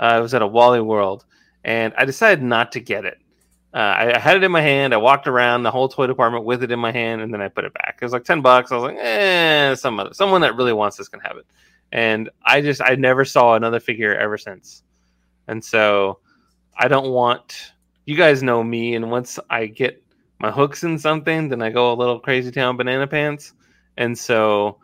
Uh, 0.00 0.16
it 0.18 0.22
was 0.22 0.34
at 0.34 0.42
a 0.42 0.46
Wally 0.46 0.80
World, 0.80 1.24
and 1.64 1.92
I 1.96 2.04
decided 2.04 2.42
not 2.42 2.72
to 2.72 2.80
get 2.80 3.04
it. 3.04 3.18
Uh, 3.74 3.78
I, 3.78 4.16
I 4.16 4.18
had 4.18 4.36
it 4.36 4.42
in 4.42 4.52
my 4.52 4.60
hand. 4.60 4.92
I 4.92 4.98
walked 4.98 5.26
around 5.26 5.62
the 5.62 5.70
whole 5.70 5.88
toy 5.88 6.06
department 6.06 6.44
with 6.44 6.62
it 6.62 6.72
in 6.72 6.78
my 6.78 6.92
hand, 6.92 7.22
and 7.22 7.32
then 7.32 7.40
I 7.40 7.48
put 7.48 7.64
it 7.64 7.74
back. 7.74 7.98
It 8.00 8.04
was 8.04 8.12
like 8.12 8.24
ten 8.24 8.42
bucks. 8.42 8.72
I 8.72 8.76
was 8.76 8.84
like, 8.84 8.96
eh, 8.98 9.74
some 9.76 9.98
other, 10.00 10.12
someone 10.12 10.40
that 10.42 10.56
really 10.56 10.72
wants 10.72 10.96
this 10.96 11.08
can 11.08 11.20
have 11.20 11.36
it 11.36 11.46
and 11.92 12.30
I 12.44 12.62
just 12.62 12.80
I 12.80 12.94
never 12.94 13.24
saw 13.24 13.54
another 13.54 13.78
figure 13.78 14.16
ever 14.16 14.38
since. 14.38 14.82
And 15.46 15.62
so 15.62 16.18
I 16.76 16.88
don't 16.88 17.10
want 17.10 17.72
you 18.06 18.16
guys 18.16 18.42
know 18.42 18.64
me 18.64 18.94
and 18.94 19.10
once 19.10 19.38
I 19.48 19.66
get 19.66 20.02
my 20.40 20.50
hooks 20.50 20.82
in 20.82 20.98
something, 20.98 21.48
then 21.48 21.62
I 21.62 21.70
go 21.70 21.92
a 21.92 21.94
little 21.94 22.18
crazy 22.18 22.50
town 22.50 22.76
banana 22.76 23.06
pants. 23.06 23.52
And 23.96 24.16
so 24.16 24.78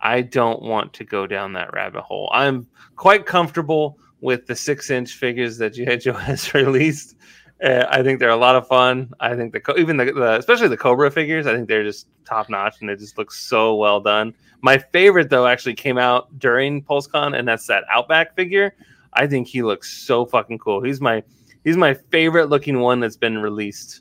I 0.00 0.22
don't 0.22 0.62
want 0.62 0.92
to 0.94 1.04
go 1.04 1.26
down 1.26 1.52
that 1.54 1.72
rabbit 1.72 2.02
hole. 2.02 2.30
I'm 2.32 2.66
quite 2.96 3.26
comfortable 3.26 3.98
with 4.20 4.46
the 4.46 4.56
six 4.56 4.90
inch 4.90 5.14
figures 5.14 5.58
that 5.58 5.74
G.I. 5.74 6.12
Has 6.20 6.54
released. 6.54 7.16
Uh, 7.62 7.86
I 7.88 8.02
think 8.02 8.18
they're 8.18 8.30
a 8.30 8.36
lot 8.36 8.56
of 8.56 8.66
fun. 8.66 9.12
I 9.20 9.36
think 9.36 9.52
the 9.52 9.74
even 9.78 9.96
the, 9.96 10.06
the 10.06 10.38
especially 10.38 10.68
the 10.68 10.76
Cobra 10.76 11.10
figures, 11.10 11.46
I 11.46 11.54
think 11.54 11.68
they're 11.68 11.84
just 11.84 12.08
top 12.24 12.50
notch 12.50 12.80
and 12.80 12.88
they 12.88 12.96
just 12.96 13.18
look 13.18 13.30
so 13.30 13.76
well 13.76 14.00
done. 14.00 14.34
My 14.62 14.78
favorite 14.78 15.30
though 15.30 15.46
actually 15.46 15.74
came 15.74 15.98
out 15.98 16.36
during 16.38 16.82
PulseCon, 16.82 17.38
and 17.38 17.46
that's 17.46 17.66
that 17.68 17.84
Outback 17.92 18.34
figure. 18.34 18.74
I 19.12 19.26
think 19.28 19.46
he 19.46 19.62
looks 19.62 19.92
so 19.92 20.26
fucking 20.26 20.58
cool. 20.58 20.82
He's 20.82 21.00
my 21.00 21.22
he's 21.62 21.76
my 21.76 21.94
favorite 21.94 22.48
looking 22.48 22.80
one 22.80 22.98
that's 22.98 23.16
been 23.16 23.38
released. 23.38 24.00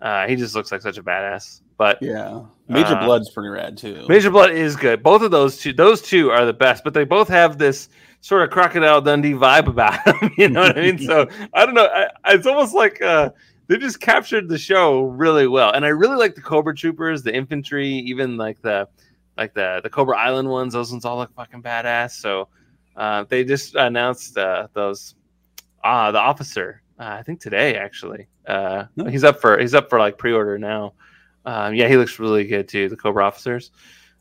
Uh, 0.00 0.26
he 0.28 0.36
just 0.36 0.54
looks 0.54 0.70
like 0.70 0.80
such 0.80 0.98
a 0.98 1.02
badass. 1.02 1.60
But 1.76 1.98
Yeah. 2.00 2.42
Major 2.68 2.94
Uh, 2.94 3.04
Blood's 3.04 3.30
pretty 3.30 3.48
rad 3.48 3.76
too. 3.76 4.04
Major 4.08 4.30
Blood 4.30 4.50
is 4.50 4.76
good. 4.76 5.02
Both 5.02 5.22
of 5.22 5.30
those 5.30 5.58
two, 5.58 5.72
those 5.72 6.02
two 6.02 6.30
are 6.30 6.44
the 6.44 6.52
best. 6.52 6.84
But 6.84 6.94
they 6.94 7.04
both 7.04 7.28
have 7.28 7.58
this 7.58 7.88
sort 8.20 8.42
of 8.42 8.50
crocodile 8.50 9.00
Dundee 9.00 9.32
vibe 9.32 9.68
about 9.68 10.04
them. 10.04 10.30
You 10.36 10.48
know 10.48 10.62
what 10.62 10.76
I 10.78 10.80
mean? 10.82 10.98
So 10.98 11.28
I 11.54 11.64
don't 11.66 11.74
know. 11.74 11.86
I, 11.86 12.08
it's 12.34 12.46
almost 12.46 12.74
like 12.74 13.00
uh, 13.02 13.30
they 13.68 13.76
just 13.78 14.00
captured 14.00 14.48
the 14.48 14.58
show 14.58 15.02
really 15.04 15.46
well. 15.48 15.72
And 15.72 15.84
I 15.84 15.88
really 15.88 16.16
like 16.16 16.34
the 16.34 16.40
Cobra 16.42 16.74
Troopers, 16.74 17.22
the 17.22 17.34
infantry, 17.34 17.88
even 17.88 18.36
like 18.36 18.60
the 18.62 18.88
like 19.36 19.54
the 19.54 19.80
the 19.82 19.90
Cobra 19.90 20.18
Island 20.18 20.48
ones. 20.48 20.74
Those 20.74 20.90
ones 20.92 21.04
all 21.04 21.16
look 21.18 21.32
fucking 21.34 21.62
badass. 21.62 22.12
So 22.12 22.48
uh, 22.96 23.24
they 23.28 23.44
just 23.44 23.74
announced 23.76 24.36
uh, 24.36 24.68
those. 24.74 25.14
Ah, 25.84 26.10
the 26.10 26.18
officer. 26.18 26.82
Uh, 26.98 27.16
I 27.18 27.22
think 27.22 27.40
today 27.40 27.76
actually. 27.76 28.26
Uh. 28.46 28.84
He's 29.08 29.24
up 29.24 29.40
for 29.40 29.58
he's 29.58 29.74
up 29.74 29.88
for 29.88 29.98
like 29.98 30.18
pre-order 30.18 30.58
now. 30.58 30.94
Um, 31.44 31.74
yeah, 31.74 31.88
he 31.88 31.96
looks 31.96 32.18
really 32.18 32.44
good 32.44 32.68
too. 32.68 32.88
The 32.88 32.96
Cobra 32.96 33.24
officers. 33.24 33.70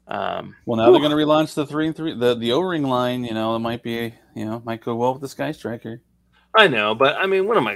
Um, 0.08 0.56
Well, 0.66 0.78
now 0.78 0.90
they're 0.92 1.02
going 1.02 1.12
to 1.12 1.18
relaunch 1.18 1.54
the 1.54 1.66
three 1.66 1.88
and 1.88 1.96
three, 1.96 2.18
the 2.18 2.36
the 2.36 2.54
O 2.54 2.62
ring 2.62 2.84
line. 2.84 3.26
You 3.26 3.34
know, 3.34 3.56
it 3.56 3.60
might 3.60 3.84
be, 3.84 4.14
you 4.36 4.46
know, 4.46 4.62
might 4.66 4.82
go 4.84 4.96
well 4.96 5.14
with 5.14 5.22
the 5.22 5.28
Sky 5.28 5.52
Striker. 5.52 6.02
I 6.56 6.68
know, 6.68 6.96
but 6.96 7.18
I 7.18 7.26
mean, 7.26 7.48
what 7.48 7.58
am 7.58 7.68
I? 7.68 7.76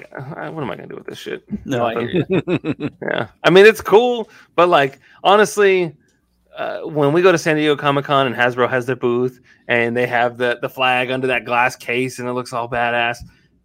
What 0.49 0.63
am 0.63 0.71
I 0.71 0.75
gonna 0.75 0.87
do 0.87 0.95
with 0.95 1.05
this 1.05 1.19
shit? 1.19 1.43
No, 1.65 1.85
I. 1.85 2.23
Yeah, 3.01 3.27
I 3.43 3.49
mean, 3.49 3.65
it's 3.65 3.81
cool, 3.81 4.29
but 4.55 4.69
like 4.69 4.99
honestly, 5.23 5.95
uh, 6.57 6.81
when 6.81 7.11
we 7.11 7.21
go 7.21 7.31
to 7.31 7.37
San 7.37 7.57
Diego 7.57 7.75
Comic 7.75 8.05
Con 8.05 8.27
and 8.27 8.35
Hasbro 8.35 8.69
has 8.69 8.85
their 8.85 8.95
booth 8.95 9.39
and 9.67 9.95
they 9.95 10.07
have 10.07 10.37
the 10.37 10.57
the 10.61 10.69
Flagg 10.69 11.11
under 11.11 11.27
that 11.27 11.43
glass 11.45 11.75
case 11.75 12.19
and 12.19 12.29
it 12.29 12.33
looks 12.33 12.53
all 12.53 12.69
badass, 12.69 13.17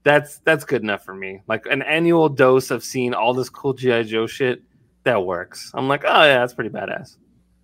that's 0.07 0.38
that's 0.44 0.64
good 0.64 0.82
enough 0.82 1.04
for 1.04 1.14
me. 1.14 1.40
Like 1.48 1.66
an 1.66 1.82
annual 1.82 2.28
dose 2.28 2.70
of 2.70 2.84
seeing 2.84 3.12
all 3.12 3.34
this 3.34 3.48
cool 3.48 3.72
GI 3.74 4.04
Joe 4.04 4.28
shit, 4.28 4.62
that 5.02 5.26
works. 5.26 5.72
I'm 5.74 5.88
like, 5.88 6.04
oh 6.07 6.22
yeah, 6.22 6.38
that's 6.38 6.54
pretty 6.54 6.70
badass. 6.70 7.16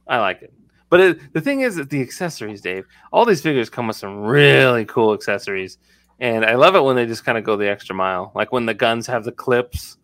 I 0.09 0.19
like 0.19 0.43
it. 0.43 0.53
But 0.91 1.01
it, 1.01 1.33
the 1.33 1.41
thing 1.41 1.61
is 1.61 1.77
that 1.77 1.89
the 1.89 2.03
accessories, 2.03 2.61
Dave, 2.61 2.85
all 3.13 3.25
these 3.25 3.41
figures 3.41 3.71
come 3.71 3.87
with 3.87 3.97
some 3.97 4.23
really 4.23 4.85
cool 4.87 5.15
accessories. 5.15 5.79
And 6.19 6.45
I 6.45 6.57
love 6.57 6.75
it 6.75 6.83
when 6.83 6.97
they 6.97 7.07
just 7.07 7.25
kind 7.25 7.39
of 7.39 7.45
go 7.45 7.57
the 7.57 7.71
extra 7.71 7.95
mile. 7.95 8.33
Like 8.35 8.51
when 8.51 8.67
the 8.67 8.75
guns 8.75 9.07
have 9.07 9.23
the 9.23 9.31
clips 9.31 9.99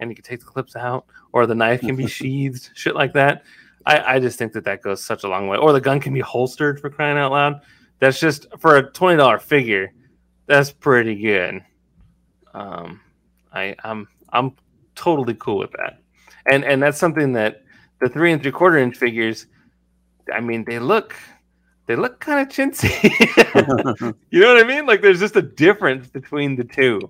and 0.00 0.10
you 0.10 0.16
can 0.16 0.24
take 0.24 0.40
the 0.40 0.46
clips 0.46 0.74
out, 0.74 1.06
or 1.32 1.46
the 1.46 1.54
knife 1.54 1.80
can 1.80 1.94
be 1.94 2.06
sheathed, 2.18 2.70
shit 2.74 2.96
like 2.96 3.12
that. 3.12 3.44
I, 3.86 4.16
I 4.16 4.18
just 4.18 4.36
think 4.36 4.52
that 4.54 4.64
that 4.64 4.82
goes 4.82 5.00
such 5.00 5.22
a 5.22 5.28
long 5.28 5.46
way. 5.46 5.58
Or 5.58 5.72
the 5.72 5.80
gun 5.80 6.00
can 6.00 6.12
be 6.12 6.20
holstered 6.20 6.80
for 6.80 6.90
crying 6.90 7.18
out 7.18 7.30
loud. 7.30 7.60
That's 8.00 8.18
just 8.18 8.46
for 8.58 8.78
a 8.78 8.90
twenty 8.90 9.16
dollar 9.16 9.38
figure. 9.38 9.92
That's 10.46 10.72
pretty 10.72 11.14
good. 11.14 11.62
Um, 12.54 13.00
I 13.52 13.74
I'm 13.84 14.08
I'm 14.32 14.52
totally 14.94 15.34
cool 15.34 15.58
with 15.58 15.72
that, 15.72 15.98
and 16.46 16.64
and 16.64 16.82
that's 16.82 16.98
something 16.98 17.32
that 17.34 17.62
the 18.00 18.08
three 18.08 18.32
and 18.32 18.42
three 18.42 18.52
quarter 18.52 18.78
inch 18.78 18.96
figures. 18.96 19.46
I 20.32 20.40
mean, 20.40 20.64
they 20.64 20.78
look 20.78 21.14
they 21.86 21.96
look 21.96 22.20
kind 22.20 22.40
of 22.40 22.48
chintzy. 22.48 24.14
you 24.30 24.40
know 24.40 24.54
what 24.54 24.64
I 24.64 24.66
mean? 24.66 24.86
Like 24.86 25.02
there's 25.02 25.20
just 25.20 25.36
a 25.36 25.42
difference 25.42 26.08
between 26.08 26.56
the 26.56 26.64
two. 26.64 27.00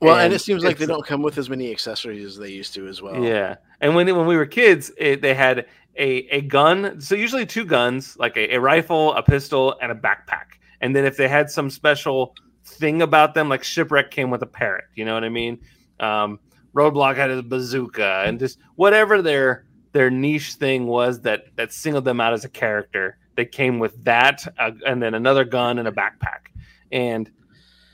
Well, 0.00 0.14
and, 0.14 0.26
And 0.26 0.34
it 0.34 0.40
seems 0.40 0.62
like 0.62 0.78
they 0.78 0.86
don't 0.86 1.06
come 1.06 1.22
with 1.22 1.38
as 1.38 1.48
many 1.48 1.70
accessories 1.70 2.24
as 2.24 2.36
they 2.36 2.50
used 2.50 2.74
to 2.74 2.86
as 2.86 3.02
well. 3.02 3.22
Yeah, 3.22 3.56
and 3.80 3.94
when 3.94 4.06
when 4.14 4.26
we 4.26 4.36
were 4.36 4.46
kids, 4.46 4.90
it, 4.96 5.20
they 5.20 5.34
had 5.34 5.66
a 5.96 6.08
a 6.28 6.42
gun. 6.42 7.00
So 7.00 7.14
usually 7.14 7.46
two 7.46 7.64
guns, 7.64 8.16
like 8.18 8.36
a, 8.36 8.54
a 8.54 8.60
rifle, 8.60 9.14
a 9.14 9.22
pistol, 9.22 9.76
and 9.82 9.90
a 9.90 9.94
backpack. 9.94 10.58
And 10.80 10.94
then 10.94 11.04
if 11.04 11.16
they 11.16 11.28
had 11.28 11.50
some 11.50 11.70
special 11.70 12.34
thing 12.66 13.02
about 13.02 13.34
them. 13.34 13.48
Like 13.48 13.64
Shipwreck 13.64 14.10
came 14.10 14.30
with 14.30 14.42
a 14.42 14.46
parrot, 14.46 14.84
you 14.94 15.04
know 15.04 15.14
what 15.14 15.24
I 15.24 15.28
mean? 15.28 15.60
Um, 16.00 16.40
Roadblock 16.74 17.16
had 17.16 17.30
a 17.30 17.42
bazooka, 17.42 18.24
and 18.26 18.38
just 18.38 18.58
whatever 18.74 19.22
their 19.22 19.64
their 19.92 20.10
niche 20.10 20.54
thing 20.54 20.86
was 20.86 21.22
that 21.22 21.46
that 21.56 21.72
singled 21.72 22.04
them 22.04 22.20
out 22.20 22.34
as 22.34 22.44
a 22.44 22.50
character. 22.50 23.16
They 23.34 23.46
came 23.46 23.78
with 23.78 24.04
that, 24.04 24.46
uh, 24.58 24.72
and 24.86 25.02
then 25.02 25.14
another 25.14 25.44
gun 25.44 25.78
and 25.78 25.88
a 25.88 25.92
backpack, 25.92 26.50
and 26.92 27.30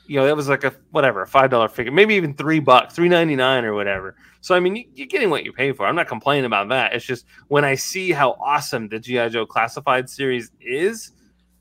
you 0.05 0.19
know 0.19 0.27
it 0.27 0.35
was 0.35 0.49
like 0.49 0.65
a 0.65 0.73
whatever 0.91 1.21
a 1.21 1.27
five 1.27 1.49
dollar 1.49 1.69
figure, 1.69 1.93
maybe 1.93 2.15
even 2.15 2.33
three 2.33 2.59
bucks, 2.59 2.93
three 2.93 3.07
ninety 3.07 3.37
nine 3.37 3.63
or 3.63 3.73
whatever. 3.73 4.15
So 4.41 4.53
I 4.53 4.59
mean, 4.59 4.75
you, 4.75 4.83
you're 4.93 5.07
getting 5.07 5.29
what 5.29 5.45
you 5.45 5.53
pay 5.53 5.71
for. 5.71 5.85
I'm 5.85 5.95
not 5.95 6.09
complaining 6.09 6.43
about 6.43 6.67
that. 6.69 6.93
It's 6.93 7.05
just 7.05 7.25
when 7.47 7.63
I 7.63 7.75
see 7.75 8.11
how 8.11 8.31
awesome 8.31 8.89
the 8.89 8.99
GI 8.99 9.29
Joe 9.29 9.45
Classified 9.45 10.09
series 10.09 10.51
is, 10.59 11.11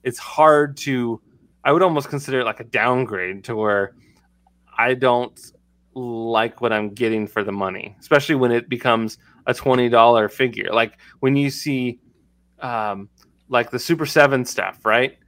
it's 0.03 0.19
hard 0.19 0.77
to. 0.79 1.21
I 1.65 1.73
would 1.73 1.83
almost 1.83 2.09
consider 2.09 2.41
it 2.41 2.45
like 2.45 2.61
a 2.61 2.65
downgrade 2.65 3.45
to 3.45 3.55
where 3.57 3.95
I 4.77 4.95
don't 4.95 5.39
like 5.95 6.61
what 6.61 6.73
I'm 6.73 6.91
getting 6.91 7.27
for 7.27 7.45
the 7.45 7.53
money, 7.53 7.95
especially 8.01 8.35
when 8.35 8.51
it 8.51 8.69
becomes 8.69 9.19
a 9.47 9.55
twenty 9.55 9.89
dollar 9.89 10.29
figure. 10.29 10.71
Like 10.73 10.99
when 11.21 11.37
you 11.37 11.51
see, 11.51 11.99
um, 12.61 13.09
like 13.49 13.71
the 13.71 13.79
Super 13.79 14.07
Seven 14.07 14.45
stuff, 14.45 14.85
right? 14.85 15.19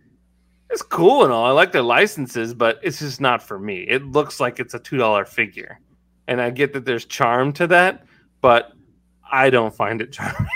It's 0.70 0.82
cool 0.82 1.22
and 1.24 1.32
all. 1.32 1.44
I 1.44 1.50
like 1.50 1.72
their 1.72 1.82
licenses, 1.82 2.54
but 2.54 2.80
it's 2.82 2.98
just 2.98 3.20
not 3.20 3.42
for 3.42 3.58
me. 3.58 3.82
It 3.82 4.04
looks 4.04 4.40
like 4.40 4.58
it's 4.58 4.74
a 4.74 4.78
two 4.78 4.96
dollar 4.96 5.24
figure, 5.24 5.78
and 6.26 6.40
I 6.40 6.50
get 6.50 6.72
that 6.72 6.84
there's 6.84 7.04
charm 7.04 7.52
to 7.54 7.66
that, 7.68 8.06
but 8.40 8.72
I 9.30 9.50
don't 9.50 9.74
find 9.74 10.00
it 10.00 10.12
charming. 10.12 10.48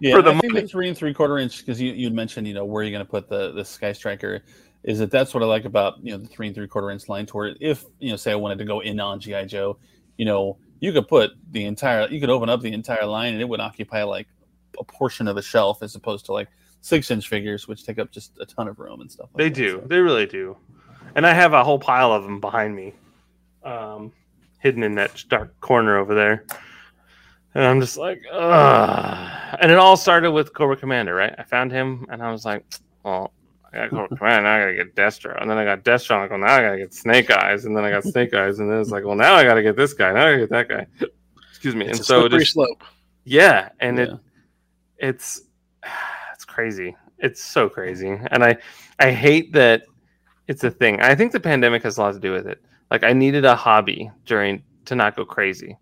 Yeah, 0.00 0.14
for 0.14 0.22
the 0.22 0.30
I 0.30 0.38
think 0.38 0.52
money. 0.52 0.60
the 0.62 0.68
three 0.68 0.88
and 0.88 0.96
three 0.96 1.12
quarter 1.12 1.38
inch 1.38 1.58
because 1.58 1.80
you 1.80 1.92
you 1.92 2.10
mentioned 2.10 2.46
you 2.46 2.54
know 2.54 2.64
where 2.64 2.82
you're 2.82 2.92
going 2.92 3.04
to 3.04 3.10
put 3.10 3.28
the 3.28 3.52
the 3.52 3.64
Sky 3.64 3.92
Striker 3.92 4.42
is 4.84 4.98
that 4.98 5.10
that's 5.10 5.34
what 5.34 5.42
I 5.42 5.46
like 5.46 5.64
about 5.64 6.02
you 6.02 6.12
know 6.12 6.18
the 6.18 6.26
three 6.26 6.46
and 6.46 6.54
three 6.54 6.66
quarter 6.66 6.90
inch 6.90 7.08
line 7.08 7.26
toward 7.26 7.56
if 7.60 7.84
you 7.98 8.10
know 8.10 8.16
say 8.16 8.32
I 8.32 8.36
wanted 8.36 8.58
to 8.58 8.64
go 8.64 8.80
in 8.80 8.98
on 9.00 9.20
GI 9.20 9.46
Joe, 9.46 9.78
you 10.16 10.24
know 10.24 10.58
you 10.80 10.92
could 10.92 11.08
put 11.08 11.32
the 11.50 11.64
entire 11.64 12.08
you 12.08 12.20
could 12.20 12.30
open 12.30 12.48
up 12.48 12.60
the 12.60 12.72
entire 12.72 13.04
line 13.06 13.32
and 13.34 13.42
it 13.42 13.48
would 13.48 13.60
occupy 13.60 14.02
like 14.02 14.26
a 14.78 14.84
portion 14.84 15.28
of 15.28 15.36
a 15.36 15.42
shelf 15.42 15.82
as 15.82 15.94
opposed 15.94 16.24
to 16.26 16.32
like 16.32 16.48
six 16.80 17.10
inch 17.10 17.28
figures 17.28 17.68
which 17.68 17.84
take 17.84 17.98
up 17.98 18.10
just 18.10 18.32
a 18.40 18.46
ton 18.46 18.66
of 18.68 18.78
room 18.78 19.00
and 19.02 19.12
stuff. 19.12 19.28
Like 19.34 19.38
They 19.38 19.48
that, 19.50 19.54
do. 19.54 19.80
so. 19.82 19.86
They 19.88 19.98
really 19.98 20.26
do. 20.26 20.56
And 21.14 21.26
I 21.26 21.34
have 21.34 21.52
a 21.52 21.62
whole 21.62 21.78
pile 21.78 22.12
of 22.12 22.22
them 22.22 22.40
behind 22.40 22.74
me, 22.74 22.94
um, 23.64 24.12
hidden 24.60 24.82
in 24.82 24.94
that 24.94 25.24
dark 25.28 25.58
corner 25.60 25.98
over 25.98 26.14
there. 26.14 26.46
And 27.54 27.64
I'm 27.64 27.80
just 27.80 27.96
like, 27.96 28.22
ugh. 28.32 29.58
And 29.60 29.72
it 29.72 29.76
all 29.76 29.96
started 29.96 30.30
with 30.30 30.54
Cobra 30.54 30.76
Commander, 30.76 31.14
right? 31.14 31.34
I 31.36 31.42
found 31.42 31.72
him, 31.72 32.06
and 32.08 32.22
I 32.22 32.30
was 32.30 32.44
like, 32.44 32.64
well, 33.02 33.32
I 33.72 33.76
got 33.78 33.90
Cobra 33.90 34.16
Commander, 34.16 34.42
now 34.42 34.54
I 34.56 34.60
gotta 34.60 34.74
get 34.74 34.94
Destro. 34.96 35.40
And 35.40 35.50
then 35.50 35.58
I 35.58 35.64
got 35.64 35.84
Destro, 35.84 36.16
I'm 36.16 36.20
like, 36.22 36.30
well, 36.30 36.40
now 36.40 36.54
I 36.54 36.62
gotta 36.62 36.78
get 36.78 36.94
Snake 36.94 37.30
Eyes. 37.30 37.64
And 37.64 37.76
then 37.76 37.84
I 37.84 37.90
got 37.90 38.04
Snake 38.12 38.34
Eyes, 38.34 38.58
and 38.58 38.70
then 38.70 38.80
it's 38.80 38.90
like, 38.90 39.04
well, 39.04 39.16
now 39.16 39.34
I 39.34 39.44
gotta 39.44 39.62
get 39.62 39.76
this 39.76 39.92
guy. 39.92 40.12
Now 40.12 40.26
I 40.26 40.36
gotta 40.36 40.38
get 40.38 40.50
that 40.50 40.68
guy. 40.68 40.86
Excuse 41.50 41.76
me. 41.76 41.86
It's 41.86 41.98
and 41.98 42.06
so 42.06 42.28
just, 42.28 42.52
slope. 42.52 42.82
yeah, 43.24 43.68
and 43.80 43.98
it 43.98 44.10
it's 44.98 45.42
it's 46.34 46.44
crazy. 46.44 46.96
It's 47.18 47.42
so 47.42 47.68
crazy, 47.68 48.08
and 48.30 48.42
I 48.42 48.56
I 48.98 49.10
hate 49.12 49.52
that 49.52 49.82
it's 50.48 50.64
a 50.64 50.70
thing. 50.70 51.00
I 51.00 51.14
think 51.14 51.32
the 51.32 51.40
pandemic 51.40 51.82
has 51.82 51.98
a 51.98 52.00
lot 52.00 52.14
to 52.14 52.18
do 52.18 52.32
with 52.32 52.46
it. 52.46 52.62
Like 52.90 53.04
I 53.04 53.12
needed 53.12 53.44
a 53.44 53.54
hobby 53.54 54.10
during 54.24 54.62
to 54.86 54.94
not 54.94 55.16
go 55.16 55.24
crazy, 55.24 55.76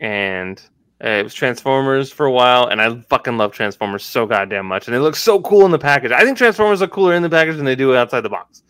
and 0.00 0.60
Uh, 1.02 1.08
it 1.08 1.22
was 1.22 1.32
Transformers 1.32 2.12
for 2.12 2.26
a 2.26 2.30
while, 2.30 2.66
and 2.66 2.80
I 2.80 3.00
fucking 3.08 3.38
love 3.38 3.52
Transformers 3.52 4.04
so 4.04 4.26
goddamn 4.26 4.66
much, 4.66 4.86
and 4.86 4.94
they 4.94 4.98
look 4.98 5.16
so 5.16 5.40
cool 5.40 5.64
in 5.64 5.70
the 5.70 5.78
package. 5.78 6.12
I 6.12 6.24
think 6.24 6.36
Transformers 6.36 6.82
look 6.82 6.92
cooler 6.92 7.14
in 7.14 7.22
the 7.22 7.30
package 7.30 7.56
than 7.56 7.64
they 7.64 7.74
do 7.74 7.96
outside 7.96 8.20
the 8.20 8.28
box, 8.28 8.62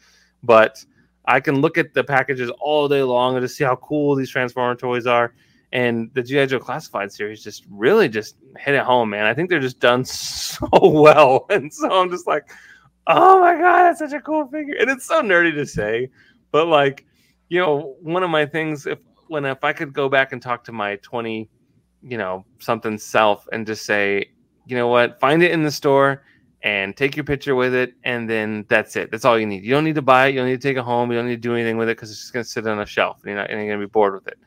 but 0.44 0.84
I 1.24 1.40
can 1.40 1.60
look 1.60 1.76
at 1.76 1.92
the 1.92 2.04
packages 2.04 2.48
all 2.60 2.86
day 2.88 3.02
long 3.02 3.36
and 3.36 3.42
just 3.42 3.56
see 3.56 3.64
how 3.64 3.76
cool 3.76 4.14
these 4.14 4.30
Transformer 4.30 4.76
toys 4.76 5.06
are. 5.06 5.34
And 5.72 6.10
the 6.14 6.22
GI 6.22 6.46
Joe 6.46 6.58
Classified 6.58 7.12
series 7.12 7.42
just 7.42 7.64
really 7.70 8.08
just 8.08 8.36
hit 8.58 8.74
it 8.74 8.82
home, 8.82 9.10
man. 9.10 9.26
I 9.26 9.34
think 9.34 9.50
they're 9.50 9.60
just 9.60 9.80
done 9.80 10.04
so 10.04 10.68
well, 10.72 11.46
and 11.50 11.72
so 11.72 11.90
I'm 11.90 12.10
just 12.10 12.28
like, 12.28 12.48
oh 13.08 13.40
my 13.40 13.54
god, 13.54 13.84
that's 13.84 13.98
such 13.98 14.12
a 14.12 14.20
cool 14.20 14.46
figure, 14.46 14.76
and 14.78 14.88
it's 14.88 15.06
so 15.06 15.20
nerdy 15.20 15.52
to 15.54 15.66
say, 15.66 16.10
but 16.52 16.68
like, 16.68 17.06
you 17.48 17.58
know, 17.58 17.96
one 18.02 18.22
of 18.22 18.30
my 18.30 18.46
things 18.46 18.86
if 18.86 18.98
when 19.26 19.44
if 19.44 19.64
I 19.64 19.72
could 19.72 19.92
go 19.92 20.08
back 20.08 20.32
and 20.32 20.40
talk 20.40 20.62
to 20.64 20.72
my 20.72 20.94
20, 20.96 21.48
you 22.02 22.18
know, 22.18 22.44
something 22.58 22.98
self 22.98 23.46
and 23.52 23.66
just 23.66 23.84
say, 23.84 24.30
you 24.66 24.76
know 24.76 24.88
what, 24.88 25.18
find 25.20 25.42
it 25.42 25.50
in 25.50 25.62
the 25.62 25.70
store 25.70 26.22
and 26.62 26.96
take 26.96 27.16
your 27.16 27.24
picture 27.24 27.54
with 27.54 27.74
it, 27.74 27.94
and 28.04 28.28
then 28.28 28.66
that's 28.68 28.94
it. 28.96 29.10
That's 29.10 29.24
all 29.24 29.38
you 29.38 29.46
need. 29.46 29.64
You 29.64 29.70
don't 29.70 29.84
need 29.84 29.94
to 29.94 30.02
buy 30.02 30.26
it. 30.26 30.34
You 30.34 30.40
don't 30.40 30.48
need 30.48 30.60
to 30.60 30.68
take 30.68 30.76
it 30.76 30.82
home. 30.82 31.10
You 31.10 31.16
don't 31.16 31.26
need 31.26 31.36
to 31.36 31.40
do 31.40 31.54
anything 31.54 31.78
with 31.78 31.88
it 31.88 31.96
because 31.96 32.10
it's 32.10 32.20
just 32.20 32.32
gonna 32.32 32.44
sit 32.44 32.66
on 32.66 32.80
a 32.80 32.86
shelf. 32.86 33.18
And 33.22 33.30
you're 33.30 33.36
not 33.36 33.50
and 33.50 33.58
you're 33.58 33.74
gonna 33.74 33.86
be 33.86 33.90
bored 33.90 34.14
with 34.14 34.26
it. 34.28 34.38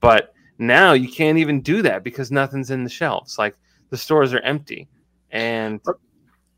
But 0.00 0.34
now 0.58 0.92
you 0.92 1.08
can't 1.08 1.38
even 1.38 1.60
do 1.60 1.82
that 1.82 2.02
because 2.02 2.30
nothing's 2.30 2.70
in 2.70 2.82
the 2.82 2.90
shelves. 2.90 3.38
Like 3.38 3.56
the 3.90 3.96
stores 3.96 4.34
are 4.34 4.40
empty, 4.40 4.88
and 5.30 5.80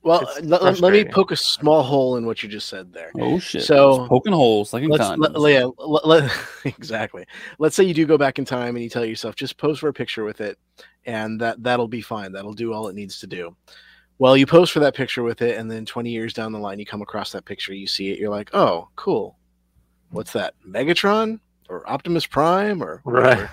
Well, 0.04 0.20
It's 0.36 0.40
let, 0.46 0.80
let 0.80 0.92
me 0.92 1.04
poke 1.04 1.30
a 1.30 1.36
small 1.36 1.82
hole 1.84 2.16
in 2.16 2.26
what 2.26 2.42
you 2.42 2.48
just 2.48 2.68
said 2.68 2.92
there. 2.92 3.12
Oh 3.20 3.38
shit! 3.38 3.62
So- 3.62 3.98
Just 3.98 4.08
poking 4.08 4.32
holes 4.32 4.72
like 4.72 4.82
in 4.82 4.90
Let's 4.90 5.04
condoms. 5.04 5.36
let, 5.38 5.52
yeah, 5.52 5.66
let, 5.78 6.06
let- 6.06 6.32
exactly. 6.64 7.24
Let's 7.60 7.76
say 7.76 7.84
you 7.84 7.94
do 7.94 8.04
go 8.06 8.18
back 8.18 8.38
in 8.40 8.44
time 8.44 8.74
and 8.74 8.82
you 8.82 8.90
tell 8.90 9.04
yourself 9.04 9.36
just 9.36 9.58
pose 9.58 9.78
for 9.78 9.88
a 9.88 9.92
picture 9.92 10.24
with 10.24 10.40
it, 10.40 10.58
and 11.06 11.40
that 11.40 11.62
that'll 11.62 11.86
be 11.88 12.00
fine. 12.02 12.32
That'll 12.32 12.52
do 12.52 12.72
all 12.72 12.88
it 12.88 12.96
needs 12.96 13.20
to 13.20 13.26
do. 13.28 13.54
Well, 14.18 14.36
you 14.36 14.44
pose 14.46 14.70
for 14.70 14.80
that 14.80 14.94
picture 14.94 15.22
with 15.22 15.40
it, 15.42 15.56
and 15.58 15.70
then 15.70 15.84
20 15.86 16.10
years 16.10 16.32
down 16.32 16.52
the 16.52 16.58
line, 16.58 16.78
you 16.78 16.86
come 16.86 17.02
across 17.02 17.32
that 17.32 17.44
picture, 17.44 17.72
you 17.74 17.86
see 17.88 18.10
it, 18.12 18.18
you're 18.20 18.30
like, 18.30 18.50
oh, 18.54 18.88
cool. 18.94 19.36
What's 20.10 20.32
that? 20.34 20.54
Megatron 20.68 21.40
or 21.68 21.88
Optimus 21.90 22.26
Prime 22.26 22.82
or 22.82 23.00
Right. 23.04 23.22
whatever. 23.30 23.50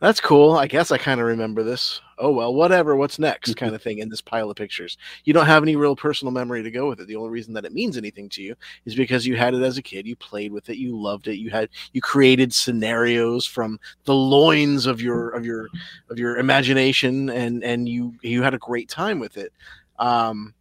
That's 0.00 0.20
cool. 0.20 0.52
I 0.52 0.66
guess 0.66 0.90
I 0.90 0.98
kind 0.98 1.20
of 1.20 1.26
remember 1.26 1.62
this. 1.62 2.00
Oh 2.18 2.30
well, 2.30 2.54
whatever. 2.54 2.94
What's 2.96 3.18
next? 3.18 3.54
kind 3.56 3.74
of 3.74 3.82
thing 3.82 3.98
in 3.98 4.08
this 4.08 4.20
pile 4.20 4.50
of 4.50 4.56
pictures. 4.56 4.98
You 5.24 5.32
don't 5.32 5.46
have 5.46 5.62
any 5.62 5.76
real 5.76 5.96
personal 5.96 6.32
memory 6.32 6.62
to 6.62 6.70
go 6.70 6.88
with 6.88 7.00
it. 7.00 7.08
The 7.08 7.16
only 7.16 7.30
reason 7.30 7.54
that 7.54 7.64
it 7.64 7.72
means 7.72 7.96
anything 7.96 8.28
to 8.30 8.42
you 8.42 8.54
is 8.84 8.94
because 8.94 9.26
you 9.26 9.36
had 9.36 9.54
it 9.54 9.62
as 9.62 9.78
a 9.78 9.82
kid. 9.82 10.06
You 10.06 10.16
played 10.16 10.52
with 10.52 10.68
it. 10.68 10.76
You 10.76 10.98
loved 10.98 11.28
it. 11.28 11.36
You 11.36 11.50
had 11.50 11.68
you 11.92 12.00
created 12.00 12.52
scenarios 12.52 13.46
from 13.46 13.78
the 14.04 14.14
loins 14.14 14.86
of 14.86 15.00
your 15.00 15.30
of 15.30 15.44
your 15.44 15.68
of 16.10 16.18
your 16.18 16.38
imagination, 16.38 17.30
and 17.30 17.64
and 17.64 17.88
you 17.88 18.14
you 18.22 18.42
had 18.42 18.54
a 18.54 18.58
great 18.58 18.88
time 18.88 19.18
with 19.18 19.36
it. 19.36 19.52
Um, 19.98 20.54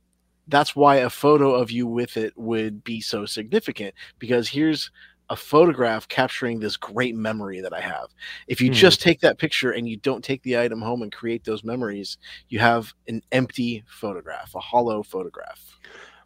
that's 0.48 0.76
why 0.76 0.98
a 0.98 1.10
photo 1.10 1.54
of 1.54 1.72
you 1.72 1.88
with 1.88 2.18
it 2.18 2.38
would 2.38 2.84
be 2.84 3.00
so 3.00 3.26
significant 3.26 3.94
because 4.20 4.50
here's 4.50 4.92
a 5.30 5.36
photograph 5.36 6.08
capturing 6.08 6.60
this 6.60 6.78
great 6.78 7.16
memory 7.16 7.62
that 7.62 7.74
I 7.74 7.80
have. 7.82 8.08
If 8.48 8.60
you 8.62 8.68
Hmm. 8.70 8.74
just 8.74 9.02
take 9.02 9.20
that 9.22 9.38
picture 9.38 9.72
and 9.72 9.88
you 9.88 9.98
don't 9.98 10.24
take 10.24 10.42
the 10.44 10.58
item 10.60 10.82
home 10.82 11.02
and 11.02 11.12
create 11.12 11.44
those 11.44 11.64
memories, 11.64 12.18
you 12.50 12.60
have 12.60 12.94
an 13.08 13.22
empty 13.32 13.84
photograph, 13.88 14.54
a 14.56 14.60
hollow 14.60 15.02
photograph. 15.04 15.80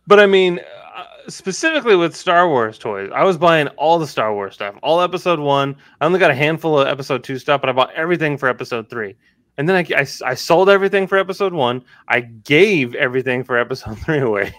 But 0.08 0.20
I 0.20 0.26
mean, 0.26 0.60
uh, 0.96 1.04
specifically 1.28 1.96
with 1.96 2.16
Star 2.16 2.48
Wars 2.48 2.78
toys, 2.80 3.12
I 3.14 3.24
was 3.24 3.38
buying 3.38 3.68
all 3.70 4.00
the 4.00 4.08
Star 4.08 4.34
Wars 4.34 4.54
stuff, 4.54 4.76
all 4.82 5.02
Episode 5.02 5.40
One. 5.40 5.76
I 6.00 6.06
only 6.06 6.18
got 6.20 6.32
a 6.32 6.36
handful 6.36 6.80
of 6.80 6.88
Episode 6.88 7.24
Two 7.24 7.38
stuff, 7.38 7.62
but 7.62 7.70
I 7.70 7.74
bought 7.74 7.94
everything 7.94 8.38
for 8.38 8.48
Episode 8.48 8.90
Three. 8.90 9.16
And 9.60 9.68
then 9.68 9.76
I, 9.76 9.86
I, 10.00 10.08
I 10.26 10.34
sold 10.36 10.70
everything 10.70 11.08
for 11.08 11.18
Episode 11.18 11.52
One. 11.52 11.84
I 12.08 12.22
gave 12.22 12.94
everything 12.96 13.44
for 13.44 13.58
Episode 13.58 13.98
Three 14.06 14.20
away. 14.20 14.54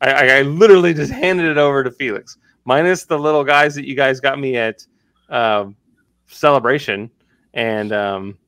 I, 0.00 0.10
I, 0.12 0.26
I 0.38 0.42
literally 0.42 0.94
just 0.94 1.12
handed 1.12 1.46
it 1.50 1.58
over 1.58 1.84
to 1.84 1.90
Felix, 1.90 2.38
minus 2.64 3.04
the 3.04 3.18
little 3.18 3.44
guys 3.44 3.74
that 3.74 3.86
you 3.86 3.94
guys 3.94 4.20
got 4.20 4.38
me 4.38 4.56
at 4.56 4.86
um, 5.30 5.76
Celebration, 6.26 7.10
and 7.52 7.92
um, 7.92 8.38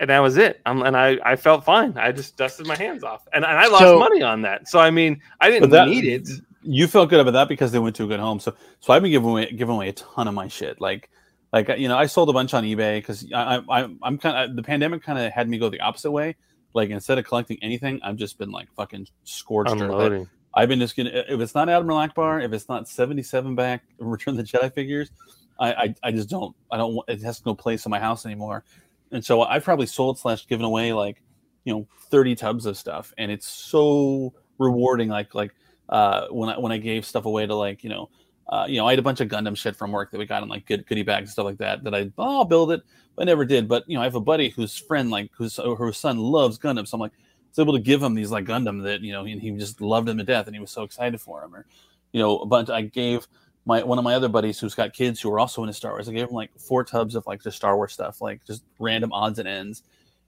and 0.00 0.10
that 0.10 0.20
was 0.20 0.36
it. 0.36 0.60
Um, 0.66 0.82
and 0.82 0.96
I, 0.96 1.18
I 1.24 1.36
felt 1.36 1.64
fine. 1.64 1.96
I 1.98 2.12
just 2.12 2.36
dusted 2.36 2.66
my 2.66 2.76
hands 2.76 3.02
off, 3.02 3.26
and, 3.32 3.44
and 3.44 3.58
I 3.58 3.66
lost 3.68 3.82
So- 3.82 3.98
money 3.98 4.22
on 4.22 4.42
that. 4.42 4.68
So 4.68 4.78
I 4.78 4.90
mean, 4.90 5.20
I 5.40 5.50
didn't 5.50 5.70
that- 5.70 5.88
need 5.88 6.04
it. 6.04 6.28
you 6.62 6.86
felt 6.86 7.10
good 7.10 7.20
about 7.20 7.32
that 7.32 7.48
because 7.48 7.72
they 7.72 7.78
went 7.78 7.96
to 7.96 8.04
a 8.04 8.06
good 8.06 8.20
home. 8.20 8.38
So, 8.40 8.54
so 8.80 8.92
I've 8.92 9.02
been 9.02 9.10
giving 9.10 9.28
away 9.28 9.50
giving 9.50 9.74
away 9.74 9.88
a 9.88 9.92
ton 9.92 10.28
of 10.28 10.34
my 10.34 10.48
shit. 10.48 10.80
Like, 10.80 11.08
like 11.52 11.68
you 11.78 11.88
know, 11.88 11.96
I 11.98 12.06
sold 12.06 12.28
a 12.28 12.32
bunch 12.32 12.54
on 12.54 12.64
eBay 12.64 12.98
because 12.98 13.26
I, 13.34 13.60
I, 13.68 13.88
I'm 14.02 14.18
kind 14.18 14.50
of 14.50 14.56
the 14.56 14.62
pandemic 14.62 15.02
kind 15.02 15.18
of 15.18 15.32
had 15.32 15.48
me 15.48 15.58
go 15.58 15.68
the 15.68 15.80
opposite 15.80 16.10
way. 16.10 16.36
Like, 16.74 16.90
instead 16.90 17.18
of 17.18 17.24
collecting 17.24 17.58
anything, 17.62 17.98
I've 18.04 18.16
just 18.16 18.38
been 18.38 18.50
like 18.50 18.70
fucking 18.74 19.08
scorched. 19.24 19.72
earth. 19.72 19.80
Unloading. 19.80 20.28
I've 20.54 20.68
been 20.68 20.80
just 20.80 20.96
gonna 20.96 21.10
if 21.10 21.40
it's 21.40 21.54
not 21.54 21.68
Admiral 21.68 21.98
Ackbar, 21.98 22.44
if 22.44 22.52
it's 22.52 22.68
not 22.68 22.88
77 22.88 23.54
back 23.54 23.84
Return 23.98 24.36
the 24.36 24.42
Jedi 24.42 24.72
figures, 24.72 25.10
I, 25.58 25.72
I 25.72 25.94
I 26.04 26.12
just 26.12 26.28
don't 26.28 26.54
I 26.70 26.76
don't 26.76 26.94
want 26.94 27.08
it 27.08 27.22
has 27.22 27.44
no 27.44 27.54
place 27.54 27.86
in 27.86 27.90
my 27.90 27.98
house 28.00 28.26
anymore. 28.26 28.64
And 29.12 29.24
so 29.24 29.42
I've 29.42 29.64
probably 29.64 29.86
sold 29.86 30.18
slash 30.18 30.46
given 30.46 30.64
away 30.64 30.92
like 30.92 31.22
you 31.64 31.74
know 31.74 31.86
30 32.10 32.34
tubs 32.34 32.66
of 32.66 32.76
stuff, 32.76 33.12
and 33.18 33.30
it's 33.30 33.46
so 33.46 34.32
rewarding. 34.58 35.08
Like 35.08 35.34
like 35.34 35.54
uh, 35.88 36.28
when 36.28 36.48
I 36.48 36.58
when 36.58 36.72
I 36.72 36.78
gave 36.78 37.04
stuff 37.04 37.24
away 37.24 37.46
to 37.46 37.54
like 37.54 37.84
you 37.84 37.90
know. 37.90 38.10
Uh, 38.50 38.64
you 38.66 38.78
know, 38.78 38.86
I 38.86 38.92
had 38.92 38.98
a 38.98 39.02
bunch 39.02 39.20
of 39.20 39.28
Gundam 39.28 39.54
shit 39.54 39.76
from 39.76 39.92
work 39.92 40.10
that 40.10 40.16
we 40.16 40.24
got 40.24 40.42
in 40.42 40.48
like 40.48 40.64
good 40.64 40.86
goodie 40.86 41.02
bags 41.02 41.24
and 41.24 41.32
stuff 41.32 41.44
like 41.44 41.58
that. 41.58 41.84
That 41.84 41.94
I 41.94 42.10
oh, 42.16 42.38
I'll 42.38 42.44
build 42.46 42.72
it, 42.72 42.80
but 43.14 43.20
I 43.20 43.24
never 43.26 43.44
did. 43.44 43.68
But 43.68 43.84
you 43.86 43.94
know, 43.94 44.00
I 44.00 44.04
have 44.04 44.14
a 44.14 44.22
buddy 44.22 44.48
whose 44.48 44.74
friend 44.74 45.10
like 45.10 45.30
whose 45.36 45.58
her 45.58 45.92
son 45.92 46.16
loves 46.16 46.58
Gundam, 46.58 46.88
so 46.88 46.94
I'm 46.94 47.00
like, 47.02 47.12
was 47.58 47.64
able 47.64 47.74
to 47.74 47.82
give 47.82 48.02
him 48.02 48.14
these 48.14 48.30
like 48.30 48.44
Gundam 48.44 48.84
that 48.84 49.00
you 49.00 49.12
know, 49.12 49.24
and 49.24 49.40
he 49.40 49.50
just 49.52 49.80
loved 49.80 50.08
them 50.08 50.18
to 50.18 50.24
death, 50.24 50.46
and 50.46 50.54
he 50.54 50.60
was 50.60 50.70
so 50.70 50.82
excited 50.82 51.20
for 51.20 51.40
them. 51.40 51.54
Or, 51.54 51.66
you 52.12 52.20
know, 52.20 52.38
a 52.38 52.46
bunch. 52.46 52.70
I 52.70 52.82
gave 52.82 53.26
my 53.66 53.82
one 53.82 53.98
of 53.98 54.04
my 54.04 54.14
other 54.14 54.28
buddies 54.28 54.58
who's 54.58 54.74
got 54.74 54.92
kids 54.92 55.20
who 55.20 55.30
are 55.30 55.38
also 55.38 55.62
into 55.62 55.74
Star 55.74 55.92
Wars. 55.92 56.08
I 56.08 56.12
gave 56.12 56.28
him 56.28 56.34
like 56.34 56.50
four 56.58 56.84
tubs 56.84 57.14
of 57.14 57.26
like 57.26 57.42
just 57.42 57.56
Star 57.56 57.76
Wars 57.76 57.92
stuff, 57.92 58.20
like 58.20 58.44
just 58.46 58.64
random 58.78 59.12
odds 59.12 59.38
and 59.38 59.48
ends. 59.48 59.82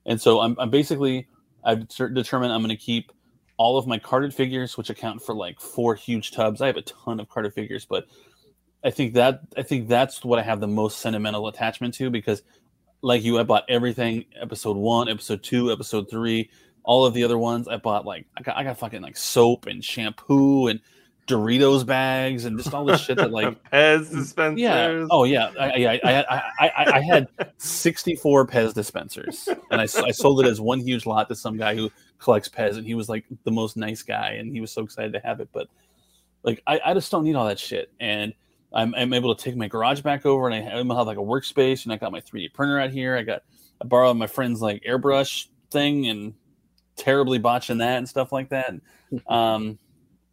And 0.06 0.20
so 0.20 0.40
I'm, 0.40 0.56
I'm 0.58 0.70
basically 0.70 1.28
I've 1.64 1.88
determined 1.88 2.52
I'm 2.52 2.62
going 2.62 2.68
to 2.68 2.76
keep 2.76 3.12
all 3.56 3.76
of 3.76 3.86
my 3.86 3.98
carded 3.98 4.34
figures, 4.34 4.76
which 4.76 4.90
account 4.90 5.22
for 5.22 5.34
like 5.34 5.60
four 5.60 5.94
huge 5.94 6.32
tubs. 6.32 6.60
I 6.60 6.66
have 6.66 6.76
a 6.76 6.82
ton 6.82 7.20
of 7.20 7.28
carded 7.28 7.52
figures, 7.52 7.84
but 7.84 8.06
I 8.82 8.90
think 8.90 9.14
that 9.14 9.40
I 9.56 9.62
think 9.62 9.88
that's 9.88 10.24
what 10.24 10.38
I 10.38 10.42
have 10.42 10.60
the 10.60 10.68
most 10.68 10.98
sentimental 10.98 11.48
attachment 11.48 11.94
to 11.94 12.10
because, 12.10 12.42
like 13.02 13.22
you, 13.22 13.38
I 13.38 13.42
bought 13.42 13.64
everything 13.68 14.24
episode 14.40 14.76
one, 14.76 15.08
episode 15.08 15.42
two, 15.42 15.70
episode 15.70 16.08
three, 16.08 16.50
all 16.90 17.06
of 17.06 17.14
the 17.14 17.22
other 17.22 17.38
ones. 17.38 17.68
I 17.68 17.76
bought 17.76 18.04
like 18.04 18.26
I 18.36 18.42
got 18.42 18.56
I 18.56 18.64
got 18.64 18.76
fucking 18.76 19.00
like 19.00 19.16
soap 19.16 19.66
and 19.66 19.84
shampoo 19.84 20.66
and 20.66 20.80
Doritos 21.28 21.86
bags 21.86 22.46
and 22.46 22.58
just 22.58 22.74
all 22.74 22.84
this 22.84 23.00
shit 23.00 23.16
that 23.18 23.30
like 23.30 23.62
Pez 23.72 24.10
dispensers. 24.10 24.60
yeah. 24.60 25.06
Oh 25.08 25.22
yeah. 25.22 25.52
I 25.56 25.70
I, 25.70 26.00
I, 26.02 26.24
I, 26.28 26.42
I, 26.58 26.92
I 26.94 27.00
had 27.00 27.28
64 27.58 28.44
Pez 28.48 28.74
dispensers. 28.74 29.48
And 29.70 29.80
I 29.80 29.86
sold 29.86 30.44
it 30.44 30.48
as 30.48 30.60
one 30.60 30.80
huge 30.80 31.06
lot 31.06 31.28
to 31.28 31.36
some 31.36 31.56
guy 31.56 31.76
who 31.76 31.92
collects 32.18 32.48
Pez 32.48 32.76
and 32.76 32.84
he 32.84 32.96
was 32.96 33.08
like 33.08 33.24
the 33.44 33.52
most 33.52 33.76
nice 33.76 34.02
guy 34.02 34.30
and 34.30 34.52
he 34.52 34.60
was 34.60 34.72
so 34.72 34.82
excited 34.82 35.12
to 35.12 35.20
have 35.20 35.38
it. 35.38 35.48
But 35.52 35.68
like 36.42 36.60
I, 36.66 36.80
I 36.86 36.94
just 36.94 37.12
don't 37.12 37.22
need 37.22 37.36
all 37.36 37.46
that 37.46 37.60
shit. 37.60 37.92
And 38.00 38.34
I'm, 38.72 38.96
I'm 38.96 39.12
able 39.12 39.32
to 39.32 39.40
take 39.40 39.54
my 39.54 39.68
garage 39.68 40.00
back 40.00 40.26
over 40.26 40.48
and 40.48 40.56
I 40.56 40.60
have, 40.60 40.72
have 40.72 41.06
like 41.06 41.18
a 41.18 41.20
workspace 41.20 41.84
and 41.84 41.92
I 41.92 41.98
got 41.98 42.10
my 42.10 42.20
3D 42.20 42.52
printer 42.52 42.80
out 42.80 42.90
here. 42.90 43.16
I 43.16 43.22
got 43.22 43.44
I 43.80 43.86
borrowed 43.86 44.16
my 44.16 44.26
friend's 44.26 44.60
like 44.60 44.82
airbrush 44.82 45.46
thing 45.70 46.08
and 46.08 46.34
terribly 47.00 47.38
botching 47.38 47.78
that 47.78 47.96
and 47.98 48.08
stuff 48.08 48.30
like 48.32 48.48
that 48.50 48.74
um 49.26 49.78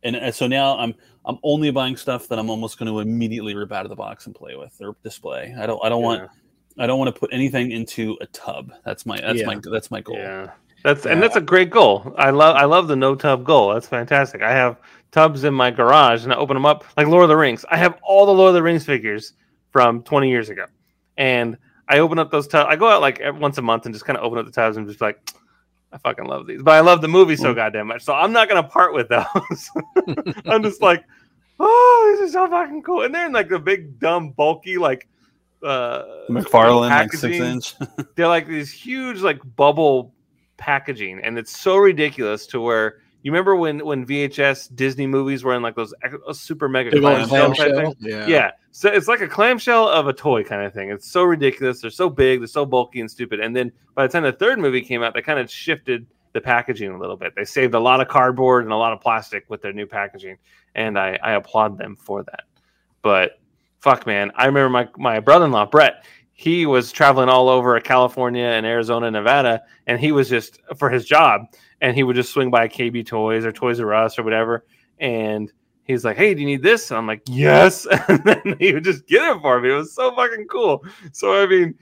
and, 0.04 0.16
and 0.16 0.34
so 0.36 0.46
now 0.48 0.78
I'm 0.78 0.94
I'm 1.26 1.40
only 1.44 1.72
buying 1.72 1.98
stuff 1.98 2.28
that 2.28 2.38
I'm 2.40 2.50
almost 2.50 2.78
going 2.78 2.92
to 2.92 3.00
immediately 3.00 3.56
rip 3.56 3.72
out 3.72 3.86
of 3.86 3.90
the 3.90 3.96
box 3.96 4.28
and 4.28 4.36
play 4.36 4.56
with 4.56 4.74
or 4.80 4.96
display. 5.04 5.54
I 5.60 5.66
don't 5.66 5.84
I 5.84 5.90
don't 5.90 6.04
want 6.04 6.30
I 6.78 6.86
don't 6.88 7.00
want 7.00 7.14
to 7.14 7.20
put 7.20 7.32
anything 7.34 7.72
into 7.72 8.16
a 8.22 8.28
tub. 8.28 8.72
That's 8.86 9.06
my 9.06 9.20
that's 9.20 9.40
Yeah. 9.40 9.48
my 9.48 9.60
that's 9.72 9.90
my 9.90 10.00
goal. 10.02 10.16
Yeah, 10.18 10.52
that's 10.84 11.04
Yeah. 11.06 11.12
and 11.14 11.22
that's 11.24 11.36
a 11.36 11.42
great 11.42 11.70
goal. 11.72 12.14
I 12.18 12.30
love 12.30 12.56
I 12.56 12.66
love 12.66 12.88
the 12.88 12.96
no 12.96 13.16
tub 13.16 13.44
goal. 13.44 13.74
That's 13.74 13.88
fantastic. 13.88 14.44
I 14.44 14.52
have 14.52 14.78
tubs 15.12 15.44
in 15.44 15.54
my 15.54 15.72
garage 15.72 16.24
and 16.24 16.32
I 16.32 16.36
open 16.38 16.54
them 16.56 16.66
up 16.66 16.86
like 16.96 17.08
Lord 17.08 17.24
of 17.24 17.30
the 17.30 17.36
Rings. 17.38 17.66
I 17.72 17.78
have 17.78 17.98
all 18.04 18.26
the 18.28 18.34
Lord 18.34 18.50
of 18.50 18.54
the 18.56 18.64
Rings 18.64 18.86
figures 18.86 19.34
from 19.72 20.04
20 20.04 20.30
years 20.30 20.50
ago, 20.50 20.66
and 21.18 21.58
I 21.90 22.00
open 22.00 22.20
up 22.20 22.30
those 22.30 22.48
tubs. 22.48 22.68
I 22.72 22.76
go 22.76 22.88
out 22.88 23.02
like 23.02 23.20
every- 23.20 23.42
once 23.42 23.58
a 23.58 23.62
month 23.64 23.86
and 23.86 23.96
just 23.96 24.06
kind 24.06 24.18
of 24.18 24.24
open 24.24 24.38
up 24.38 24.46
the 24.46 24.52
tubs 24.52 24.78
and 24.78 24.86
just 24.88 25.00
be 25.00 25.06
like. 25.06 25.20
I 25.92 25.98
fucking 26.00 26.26
love 26.26 26.48
these, 26.48 26.62
but 26.62 26.74
I 26.74 26.82
love 26.82 27.02
the 27.02 27.08
movie 27.08 27.36
so 27.36 27.54
Mm. 27.54 27.56
goddamn 27.56 27.88
much. 27.88 28.04
So 28.04 28.14
I'm 28.14 28.34
not 28.34 28.50
gonna 28.50 28.64
part 28.64 28.94
with 28.94 29.08
those. 29.10 29.70
I'm 30.46 30.62
just 30.64 30.82
like, 30.82 31.04
oh, 31.60 32.18
these 32.20 32.30
are 32.30 32.34
so 32.34 32.50
fucking 32.50 32.84
cool, 32.84 33.04
and 33.04 33.14
they're 33.16 33.26
in 33.26 33.32
like 33.32 33.50
the 33.50 33.60
big, 33.60 34.00
dumb, 34.00 34.32
bulky, 34.32 34.78
like 34.78 35.08
uh 35.64 36.04
McFarlane 36.30 36.90
like 36.90 37.14
six 37.14 37.40
inch. 37.40 37.76
they're 38.16 38.28
like 38.28 38.48
these 38.48 38.72
huge 38.72 39.22
like 39.22 39.40
bubble 39.56 40.14
packaging 40.58 41.20
and 41.24 41.38
it's 41.38 41.58
so 41.58 41.78
ridiculous 41.78 42.46
to 42.48 42.62
where 42.62 43.00
you 43.28 43.34
remember 43.34 43.58
when 43.58 43.86
when 43.86 44.06
VHS 44.06 44.74
Disney 44.74 45.06
movies 45.06 45.44
were 45.44 45.54
in 45.54 45.62
like 45.62 45.76
those 45.76 45.94
uh, 46.02 46.32
super 46.32 46.70
mega 46.70 46.98
clamshell 46.98 47.50
type 47.50 47.74
clamshell. 47.74 47.92
thing? 47.92 47.96
Yeah. 48.00 48.26
Yeah. 48.26 48.52
So 48.72 48.90
it's 48.90 49.10
like 49.10 49.20
a 49.20 49.28
clamshell 49.28 49.90
of 49.90 50.08
a 50.08 50.14
toy 50.14 50.46
kind 50.46 50.62
of 50.62 50.74
thing. 50.74 50.92
It's 50.92 51.12
so 51.12 51.26
ridiculous. 51.26 51.82
They're 51.82 51.92
so 51.92 52.10
big, 52.10 52.40
they're 52.40 52.48
so 52.48 52.66
bulky 52.66 53.02
and 53.02 53.12
stupid. 53.12 53.42
And 53.42 53.54
then 53.54 53.74
by 53.96 54.08
the 54.08 54.14
time 54.14 54.24
the 54.24 54.32
third 54.32 54.60
movie 54.60 54.80
came 54.80 55.04
out, 55.04 55.14
they 55.14 55.22
kind 55.22 55.40
of 55.40 55.52
shifted 55.52 56.08
the 56.32 56.40
packaging 56.40 56.90
a 56.90 56.98
little 56.98 57.18
bit. 57.18 57.34
They 57.36 57.44
saved 57.44 57.74
a 57.74 57.80
lot 57.82 58.00
of 58.00 58.08
cardboard 58.08 58.64
and 58.64 58.72
a 58.72 58.78
lot 58.78 58.94
of 58.94 59.02
plastic 59.02 59.44
with 59.50 59.62
their 59.62 59.74
new 59.74 59.88
packaging. 59.88 60.38
And 60.76 60.98
I, 60.98 61.20
I 61.22 61.34
applaud 61.34 61.78
them 61.78 61.98
for 61.98 62.24
that. 62.24 62.44
But 63.02 63.42
fuck 63.82 64.08
man, 64.08 64.32
I 64.36 64.46
remember 64.46 64.70
my, 64.70 64.88
my 64.96 65.20
brother-in-law, 65.20 65.66
Brett, 65.66 66.06
he 66.32 66.66
was 66.66 66.94
traveling 66.94 67.28
all 67.28 67.50
over 67.50 67.78
California 67.82 68.46
and 68.46 68.66
Arizona, 68.66 69.12
Nevada, 69.12 69.64
and 69.86 70.00
he 70.00 70.14
was 70.14 70.30
just 70.30 70.62
for 70.78 70.90
his 70.90 71.04
job, 71.04 71.48
and 71.82 71.96
he 71.96 72.04
would 72.04 72.16
just 72.16 72.32
swing 72.32 72.50
by 72.50 72.68
KB 72.68 73.06
Toys 73.06 73.46
or 73.46 73.52
Toys 73.52 73.80
R 73.80 73.94
Us 73.94 74.18
or 74.18 74.24
whatever, 74.24 74.66
and 75.00 75.52
he's 75.84 76.04
like, 76.06 76.18
"Hey, 76.18 76.34
do 76.34 76.42
you 76.42 76.48
need 76.48 76.64
this?" 76.64 76.90
And 76.92 76.98
I'm 76.98 77.08
like, 77.08 77.22
"Yes," 77.28 77.86
and 78.08 78.24
then 78.24 78.56
he 78.60 78.74
would 78.74 78.84
just 78.84 79.08
get 79.08 79.24
it 79.36 79.42
for 79.42 79.60
me. 79.62 79.70
It 79.72 79.74
was 79.74 79.94
so 79.94 80.14
fucking 80.16 80.48
cool. 80.48 80.84
So 81.12 81.42
I 81.42 81.46
mean, 81.46 81.76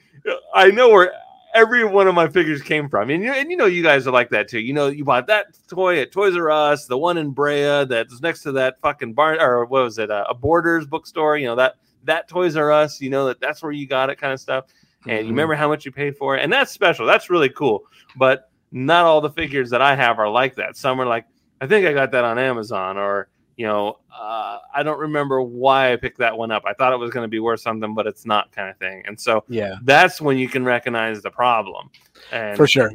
I 0.54 0.70
know 0.72 0.90
where 0.90 1.12
every 1.54 1.86
one 1.86 2.06
of 2.06 2.14
my 2.16 2.28
figures 2.28 2.62
came 2.62 2.90
from, 2.90 3.10
and 3.10 3.24
you, 3.24 3.32
and 3.32 3.50
you 3.50 3.56
know, 3.56 3.66
you 3.66 3.82
guys 3.82 4.06
are 4.08 4.12
like 4.12 4.30
that 4.32 4.50
too. 4.50 4.60
You 4.60 4.74
know, 4.74 4.88
you 4.88 5.06
bought 5.06 5.28
that 5.28 5.48
toy 5.70 6.00
at 6.02 6.12
Toys 6.12 6.36
R 6.36 6.52
Us, 6.52 6.86
the 6.88 6.98
one 6.98 7.18
in 7.18 7.32
Brea 7.32 7.86
that's 7.86 8.22
next 8.22 8.42
to 8.44 8.52
that 8.54 8.80
fucking 8.82 9.14
barn, 9.14 9.40
or 9.40 9.66
what 9.66 9.84
was 9.84 9.98
it, 9.98 10.12
uh, 10.12 10.26
a 10.30 10.34
Borders 10.34 10.86
bookstore? 10.86 11.38
You 11.38 11.46
know 11.48 11.56
that 11.56 11.76
that 12.04 12.28
Toys 12.28 12.56
R 12.58 12.72
Us. 12.72 13.00
You 13.00 13.10
know 13.10 13.26
that 13.28 13.40
that's 13.40 13.64
where 13.64 13.72
you 13.72 13.88
got 13.88 14.10
it, 14.10 14.18
kind 14.18 14.34
of 14.34 14.40
stuff. 14.42 14.66
And 15.08 15.20
you 15.20 15.26
Mhm. 15.26 15.30
remember 15.30 15.54
how 15.56 15.68
much 15.68 15.86
you 15.86 15.92
paid 15.92 16.18
for 16.18 16.36
it, 16.36 16.44
and 16.44 16.52
that's 16.52 16.72
special. 16.72 17.06
That's 17.06 17.30
really 17.30 17.50
cool. 17.50 17.84
But 18.18 18.50
not 18.76 19.06
all 19.06 19.22
the 19.22 19.30
figures 19.32 19.70
that 19.70 19.82
I 19.82 19.96
have 19.96 20.20
are 20.20 20.30
like 20.30 20.54
that. 20.56 20.76
Some 20.76 21.00
are 21.00 21.06
like, 21.06 21.26
I 21.62 21.66
think 21.66 21.88
I 21.88 21.94
got 21.94 22.12
that 22.12 22.26
on 22.26 22.38
Amazon, 22.38 22.98
or 22.98 23.30
you 23.56 23.66
know, 23.66 24.00
uh, 24.14 24.60
I 24.74 24.84
don't 24.84 25.00
remember 25.00 25.42
why 25.42 25.94
I 25.94 25.96
picked 25.96 26.18
that 26.18 26.38
one 26.38 26.52
up. 26.52 26.64
I 26.68 26.74
thought 26.74 26.92
it 26.92 26.98
was 26.98 27.10
going 27.10 27.24
to 27.24 27.30
be 27.30 27.40
worth 27.40 27.62
something, 27.62 27.96
but 27.96 28.06
it's 28.06 28.26
not, 28.26 28.52
kind 28.52 28.70
of 28.70 28.78
thing. 28.78 29.02
And 29.08 29.18
so 29.18 29.46
Yeah, 29.48 29.76
that's 29.84 30.20
when 30.20 30.38
you 30.38 30.50
can 30.50 30.66
recognize 30.66 31.22
the 31.22 31.32
problem. 31.32 31.90
And 32.34 32.58
for 32.58 32.68
sure. 32.68 32.92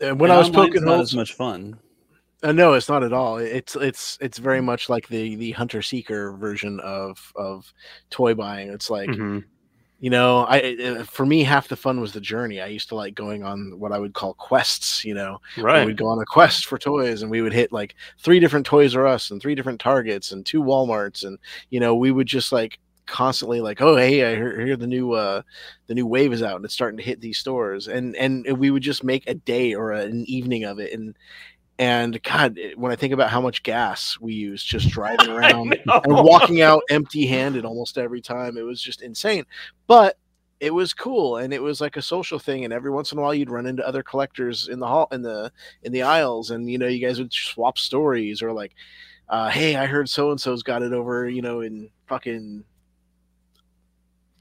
And 0.00 0.20
when 0.20 0.30
And 0.30 0.36
I 0.36 0.38
was 0.38 0.50
poking 0.50 0.84
not 0.84 0.96
holes, 0.96 1.10
as 1.10 1.16
much 1.16 1.32
fun. 1.34 1.78
Uh, 2.44 2.52
no, 2.52 2.74
it's 2.74 2.88
not 2.88 3.02
at 3.02 3.12
all. 3.12 3.38
It's 3.38 3.74
it's 3.76 4.18
it's 4.20 4.38
very 4.38 4.60
much 4.60 4.88
like 4.88 5.08
the 5.08 5.34
the 5.36 5.50
hunter 5.52 5.82
seeker 5.82 6.32
version 6.32 6.78
of 6.80 7.32
of 7.34 7.72
toy 8.10 8.34
buying. 8.34 8.68
It's 8.68 8.88
like 8.90 9.10
Mhm. 9.10 9.44
You 10.02 10.10
know, 10.10 10.40
I 10.48 10.76
uh, 10.84 11.04
for 11.04 11.24
me 11.24 11.44
half 11.44 11.68
the 11.68 11.76
fun 11.76 12.00
was 12.00 12.12
the 12.12 12.20
journey. 12.20 12.60
I 12.60 12.66
used 12.66 12.88
to 12.88 12.96
like 12.96 13.14
going 13.14 13.44
on 13.44 13.78
what 13.78 13.92
I 13.92 14.00
would 14.00 14.14
call 14.14 14.34
quests. 14.34 15.04
You 15.04 15.14
know, 15.14 15.40
right? 15.56 15.86
We'd 15.86 15.96
go 15.96 16.08
on 16.08 16.18
a 16.18 16.26
quest 16.26 16.66
for 16.66 16.76
toys, 16.76 17.22
and 17.22 17.30
we 17.30 17.40
would 17.40 17.52
hit 17.52 17.70
like 17.70 17.94
three 18.18 18.40
different 18.40 18.66
Toys 18.66 18.96
R 18.96 19.06
Us 19.06 19.30
and 19.30 19.40
three 19.40 19.54
different 19.54 19.80
Targets 19.80 20.32
and 20.32 20.44
two 20.44 20.60
WalMarts, 20.60 21.22
and 21.24 21.38
you 21.70 21.78
know, 21.78 21.94
we 21.94 22.10
would 22.10 22.26
just 22.26 22.50
like 22.50 22.80
constantly 23.06 23.60
like, 23.60 23.80
oh 23.80 23.94
hey, 23.94 24.24
I 24.24 24.34
hear, 24.34 24.60
hear 24.60 24.76
the 24.76 24.88
new 24.88 25.12
uh 25.12 25.42
the 25.86 25.94
new 25.94 26.06
wave 26.06 26.32
is 26.32 26.42
out 26.42 26.56
and 26.56 26.64
it's 26.64 26.74
starting 26.74 26.96
to 26.96 27.04
hit 27.04 27.20
these 27.20 27.38
stores, 27.38 27.86
and 27.86 28.16
and 28.16 28.58
we 28.58 28.72
would 28.72 28.82
just 28.82 29.04
make 29.04 29.28
a 29.28 29.34
day 29.34 29.72
or 29.72 29.92
an 29.92 30.24
evening 30.26 30.64
of 30.64 30.80
it, 30.80 30.92
and 30.92 31.16
and 31.82 32.22
God, 32.22 32.60
when 32.76 32.92
I 32.92 32.96
think 32.96 33.12
about 33.12 33.28
how 33.28 33.40
much 33.40 33.64
gas 33.64 34.16
we 34.20 34.34
use 34.34 34.62
just 34.62 34.88
driving 34.90 35.30
around 35.30 35.76
and 35.84 36.14
walking 36.14 36.60
out 36.60 36.84
empty 36.90 37.26
handed 37.26 37.64
almost 37.64 37.98
every 37.98 38.20
time. 38.20 38.56
It 38.56 38.62
was 38.62 38.80
just 38.80 39.02
insane. 39.02 39.44
But 39.88 40.16
it 40.60 40.72
was 40.72 40.94
cool 40.94 41.38
and 41.38 41.52
it 41.52 41.60
was 41.60 41.80
like 41.80 41.96
a 41.96 42.02
social 42.02 42.38
thing 42.38 42.64
and 42.64 42.72
every 42.72 42.92
once 42.92 43.10
in 43.10 43.18
a 43.18 43.20
while 43.20 43.34
you'd 43.34 43.50
run 43.50 43.66
into 43.66 43.84
other 43.84 44.04
collectors 44.04 44.68
in 44.68 44.78
the 44.78 44.86
hall 44.86 45.08
in 45.10 45.20
the 45.20 45.50
in 45.82 45.90
the 45.90 46.02
aisles 46.02 46.52
and 46.52 46.70
you 46.70 46.78
know 46.78 46.86
you 46.86 47.04
guys 47.04 47.18
would 47.18 47.32
swap 47.32 47.76
stories 47.76 48.42
or 48.42 48.52
like 48.52 48.72
uh 49.28 49.50
hey 49.50 49.74
I 49.74 49.86
heard 49.86 50.08
so 50.08 50.30
and 50.30 50.40
so's 50.40 50.62
got 50.62 50.84
it 50.84 50.92
over 50.92 51.28
you 51.28 51.42
know 51.42 51.62
in 51.62 51.90
fucking 52.06 52.62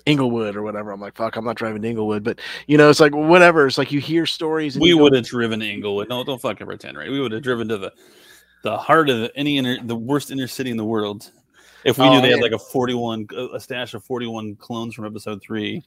Inglewood 0.05 0.55
or 0.55 0.61
whatever. 0.63 0.91
I'm 0.91 0.99
like, 1.01 1.15
fuck, 1.15 1.35
I'm 1.35 1.45
not 1.45 1.55
driving 1.55 1.81
to 1.81 1.87
Inglewood, 1.89 2.23
but 2.23 2.39
you 2.67 2.77
know, 2.77 2.89
it's 2.89 2.99
like 2.99 3.15
whatever. 3.15 3.67
It's 3.67 3.77
like 3.77 3.91
you 3.91 3.99
hear 3.99 4.25
stories. 4.25 4.75
And 4.75 4.83
We 4.83 4.93
would 4.93 5.13
have 5.13 5.25
driven 5.25 5.59
to 5.59 5.65
Inglewood. 5.69 6.09
No, 6.09 6.23
don't 6.23 6.41
fucking 6.41 6.67
pretend, 6.67 6.97
right? 6.97 7.09
We 7.09 7.19
would 7.19 7.31
have 7.31 7.43
driven 7.43 7.67
to 7.69 7.77
the 7.77 7.93
the 8.63 8.77
heart 8.77 9.09
of 9.09 9.19
the, 9.19 9.31
any 9.35 9.57
inner 9.57 9.77
the 9.83 9.95
worst 9.95 10.31
inner 10.31 10.47
city 10.47 10.69
in 10.71 10.77
the 10.77 10.85
world. 10.85 11.31
If 11.83 11.97
we 11.97 12.05
Oh, 12.05 12.13
knew 12.13 12.21
they 12.21 12.29
had 12.29 12.41
like 12.41 12.51
a 12.51 12.59
41 12.59 13.27
a 13.53 13.59
stash 13.59 13.93
of 13.95 14.03
41 14.03 14.55
clones 14.57 14.93
from 14.93 15.05
episode 15.05 15.41
3. 15.41 15.83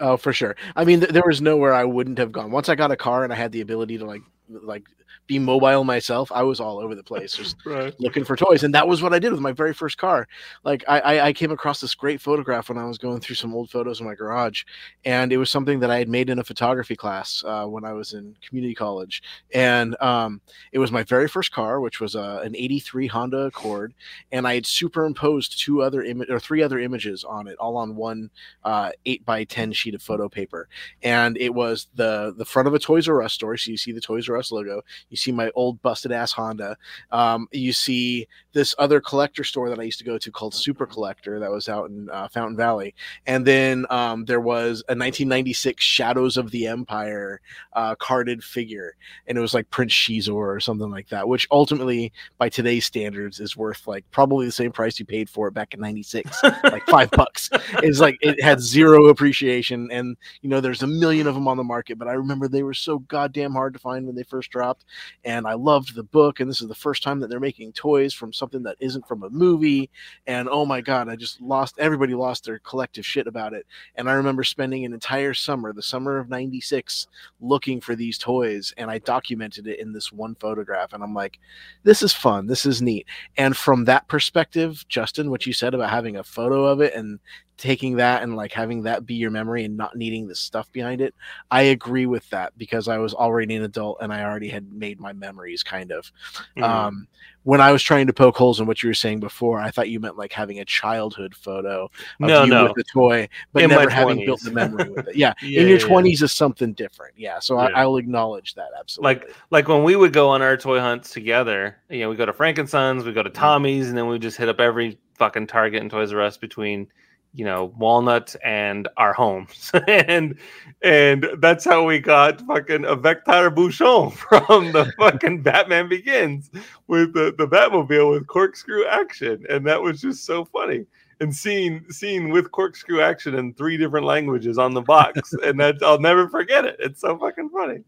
Oh, 0.00 0.16
for 0.16 0.32
sure. 0.32 0.54
I 0.76 0.84
mean, 0.84 1.00
th- 1.00 1.12
there 1.12 1.24
was 1.26 1.40
nowhere 1.40 1.74
I 1.74 1.84
wouldn't 1.84 2.18
have 2.18 2.30
gone. 2.32 2.50
Once 2.50 2.68
I 2.68 2.74
got 2.76 2.90
a 2.92 2.96
car 2.96 3.24
and 3.24 3.32
I 3.32 3.36
had 3.36 3.50
the 3.52 3.60
ability 3.60 3.98
to 3.98 4.04
like 4.04 4.22
like 4.48 4.84
be 5.26 5.38
mobile 5.38 5.84
myself, 5.84 6.30
I 6.32 6.42
was 6.42 6.60
all 6.60 6.78
over 6.78 6.94
the 6.94 7.02
place, 7.02 7.36
just 7.36 7.56
right. 7.66 7.94
looking 8.00 8.24
for 8.24 8.36
toys. 8.36 8.64
And 8.64 8.74
that 8.74 8.88
was 8.88 9.02
what 9.02 9.14
I 9.14 9.18
did 9.18 9.32
with 9.32 9.40
my 9.40 9.52
very 9.52 9.72
first 9.72 9.98
car. 9.98 10.26
Like 10.64 10.84
I, 10.88 11.00
I, 11.00 11.26
I 11.26 11.32
came 11.32 11.50
across 11.50 11.80
this 11.80 11.94
great 11.94 12.20
photograph 12.20 12.68
when 12.68 12.78
I 12.78 12.84
was 12.84 12.98
going 12.98 13.20
through 13.20 13.36
some 13.36 13.54
old 13.54 13.70
photos 13.70 14.00
in 14.00 14.06
my 14.06 14.14
garage, 14.14 14.64
and 15.04 15.32
it 15.32 15.36
was 15.36 15.50
something 15.50 15.80
that 15.80 15.90
I 15.90 15.98
had 15.98 16.08
made 16.08 16.28
in 16.28 16.38
a 16.38 16.44
photography 16.44 16.96
class 16.96 17.42
uh, 17.46 17.66
when 17.66 17.84
I 17.84 17.92
was 17.92 18.12
in 18.12 18.36
community 18.46 18.74
college. 18.74 19.22
And 19.54 20.00
um, 20.00 20.40
it 20.72 20.78
was 20.78 20.92
my 20.92 21.02
very 21.02 21.28
first 21.28 21.52
car, 21.52 21.80
which 21.80 22.00
was 22.00 22.16
uh, 22.16 22.40
an 22.44 22.56
'83 22.56 23.06
Honda 23.06 23.38
Accord, 23.46 23.94
and 24.32 24.46
I 24.46 24.54
had 24.54 24.66
superimposed 24.66 25.60
two 25.60 25.82
other 25.82 26.02
image 26.02 26.30
or 26.30 26.40
three 26.40 26.62
other 26.62 26.78
images 26.78 27.24
on 27.24 27.46
it, 27.46 27.56
all 27.58 27.76
on 27.76 27.96
one 27.96 28.30
uh, 28.64 28.90
eight 29.06 29.24
by 29.24 29.44
ten 29.44 29.72
sheet 29.72 29.94
of 29.94 30.02
photo 30.02 30.28
paper. 30.28 30.68
And 31.02 31.36
it 31.38 31.54
was 31.54 31.88
the 31.94 32.34
the 32.36 32.44
front 32.44 32.68
of 32.68 32.74
a 32.74 32.78
Toys 32.78 33.08
R 33.08 33.22
Us 33.22 33.34
store, 33.34 33.56
so 33.56 33.70
you 33.70 33.76
see 33.76 33.92
the 33.92 34.00
Toys 34.00 34.28
R 34.28 34.36
Us 34.36 34.50
logo. 34.50 34.82
You 35.12 35.18
see 35.18 35.30
my 35.30 35.50
old 35.54 35.80
busted 35.82 36.10
ass 36.10 36.32
Honda. 36.32 36.76
Um, 37.10 37.48
you 37.52 37.74
see 37.74 38.26
this 38.54 38.74
other 38.78 38.98
collector 38.98 39.44
store 39.44 39.68
that 39.68 39.78
I 39.78 39.82
used 39.82 39.98
to 39.98 40.04
go 40.04 40.16
to 40.16 40.30
called 40.32 40.54
Super 40.54 40.86
Collector 40.86 41.38
that 41.38 41.50
was 41.50 41.68
out 41.68 41.90
in 41.90 42.08
uh, 42.10 42.28
Fountain 42.28 42.56
Valley, 42.56 42.94
and 43.26 43.46
then 43.46 43.84
um, 43.90 44.24
there 44.24 44.40
was 44.40 44.80
a 44.88 44.96
1996 44.96 45.84
Shadows 45.84 46.38
of 46.38 46.50
the 46.50 46.66
Empire 46.66 47.40
uh, 47.74 47.94
carded 47.96 48.42
figure, 48.42 48.96
and 49.26 49.36
it 49.36 49.40
was 49.42 49.52
like 49.52 49.68
Prince 49.68 49.92
Xizor 49.92 50.32
or 50.34 50.60
something 50.60 50.90
like 50.90 51.08
that, 51.10 51.28
which 51.28 51.46
ultimately, 51.50 52.10
by 52.38 52.48
today's 52.48 52.86
standards, 52.86 53.38
is 53.38 53.54
worth 53.54 53.86
like 53.86 54.04
probably 54.10 54.46
the 54.46 54.52
same 54.52 54.72
price 54.72 54.98
you 54.98 55.04
paid 55.04 55.28
for 55.28 55.48
it 55.48 55.54
back 55.54 55.74
in 55.74 55.80
'96, 55.80 56.42
like 56.64 56.86
five 56.86 57.10
bucks. 57.12 57.50
It's 57.82 58.00
like 58.00 58.16
it 58.22 58.42
had 58.42 58.60
zero 58.60 59.08
appreciation, 59.08 59.90
and 59.90 60.16
you 60.40 60.48
know 60.48 60.60
there's 60.60 60.82
a 60.82 60.86
million 60.86 61.26
of 61.26 61.34
them 61.34 61.48
on 61.48 61.58
the 61.58 61.64
market, 61.64 61.98
but 61.98 62.08
I 62.08 62.12
remember 62.12 62.48
they 62.48 62.62
were 62.62 62.74
so 62.74 63.00
goddamn 63.00 63.52
hard 63.52 63.74
to 63.74 63.78
find 63.78 64.06
when 64.06 64.14
they 64.14 64.22
first 64.22 64.50
dropped, 64.50 64.84
and 65.24 65.46
I 65.46 65.54
loved 65.54 65.94
the 65.94 66.02
book, 66.02 66.40
and 66.40 66.48
this 66.48 66.60
is 66.60 66.68
the 66.68 66.74
first 66.74 67.02
time 67.02 67.20
that 67.20 67.28
they're 67.28 67.40
making 67.40 67.72
toys 67.72 68.12
from 68.12 68.32
something 68.32 68.62
that 68.64 68.76
isn't 68.80 69.06
from 69.06 69.22
a 69.22 69.30
movie, 69.30 69.90
and 70.26 70.48
oh 70.50 70.64
my 70.64 70.80
god, 70.80 71.08
I 71.08 71.16
just 71.16 71.40
lost 71.40 71.78
everybody 71.78 72.14
lost 72.14 72.44
their 72.44 72.58
collective 72.60 73.06
shit 73.06 73.26
about 73.26 73.52
it, 73.52 73.66
and 73.96 74.08
I 74.08 74.14
remember 74.14 74.44
spending 74.44 74.84
an 74.84 74.92
entire 74.92 75.34
summer, 75.34 75.72
the 75.72 75.82
summer 75.82 76.18
of 76.18 76.28
'96, 76.28 77.06
looking 77.40 77.80
for 77.80 77.94
these 77.94 78.18
toys, 78.18 78.72
and 78.76 78.90
I 78.90 78.98
documented 78.98 79.66
it 79.66 79.78
in 79.78 79.92
this 79.92 80.12
one 80.12 80.34
photograph, 80.36 80.92
and 80.92 81.02
I'm 81.02 81.14
like, 81.14 81.38
this 81.82 82.02
is 82.02 82.12
fun, 82.12 82.46
this 82.46 82.66
is 82.66 82.82
neat, 82.82 83.06
and 83.36 83.56
from 83.56 83.84
that 83.84 84.08
perspective, 84.08 84.84
Justin, 84.88 85.30
what 85.30 85.46
you 85.46 85.52
said 85.52 85.74
about 85.74 85.90
having 85.90 86.16
a 86.16 86.24
photo 86.24 86.64
of 86.64 86.80
it 86.80 86.94
and 86.94 87.18
taking 87.58 87.96
that 87.96 88.22
and 88.22 88.34
like 88.34 88.52
having 88.52 88.82
that 88.82 89.06
be 89.06 89.14
your 89.14 89.30
memory 89.30 89.64
and 89.64 89.76
not 89.76 89.94
needing 89.94 90.26
the 90.26 90.34
stuff 90.34 90.70
behind 90.72 91.00
it 91.00 91.14
i 91.50 91.62
agree 91.62 92.06
with 92.06 92.28
that 92.30 92.52
because 92.58 92.88
i 92.88 92.98
was 92.98 93.14
already 93.14 93.54
an 93.54 93.62
adult 93.62 93.98
and 94.00 94.12
i 94.12 94.22
already 94.24 94.48
had 94.48 94.72
made 94.72 94.98
my 94.98 95.12
memories 95.12 95.62
kind 95.62 95.92
of 95.92 96.10
Mhm. 96.56 96.62
um 96.64 97.06
when 97.44 97.60
i 97.60 97.70
was 97.70 97.82
trying 97.82 98.06
to 98.06 98.12
poke 98.12 98.36
holes 98.36 98.58
in 98.58 98.66
what 98.66 98.82
you 98.82 98.88
were 98.88 98.94
saying 98.94 99.20
before 99.20 99.60
i 99.60 99.70
thought 99.70 99.88
you 99.90 100.00
meant 100.00 100.16
like 100.16 100.32
having 100.32 100.60
a 100.60 100.64
childhood 100.64 101.34
photo 101.34 101.84
of 101.84 101.90
no, 102.18 102.44
you 102.44 102.50
no. 102.50 102.64
with 102.64 102.74
the 102.74 102.84
toy 102.84 103.28
but 103.52 103.62
In 103.62 103.70
never 103.70 103.90
having 103.90 104.24
built 104.24 104.40
the 104.42 104.50
memory 104.50 104.90
with 104.90 105.06
it 105.08 105.16
yeah, 105.16 105.34
Yeah, 105.42 105.60
in 105.60 105.68
your 105.68 105.78
yeah, 105.78 105.86
20s 105.86 106.22
is 106.22 106.32
something 106.32 106.72
different 106.72 107.14
yeah 107.18 107.38
so 107.38 107.58
Yeah. 107.58 107.68
I, 107.74 107.82
i'll 107.82 107.96
acknowledge 107.96 108.54
that 108.54 108.70
absolutely 108.78 109.14
like 109.26 109.36
like 109.50 109.68
when 109.68 109.84
we 109.84 109.94
would 109.94 110.12
go 110.12 110.28
on 110.30 110.40
our 110.42 110.56
toy 110.56 110.80
hunts 110.80 111.10
together 111.10 111.76
you 111.90 112.00
know 112.00 112.10
we 112.10 112.16
go 112.16 112.26
to 112.26 112.32
frankensons 112.32 113.04
we 113.04 113.12
go 113.12 113.22
to 113.22 113.30
Mm. 113.30 113.34
tommy's 113.34 113.88
and 113.88 113.96
then 113.98 114.08
we 114.08 114.18
just 114.18 114.36
hit 114.38 114.48
up 114.48 114.58
every 114.58 114.98
fucking 115.14 115.46
target 115.46 115.80
and 115.82 115.90
toys 115.90 116.12
r 116.12 116.20
us 116.22 116.36
between 116.38 116.88
you 117.34 117.44
know 117.44 117.72
walnut 117.78 118.34
and 118.44 118.88
our 118.96 119.12
homes. 119.12 119.70
And 119.88 120.36
and 120.82 121.26
that's 121.38 121.64
how 121.64 121.84
we 121.86 122.00
got 122.00 122.40
fucking 122.42 122.84
a 122.84 122.96
vector 122.96 123.50
bouchon 123.50 124.10
from 124.16 124.72
the 124.72 124.92
fucking 124.98 125.42
batman 125.42 125.88
begins 125.88 126.50
with 126.88 127.14
the, 127.14 127.32
the 127.38 127.46
batmobile 127.46 128.10
with 128.10 128.26
corkscrew 128.26 128.84
action. 128.86 129.44
And 129.48 129.64
that 129.66 129.80
was 129.80 130.00
just 130.00 130.24
so 130.26 130.44
funny. 130.44 130.84
And 131.20 131.32
seeing 131.34 131.84
seeing 131.88 132.30
with 132.30 132.50
corkscrew 132.50 133.00
action 133.00 133.36
in 133.36 133.54
three 133.54 133.76
different 133.76 134.06
languages 134.06 134.58
on 134.58 134.74
the 134.74 134.82
box. 134.82 135.32
And 135.44 135.58
that 135.60 135.76
i'll 135.82 136.00
never 136.00 136.28
forget 136.28 136.64
it. 136.64 136.76
It's 136.80 137.00
so 137.00 137.16
fucking 137.16 137.50
funny. 137.50 137.80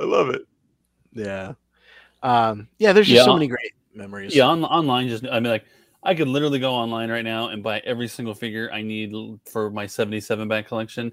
I 0.00 0.04
love 0.04 0.30
it. 0.30 0.46
Yeah. 1.12 1.52
Um 2.22 2.66
yeah 2.78 2.92
there's 2.92 3.06
just 3.06 3.18
Yeah. 3.18 3.24
so 3.24 3.34
many 3.34 3.46
great 3.46 3.72
memories. 3.94 4.34
Yeah, 4.34 4.46
on, 4.46 4.64
online 4.64 5.08
just 5.08 5.24
I 5.26 5.38
mean 5.40 5.52
like 5.52 5.64
I 6.06 6.14
could 6.14 6.28
literally 6.28 6.58
go 6.58 6.72
online 6.74 7.10
right 7.10 7.24
now 7.24 7.48
and 7.48 7.62
buy 7.62 7.80
every 7.80 8.08
single 8.08 8.34
figure 8.34 8.70
I 8.72 8.82
need 8.82 9.12
for 9.50 9.70
my 9.70 9.86
77 9.86 10.48
bag 10.48 10.66
collection. 10.66 11.12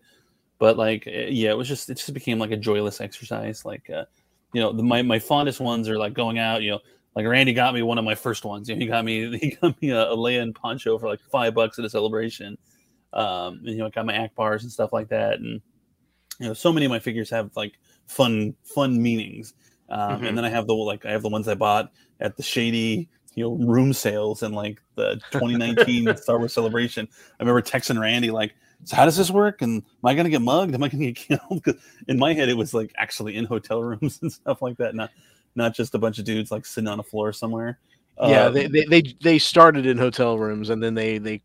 But 0.59 0.77
like 0.77 1.07
eh, 1.07 1.27
yeah, 1.29 1.51
it 1.51 1.57
was 1.57 1.67
just 1.67 1.89
it 1.89 1.95
just 1.97 2.13
became 2.13 2.39
like 2.39 2.51
a 2.51 2.57
joyless 2.57 3.01
exercise. 3.01 3.65
Like 3.65 3.89
uh 3.89 4.05
you 4.53 4.61
know, 4.61 4.71
the, 4.71 4.83
my 4.83 5.01
my 5.01 5.19
fondest 5.19 5.59
ones 5.59 5.89
are 5.89 5.97
like 5.97 6.13
going 6.13 6.39
out, 6.39 6.61
you 6.63 6.71
know, 6.71 6.79
like 7.15 7.25
Randy 7.27 7.53
got 7.53 7.73
me 7.73 7.81
one 7.83 7.97
of 7.97 8.05
my 8.05 8.15
first 8.15 8.45
ones. 8.45 8.69
You 8.69 8.75
know, 8.75 8.79
he 8.81 8.87
got 8.87 9.05
me 9.05 9.37
he 9.39 9.51
got 9.61 9.81
me 9.81 9.89
a, 9.91 10.11
a 10.11 10.15
Leia 10.17 10.41
and 10.41 10.55
poncho 10.55 10.97
for 10.99 11.07
like 11.07 11.21
five 11.31 11.53
bucks 11.55 11.79
at 11.79 11.85
a 11.85 11.89
celebration. 11.89 12.57
Um 13.13 13.59
and 13.65 13.69
you 13.69 13.77
know, 13.77 13.87
I 13.87 13.89
got 13.89 14.05
my 14.05 14.13
Ackbars 14.13 14.61
and 14.63 14.71
stuff 14.71 14.93
like 14.93 15.09
that. 15.09 15.39
And 15.39 15.61
you 16.39 16.47
know, 16.47 16.53
so 16.53 16.73
many 16.73 16.85
of 16.85 16.89
my 16.89 16.99
figures 16.99 17.29
have 17.29 17.51
like 17.55 17.73
fun 18.07 18.55
fun 18.63 19.01
meanings. 19.01 19.53
Um, 19.89 20.21
Mhm. 20.21 20.29
and 20.29 20.37
then 20.37 20.45
I 20.45 20.49
have 20.49 20.67
the 20.67 20.73
like 20.73 21.05
I 21.05 21.11
have 21.11 21.21
the 21.23 21.29
ones 21.29 21.47
I 21.47 21.55
bought 21.55 21.91
at 22.19 22.37
the 22.37 22.43
shady 22.43 23.09
you 23.35 23.43
know 23.43 23.55
room 23.65 23.93
sales 23.93 24.43
and 24.43 24.53
like 24.55 24.81
the 24.95 25.21
2019 25.31 26.15
Star 26.17 26.37
Wars 26.37 26.53
celebration. 26.53 27.07
I 27.39 27.43
remember 27.43 27.61
texting 27.61 27.99
Randy 27.99 28.31
like, 28.31 28.53
"So 28.83 28.95
how 28.95 29.05
does 29.05 29.17
this 29.17 29.31
work? 29.31 29.61
And 29.61 29.77
am 29.83 30.05
I 30.05 30.13
gonna 30.13 30.29
get 30.29 30.41
mugged? 30.41 30.73
Am 30.73 30.83
I 30.83 30.89
gonna 30.89 31.11
get 31.11 31.15
killed?" 31.15 31.63
'Cause 31.63 31.75
in 32.07 32.17
my 32.19 32.33
head, 32.33 32.49
it 32.49 32.57
was 32.57 32.73
like 32.73 32.91
actually 32.97 33.35
in 33.35 33.45
hotel 33.45 33.81
rooms 33.83 34.19
and 34.21 34.31
stuff 34.31 34.61
like 34.61 34.77
that, 34.77 34.95
not 34.95 35.09
not 35.55 35.73
just 35.75 35.93
a 35.95 35.99
bunch 35.99 36.19
of 36.19 36.25
dudes 36.25 36.51
like 36.51 36.65
sitting 36.65 36.87
on 36.87 36.99
a 36.99 37.03
floor 37.03 37.31
somewhere. 37.33 37.79
yeah 38.21 38.45
Um, 38.45 38.53
they, 38.53 38.67
they 38.67 38.85
they 38.85 39.03
they 39.21 39.39
started 39.39 39.85
in 39.85 39.97
hotel 39.97 40.37
rooms 40.37 40.69
and 40.69 40.81
then 40.83 40.93
they 40.93 41.17
they 41.17 41.41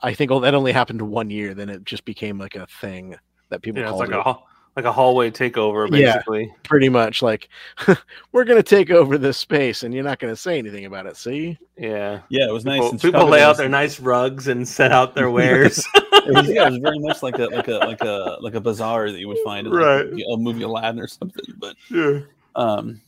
i 0.00 0.14
think 0.14 0.30
that 0.30 0.54
only 0.54 0.70
happened 0.72 1.02
one 1.02 1.28
year 1.28 1.54
then 1.54 1.68
it 1.68 1.84
just 1.84 2.04
became 2.04 2.38
like 2.38 2.54
a 2.54 2.66
thing 2.80 3.16
that 3.50 3.62
people 3.62 3.82
Yeah, 3.82 3.90
it's 3.90 3.98
like 3.98 4.10
it. 4.10 4.14
a 4.14 4.22
hall, 4.22 4.46
like 4.76 4.84
a 4.86 4.92
hallway 4.92 5.30
takeover, 5.30 5.88
Yeah. 5.90 6.14
basically. 6.16 6.52
pretty 6.64 6.88
much 6.88 7.22
like 7.22 7.48
we're 8.32 8.44
gonna 8.44 8.62
take 8.62 8.90
over 8.90 9.16
this 9.18 9.38
space 9.38 9.82
and 9.84 9.94
you're 9.94 10.02
not 10.04 10.18
gonna 10.18 10.34
say 10.36 10.58
anything 10.58 10.84
about 10.84 11.06
it 11.06 11.16
see 11.16 11.56
Yeah. 11.76 12.20
yeah, 12.28 12.48
it 12.48 12.52
was 12.52 12.64
nice. 12.64 12.82
People, 12.82 12.98
people 12.98 13.26
lay 13.28 13.42
out 13.42 13.56
their 13.56 13.68
nice 13.68 14.00
rugs 14.00 14.48
and 14.48 14.66
set 14.66 14.90
out 14.92 15.14
their 15.14 15.30
wares. 15.38 15.84
It 16.26 16.32
was, 16.34 16.48
yeah, 16.48 16.66
it 16.68 16.70
was 16.70 16.78
very 16.78 16.98
much 17.00 17.22
like 17.22 17.38
a 17.38 17.48
like 17.48 17.68
a 17.68 17.72
like 17.74 18.00
a 18.00 18.38
like 18.40 18.54
a 18.54 18.60
bazaar 18.60 19.10
that 19.12 19.18
you 19.20 19.28
would 19.28 19.36
find 19.44 19.66
in 19.66 19.72
like, 19.74 20.06
a 20.32 20.36
movie 20.38 20.62
Aladdin 20.62 20.98
or 20.98 21.06
something. 21.06 21.44
But 21.58 21.76
yeah. 21.90 22.20
um, 22.56 23.02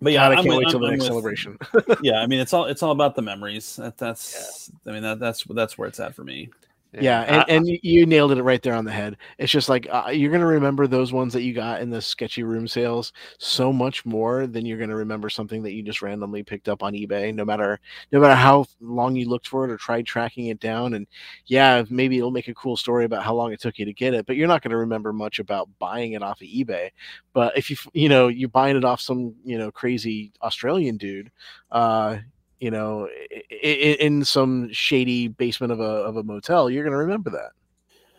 but 0.00 0.12
yeah, 0.12 0.28
God, 0.28 0.32
i 0.32 0.34
can't 0.36 0.46
with- 0.46 0.58
wait 0.58 0.68
till 0.68 0.76
I'm- 0.76 0.80
the 0.82 0.86
I'm 0.86 0.92
next 0.92 1.00
with- 1.02 1.08
celebration 1.08 1.58
yeah, 2.02 2.20
I 2.20 2.28
mean 2.28 2.38
it's 2.38 2.52
all 2.52 2.66
it's 2.66 2.84
all 2.84 2.92
about 2.92 3.16
the 3.16 3.22
memories. 3.22 3.74
That, 3.74 3.98
that's 3.98 4.70
I 4.86 4.92
mean 4.92 5.02
that 5.02 5.18
that's 5.18 5.42
that's 5.50 5.76
where 5.76 5.88
it's 5.88 5.98
at 5.98 6.14
for 6.14 6.22
me. 6.22 6.48
Yeah. 6.92 7.20
And, 7.22 7.36
I- 7.42 7.44
and 7.48 7.68
you 7.82 8.06
nailed 8.06 8.32
it 8.32 8.42
right 8.42 8.62
there 8.62 8.74
on 8.74 8.84
the 8.86 8.90
head. 8.92 9.18
It's 9.38 9.52
just 9.52 9.68
like 9.68 9.86
uh, 9.90 10.08
you're 10.12 10.32
gonna 10.32 10.46
remember 10.46 10.86
those 10.86 11.12
ones 11.12 11.32
that 11.34 11.42
you 11.42 11.52
got 11.52 11.82
in 11.82 11.90
the 11.90 12.00
sketchy 12.00 12.42
room 12.42 12.66
sales 12.66 13.12
so 13.38 13.72
much 13.72 14.06
more 14.06 14.46
than 14.46 14.64
you're 14.64 14.78
gonna 14.78 14.96
remember 14.96 15.28
something 15.28 15.62
that 15.64 15.72
you 15.72 15.82
just 15.82 16.00
randomly 16.00 16.42
picked 16.42 16.68
up 16.68 16.82
on 16.82 16.94
ebay 16.94 17.34
no 17.34 17.44
matter 17.44 17.80
no 18.12 18.20
matter 18.20 18.34
how 18.34 18.64
long 18.80 19.14
you 19.14 19.28
looked 19.28 19.46
for 19.48 19.64
it 19.64 19.70
or 19.70 19.76
tried 19.76 20.06
tracking 20.06 20.46
it 20.46 20.58
down. 20.60 20.94
And 20.94 21.06
yeah 21.46 21.84
maybe 21.90 22.16
it'll 22.16 22.30
make 22.30 22.48
a 22.48 22.54
cool 22.54 22.76
story 22.76 23.04
about 23.04 23.22
how 23.24 23.34
long 23.34 23.52
it 23.52 23.60
took 23.60 23.78
you 23.78 23.84
to 23.84 23.92
get 23.92 24.14
it 24.14 24.24
but 24.24 24.36
you're 24.36 24.48
not 24.48 24.62
going 24.62 24.70
to 24.70 24.76
remember 24.78 25.12
much 25.12 25.38
about 25.38 25.68
buying 25.78 26.12
it 26.12 26.22
off 26.22 26.40
of 26.40 26.46
ebay. 26.48 26.90
But 27.34 27.56
if 27.58 27.70
you 27.70 27.76
you 27.92 28.08
know 28.08 28.28
you're 28.28 28.48
buying 28.48 28.76
it 28.76 28.84
off 28.84 29.00
some 29.02 29.34
you 29.44 29.58
know 29.58 29.70
crazy 29.70 30.32
australian 30.42 30.96
dude 30.96 31.30
uh 31.72 32.16
you 32.60 32.70
know 32.70 33.08
i- 33.32 33.42
i- 33.64 33.96
in 34.00 34.24
some 34.24 34.72
shady 34.72 35.28
basement 35.28 35.72
of 35.72 35.80
a 35.80 35.82
of 35.82 36.16
a 36.16 36.22
motel 36.22 36.70
you're 36.70 36.84
going 36.84 36.92
to 36.92 36.98
remember 36.98 37.30
that 37.30 37.50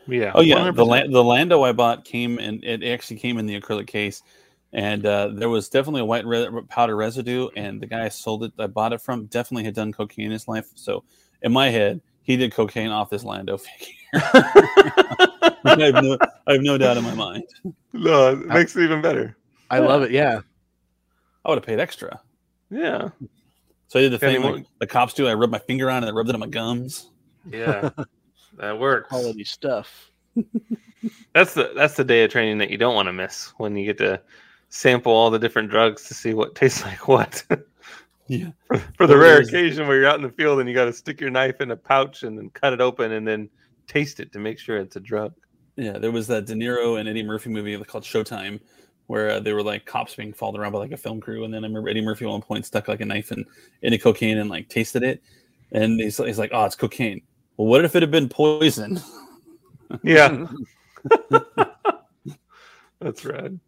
yeah. 0.08 0.32
Oh 0.34 0.42
yeah, 0.42 0.72
the 0.72 0.86
100%. 0.86 0.88
La- 0.88 1.08
the 1.12 1.24
Lando 1.24 1.64
I 1.64 1.74
bought 1.74 2.06
came 2.06 2.40
and 2.40 2.64
it 2.64 2.84
actually 2.84 3.18
came 3.20 3.38
in 3.38 3.46
the 3.46 3.60
acrylic 3.60 3.88
case, 3.88 4.24
and 4.72 5.06
uh, 5.06 5.30
there 5.34 5.50
was 5.50 5.70
definitely 5.70 6.02
a 6.02 6.06
white 6.06 6.26
re- 6.26 6.50
powder 6.70 6.96
residue. 6.96 7.50
And 7.56 7.82
the 7.82 7.88
guy 7.88 8.06
I 8.06 8.10
sold 8.10 8.44
it, 8.46 8.54
I 8.58 8.68
bought 8.68 8.94
it 8.94 9.02
from, 9.02 9.26
definitely 9.26 9.66
had 9.66 9.76
done 9.76 9.92
cocaine 9.92 10.28
in 10.28 10.32
his 10.32 10.48
life. 10.48 10.70
So 10.76 11.04
in 11.42 11.52
my 11.52 11.70
head, 11.70 12.02
he 12.24 12.38
did 12.38 12.54
cocaine 12.54 12.90
off 12.90 13.10
this 13.10 13.24
Lando 13.24 13.58
figure. 13.58 13.94
I 14.14 15.56
have 15.66 15.96
no, 16.04 16.18
I 16.48 16.54
have 16.54 16.62
no 16.62 16.78
doubt 16.78 16.98
in 16.98 17.04
my 17.04 17.14
mind. 17.14 17.44
No, 17.94 18.32
it 18.32 18.48
makes 18.48 18.76
it 18.76 18.84
even 18.84 19.02
better. 19.02 19.36
i 19.70 19.80
love 19.80 20.04
it 20.04 20.12
yeah 20.12 20.40
I 21.44 21.50
would 21.50 21.58
have 21.58 21.66
paid 21.66 21.80
extra. 21.80 22.22
Yeah. 22.70 23.10
So 23.88 24.00
I 24.00 24.02
did 24.04 24.12
the 24.12 24.20
thing 24.20 24.36
any 24.44 24.54
like 24.54 24.66
the 24.80 24.88
cops 24.88 25.14
do. 25.14 25.28
I 25.28 25.34
rubbed 25.34 25.52
my 25.52 25.60
finger 25.60 25.90
on 25.90 26.04
it, 26.04 26.08
and 26.08 26.16
I 26.16 26.18
rubbed 26.18 26.30
it 26.30 26.34
on 26.36 26.40
my 26.42 26.48
gums. 26.48 27.10
Yeah. 27.50 27.90
that 28.58 28.78
works. 28.80 29.08
quality 29.10 29.44
stuff 29.44 30.10
That's 31.34 31.54
the 31.54 31.72
that's 31.76 31.96
the 31.96 32.04
day 32.04 32.24
of 32.24 32.32
training 32.32 32.58
that 32.58 32.70
you 32.72 32.78
don't 32.78 32.96
want 32.96 33.08
to 33.08 33.14
miss 33.14 33.54
when 33.58 33.76
you 33.78 33.86
get 33.86 33.98
to 34.00 34.20
sample 34.70 35.12
all 35.14 35.30
the 35.30 35.40
different 35.40 35.70
drugs 35.70 36.04
to 36.08 36.14
see 36.14 36.34
what 36.34 36.56
tastes 36.56 36.84
like 36.86 37.08
what. 37.08 37.44
Yeah. 38.28 38.50
For 38.98 39.08
the 39.08 39.14
Well, 39.14 39.18
rare 39.18 39.34
there's- 39.36 39.48
occasion 39.50 39.88
where 39.88 39.98
you're 40.00 40.10
out 40.10 40.16
in 40.18 40.24
the 40.24 40.32
field 40.32 40.60
and 40.60 40.68
you 40.68 40.76
got 40.76 40.86
to 40.86 40.94
stick 40.94 41.22
your 41.22 41.30
knife 41.30 41.62
in 41.62 41.72
a 41.72 41.78
pouch 41.78 42.24
and 42.24 42.38
then 42.38 42.50
cut 42.50 42.74
it 42.74 42.82
open 42.82 43.14
and 43.14 43.26
then 43.28 43.50
taste 43.88 44.20
it 44.20 44.34
to 44.34 44.40
make 44.40 44.60
sure 44.60 44.78
it's 44.78 44.96
a 44.98 45.00
drug. 45.00 45.34
Yeah, 45.78 45.98
there 46.00 46.12
was 46.12 46.28
that 46.28 46.46
De 46.46 46.54
Niro 46.54 47.00
and 47.00 47.08
Eddie 47.08 47.24
Murphy 47.24 47.50
movie 47.52 47.78
called 47.86 48.04
Showtime, 48.04 48.60
where 49.08 49.32
uh, 49.32 49.40
they 49.40 49.54
were 49.54 49.64
like 49.64 49.86
cops 49.86 50.16
being 50.16 50.34
followed 50.34 50.60
around 50.60 50.74
by 50.74 50.80
like 50.80 50.92
a 50.92 50.98
film 50.98 51.20
crew, 51.20 51.44
and 51.44 51.54
then 51.54 51.64
I 51.64 51.68
remember 51.68 51.90
Eddie 51.90 52.02
Murphy 52.02 52.26
at 52.26 52.32
one 52.32 52.42
point 52.42 52.66
stuck 52.66 52.88
like 52.88 53.02
a 53.02 53.06
knife 53.06 53.32
in 53.32 53.46
into 53.82 53.98
cocaine 53.98 54.38
and 54.38 54.50
like 54.50 54.70
tasted 54.70 55.04
it, 55.04 55.22
and 55.72 56.00
he's, 56.00 56.18
he's 56.18 56.40
like, 56.40 56.52
"Oh, 56.54 56.66
it's 56.66 56.76
cocaine." 56.76 57.22
Well, 57.56 57.68
what 57.68 57.84
if 57.84 57.96
it 57.96 58.04
had 58.04 58.12
been 58.12 58.30
poison? 58.30 59.00
Yeah. 60.04 60.48
That's 63.00 63.24
rad. 63.24 63.60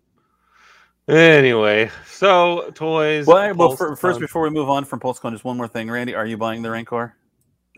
Anyway, 1.07 1.89
so 2.07 2.69
toys. 2.75 3.25
Well, 3.25 3.55
well, 3.55 3.75
Pulse 3.75 3.99
first 3.99 4.19
before 4.19 4.43
we 4.43 4.49
move 4.49 4.69
on 4.69 4.85
from 4.85 4.99
PulseCon, 4.99 5.31
just 5.31 5.43
one 5.43 5.57
more 5.57 5.67
thing, 5.67 5.89
Randy, 5.89 6.13
are 6.13 6.25
you 6.25 6.37
buying 6.37 6.61
the 6.61 6.69
Rancor? 6.69 7.15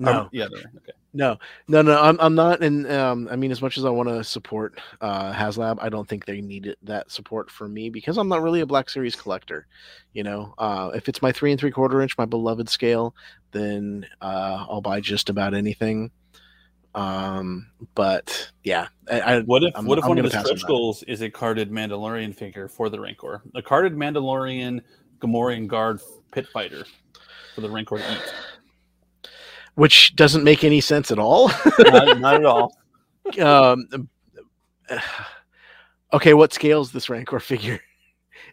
No, 0.06 0.30
yeah, 0.32 0.48
they're- 0.52 0.60
okay. 0.78 0.92
no, 1.14 1.38
no, 1.68 1.82
no. 1.82 2.02
I'm, 2.02 2.18
I'm 2.20 2.36
not. 2.36 2.64
And 2.64 2.90
um, 2.92 3.28
I 3.32 3.36
mean, 3.36 3.52
as 3.52 3.62
much 3.62 3.78
as 3.78 3.86
I 3.86 3.90
want 3.90 4.10
to 4.10 4.24
support 4.24 4.80
uh, 5.02 5.32
HasLab, 5.34 5.78
I 5.82 5.90
don't 5.90 6.08
think 6.08 6.26
they 6.26 6.42
need 6.42 6.76
that 6.84 7.12
support 7.12 7.52
from 7.52 7.74
me 7.74 7.90
because 7.90 8.18
I'm 8.18 8.28
not 8.30 8.42
really 8.42 8.62
a 8.62 8.66
Black 8.66 8.90
Series 8.90 9.16
collector. 9.16 9.68
You 10.14 10.24
know, 10.24 10.54
uh, 10.58 10.92
if 10.96 11.08
it's 11.10 11.22
my 11.22 11.32
three 11.32 11.52
and 11.52 11.60
three 11.60 11.72
quarter 11.72 12.02
inch, 12.02 12.18
my 12.18 12.26
beloved 12.26 12.70
scale, 12.70 13.16
then 13.52 14.06
uh, 14.22 14.66
I'll 14.70 14.82
buy 14.82 15.02
just 15.02 15.30
about 15.30 15.54
anything. 15.54 16.12
Um, 16.94 17.68
but 17.96 18.52
yeah, 18.64 18.88
I, 19.10 19.22
I 19.22 19.40
What 19.42 19.64
if 19.64 19.74
I'm- 19.76 19.86
what 19.86 19.98
if 19.98 20.04
I'm 20.04 20.10
one 20.10 20.18
of 20.20 20.26
the 20.26 20.32
stretch 20.44 20.66
goals 20.68 21.04
is 21.04 21.22
a 21.22 21.30
carded 21.30 21.72
Mandalorian 21.72 22.36
figure 22.36 22.68
for 22.68 22.90
the 22.90 23.00
Rancor? 23.00 23.42
A 23.56 23.62
carded 23.62 23.94
Mandalorian 23.94 24.82
Gamorrean 25.20 25.68
guard 25.68 26.02
pit 26.34 26.48
fighter 26.52 26.84
for 27.56 27.62
the 27.62 27.70
Rancor 27.70 27.98
to 27.98 28.12
eat. 28.14 28.34
Which 29.82 30.16
doesn't 30.16 30.44
make 30.44 30.64
any 30.64 30.80
sense 30.80 31.10
at 31.10 31.18
all. 31.18 31.48
not, 31.80 32.20
not 32.20 32.36
at 32.36 32.46
all. 32.46 32.78
um, 33.40 34.08
okay, 36.14 36.36
what 36.36 36.54
scale 36.54 36.82
is 36.82 36.92
this 36.92 37.10
Rancor 37.10 37.40
figure? 37.40 37.80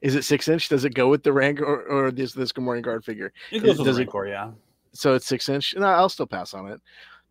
Is 0.00 0.14
it 0.14 0.22
six 0.22 0.46
inch? 0.48 0.68
Does 0.68 0.84
it 0.84 0.94
go 0.94 1.09
with 1.09 1.24
the 1.24 1.32
Rancor 1.32 1.64
or, 1.64 2.06
or 2.06 2.10
this 2.12 2.32
this 2.32 2.52
Gamorrean 2.52 2.82
guard 2.82 3.05
figure? 3.05 3.32
It 3.50 3.60
goes 3.60 3.76
with 3.76 3.78
the 3.78 3.84
Does 3.84 3.98
it- 3.98 4.02
Rancor, 4.02 4.26
yeah. 4.28 4.52
So 4.92 5.14
it's 5.14 5.26
six 5.26 5.48
inch. 5.48 5.74
No, 5.76 5.86
I'll 5.86 6.09
still 6.09 6.26
pass 6.26 6.55
on 6.55 6.68
it 6.68 6.80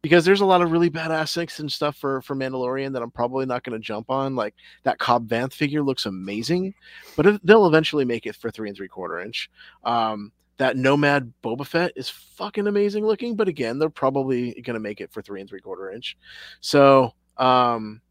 because 0.01 0.25
there's 0.25 0.41
a 0.41 0.45
lot 0.45 0.61
of 0.61 0.71
really 0.71 0.89
badass 0.89 1.29
six 1.29 1.59
and 1.59 1.71
stuff 1.71 1.95
for 1.95 2.21
for 2.21 2.35
Mandalorian 2.35 2.93
that 2.93 3.01
I'm 3.01 3.09
probably 3.11 3.45
not 3.45 3.63
going 3.63 3.79
to 3.79 3.83
jump 3.83 4.11
on. 4.11 4.35
Like 4.35 4.53
that 4.83 4.99
Cobb 4.99 5.27
Vanth 5.27 5.53
figure 5.53 5.81
looks 5.81 6.05
amazing, 6.05 6.75
but 7.15 7.25
it, 7.25 7.45
they'll 7.45 7.67
eventually 7.67 8.05
make 8.05 8.25
it 8.27 8.35
for 8.35 8.51
three 8.51 8.67
and 8.69 8.77
three 8.77 8.89
quarter 8.89 9.21
inch. 9.21 9.49
Um, 9.85 10.31
that 10.57 10.77
Nomad 10.77 11.31
Boba 11.43 11.65
Fett 11.65 11.93
is 11.95 12.09
fucking 12.09 12.67
amazing 12.67 13.05
looking, 13.05 13.35
but 13.35 13.47
again, 13.47 13.79
they're 13.79 13.89
probably 13.89 14.53
going 14.61 14.73
to 14.73 14.79
make 14.79 15.01
it 15.01 15.11
for 15.11 15.21
three 15.21 15.39
and 15.39 15.49
three 15.49 15.61
quarter 15.61 15.91
inch. 15.91 16.17
So, 16.61 17.13
um, 17.37 18.01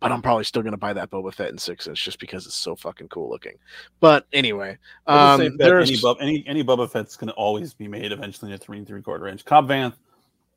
but 0.00 0.12
I'm 0.12 0.20
probably 0.20 0.44
still 0.44 0.60
going 0.60 0.72
to 0.72 0.78
buy 0.78 0.92
that 0.92 1.10
Boba 1.10 1.32
Fett 1.32 1.48
in 1.48 1.56
six 1.56 1.86
inch 1.86 2.04
just 2.04 2.18
because 2.18 2.44
it's 2.44 2.54
so 2.54 2.76
fucking 2.76 3.08
cool 3.08 3.30
looking. 3.30 3.54
But 4.00 4.26
anyway, 4.34 4.76
I 5.06 5.36
would 5.36 5.42
say 5.42 5.46
um, 5.46 5.56
there's 5.56 6.04
any, 6.04 6.20
any 6.20 6.44
any 6.46 6.64
Boba 6.64 6.90
Fett's 6.90 7.16
going 7.16 7.28
to 7.28 7.34
always 7.34 7.72
be 7.72 7.88
made 7.88 8.12
eventually 8.12 8.50
in 8.50 8.54
a 8.54 8.58
three 8.58 8.76
and 8.76 8.86
three 8.86 9.00
quarter 9.00 9.28
inch. 9.28 9.46
Cobb 9.46 9.68
Vanth, 9.68 9.94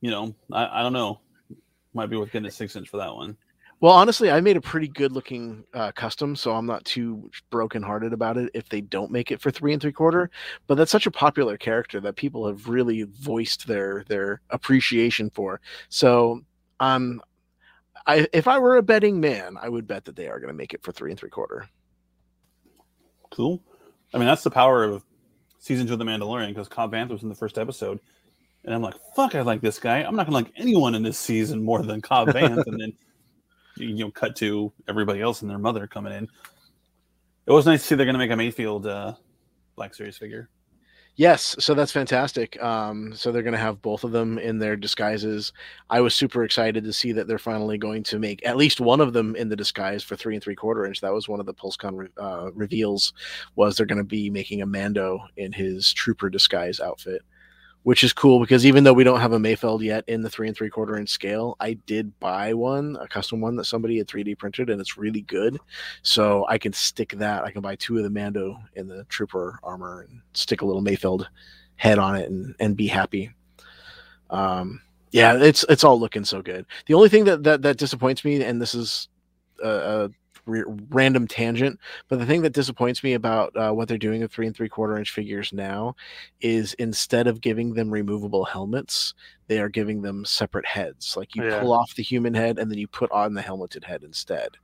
you 0.02 0.12
know, 0.12 0.36
I, 0.52 0.80
I 0.80 0.84
don't 0.84 0.92
know, 0.92 1.22
might 1.94 2.08
be 2.10 2.18
worth 2.18 2.32
getting 2.32 2.48
a 2.48 2.52
six 2.52 2.76
inch 2.76 2.90
for 2.90 2.98
that 2.98 3.16
one. 3.16 3.38
Well, 3.80 3.94
honestly, 3.94 4.32
I 4.32 4.42
made 4.42 4.58
a 4.58 4.62
pretty 4.62 4.88
good 4.88 5.12
looking 5.12 5.64
uh, 5.74 5.92
custom, 5.92 6.36
so 6.36 6.54
I'm 6.54 6.66
not 6.66 6.84
too 6.84 7.30
brokenhearted 7.52 8.12
about 8.12 8.38
it 8.38 8.50
if 8.56 8.68
they 8.70 8.82
don't 8.82 9.12
make 9.12 9.32
it 9.32 9.40
for 9.40 9.52
three 9.52 9.72
and 9.72 9.82
three 9.82 9.92
quarter. 9.92 10.32
But 10.66 10.76
that's 10.76 10.92
such 10.92 11.06
a 11.06 11.12
popular 11.12 11.58
character 11.58 12.00
that 12.02 12.16
people 12.16 12.48
have 12.48 12.68
really 12.68 13.04
voiced 13.04 13.68
their 13.68 14.04
their 14.08 14.42
appreciation 14.50 15.30
for. 15.30 15.62
So, 15.90 16.42
um, 16.80 17.22
I 18.08 18.28
if 18.34 18.48
I 18.48 18.58
were 18.58 18.78
a 18.78 18.84
betting 18.84 19.20
man, 19.20 19.58
I 19.62 19.70
would 19.70 19.86
bet 19.86 20.06
that 20.06 20.16
they 20.16 20.28
are 20.28 20.40
going 20.40 20.52
to 20.52 20.58
make 20.58 20.74
it 20.74 20.82
for 20.82 20.92
three 20.92 21.12
and 21.12 21.20
three 21.20 21.30
quarter. 21.30 21.70
Cool. 23.30 23.62
I 24.14 24.18
mean, 24.18 24.28
that's 24.28 24.44
the 24.44 24.50
power 24.50 24.84
of 24.86 25.04
season 25.60 25.86
two 25.86 25.94
of 25.94 26.00
The 26.00 26.06
Mandalorian 26.06 26.48
because 26.48 26.68
Cobb 26.68 26.94
Vanth 26.94 27.10
was 27.10 27.24
in 27.24 27.30
the 27.30 27.36
first 27.36 27.58
episode. 27.58 28.00
And 28.64 28.74
I'm 28.74 28.82
like, 28.82 28.96
fuck, 29.16 29.36
I 29.36 29.42
like 29.42 29.62
this 29.62 29.80
guy. 29.80 30.00
I'm 30.00 30.16
not 30.16 30.28
going 30.28 30.44
to 30.44 30.50
like 30.50 30.60
anyone 30.60 30.96
in 30.96 31.04
this 31.04 31.18
season 31.18 31.64
more 31.64 31.84
than 31.84 32.02
Cobb 32.02 32.30
Vanth. 32.30 32.66
and 32.66 32.82
then, 32.82 32.94
you 33.78 33.96
know, 33.96 34.12
cut 34.12 34.36
to 34.38 34.72
everybody 34.88 35.22
else 35.22 35.42
and 35.42 35.50
their 35.50 35.58
mother 35.58 35.88
coming 35.88 36.14
in. 36.14 36.28
It 37.46 37.52
was 37.52 37.66
nice 37.66 37.82
to 37.82 37.88
see 37.88 37.96
they're 37.96 38.06
going 38.06 38.14
to 38.14 38.20
make 38.20 38.32
a 38.32 38.34
Mayfeld 38.34 38.86
uh, 38.86 39.14
Black 39.76 39.94
Series 39.96 40.18
figure. 40.18 40.50
Yes, 41.18 41.56
so 41.58 41.74
that's 41.74 41.92
fantastic. 41.92 42.62
Um, 42.62 43.12
so 43.16 43.32
they're 43.32 43.42
going 43.42 43.54
to 43.54 43.58
have 43.58 43.82
both 43.82 44.04
of 44.04 44.12
them 44.12 44.38
in 44.38 44.60
their 44.60 44.76
disguises. 44.76 45.52
I 45.90 46.00
was 46.00 46.14
super 46.14 46.44
excited 46.44 46.84
to 46.84 46.94
see 46.94 47.12
that 47.14 47.28
they're 47.28 47.40
finally 47.40 47.80
going 47.80 48.04
to 48.04 48.20
make 48.20 48.46
at 48.46 48.56
least 48.56 48.80
one 48.80 49.02
of 49.02 49.14
them 49.14 49.36
in 49.36 49.50
the 49.50 49.56
disguise 49.56 50.04
for 50.04 50.16
three 50.16 50.36
and 50.36 50.44
three 50.44 50.54
quarter 50.54 50.86
inch. 50.86 51.02
That 51.02 51.14
was 51.14 51.28
one 51.28 51.40
of 51.40 51.48
the 51.48 51.56
PulseCon 51.56 51.98
re- 51.98 52.08
uh, 52.18 52.52
reveals. 52.54 53.14
Was 53.56 53.76
they're 53.76 53.88
going 53.88 53.98
to 53.98 54.04
be 54.04 54.30
making 54.30 54.62
a 54.62 54.68
Mando 54.68 55.22
in 55.38 55.52
his 55.52 55.92
trooper 55.92 56.30
disguise 56.30 56.80
outfit, 56.80 57.24
which 57.88 58.04
is 58.04 58.12
cool 58.12 58.42
because 58.42 58.66
even 58.66 58.84
though 58.84 58.92
we 58.92 59.06
don't 59.06 59.22
have 59.22 59.32
a 59.32 59.40
Mayfeld 59.40 59.82
yet 59.82 60.04
in 60.08 60.22
the 60.22 60.30
three 60.30 60.50
and 60.50 60.58
three 60.58 60.70
quarter 60.70 60.98
inch 60.98 61.08
scale, 61.08 61.56
I 61.62 61.76
did 61.86 62.20
buy 62.20 62.54
one, 62.54 62.98
a 63.00 63.08
custom 63.08 63.40
one 63.40 63.56
that 63.56 63.64
somebody 63.64 63.98
had 63.98 64.10
3D 64.10 64.38
printed, 64.38 64.70
and 64.70 64.82
it's 64.82 64.98
really 64.98 65.22
good. 65.22 65.58
So 66.02 66.46
I 66.50 66.58
can 66.58 66.74
stick 66.74 67.14
that. 67.14 67.46
I 67.46 67.52
can 67.52 67.62
buy 67.62 67.78
two 67.78 67.96
of 67.96 68.04
the 68.04 68.10
Mando 68.10 68.58
in 68.74 68.90
the 68.90 69.06
trooper 69.06 69.58
armor 69.64 70.02
and 70.02 70.20
stick 70.34 70.64
a 70.64 70.66
little 70.66 70.82
Mayfeld 70.84 71.28
head 71.78 71.98
on 71.98 72.18
it 72.18 72.30
and 72.30 72.54
and 72.60 72.76
be 72.76 72.88
happy. 72.88 73.32
Um, 74.32 74.82
yeah, 75.12 75.38
it's 75.38 75.64
it's 75.70 75.86
all 75.86 75.98
looking 75.98 76.26
so 76.26 76.42
good. 76.42 76.66
The 76.88 76.94
only 76.94 77.08
thing 77.08 77.24
that 77.24 77.46
that, 77.46 77.62
that 77.62 77.78
disappoints 77.78 78.26
me, 78.26 78.44
and 78.44 78.62
this 78.62 78.76
is 78.76 79.08
a, 79.64 79.70
a 79.70 80.10
re- 80.48 80.64
random 80.90 81.28
tangent, 81.28 81.80
but 82.08 82.20
the 82.20 82.26
thing 82.26 82.42
that 82.42 82.54
disappoints 82.54 83.04
me 83.04 83.14
about 83.14 83.56
uh, 83.56 83.72
what 83.72 83.88
they're 83.88 83.98
doing 83.98 84.22
with 84.22 84.32
three 84.32 84.48
and 84.48 84.56
three 84.56 84.70
quarter 84.70 84.98
inch 84.98 85.12
figures 85.12 85.54
now 85.54 85.96
is 86.42 86.74
instead 86.76 87.28
of 87.28 87.42
giving 87.42 87.74
them 87.74 87.92
removable 87.92 88.46
helmets, 88.46 89.14
they 89.48 89.60
are 89.60 89.70
giving 89.70 90.02
them 90.02 90.26
separate 90.26 90.66
heads. 90.66 91.16
Like 91.16 91.36
you 91.36 91.44
Yeah. 91.44 91.60
pull 91.60 91.72
off 91.72 91.96
the 91.96 92.04
human 92.04 92.34
head 92.34 92.60
and 92.60 92.70
then 92.72 92.78
you 92.78 92.88
put 92.88 93.12
on 93.12 93.34
the 93.34 93.42
helmeted 93.42 93.84
head 93.84 94.04
instead. 94.04 94.58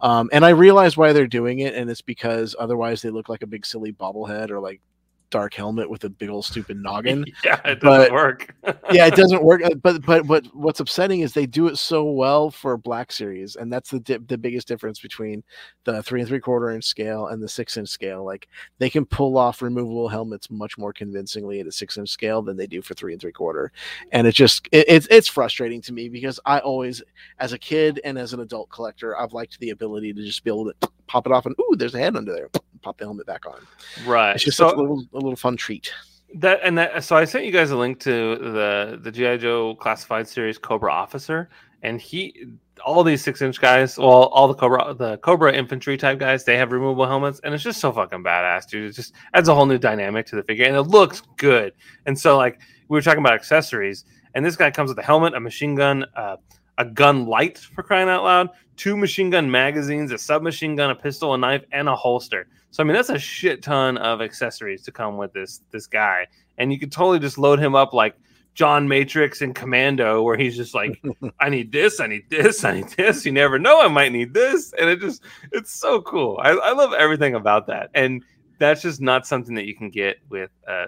Um, 0.00 0.28
and 0.32 0.44
I 0.44 0.50
realize 0.50 0.96
why 0.96 1.12
they're 1.12 1.26
doing 1.26 1.60
it, 1.60 1.74
and 1.74 1.90
it's 1.90 2.02
because 2.02 2.54
otherwise 2.58 3.02
they 3.02 3.10
look 3.10 3.28
like 3.28 3.42
a 3.42 3.46
big 3.46 3.64
silly 3.64 3.92
bobblehead 3.92 4.50
or 4.50 4.60
like 4.60 4.80
dark 5.30 5.54
helmet 5.54 5.88
with 5.90 6.04
a 6.04 6.08
big 6.10 6.28
old 6.28 6.44
stupid 6.44 6.76
noggin. 6.82 7.24
yeah, 7.44 7.60
it 7.64 7.80
doesn't 7.80 7.82
but- 7.82 8.12
work. 8.12 8.54
yeah, 8.92 9.06
it 9.06 9.14
doesn't 9.14 9.42
work. 9.42 9.62
uh, 9.64 9.70
But 9.82 10.04
but 10.04 10.26
but 10.26 10.46
what's 10.54 10.80
upsetting 10.80 11.20
is 11.20 11.32
they 11.32 11.46
do 11.46 11.66
it 11.68 11.76
so 11.76 12.04
well 12.04 12.50
for 12.50 12.76
Black 12.76 13.12
Series, 13.12 13.56
and 13.56 13.72
that's 13.72 13.90
the 13.90 14.22
the 14.28 14.38
biggest 14.38 14.68
difference 14.68 15.00
between 15.00 15.42
the 15.84 16.02
three 16.02 16.20
and 16.20 16.28
three 16.28 16.40
quarter 16.40 16.70
inch 16.70 16.84
scale 16.84 17.26
and 17.28 17.42
the 17.42 17.48
six 17.48 17.76
inch 17.76 17.88
scale. 17.88 18.24
Like 18.24 18.48
they 18.78 18.90
can 18.90 19.04
pull 19.04 19.36
off 19.36 19.62
removable 19.62 20.08
helmets 20.08 20.50
much 20.50 20.78
more 20.78 20.92
convincingly 20.92 21.60
at 21.60 21.66
a 21.66 21.72
six 21.72 21.96
inch 21.98 22.08
scale 22.08 22.42
than 22.42 22.56
they 22.56 22.66
do 22.66 22.82
for 22.82 22.94
three 22.94 23.12
and 23.12 23.20
three 23.20 23.32
quarter, 23.32 23.72
and 24.12 24.26
it 24.26 24.32
just 24.34 24.68
it, 24.72 24.84
it's 24.88 25.06
it's 25.10 25.28
frustrating 25.28 25.80
to 25.82 25.92
me 25.92 26.08
because 26.08 26.40
I 26.46 26.58
always, 26.60 27.02
as 27.38 27.52
a 27.52 27.58
kid 27.58 28.00
and 28.04 28.18
as 28.18 28.32
an 28.32 28.40
adult 28.40 28.70
collector, 28.70 29.18
I've 29.18 29.32
liked 29.32 29.58
the 29.60 29.70
ability 29.70 30.12
to 30.14 30.22
just 30.24 30.44
be 30.44 30.50
able 30.50 30.72
to 30.72 30.88
pop 31.08 31.26
it 31.26 31.32
off 31.32 31.46
and 31.46 31.54
ooh, 31.60 31.76
there's 31.76 31.94
a 31.94 31.98
head 31.98 32.16
under 32.16 32.32
there, 32.32 32.48
pop 32.82 32.96
the 32.98 33.04
helmet 33.04 33.26
back 33.26 33.46
on. 33.46 33.60
right. 34.06 34.34
It's 34.34 34.44
just 34.44 34.56
so, 34.56 34.68
a 34.68 34.76
little 34.76 35.04
a 35.12 35.16
little 35.16 35.36
fun 35.36 35.56
treat. 35.56 35.92
That 36.34 36.60
and 36.62 36.76
that. 36.78 37.02
So 37.04 37.16
I 37.16 37.24
sent 37.24 37.46
you 37.46 37.52
guys 37.52 37.70
a 37.70 37.76
link 37.76 38.00
to 38.00 38.36
the 38.36 39.00
the 39.02 39.10
GI 39.10 39.38
Joe 39.38 39.74
classified 39.76 40.28
series 40.28 40.58
Cobra 40.58 40.92
Officer, 40.92 41.48
and 41.82 42.00
he 42.00 42.48
all 42.84 43.02
these 43.02 43.22
six 43.22 43.42
inch 43.42 43.60
guys, 43.60 43.98
well, 43.98 44.24
all 44.26 44.46
the 44.46 44.54
Cobra 44.54 44.94
the 44.94 45.16
Cobra 45.18 45.52
infantry 45.54 45.96
type 45.96 46.18
guys, 46.18 46.44
they 46.44 46.56
have 46.56 46.70
removable 46.70 47.06
helmets, 47.06 47.40
and 47.44 47.54
it's 47.54 47.62
just 47.62 47.80
so 47.80 47.92
fucking 47.92 48.22
badass, 48.22 48.68
dude. 48.68 48.90
It 48.90 48.92
just 48.92 49.14
adds 49.34 49.48
a 49.48 49.54
whole 49.54 49.66
new 49.66 49.78
dynamic 49.78 50.26
to 50.26 50.36
the 50.36 50.42
figure, 50.42 50.66
and 50.66 50.76
it 50.76 50.82
looks 50.82 51.22
good. 51.36 51.72
And 52.06 52.18
so 52.18 52.36
like 52.36 52.60
we 52.88 52.96
were 52.96 53.02
talking 53.02 53.20
about 53.20 53.34
accessories, 53.34 54.04
and 54.34 54.44
this 54.44 54.56
guy 54.56 54.70
comes 54.70 54.90
with 54.90 54.98
a 54.98 55.02
helmet, 55.02 55.34
a 55.34 55.40
machine 55.40 55.74
gun, 55.74 56.04
uh, 56.14 56.36
a 56.78 56.84
gun 56.84 57.26
light 57.26 57.58
for 57.58 57.82
crying 57.82 58.08
out 58.08 58.24
loud, 58.24 58.50
two 58.76 58.96
machine 58.96 59.30
gun 59.30 59.50
magazines, 59.50 60.12
a 60.12 60.18
submachine 60.18 60.76
gun, 60.76 60.90
a 60.90 60.94
pistol, 60.94 61.34
a 61.34 61.38
knife, 61.38 61.64
and 61.72 61.88
a 61.88 61.94
holster. 61.94 62.46
So 62.70 62.82
I 62.82 62.86
mean 62.86 62.94
that's 62.94 63.10
a 63.10 63.18
shit 63.18 63.62
ton 63.62 63.98
of 63.98 64.22
accessories 64.22 64.82
to 64.84 64.92
come 64.92 65.16
with 65.16 65.32
this 65.32 65.62
this 65.70 65.86
guy, 65.86 66.26
and 66.56 66.72
you 66.72 66.78
could 66.78 66.92
totally 66.92 67.18
just 67.18 67.36
load 67.36 67.58
him 67.58 67.74
up 67.74 67.92
like 67.92 68.14
John 68.54 68.88
Matrix 68.88 69.40
and 69.40 69.54
Commando, 69.54 70.22
where 70.22 70.36
he's 70.36 70.56
just 70.56 70.74
like, 70.74 71.00
I 71.40 71.48
need 71.48 71.70
this, 71.70 72.00
I 72.00 72.06
need 72.06 72.28
this, 72.28 72.64
I 72.64 72.74
need 72.74 72.88
this. 72.90 73.24
You 73.24 73.32
never 73.32 73.58
know, 73.58 73.80
I 73.80 73.88
might 73.88 74.12
need 74.12 74.34
this, 74.34 74.72
and 74.78 74.88
it 74.88 75.00
just 75.00 75.22
it's 75.52 75.72
so 75.72 76.02
cool. 76.02 76.38
I, 76.42 76.50
I 76.50 76.72
love 76.72 76.92
everything 76.92 77.34
about 77.34 77.66
that, 77.68 77.90
and 77.94 78.22
that's 78.58 78.82
just 78.82 79.00
not 79.00 79.26
something 79.26 79.54
that 79.54 79.66
you 79.66 79.74
can 79.74 79.90
get 79.90 80.18
with 80.28 80.50
uh, 80.66 80.86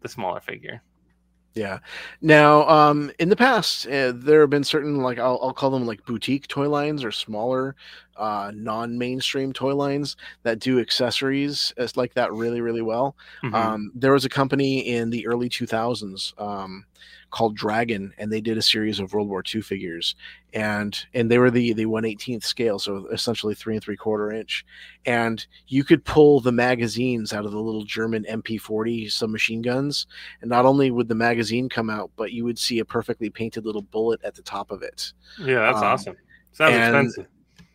the 0.00 0.08
smaller 0.08 0.40
figure. 0.40 0.82
Yeah. 1.56 1.78
Now, 2.20 2.68
um, 2.68 3.10
in 3.18 3.30
the 3.30 3.36
past, 3.36 3.86
uh, 3.88 4.12
there 4.14 4.42
have 4.42 4.50
been 4.50 4.62
certain 4.64 4.98
like 4.98 5.18
I'll, 5.18 5.38
I'll 5.42 5.54
call 5.54 5.70
them 5.70 5.86
like 5.86 6.04
boutique 6.04 6.46
toy 6.48 6.68
lines 6.68 7.02
or 7.02 7.10
smaller, 7.10 7.74
uh, 8.16 8.52
non-mainstream 8.54 9.54
toy 9.54 9.74
lines 9.74 10.16
that 10.42 10.58
do 10.58 10.78
accessories 10.80 11.72
as 11.78 11.96
like 11.96 12.12
that 12.14 12.32
really, 12.32 12.60
really 12.60 12.82
well. 12.82 13.16
Mhm. 13.42 13.54
Um, 13.54 13.90
there 13.94 14.12
was 14.12 14.26
a 14.26 14.28
company 14.28 14.80
in 14.80 15.08
the 15.10 15.26
early 15.26 15.48
2000s 15.48 16.34
um, 16.38 16.84
called 17.36 17.54
Dragon, 17.54 18.14
and 18.16 18.32
they 18.32 18.40
did 18.40 18.56
a 18.56 18.62
series 18.62 18.98
of 18.98 19.12
World 19.12 19.28
War 19.28 19.42
II 19.54 19.60
figures, 19.60 20.16
and 20.54 20.98
and 21.12 21.30
they 21.30 21.38
were 21.38 21.50
the 21.50 21.74
the 21.74 21.84
118th 21.84 22.44
scale, 22.44 22.78
so 22.78 23.06
essentially 23.12 23.54
three 23.54 23.74
and 23.74 23.84
three 23.84 23.96
quarter 23.96 24.32
inch, 24.32 24.64
and 25.04 25.46
you 25.68 25.84
could 25.84 26.02
pull 26.04 26.40
the 26.40 26.52
magazines 26.52 27.34
out 27.34 27.44
of 27.44 27.52
the 27.52 27.60
little 27.60 27.84
German 27.84 28.24
MP40 28.24 29.12
submachine 29.12 29.60
guns, 29.60 30.06
and 30.40 30.48
not 30.48 30.64
only 30.64 30.90
would 30.90 31.08
the 31.08 31.14
magazine 31.14 31.68
come 31.68 31.90
out, 31.90 32.10
but 32.16 32.32
you 32.32 32.44
would 32.44 32.58
see 32.58 32.78
a 32.78 32.84
perfectly 32.86 33.28
painted 33.28 33.66
little 33.66 33.82
bullet 33.82 34.20
at 34.24 34.34
the 34.34 34.42
top 34.42 34.70
of 34.70 34.82
it 34.82 35.12
yeah, 35.38 35.60
that's 35.60 35.78
um, 35.78 35.84
awesome. 35.84 36.16
Sounds 36.52 36.74
expensive. 36.74 37.28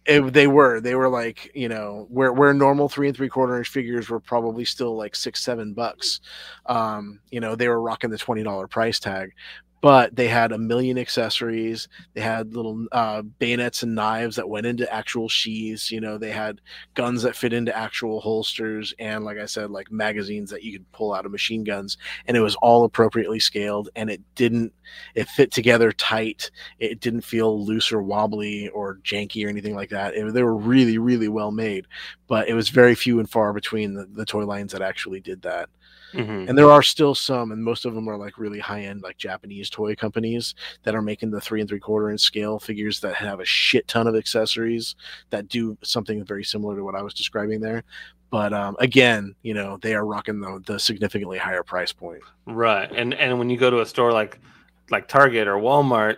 It, 0.06 0.34
they 0.34 0.48
were 0.48 0.82
they 0.82 0.96
were 0.96 1.10
like 1.10 1.52
you 1.54 1.70
know 1.70 2.08
where 2.10 2.34
where 2.34 2.54
normal 2.54 2.90
three 2.90 3.08
and 3.08 3.16
three 3.16 3.30
quarter 3.30 3.58
inch 3.58 3.70
figures 3.70 4.10
were 4.10 4.20
probably 4.20 4.66
still 4.66 4.96
like 4.96 5.16
six 5.16 5.44
seven 5.44 5.74
bucks. 5.74 6.22
Um 6.66 7.20
you 7.32 7.40
know 7.40 7.56
they 7.56 7.68
were 7.68 7.82
rocking 7.82 8.10
the 8.10 8.18
$20 8.18 8.68
price 8.68 9.00
tag 9.00 9.32
but 9.82 10.16
they 10.16 10.28
had 10.28 10.52
a 10.52 10.58
million 10.58 10.98
accessories. 10.98 11.90
They 12.14 12.22
had 12.22 12.54
little 12.56 12.86
uh, 12.92 13.24
bayonets 13.24 13.82
and 13.82 13.96
knives 13.96 14.36
that 14.36 14.48
went 14.48 14.68
into 14.68 14.92
actual 14.94 15.28
sheaths. 15.28 15.92
You 15.92 16.00
know, 16.00 16.18
they 16.20 16.30
had 16.32 16.62
guns 16.94 17.24
that 17.24 17.36
fit 17.36 17.52
into 17.52 17.76
actual 17.76 18.22
holsters, 18.22 18.94
and 19.00 19.26
like 19.26 19.40
I 19.40 19.46
said, 19.48 19.72
like 19.72 19.92
magazines 19.92 20.52
that 20.52 20.64
you 20.64 20.72
could 20.72 20.92
pull 20.92 21.14
out 21.14 21.26
of 21.26 21.32
machine 21.32 21.64
guns, 21.64 21.98
and 22.28 22.38
it 22.38 22.42
was 22.42 22.56
all 22.58 22.84
appropriately 22.84 23.40
scaled, 23.40 23.90
and 23.96 24.10
it 24.10 24.22
didn't. 24.36 24.72
It 25.16 25.28
fit 25.30 25.52
together 25.52 25.92
tight. 25.92 26.52
It 26.80 27.00
didn't 27.00 27.22
feel 27.22 27.66
loose 27.66 27.92
or 27.92 28.02
wobbly 28.02 28.70
or 28.70 29.00
janky 29.04 29.46
or 29.46 29.50
anything 29.50 29.76
like 29.76 29.90
that. 29.90 30.14
It, 30.16 30.34
they 30.34 30.44
were 30.44 30.56
really, 30.56 30.98
really 30.98 31.28
well 31.28 31.52
made, 31.52 31.88
but 32.28 32.48
it 32.48 32.54
was 32.54 32.70
very 32.70 32.94
few 32.96 33.20
and 33.20 33.30
far 33.30 33.54
between 33.54 33.94
the, 33.94 34.06
the 34.06 34.26
toy 34.26 34.46
lines 34.46 34.74
that 34.74 34.82
actually 34.82 35.22
did 35.22 35.42
that. 35.44 35.70
Mhm. 36.14 36.50
And 36.50 36.58
there 36.58 36.70
are 36.72 36.82
still 36.82 37.16
some, 37.16 37.52
and 37.52 37.64
most 37.64 37.86
of 37.86 37.94
them 37.94 38.08
are 38.08 38.18
like 38.18 38.38
really 38.38 38.60
high 38.60 38.82
end, 38.82 39.02
like 39.04 39.18
Japanese 39.18 39.70
toy 39.70 39.96
companies 39.96 40.56
that 40.84 40.96
are 40.96 41.02
making 41.02 41.32
the 41.32 41.42
three 41.42 41.60
and 41.62 41.70
three 41.70 41.80
quarter 41.80 42.10
inch 42.10 42.22
scale 42.22 42.60
figures 42.60 43.00
that 43.02 43.16
have 43.16 43.40
a 43.40 43.46
shit 43.46 43.88
ton 43.88 44.08
of 44.08 44.16
accessories 44.16 44.96
that 45.30 45.48
do 45.48 45.78
something 45.84 46.24
very 46.26 46.44
similar 46.44 46.76
to 46.76 46.84
what 46.84 46.96
I 46.96 47.02
was 47.02 47.14
describing 47.14 47.60
there. 47.62 47.84
But 48.30 48.54
um, 48.54 48.76
again, 48.80 49.36
you 49.44 49.54
know, 49.54 49.78
they 49.82 49.94
are 49.94 50.06
rocking 50.06 50.40
the, 50.40 50.62
the 50.66 50.80
significantly 50.80 51.38
higher 51.38 51.64
price 51.64 51.92
point. 51.92 52.22
Right. 52.46 52.90
And 52.92 53.14
and 53.16 53.38
when 53.38 53.50
you 53.50 53.58
go 53.58 53.70
to 53.70 53.82
a 53.82 53.86
store 53.86 54.12
like 54.14 54.40
like 54.90 55.08
Target 55.08 55.48
or 55.48 55.56
Walmart, 55.56 56.18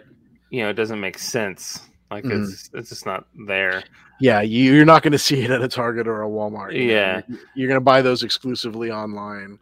you 0.50 0.62
know, 0.64 0.70
it 0.70 0.74
doesn't 0.74 1.00
make 1.00 1.18
sense. 1.18 1.90
Like 2.12 2.24
Mhm. 2.24 2.44
it's 2.52 2.70
it's 2.74 2.90
just 2.90 3.06
not 3.08 3.26
there. 3.48 3.84
Yeah, 4.20 4.42
you, 4.42 4.74
you're 4.74 4.86
not 4.86 5.02
going 5.02 5.12
to 5.14 5.18
see 5.18 5.42
it 5.42 5.50
at 5.50 5.64
a 5.64 5.68
Target 5.68 6.08
or 6.08 6.22
a 6.22 6.28
Walmart. 6.28 6.74
you. 6.76 6.84
Yeah. 6.84 7.22
You're, 7.28 7.40
you're 7.56 7.68
going 7.68 7.80
to 7.80 7.84
buy 7.84 8.02
those 8.04 8.22
exclusively 8.24 8.92
online. 8.92 9.58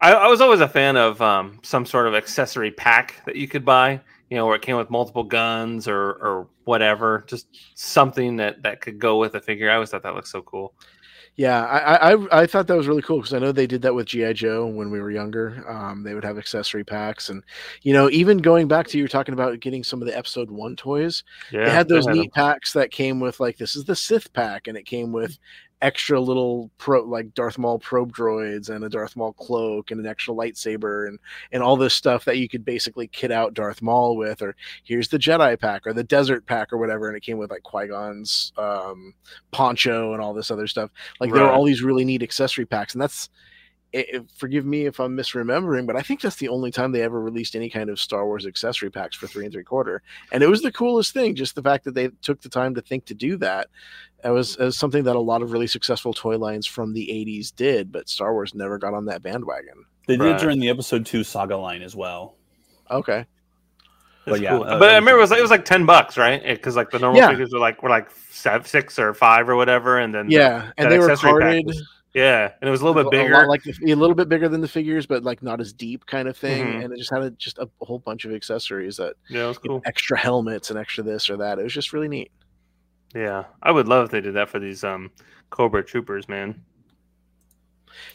I, 0.00 0.12
I 0.12 0.26
was 0.28 0.40
always 0.40 0.60
a 0.60 0.68
fan 0.68 0.96
of 0.96 1.20
um, 1.22 1.58
some 1.62 1.86
sort 1.86 2.06
of 2.06 2.14
accessory 2.14 2.70
pack 2.70 3.22
that 3.26 3.36
you 3.36 3.48
could 3.48 3.64
buy, 3.64 4.00
you 4.30 4.36
know, 4.36 4.46
where 4.46 4.56
it 4.56 4.62
came 4.62 4.76
with 4.76 4.90
multiple 4.90 5.24
guns 5.24 5.88
or 5.88 6.00
or 6.00 6.48
whatever, 6.64 7.24
just 7.26 7.46
something 7.74 8.36
that 8.36 8.62
that 8.62 8.80
could 8.80 8.98
go 8.98 9.18
with 9.18 9.34
a 9.34 9.40
figure. 9.40 9.70
I 9.70 9.74
always 9.74 9.90
thought 9.90 10.02
that 10.02 10.14
looked 10.14 10.28
so 10.28 10.42
cool. 10.42 10.74
Yeah, 11.36 11.64
I 11.64 12.12
I, 12.12 12.42
I 12.42 12.46
thought 12.46 12.66
that 12.66 12.76
was 12.76 12.88
really 12.88 13.02
cool 13.02 13.18
because 13.18 13.34
I 13.34 13.38
know 13.38 13.52
they 13.52 13.66
did 13.66 13.82
that 13.82 13.94
with 13.94 14.06
GI 14.06 14.32
Joe 14.32 14.66
when 14.66 14.90
we 14.90 15.00
were 15.00 15.10
younger. 15.10 15.62
Um, 15.68 16.02
they 16.02 16.14
would 16.14 16.24
have 16.24 16.38
accessory 16.38 16.82
packs, 16.82 17.28
and 17.28 17.42
you 17.82 17.92
know, 17.92 18.08
even 18.08 18.38
going 18.38 18.68
back 18.68 18.86
to 18.88 18.96
you 18.96 19.04
were 19.04 19.08
talking 19.08 19.34
about 19.34 19.60
getting 19.60 19.84
some 19.84 20.00
of 20.00 20.08
the 20.08 20.16
Episode 20.16 20.50
One 20.50 20.76
toys. 20.76 21.24
Yeah, 21.52 21.66
they 21.66 21.70
had 21.70 21.88
those 21.88 22.06
ahead. 22.06 22.18
neat 22.18 22.32
packs 22.32 22.72
that 22.72 22.90
came 22.90 23.20
with 23.20 23.38
like 23.38 23.58
this 23.58 23.76
is 23.76 23.84
the 23.84 23.94
Sith 23.94 24.32
pack, 24.32 24.66
and 24.66 24.78
it 24.78 24.86
came 24.86 25.12
with 25.12 25.38
extra 25.82 26.20
little 26.20 26.70
pro 26.78 27.02
like 27.02 27.34
Darth 27.34 27.58
Maul 27.58 27.78
probe 27.78 28.12
droids 28.12 28.70
and 28.70 28.84
a 28.84 28.88
Darth 28.88 29.14
Maul 29.16 29.32
cloak 29.34 29.90
and 29.90 30.00
an 30.00 30.06
extra 30.06 30.34
lightsaber 30.34 31.06
and 31.06 31.18
and 31.52 31.62
all 31.62 31.76
this 31.76 31.94
stuff 31.94 32.24
that 32.24 32.38
you 32.38 32.48
could 32.48 32.64
basically 32.64 33.06
kit 33.08 33.30
out 33.30 33.54
Darth 33.54 33.82
Maul 33.82 34.16
with. 34.16 34.42
Or 34.42 34.56
here's 34.84 35.08
the 35.08 35.18
Jedi 35.18 35.58
pack 35.58 35.86
or 35.86 35.92
the 35.92 36.04
Desert 36.04 36.46
pack 36.46 36.72
or 36.72 36.78
whatever, 36.78 37.08
and 37.08 37.16
it 37.16 37.22
came 37.22 37.38
with 37.38 37.50
like 37.50 37.62
Qui 37.62 37.88
Gon's 37.88 38.52
um, 38.56 39.14
poncho 39.52 40.12
and 40.12 40.22
all 40.22 40.34
this 40.34 40.50
other 40.50 40.66
stuff. 40.66 40.90
Like 41.20 41.32
there 41.32 41.42
were 41.44 41.50
all 41.50 41.64
these 41.64 41.82
really 41.82 42.04
neat 42.04 42.22
accessory 42.22 42.66
packs, 42.66 42.94
and 42.94 43.02
that's. 43.02 43.28
It, 43.96 44.06
it- 44.14 44.30
forgive 44.36 44.64
me 44.66 44.86
if 44.86 45.00
I'm 45.00 45.16
misremembering, 45.16 45.86
but 45.86 45.96
I 45.96 46.02
think 46.02 46.20
that's 46.20 46.36
the 46.36 46.48
only 46.48 46.70
time 46.70 46.92
they 46.92 47.02
ever 47.02 47.20
released 47.20 47.54
any 47.56 47.70
kind 47.70 47.88
of 47.88 47.98
Star 47.98 48.26
Wars 48.26 48.44
accessory 48.46 48.90
packs 48.90 49.16
for 49.16 49.26
three 49.26 49.44
and 49.44 49.52
three 49.52 49.64
quarter, 49.64 50.02
and 50.32 50.42
it 50.42 50.48
was 50.48 50.62
the 50.62 50.72
coolest 50.72 51.12
thing. 51.14 51.34
Just 51.34 51.54
the 51.54 51.62
fact 51.62 51.84
that 51.84 51.94
they 51.94 52.08
took 52.22 52.40
the 52.42 52.48
time 52.48 52.74
to 52.74 52.80
think 52.82 53.06
to 53.06 53.14
do 53.14 53.36
that. 53.38 53.68
It 54.24 54.30
was, 54.30 54.56
it 54.56 54.64
was 54.64 54.76
something 54.76 55.04
that 55.04 55.14
a 55.14 55.20
lot 55.20 55.42
of 55.42 55.52
really 55.52 55.66
successful 55.66 56.12
toy 56.12 56.36
lines 56.38 56.66
from 56.66 56.92
the 56.92 57.06
'80s 57.08 57.54
did, 57.54 57.92
but 57.92 58.08
Star 58.08 58.32
Wars 58.32 58.54
never 58.54 58.76
got 58.78 58.92
on 58.94 59.04
that 59.06 59.22
bandwagon. 59.22 59.84
They 60.06 60.16
did 60.16 60.24
Right. 60.24 60.34
it 60.36 60.40
during 60.40 60.58
the 60.60 60.68
episode 60.68 61.06
two 61.06 61.22
saga 61.24 61.56
line 61.56 61.82
as 61.82 61.94
well. 61.96 62.36
Okay, 62.90 63.26
But 64.24 64.40
yeah, 64.40 64.50
cool. 64.50 64.64
uh, 64.64 64.78
but 64.78 64.90
I 64.90 64.94
remember 64.96 65.18
it 65.18 65.22
was 65.22 65.30
like 65.30 65.38
it 65.38 65.42
was 65.42 65.50
like 65.50 65.64
ten 65.64 65.86
bucks, 65.86 66.16
right? 66.16 66.42
Because 66.44 66.76
like 66.76 66.90
the 66.90 66.98
normal 66.98 67.20
Yeah. 67.20 67.28
figures 67.30 67.52
were 67.52 67.58
like 67.60 67.82
were 67.82 67.90
like 67.90 68.10
sev- 68.30 68.66
six 68.66 68.98
or 68.98 69.14
five 69.14 69.48
or 69.48 69.56
whatever, 69.56 69.98
and 69.98 70.14
then 70.14 70.26
the- 70.26 70.34
yeah, 70.34 70.70
and 70.76 70.86
that 70.86 70.90
they 70.90 70.98
were 70.98 71.10
accessory 71.10 71.30
carded. 71.40 71.66
was- 71.66 71.88
yeah, 72.16 72.50
and 72.62 72.66
it 72.66 72.70
was 72.70 72.80
a 72.80 72.84
little 72.86 72.98
bit 73.02 73.06
a 73.08 73.10
bigger. 73.10 73.46
like 73.46 73.66
a 73.66 73.94
little 73.94 74.14
bit 74.14 74.30
bigger 74.30 74.48
than 74.48 74.62
the 74.62 74.68
figures, 74.68 75.04
but 75.04 75.22
like 75.22 75.42
not 75.42 75.60
as 75.60 75.74
deep 75.74 76.06
kind 76.06 76.28
of 76.28 76.36
thing. 76.36 76.64
Mhm. 76.64 76.84
And 76.84 76.94
it 76.94 76.96
just 76.96 77.10
had 77.12 77.22
a, 77.22 77.30
just 77.32 77.58
a 77.58 77.68
whole 77.82 77.98
bunch 77.98 78.24
of 78.24 78.32
accessories 78.32 78.96
that 78.96 79.16
yeah, 79.28 79.44
it 79.44 79.48
was 79.48 79.58
you 79.62 79.70
know, 79.70 79.82
extra 79.84 80.16
helmets 80.18 80.70
and 80.70 80.78
extra 80.78 81.04
this 81.04 81.28
or 81.28 81.36
that. 81.36 81.58
It 81.58 81.62
was 81.62 81.74
just 81.74 81.92
really 81.92 82.08
neat. 82.08 82.32
Yeah, 83.14 83.44
I 83.62 83.70
would 83.70 83.86
love 83.86 84.06
if 84.06 84.10
they 84.12 84.22
did 84.22 84.32
that 84.34 84.48
for 84.48 84.58
these 84.58 84.82
um 84.82 85.10
Cobra 85.50 85.84
Troopers, 85.84 86.26
man. 86.26 86.62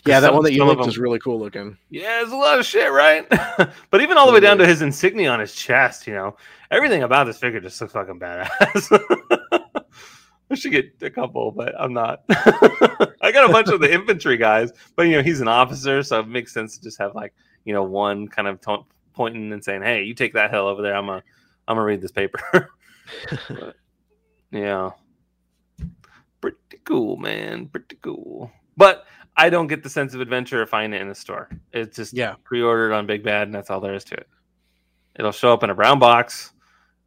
Yeah, 0.05 0.19
that 0.19 0.27
some- 0.27 0.35
one 0.35 0.43
that 0.45 0.53
you 0.53 0.65
looked 0.65 0.87
is 0.87 0.97
really 0.97 1.19
cool 1.19 1.39
looking. 1.39 1.77
Yeah, 1.91 2.23
it's 2.23 2.31
a 2.31 2.35
lot 2.35 2.57
of 2.59 2.65
shit, 2.65 2.91
right? 2.91 3.27
but 3.91 4.01
even 4.01 4.17
all 4.17 4.25
the 4.25 4.33
way 4.33 4.39
down 4.39 4.57
to 4.57 4.65
his 4.65 4.81
insignia 4.81 5.29
on 5.29 5.39
his 5.39 5.53
chest, 5.53 6.07
you 6.07 6.13
know, 6.13 6.37
everything 6.71 7.03
about 7.03 7.25
this 7.25 7.37
figure 7.37 7.59
just 7.59 7.79
looks 7.79 7.93
fucking 7.93 8.19
badass. 8.19 8.89
I 10.51 10.55
should 10.55 10.71
get 10.73 10.93
a 11.01 11.09
couple, 11.09 11.51
but 11.51 11.73
I'm 11.79 11.93
not. 11.93 12.23
I 12.29 13.31
got 13.31 13.49
a 13.49 13.53
bunch 13.53 13.69
of 13.69 13.79
the 13.79 13.91
infantry 13.91 14.35
guys, 14.37 14.71
but 14.95 15.03
you 15.03 15.13
know, 15.13 15.23
he's 15.23 15.39
an 15.41 15.47
officer, 15.47 16.03
so 16.03 16.19
it 16.19 16.27
makes 16.27 16.53
sense 16.53 16.77
to 16.77 16.83
just 16.83 16.97
have 16.97 17.15
like 17.15 17.33
you 17.63 17.73
know 17.73 17.83
one 17.83 18.27
kind 18.27 18.47
of 18.47 18.59
to- 18.61 18.85
pointing 19.13 19.53
and 19.53 19.63
saying, 19.63 19.81
"Hey, 19.81 20.03
you 20.03 20.13
take 20.13 20.33
that 20.33 20.51
hill 20.51 20.67
over 20.67 20.81
there. 20.81 20.95
I'm 20.95 21.05
gonna 21.07 21.23
I'm 21.67 21.75
gonna 21.75 21.85
read 21.85 22.01
this 22.01 22.11
paper." 22.11 22.39
But, 23.49 23.75
yeah, 24.51 24.91
pretty 26.39 26.57
cool, 26.85 27.17
man. 27.17 27.67
Pretty 27.67 27.97
cool. 28.01 28.51
But 28.77 29.05
I 29.37 29.49
don't 29.49 29.67
get 29.67 29.83
the 29.83 29.89
sense 29.89 30.13
of 30.13 30.21
adventure 30.21 30.61
of 30.61 30.69
finding 30.69 30.97
it 30.99 31.01
in 31.01 31.09
the 31.09 31.15
store. 31.15 31.49
It's 31.73 31.95
just 31.95 32.13
Yeah. 32.13 32.35
pre-ordered 32.43 32.93
on 32.93 33.05
Big 33.05 33.23
Bad, 33.23 33.47
and 33.47 33.55
that's 33.55 33.69
all 33.69 33.79
there 33.79 33.93
is 33.93 34.03
to 34.05 34.15
it. 34.15 34.27
It'll 35.15 35.31
show 35.31 35.51
up 35.53 35.63
in 35.63 35.69
a 35.69 35.75
brown 35.75 35.99
box, 35.99 36.53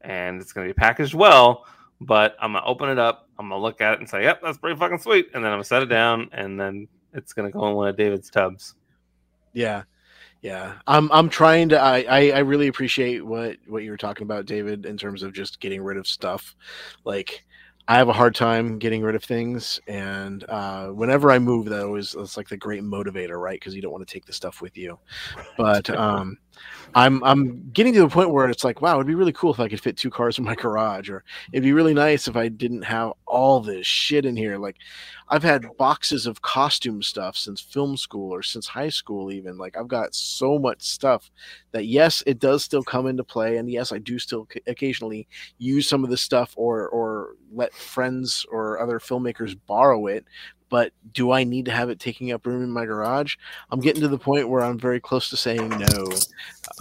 and 0.03 0.41
it's 0.41 0.53
going 0.53 0.66
to 0.69 0.75
be 0.75 0.77
packaged 0.79 1.15
well. 1.15 1.66
But 2.01 2.37
I'm 2.41 2.53
gonna 2.53 2.66
open 2.66 2.89
it 2.89 2.99
up. 2.99 3.29
I'm 3.39 3.49
gonna 3.49 3.61
look 3.61 3.81
at 3.81 3.95
it 3.95 4.01
and 4.01 4.09
say, 4.09 4.23
"Yep, 4.23 4.41
that's 4.43 4.59
pretty 4.59 4.79
fucking 4.79 4.99
sweet," 4.99 5.29
and 5.35 5.45
then 5.45 5.53
I'm 5.53 5.57
gonna 5.57 5.65
set 5.65 5.83
it 5.83 5.87
down, 5.87 6.29
and 6.33 6.61
then 6.61 6.89
it's 7.12 7.33
gonna 7.33 7.51
go 7.51 7.66
in 7.69 7.75
one 7.75 7.89
of 7.89 7.97
David's 7.97 8.31
tubs. 8.31 8.75
Yeah. 9.53 9.85
Yeah. 10.43 10.75
I'm 10.87 11.11
I'm 11.11 11.31
trying 11.31 11.71
to 11.71 11.81
I, 11.81 12.05
I 12.09 12.31
I 12.33 12.39
really 12.41 12.66
appreciate 12.66 13.25
what 13.25 13.57
what 13.66 13.83
you 13.83 13.91
were 13.91 13.97
talking 13.97 14.25
about, 14.25 14.45
David, 14.45 14.85
in 14.85 14.99
terms 14.99 15.23
of 15.23 15.33
just 15.33 15.59
getting 15.59 15.83
rid 15.83 15.97
of 15.97 16.07
stuff. 16.07 16.55
Like 17.05 17.45
I 17.87 17.97
have 17.97 18.09
a 18.09 18.15
hard 18.15 18.35
time 18.35 18.79
getting 18.79 19.03
rid 19.03 19.15
of 19.15 19.23
things, 19.23 19.79
and 19.87 20.45
uh, 20.49 20.89
whenever 20.89 21.31
I 21.31 21.39
move, 21.39 21.66
that 21.66 21.85
always 21.85 22.15
it's 22.15 22.37
like 22.37 22.49
the 22.49 22.57
great 22.57 22.83
motivator, 22.83 23.39
right? 23.39 23.61
Because 23.61 23.75
you 23.75 23.83
don't 23.83 23.93
want 23.93 24.07
to 24.07 24.12
take 24.12 24.25
the 24.25 24.33
stuff 24.33 24.62
with 24.62 24.77
you. 24.77 24.99
But 25.59 25.91
um, 25.99 26.39
I'm 26.95 27.23
I'm 27.25 27.71
getting 27.71 27.93
to 27.95 28.01
the 28.01 28.09
point 28.09 28.31
where 28.31 28.49
it's 28.49 28.62
like, 28.62 28.81
wow, 28.81 28.95
it'd 28.95 29.07
be 29.07 29.15
really 29.15 29.33
cool 29.33 29.53
if 29.53 29.59
I 29.59 29.69
could 29.69 29.81
fit 29.81 29.97
two 29.97 30.11
cars 30.11 30.39
in 30.39 30.45
my 30.45 30.55
garage, 30.55 31.11
or 31.11 31.25
it'd 31.53 31.65
be 31.65 31.73
really 31.73 31.95
nice 31.95 32.29
if 32.29 32.37
I 32.37 32.49
didn't 32.49 32.83
have 32.83 33.12
all 33.27 33.61
this 33.61 33.87
shit 33.87 34.25
in 34.25 34.37
here. 34.37 34.59
Like 34.59 34.77
I've 35.29 35.43
had 35.43 35.77
boxes 35.77 36.27
of 36.27 36.43
costume 36.43 37.03
stuff 37.03 37.37
since 37.37 37.61
film 37.61 37.97
school 37.97 38.33
or 38.33 38.43
since 38.43 38.69
high 38.69 38.91
school, 38.91 39.33
even. 39.33 39.59
Like 39.59 39.77
I've 39.77 39.89
got 39.89 40.15
so 40.15 40.59
much 40.59 40.83
stuff 40.83 41.31
that 41.73 41.87
yes, 41.87 42.23
it 42.27 42.39
does 42.39 42.65
still 42.65 42.83
come 42.83 43.07
into 43.07 43.25
play, 43.25 43.57
and 43.57 43.71
yes, 43.71 43.91
I 43.91 43.99
do 43.99 44.19
still 44.19 44.47
occasionally 44.66 45.27
use 45.59 45.89
some 45.89 46.05
of 46.05 46.11
the 46.11 46.16
stuff 46.16 46.55
or 46.57 46.89
or 46.89 47.35
let 47.53 47.75
friends 47.75 48.47
or 48.51 48.79
other 48.81 49.01
filmmakers 49.01 49.57
borrow 49.66 50.07
it. 50.07 50.25
But 50.74 50.92
do 51.12 51.30
I 51.30 51.44
need 51.44 51.66
to 51.66 51.70
have 51.70 51.88
it 51.88 52.01
taking 52.01 52.32
up 52.32 52.44
room 52.44 52.64
in 52.64 52.68
my 52.68 52.84
garage? 52.84 53.36
I'm 53.70 53.78
getting 53.78 54.02
to 54.02 54.09
the 54.09 54.18
point 54.18 54.48
where 54.48 54.60
I'm 54.60 54.76
very 54.76 54.98
close 54.98 55.30
to 55.30 55.36
saying 55.36 55.68
no. 55.68 56.09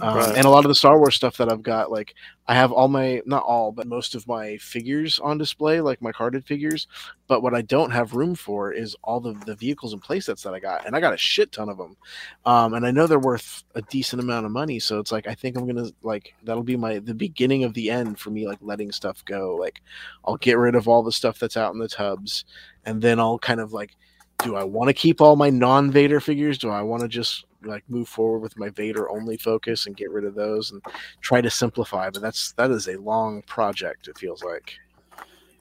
Um, 0.00 0.16
Right. 0.16 0.36
And 0.36 0.44
a 0.44 0.50
lot 0.50 0.64
of 0.64 0.68
the 0.68 0.74
Star 0.74 0.98
Wars 0.98 1.14
stuff 1.14 1.36
that 1.36 1.48
I've 1.48 1.62
got, 1.62 1.92
like 1.92 2.16
I 2.46 2.54
have 2.54 2.72
all 2.72 2.88
my 2.88 3.22
not 3.24 3.42
all, 3.42 3.72
but 3.72 3.86
most 3.86 4.14
of 4.14 4.28
my 4.28 4.58
figures 4.58 5.18
on 5.18 5.38
display, 5.38 5.80
like 5.80 6.02
my 6.02 6.12
carded 6.12 6.44
figures. 6.44 6.86
But 7.26 7.42
what 7.42 7.54
I 7.54 7.62
don't 7.62 7.90
have 7.90 8.14
room 8.14 8.34
for 8.34 8.70
is 8.70 8.94
all 9.02 9.18
the 9.18 9.32
the 9.46 9.54
vehicles 9.54 9.94
and 9.94 10.02
playsets 10.02 10.42
that 10.42 10.52
I 10.52 10.60
got, 10.60 10.86
and 10.86 10.94
I 10.94 11.00
got 11.00 11.14
a 11.14 11.18
shit 11.18 11.52
ton 11.52 11.70
of 11.70 11.78
them. 11.78 11.96
Um, 12.44 12.74
and 12.74 12.86
I 12.86 12.90
know 12.90 13.06
they're 13.06 13.18
worth 13.18 13.64
a 13.74 13.82
decent 13.82 14.20
amount 14.20 14.44
of 14.44 14.52
money, 14.52 14.78
so 14.78 14.98
it's 14.98 15.10
like 15.10 15.26
I 15.26 15.34
think 15.34 15.56
I'm 15.56 15.66
gonna 15.66 15.90
like 16.02 16.34
that'll 16.42 16.62
be 16.62 16.76
my 16.76 16.98
the 16.98 17.14
beginning 17.14 17.64
of 17.64 17.72
the 17.72 17.90
end 17.90 18.18
for 18.18 18.30
me, 18.30 18.46
like 18.46 18.58
letting 18.60 18.92
stuff 18.92 19.24
go. 19.24 19.56
Like 19.56 19.80
I'll 20.24 20.36
get 20.36 20.58
rid 20.58 20.74
of 20.74 20.86
all 20.86 21.02
the 21.02 21.12
stuff 21.12 21.38
that's 21.38 21.56
out 21.56 21.72
in 21.72 21.78
the 21.78 21.88
tubs, 21.88 22.44
and 22.84 23.00
then 23.00 23.18
I'll 23.18 23.38
kind 23.38 23.60
of 23.60 23.72
like, 23.72 23.96
do 24.42 24.54
I 24.56 24.64
want 24.64 24.88
to 24.88 24.94
keep 24.94 25.22
all 25.22 25.36
my 25.36 25.48
non 25.48 25.90
Vader 25.90 26.20
figures? 26.20 26.58
Do 26.58 26.68
I 26.68 26.82
want 26.82 27.02
to 27.02 27.08
just 27.08 27.46
like 27.66 27.84
move 27.88 28.08
forward 28.08 28.40
with 28.40 28.58
my 28.58 28.68
Vader 28.70 29.10
only 29.10 29.36
focus 29.36 29.86
and 29.86 29.96
get 29.96 30.10
rid 30.10 30.24
of 30.24 30.34
those 30.34 30.70
and 30.70 30.82
try 31.20 31.40
to 31.40 31.50
simplify? 31.50 32.10
But 32.10 32.22
that's 32.22 32.52
that 32.52 32.70
is 32.70 32.88
a 32.88 32.96
long 32.98 33.42
project. 33.42 34.08
It 34.08 34.18
feels 34.18 34.42
like. 34.42 34.78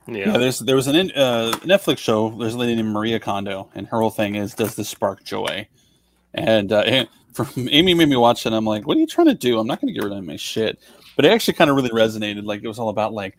Yeah, 0.08 0.32
Yeah, 0.32 0.38
there's 0.38 0.60
there 0.60 0.76
was 0.76 0.88
an 0.88 1.12
uh, 1.12 1.54
Netflix 1.62 2.00
show. 2.00 2.30
There's 2.30 2.56
a 2.56 2.58
lady 2.58 2.76
named 2.76 2.90
Marie 2.90 3.18
Kondo, 3.20 3.70
and 3.74 3.88
her 3.88 4.02
whole 4.02 4.10
thing 4.10 4.36
is, 4.36 4.54
"Does 4.54 4.76
this 4.76 4.90
spark 4.90 5.24
joy?" 5.24 5.68
And, 6.34 6.72
uh, 6.74 6.80
and 6.82 7.08
from 7.34 7.48
Amy 7.70 7.94
made 7.94 8.10
me 8.10 8.16
watch 8.18 8.42
it. 8.42 8.48
and 8.48 8.56
I'm 8.56 8.66
like, 8.66 8.86
"What 8.86 8.98
are 8.98 9.00
you 9.00 9.08
trying 9.08 9.28
to 9.28 9.34
do? 9.34 9.60
I'm 9.60 9.68
not 9.68 9.80
going 9.80 9.94
to 9.94 10.00
get 10.00 10.04
rid 10.04 10.18
of 10.18 10.24
my 10.26 10.36
shit." 10.36 10.80
But 11.16 11.26
it 11.26 11.32
actually 11.32 11.54
kind 11.54 11.70
of 11.70 11.76
really 11.76 11.92
resonated. 11.92 12.44
Like 12.44 12.64
it 12.64 12.68
was 12.68 12.80
all 12.80 12.90
about 12.90 13.14
like 13.14 13.38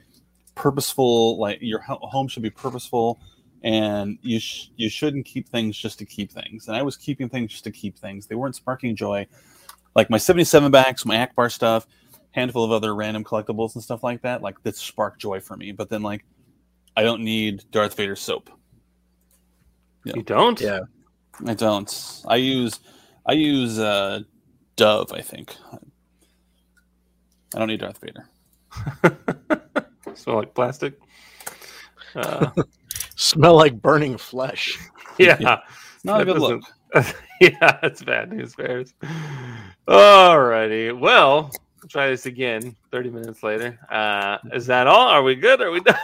purposeful. 0.55 1.39
Like 1.39 1.59
your 1.61 1.81
home 1.81 2.28
should 2.28 2.43
be 2.43 2.51
purposeful, 2.51 3.20
and 3.65 4.19
you 4.20 4.39
sh- 4.39 4.69
you 4.77 4.89
shouldn't 4.89 5.24
keep 5.24 5.49
things 5.49 5.77
just 5.77 5.99
to 5.99 6.05
keep 6.05 6.31
things. 6.31 6.69
And 6.69 6.77
I 6.77 6.82
was 6.82 6.97
keeping 6.97 7.28
things 7.28 7.51
just 7.51 7.65
to 7.65 7.73
keep 7.73 7.99
things. 7.99 8.27
They 8.27 8.35
weren't 8.36 8.55
sparking 8.55 8.95
joy. 8.95 9.27
Like 9.97 10.11
my 10.11 10.19
77 10.19 10.70
backs, 10.70 11.05
my 11.07 11.16
Ackbar 11.16 11.51
stuff 11.51 11.86
handful 12.32 12.65
of 12.65 12.73
other 12.73 12.95
random 12.95 13.23
collectibles 13.23 13.74
and 13.74 13.82
stuff 13.82 14.03
like 14.03 14.23
that, 14.23 14.43
like 14.43 14.61
that 14.65 14.77
sparked 14.77 15.20
joy 15.20 15.41
for 15.41 15.57
me. 15.57 15.73
But 15.73 15.89
then 15.89 16.03
like 16.03 16.24
I 16.97 17.03
don't 17.03 17.23
need 17.23 17.65
Darth 17.70 17.97
Vader 17.97 18.16
soap. 18.16 18.51
You 20.05 20.23
don't? 20.23 20.61
Yeah. 20.61 20.81
I 21.47 21.55
don't. 21.55 22.23
I 22.27 22.36
use 22.36 22.81
I 23.27 23.32
use 23.32 23.78
uh 23.78 24.20
Dove, 24.77 25.12
I 25.12 25.23
think. 25.23 25.57
I 27.55 27.59
don't 27.59 27.69
need 27.69 27.81
Darth 27.81 27.99
Vader. 27.99 28.28
Smell 30.15 30.36
like 30.36 30.55
plastic. 30.55 30.99
Uh, 32.15 32.51
Smell 33.16 33.55
like 33.55 33.81
burning 33.81 34.16
flesh. 34.16 34.78
yeah. 35.19 35.61
Not 36.05 36.20
a 36.20 36.24
good 36.24 36.39
look. 36.39 36.62
yeah, 37.41 37.78
that's 37.81 38.03
bad 38.03 38.31
news 38.31 38.55
bears. 38.55 38.93
Alrighty. 39.89 40.99
Well, 40.99 41.51
we'll 41.82 41.89
try 41.89 42.11
this 42.11 42.27
again 42.27 42.77
30 42.93 43.11
minutes 43.11 43.43
later. 43.43 43.78
Uh, 43.91 44.39
is 44.53 44.66
that 44.66 44.86
all? 44.86 45.09
Are 45.09 45.23
we 45.23 45.35
good? 45.35 45.62
Are 45.62 45.70
we 45.70 45.81
done? 45.81 45.97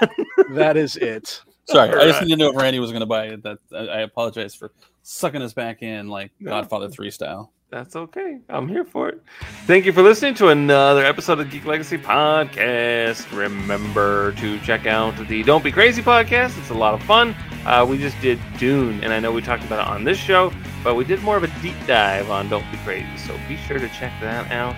That 0.53 0.77
is 0.77 0.97
it. 0.97 1.43
Sorry, 1.71 1.91
I 1.91 2.05
just 2.07 2.21
didn't 2.21 2.39
know 2.39 2.51
if 2.51 2.57
Randy 2.57 2.79
was 2.79 2.91
going 2.91 3.01
to 3.01 3.07
buy 3.07 3.27
it. 3.27 3.43
That 3.43 3.59
I 3.73 3.77
I 3.77 4.01
apologize 4.01 4.55
for 4.55 4.73
sucking 5.03 5.43
us 5.43 5.53
back 5.53 5.83
in 5.83 6.09
like 6.09 6.33
No. 6.41 6.51
Godfather 6.51 6.89
Three 6.89 7.11
style. 7.11 7.53
That's 7.71 7.95
okay. 7.95 8.41
I'm 8.49 8.67
here 8.67 8.85
for 8.85 9.09
it. 9.09 9.23
Thank 9.67 9.85
you 9.85 9.93
for 9.93 10.03
listening 10.03 10.35
to 10.35 10.49
another 10.49 11.05
episode 11.05 11.39
of 11.39 11.51
Geek 11.51 11.65
Legacy 11.67 11.99
Podcast. 11.99 13.31
Remember 13.37 14.33
to 14.33 14.59
check 14.61 14.87
out 14.87 15.17
the 15.29 15.45
Don't 15.45 15.63
Be 15.63 15.71
Crazy 15.71 16.03
podcast. 16.03 16.59
It's 16.59 16.71
a 16.71 16.75
lot 16.75 16.95
of 16.95 17.03
fun. 17.05 17.37
Uh, 17.65 17.87
we 17.89 17.97
just 17.97 18.21
did 18.21 18.41
Dune, 18.59 19.03
and 19.05 19.13
I 19.13 19.21
know 19.21 19.31
we 19.31 19.41
talked 19.41 19.63
about 19.65 19.87
it 19.87 19.93
on 19.93 20.03
this 20.03 20.19
show, 20.19 20.53
but 20.83 20.97
we 20.97 21.05
did 21.05 21.23
more 21.23 21.37
of 21.37 21.45
a 21.45 21.61
deep 21.63 21.77
dive 21.87 22.29
on 22.29 22.49
Don't 22.49 22.69
Be 22.73 22.79
Crazy. 22.79 23.07
So 23.19 23.39
be 23.49 23.57
sure 23.57 23.79
to 23.79 23.89
check 23.91 24.13
that 24.21 24.51
out. 24.51 24.75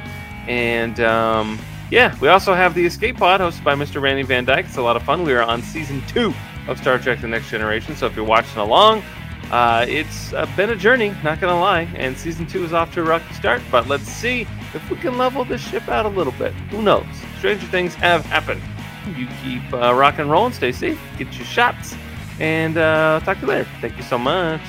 And 0.46 1.00
um, 1.00 1.58
yeah, 1.90 2.14
we 2.20 2.28
also 2.28 2.52
have 2.52 2.74
the 2.74 2.84
Escape 2.84 3.16
Pod 3.16 3.40
hosted 3.40 3.64
by 3.64 3.74
Mr. 3.74 4.02
Randy 4.02 4.22
Van 4.22 4.44
Dyke. 4.44 4.66
It's 4.66 4.76
a 4.76 4.82
lot 4.82 4.96
of 4.96 5.02
fun. 5.02 5.24
We 5.24 5.32
are 5.32 5.42
on 5.42 5.62
season 5.62 6.02
two 6.08 6.34
of 6.68 6.78
Star 6.78 6.98
Trek 6.98 7.20
The 7.20 7.28
Next 7.28 7.50
Generation. 7.50 7.96
So 7.96 8.06
if 8.06 8.16
you're 8.16 8.24
watching 8.24 8.58
along, 8.58 9.02
uh, 9.50 9.84
it's 9.88 10.32
uh, 10.32 10.46
been 10.56 10.70
a 10.70 10.76
journey, 10.76 11.14
not 11.22 11.40
gonna 11.40 11.60
lie, 11.60 11.82
and 11.94 12.16
season 12.16 12.46
two 12.46 12.64
is 12.64 12.72
off 12.72 12.94
to 12.94 13.00
a 13.00 13.04
rocky 13.04 13.34
start. 13.34 13.60
But 13.70 13.88
let's 13.88 14.04
see 14.04 14.46
if 14.74 14.90
we 14.90 14.96
can 14.96 15.18
level 15.18 15.44
this 15.44 15.60
ship 15.60 15.88
out 15.88 16.06
a 16.06 16.08
little 16.08 16.32
bit. 16.34 16.52
Who 16.70 16.82
knows? 16.82 17.06
Stranger 17.38 17.66
things 17.66 17.94
have 17.94 18.24
happened. 18.26 18.62
You 19.16 19.26
keep 19.42 19.62
uh, 19.72 19.92
rock 19.94 20.18
and 20.18 20.30
rolling, 20.30 20.52
stay 20.52 20.72
safe, 20.72 21.00
get 21.18 21.32
your 21.36 21.44
shots, 21.44 21.94
and 22.38 22.78
uh, 22.78 23.20
talk 23.24 23.38
to 23.40 23.42
you 23.42 23.48
later. 23.48 23.68
Thank 23.80 23.96
you 23.96 24.04
so 24.04 24.16
much. 24.16 24.60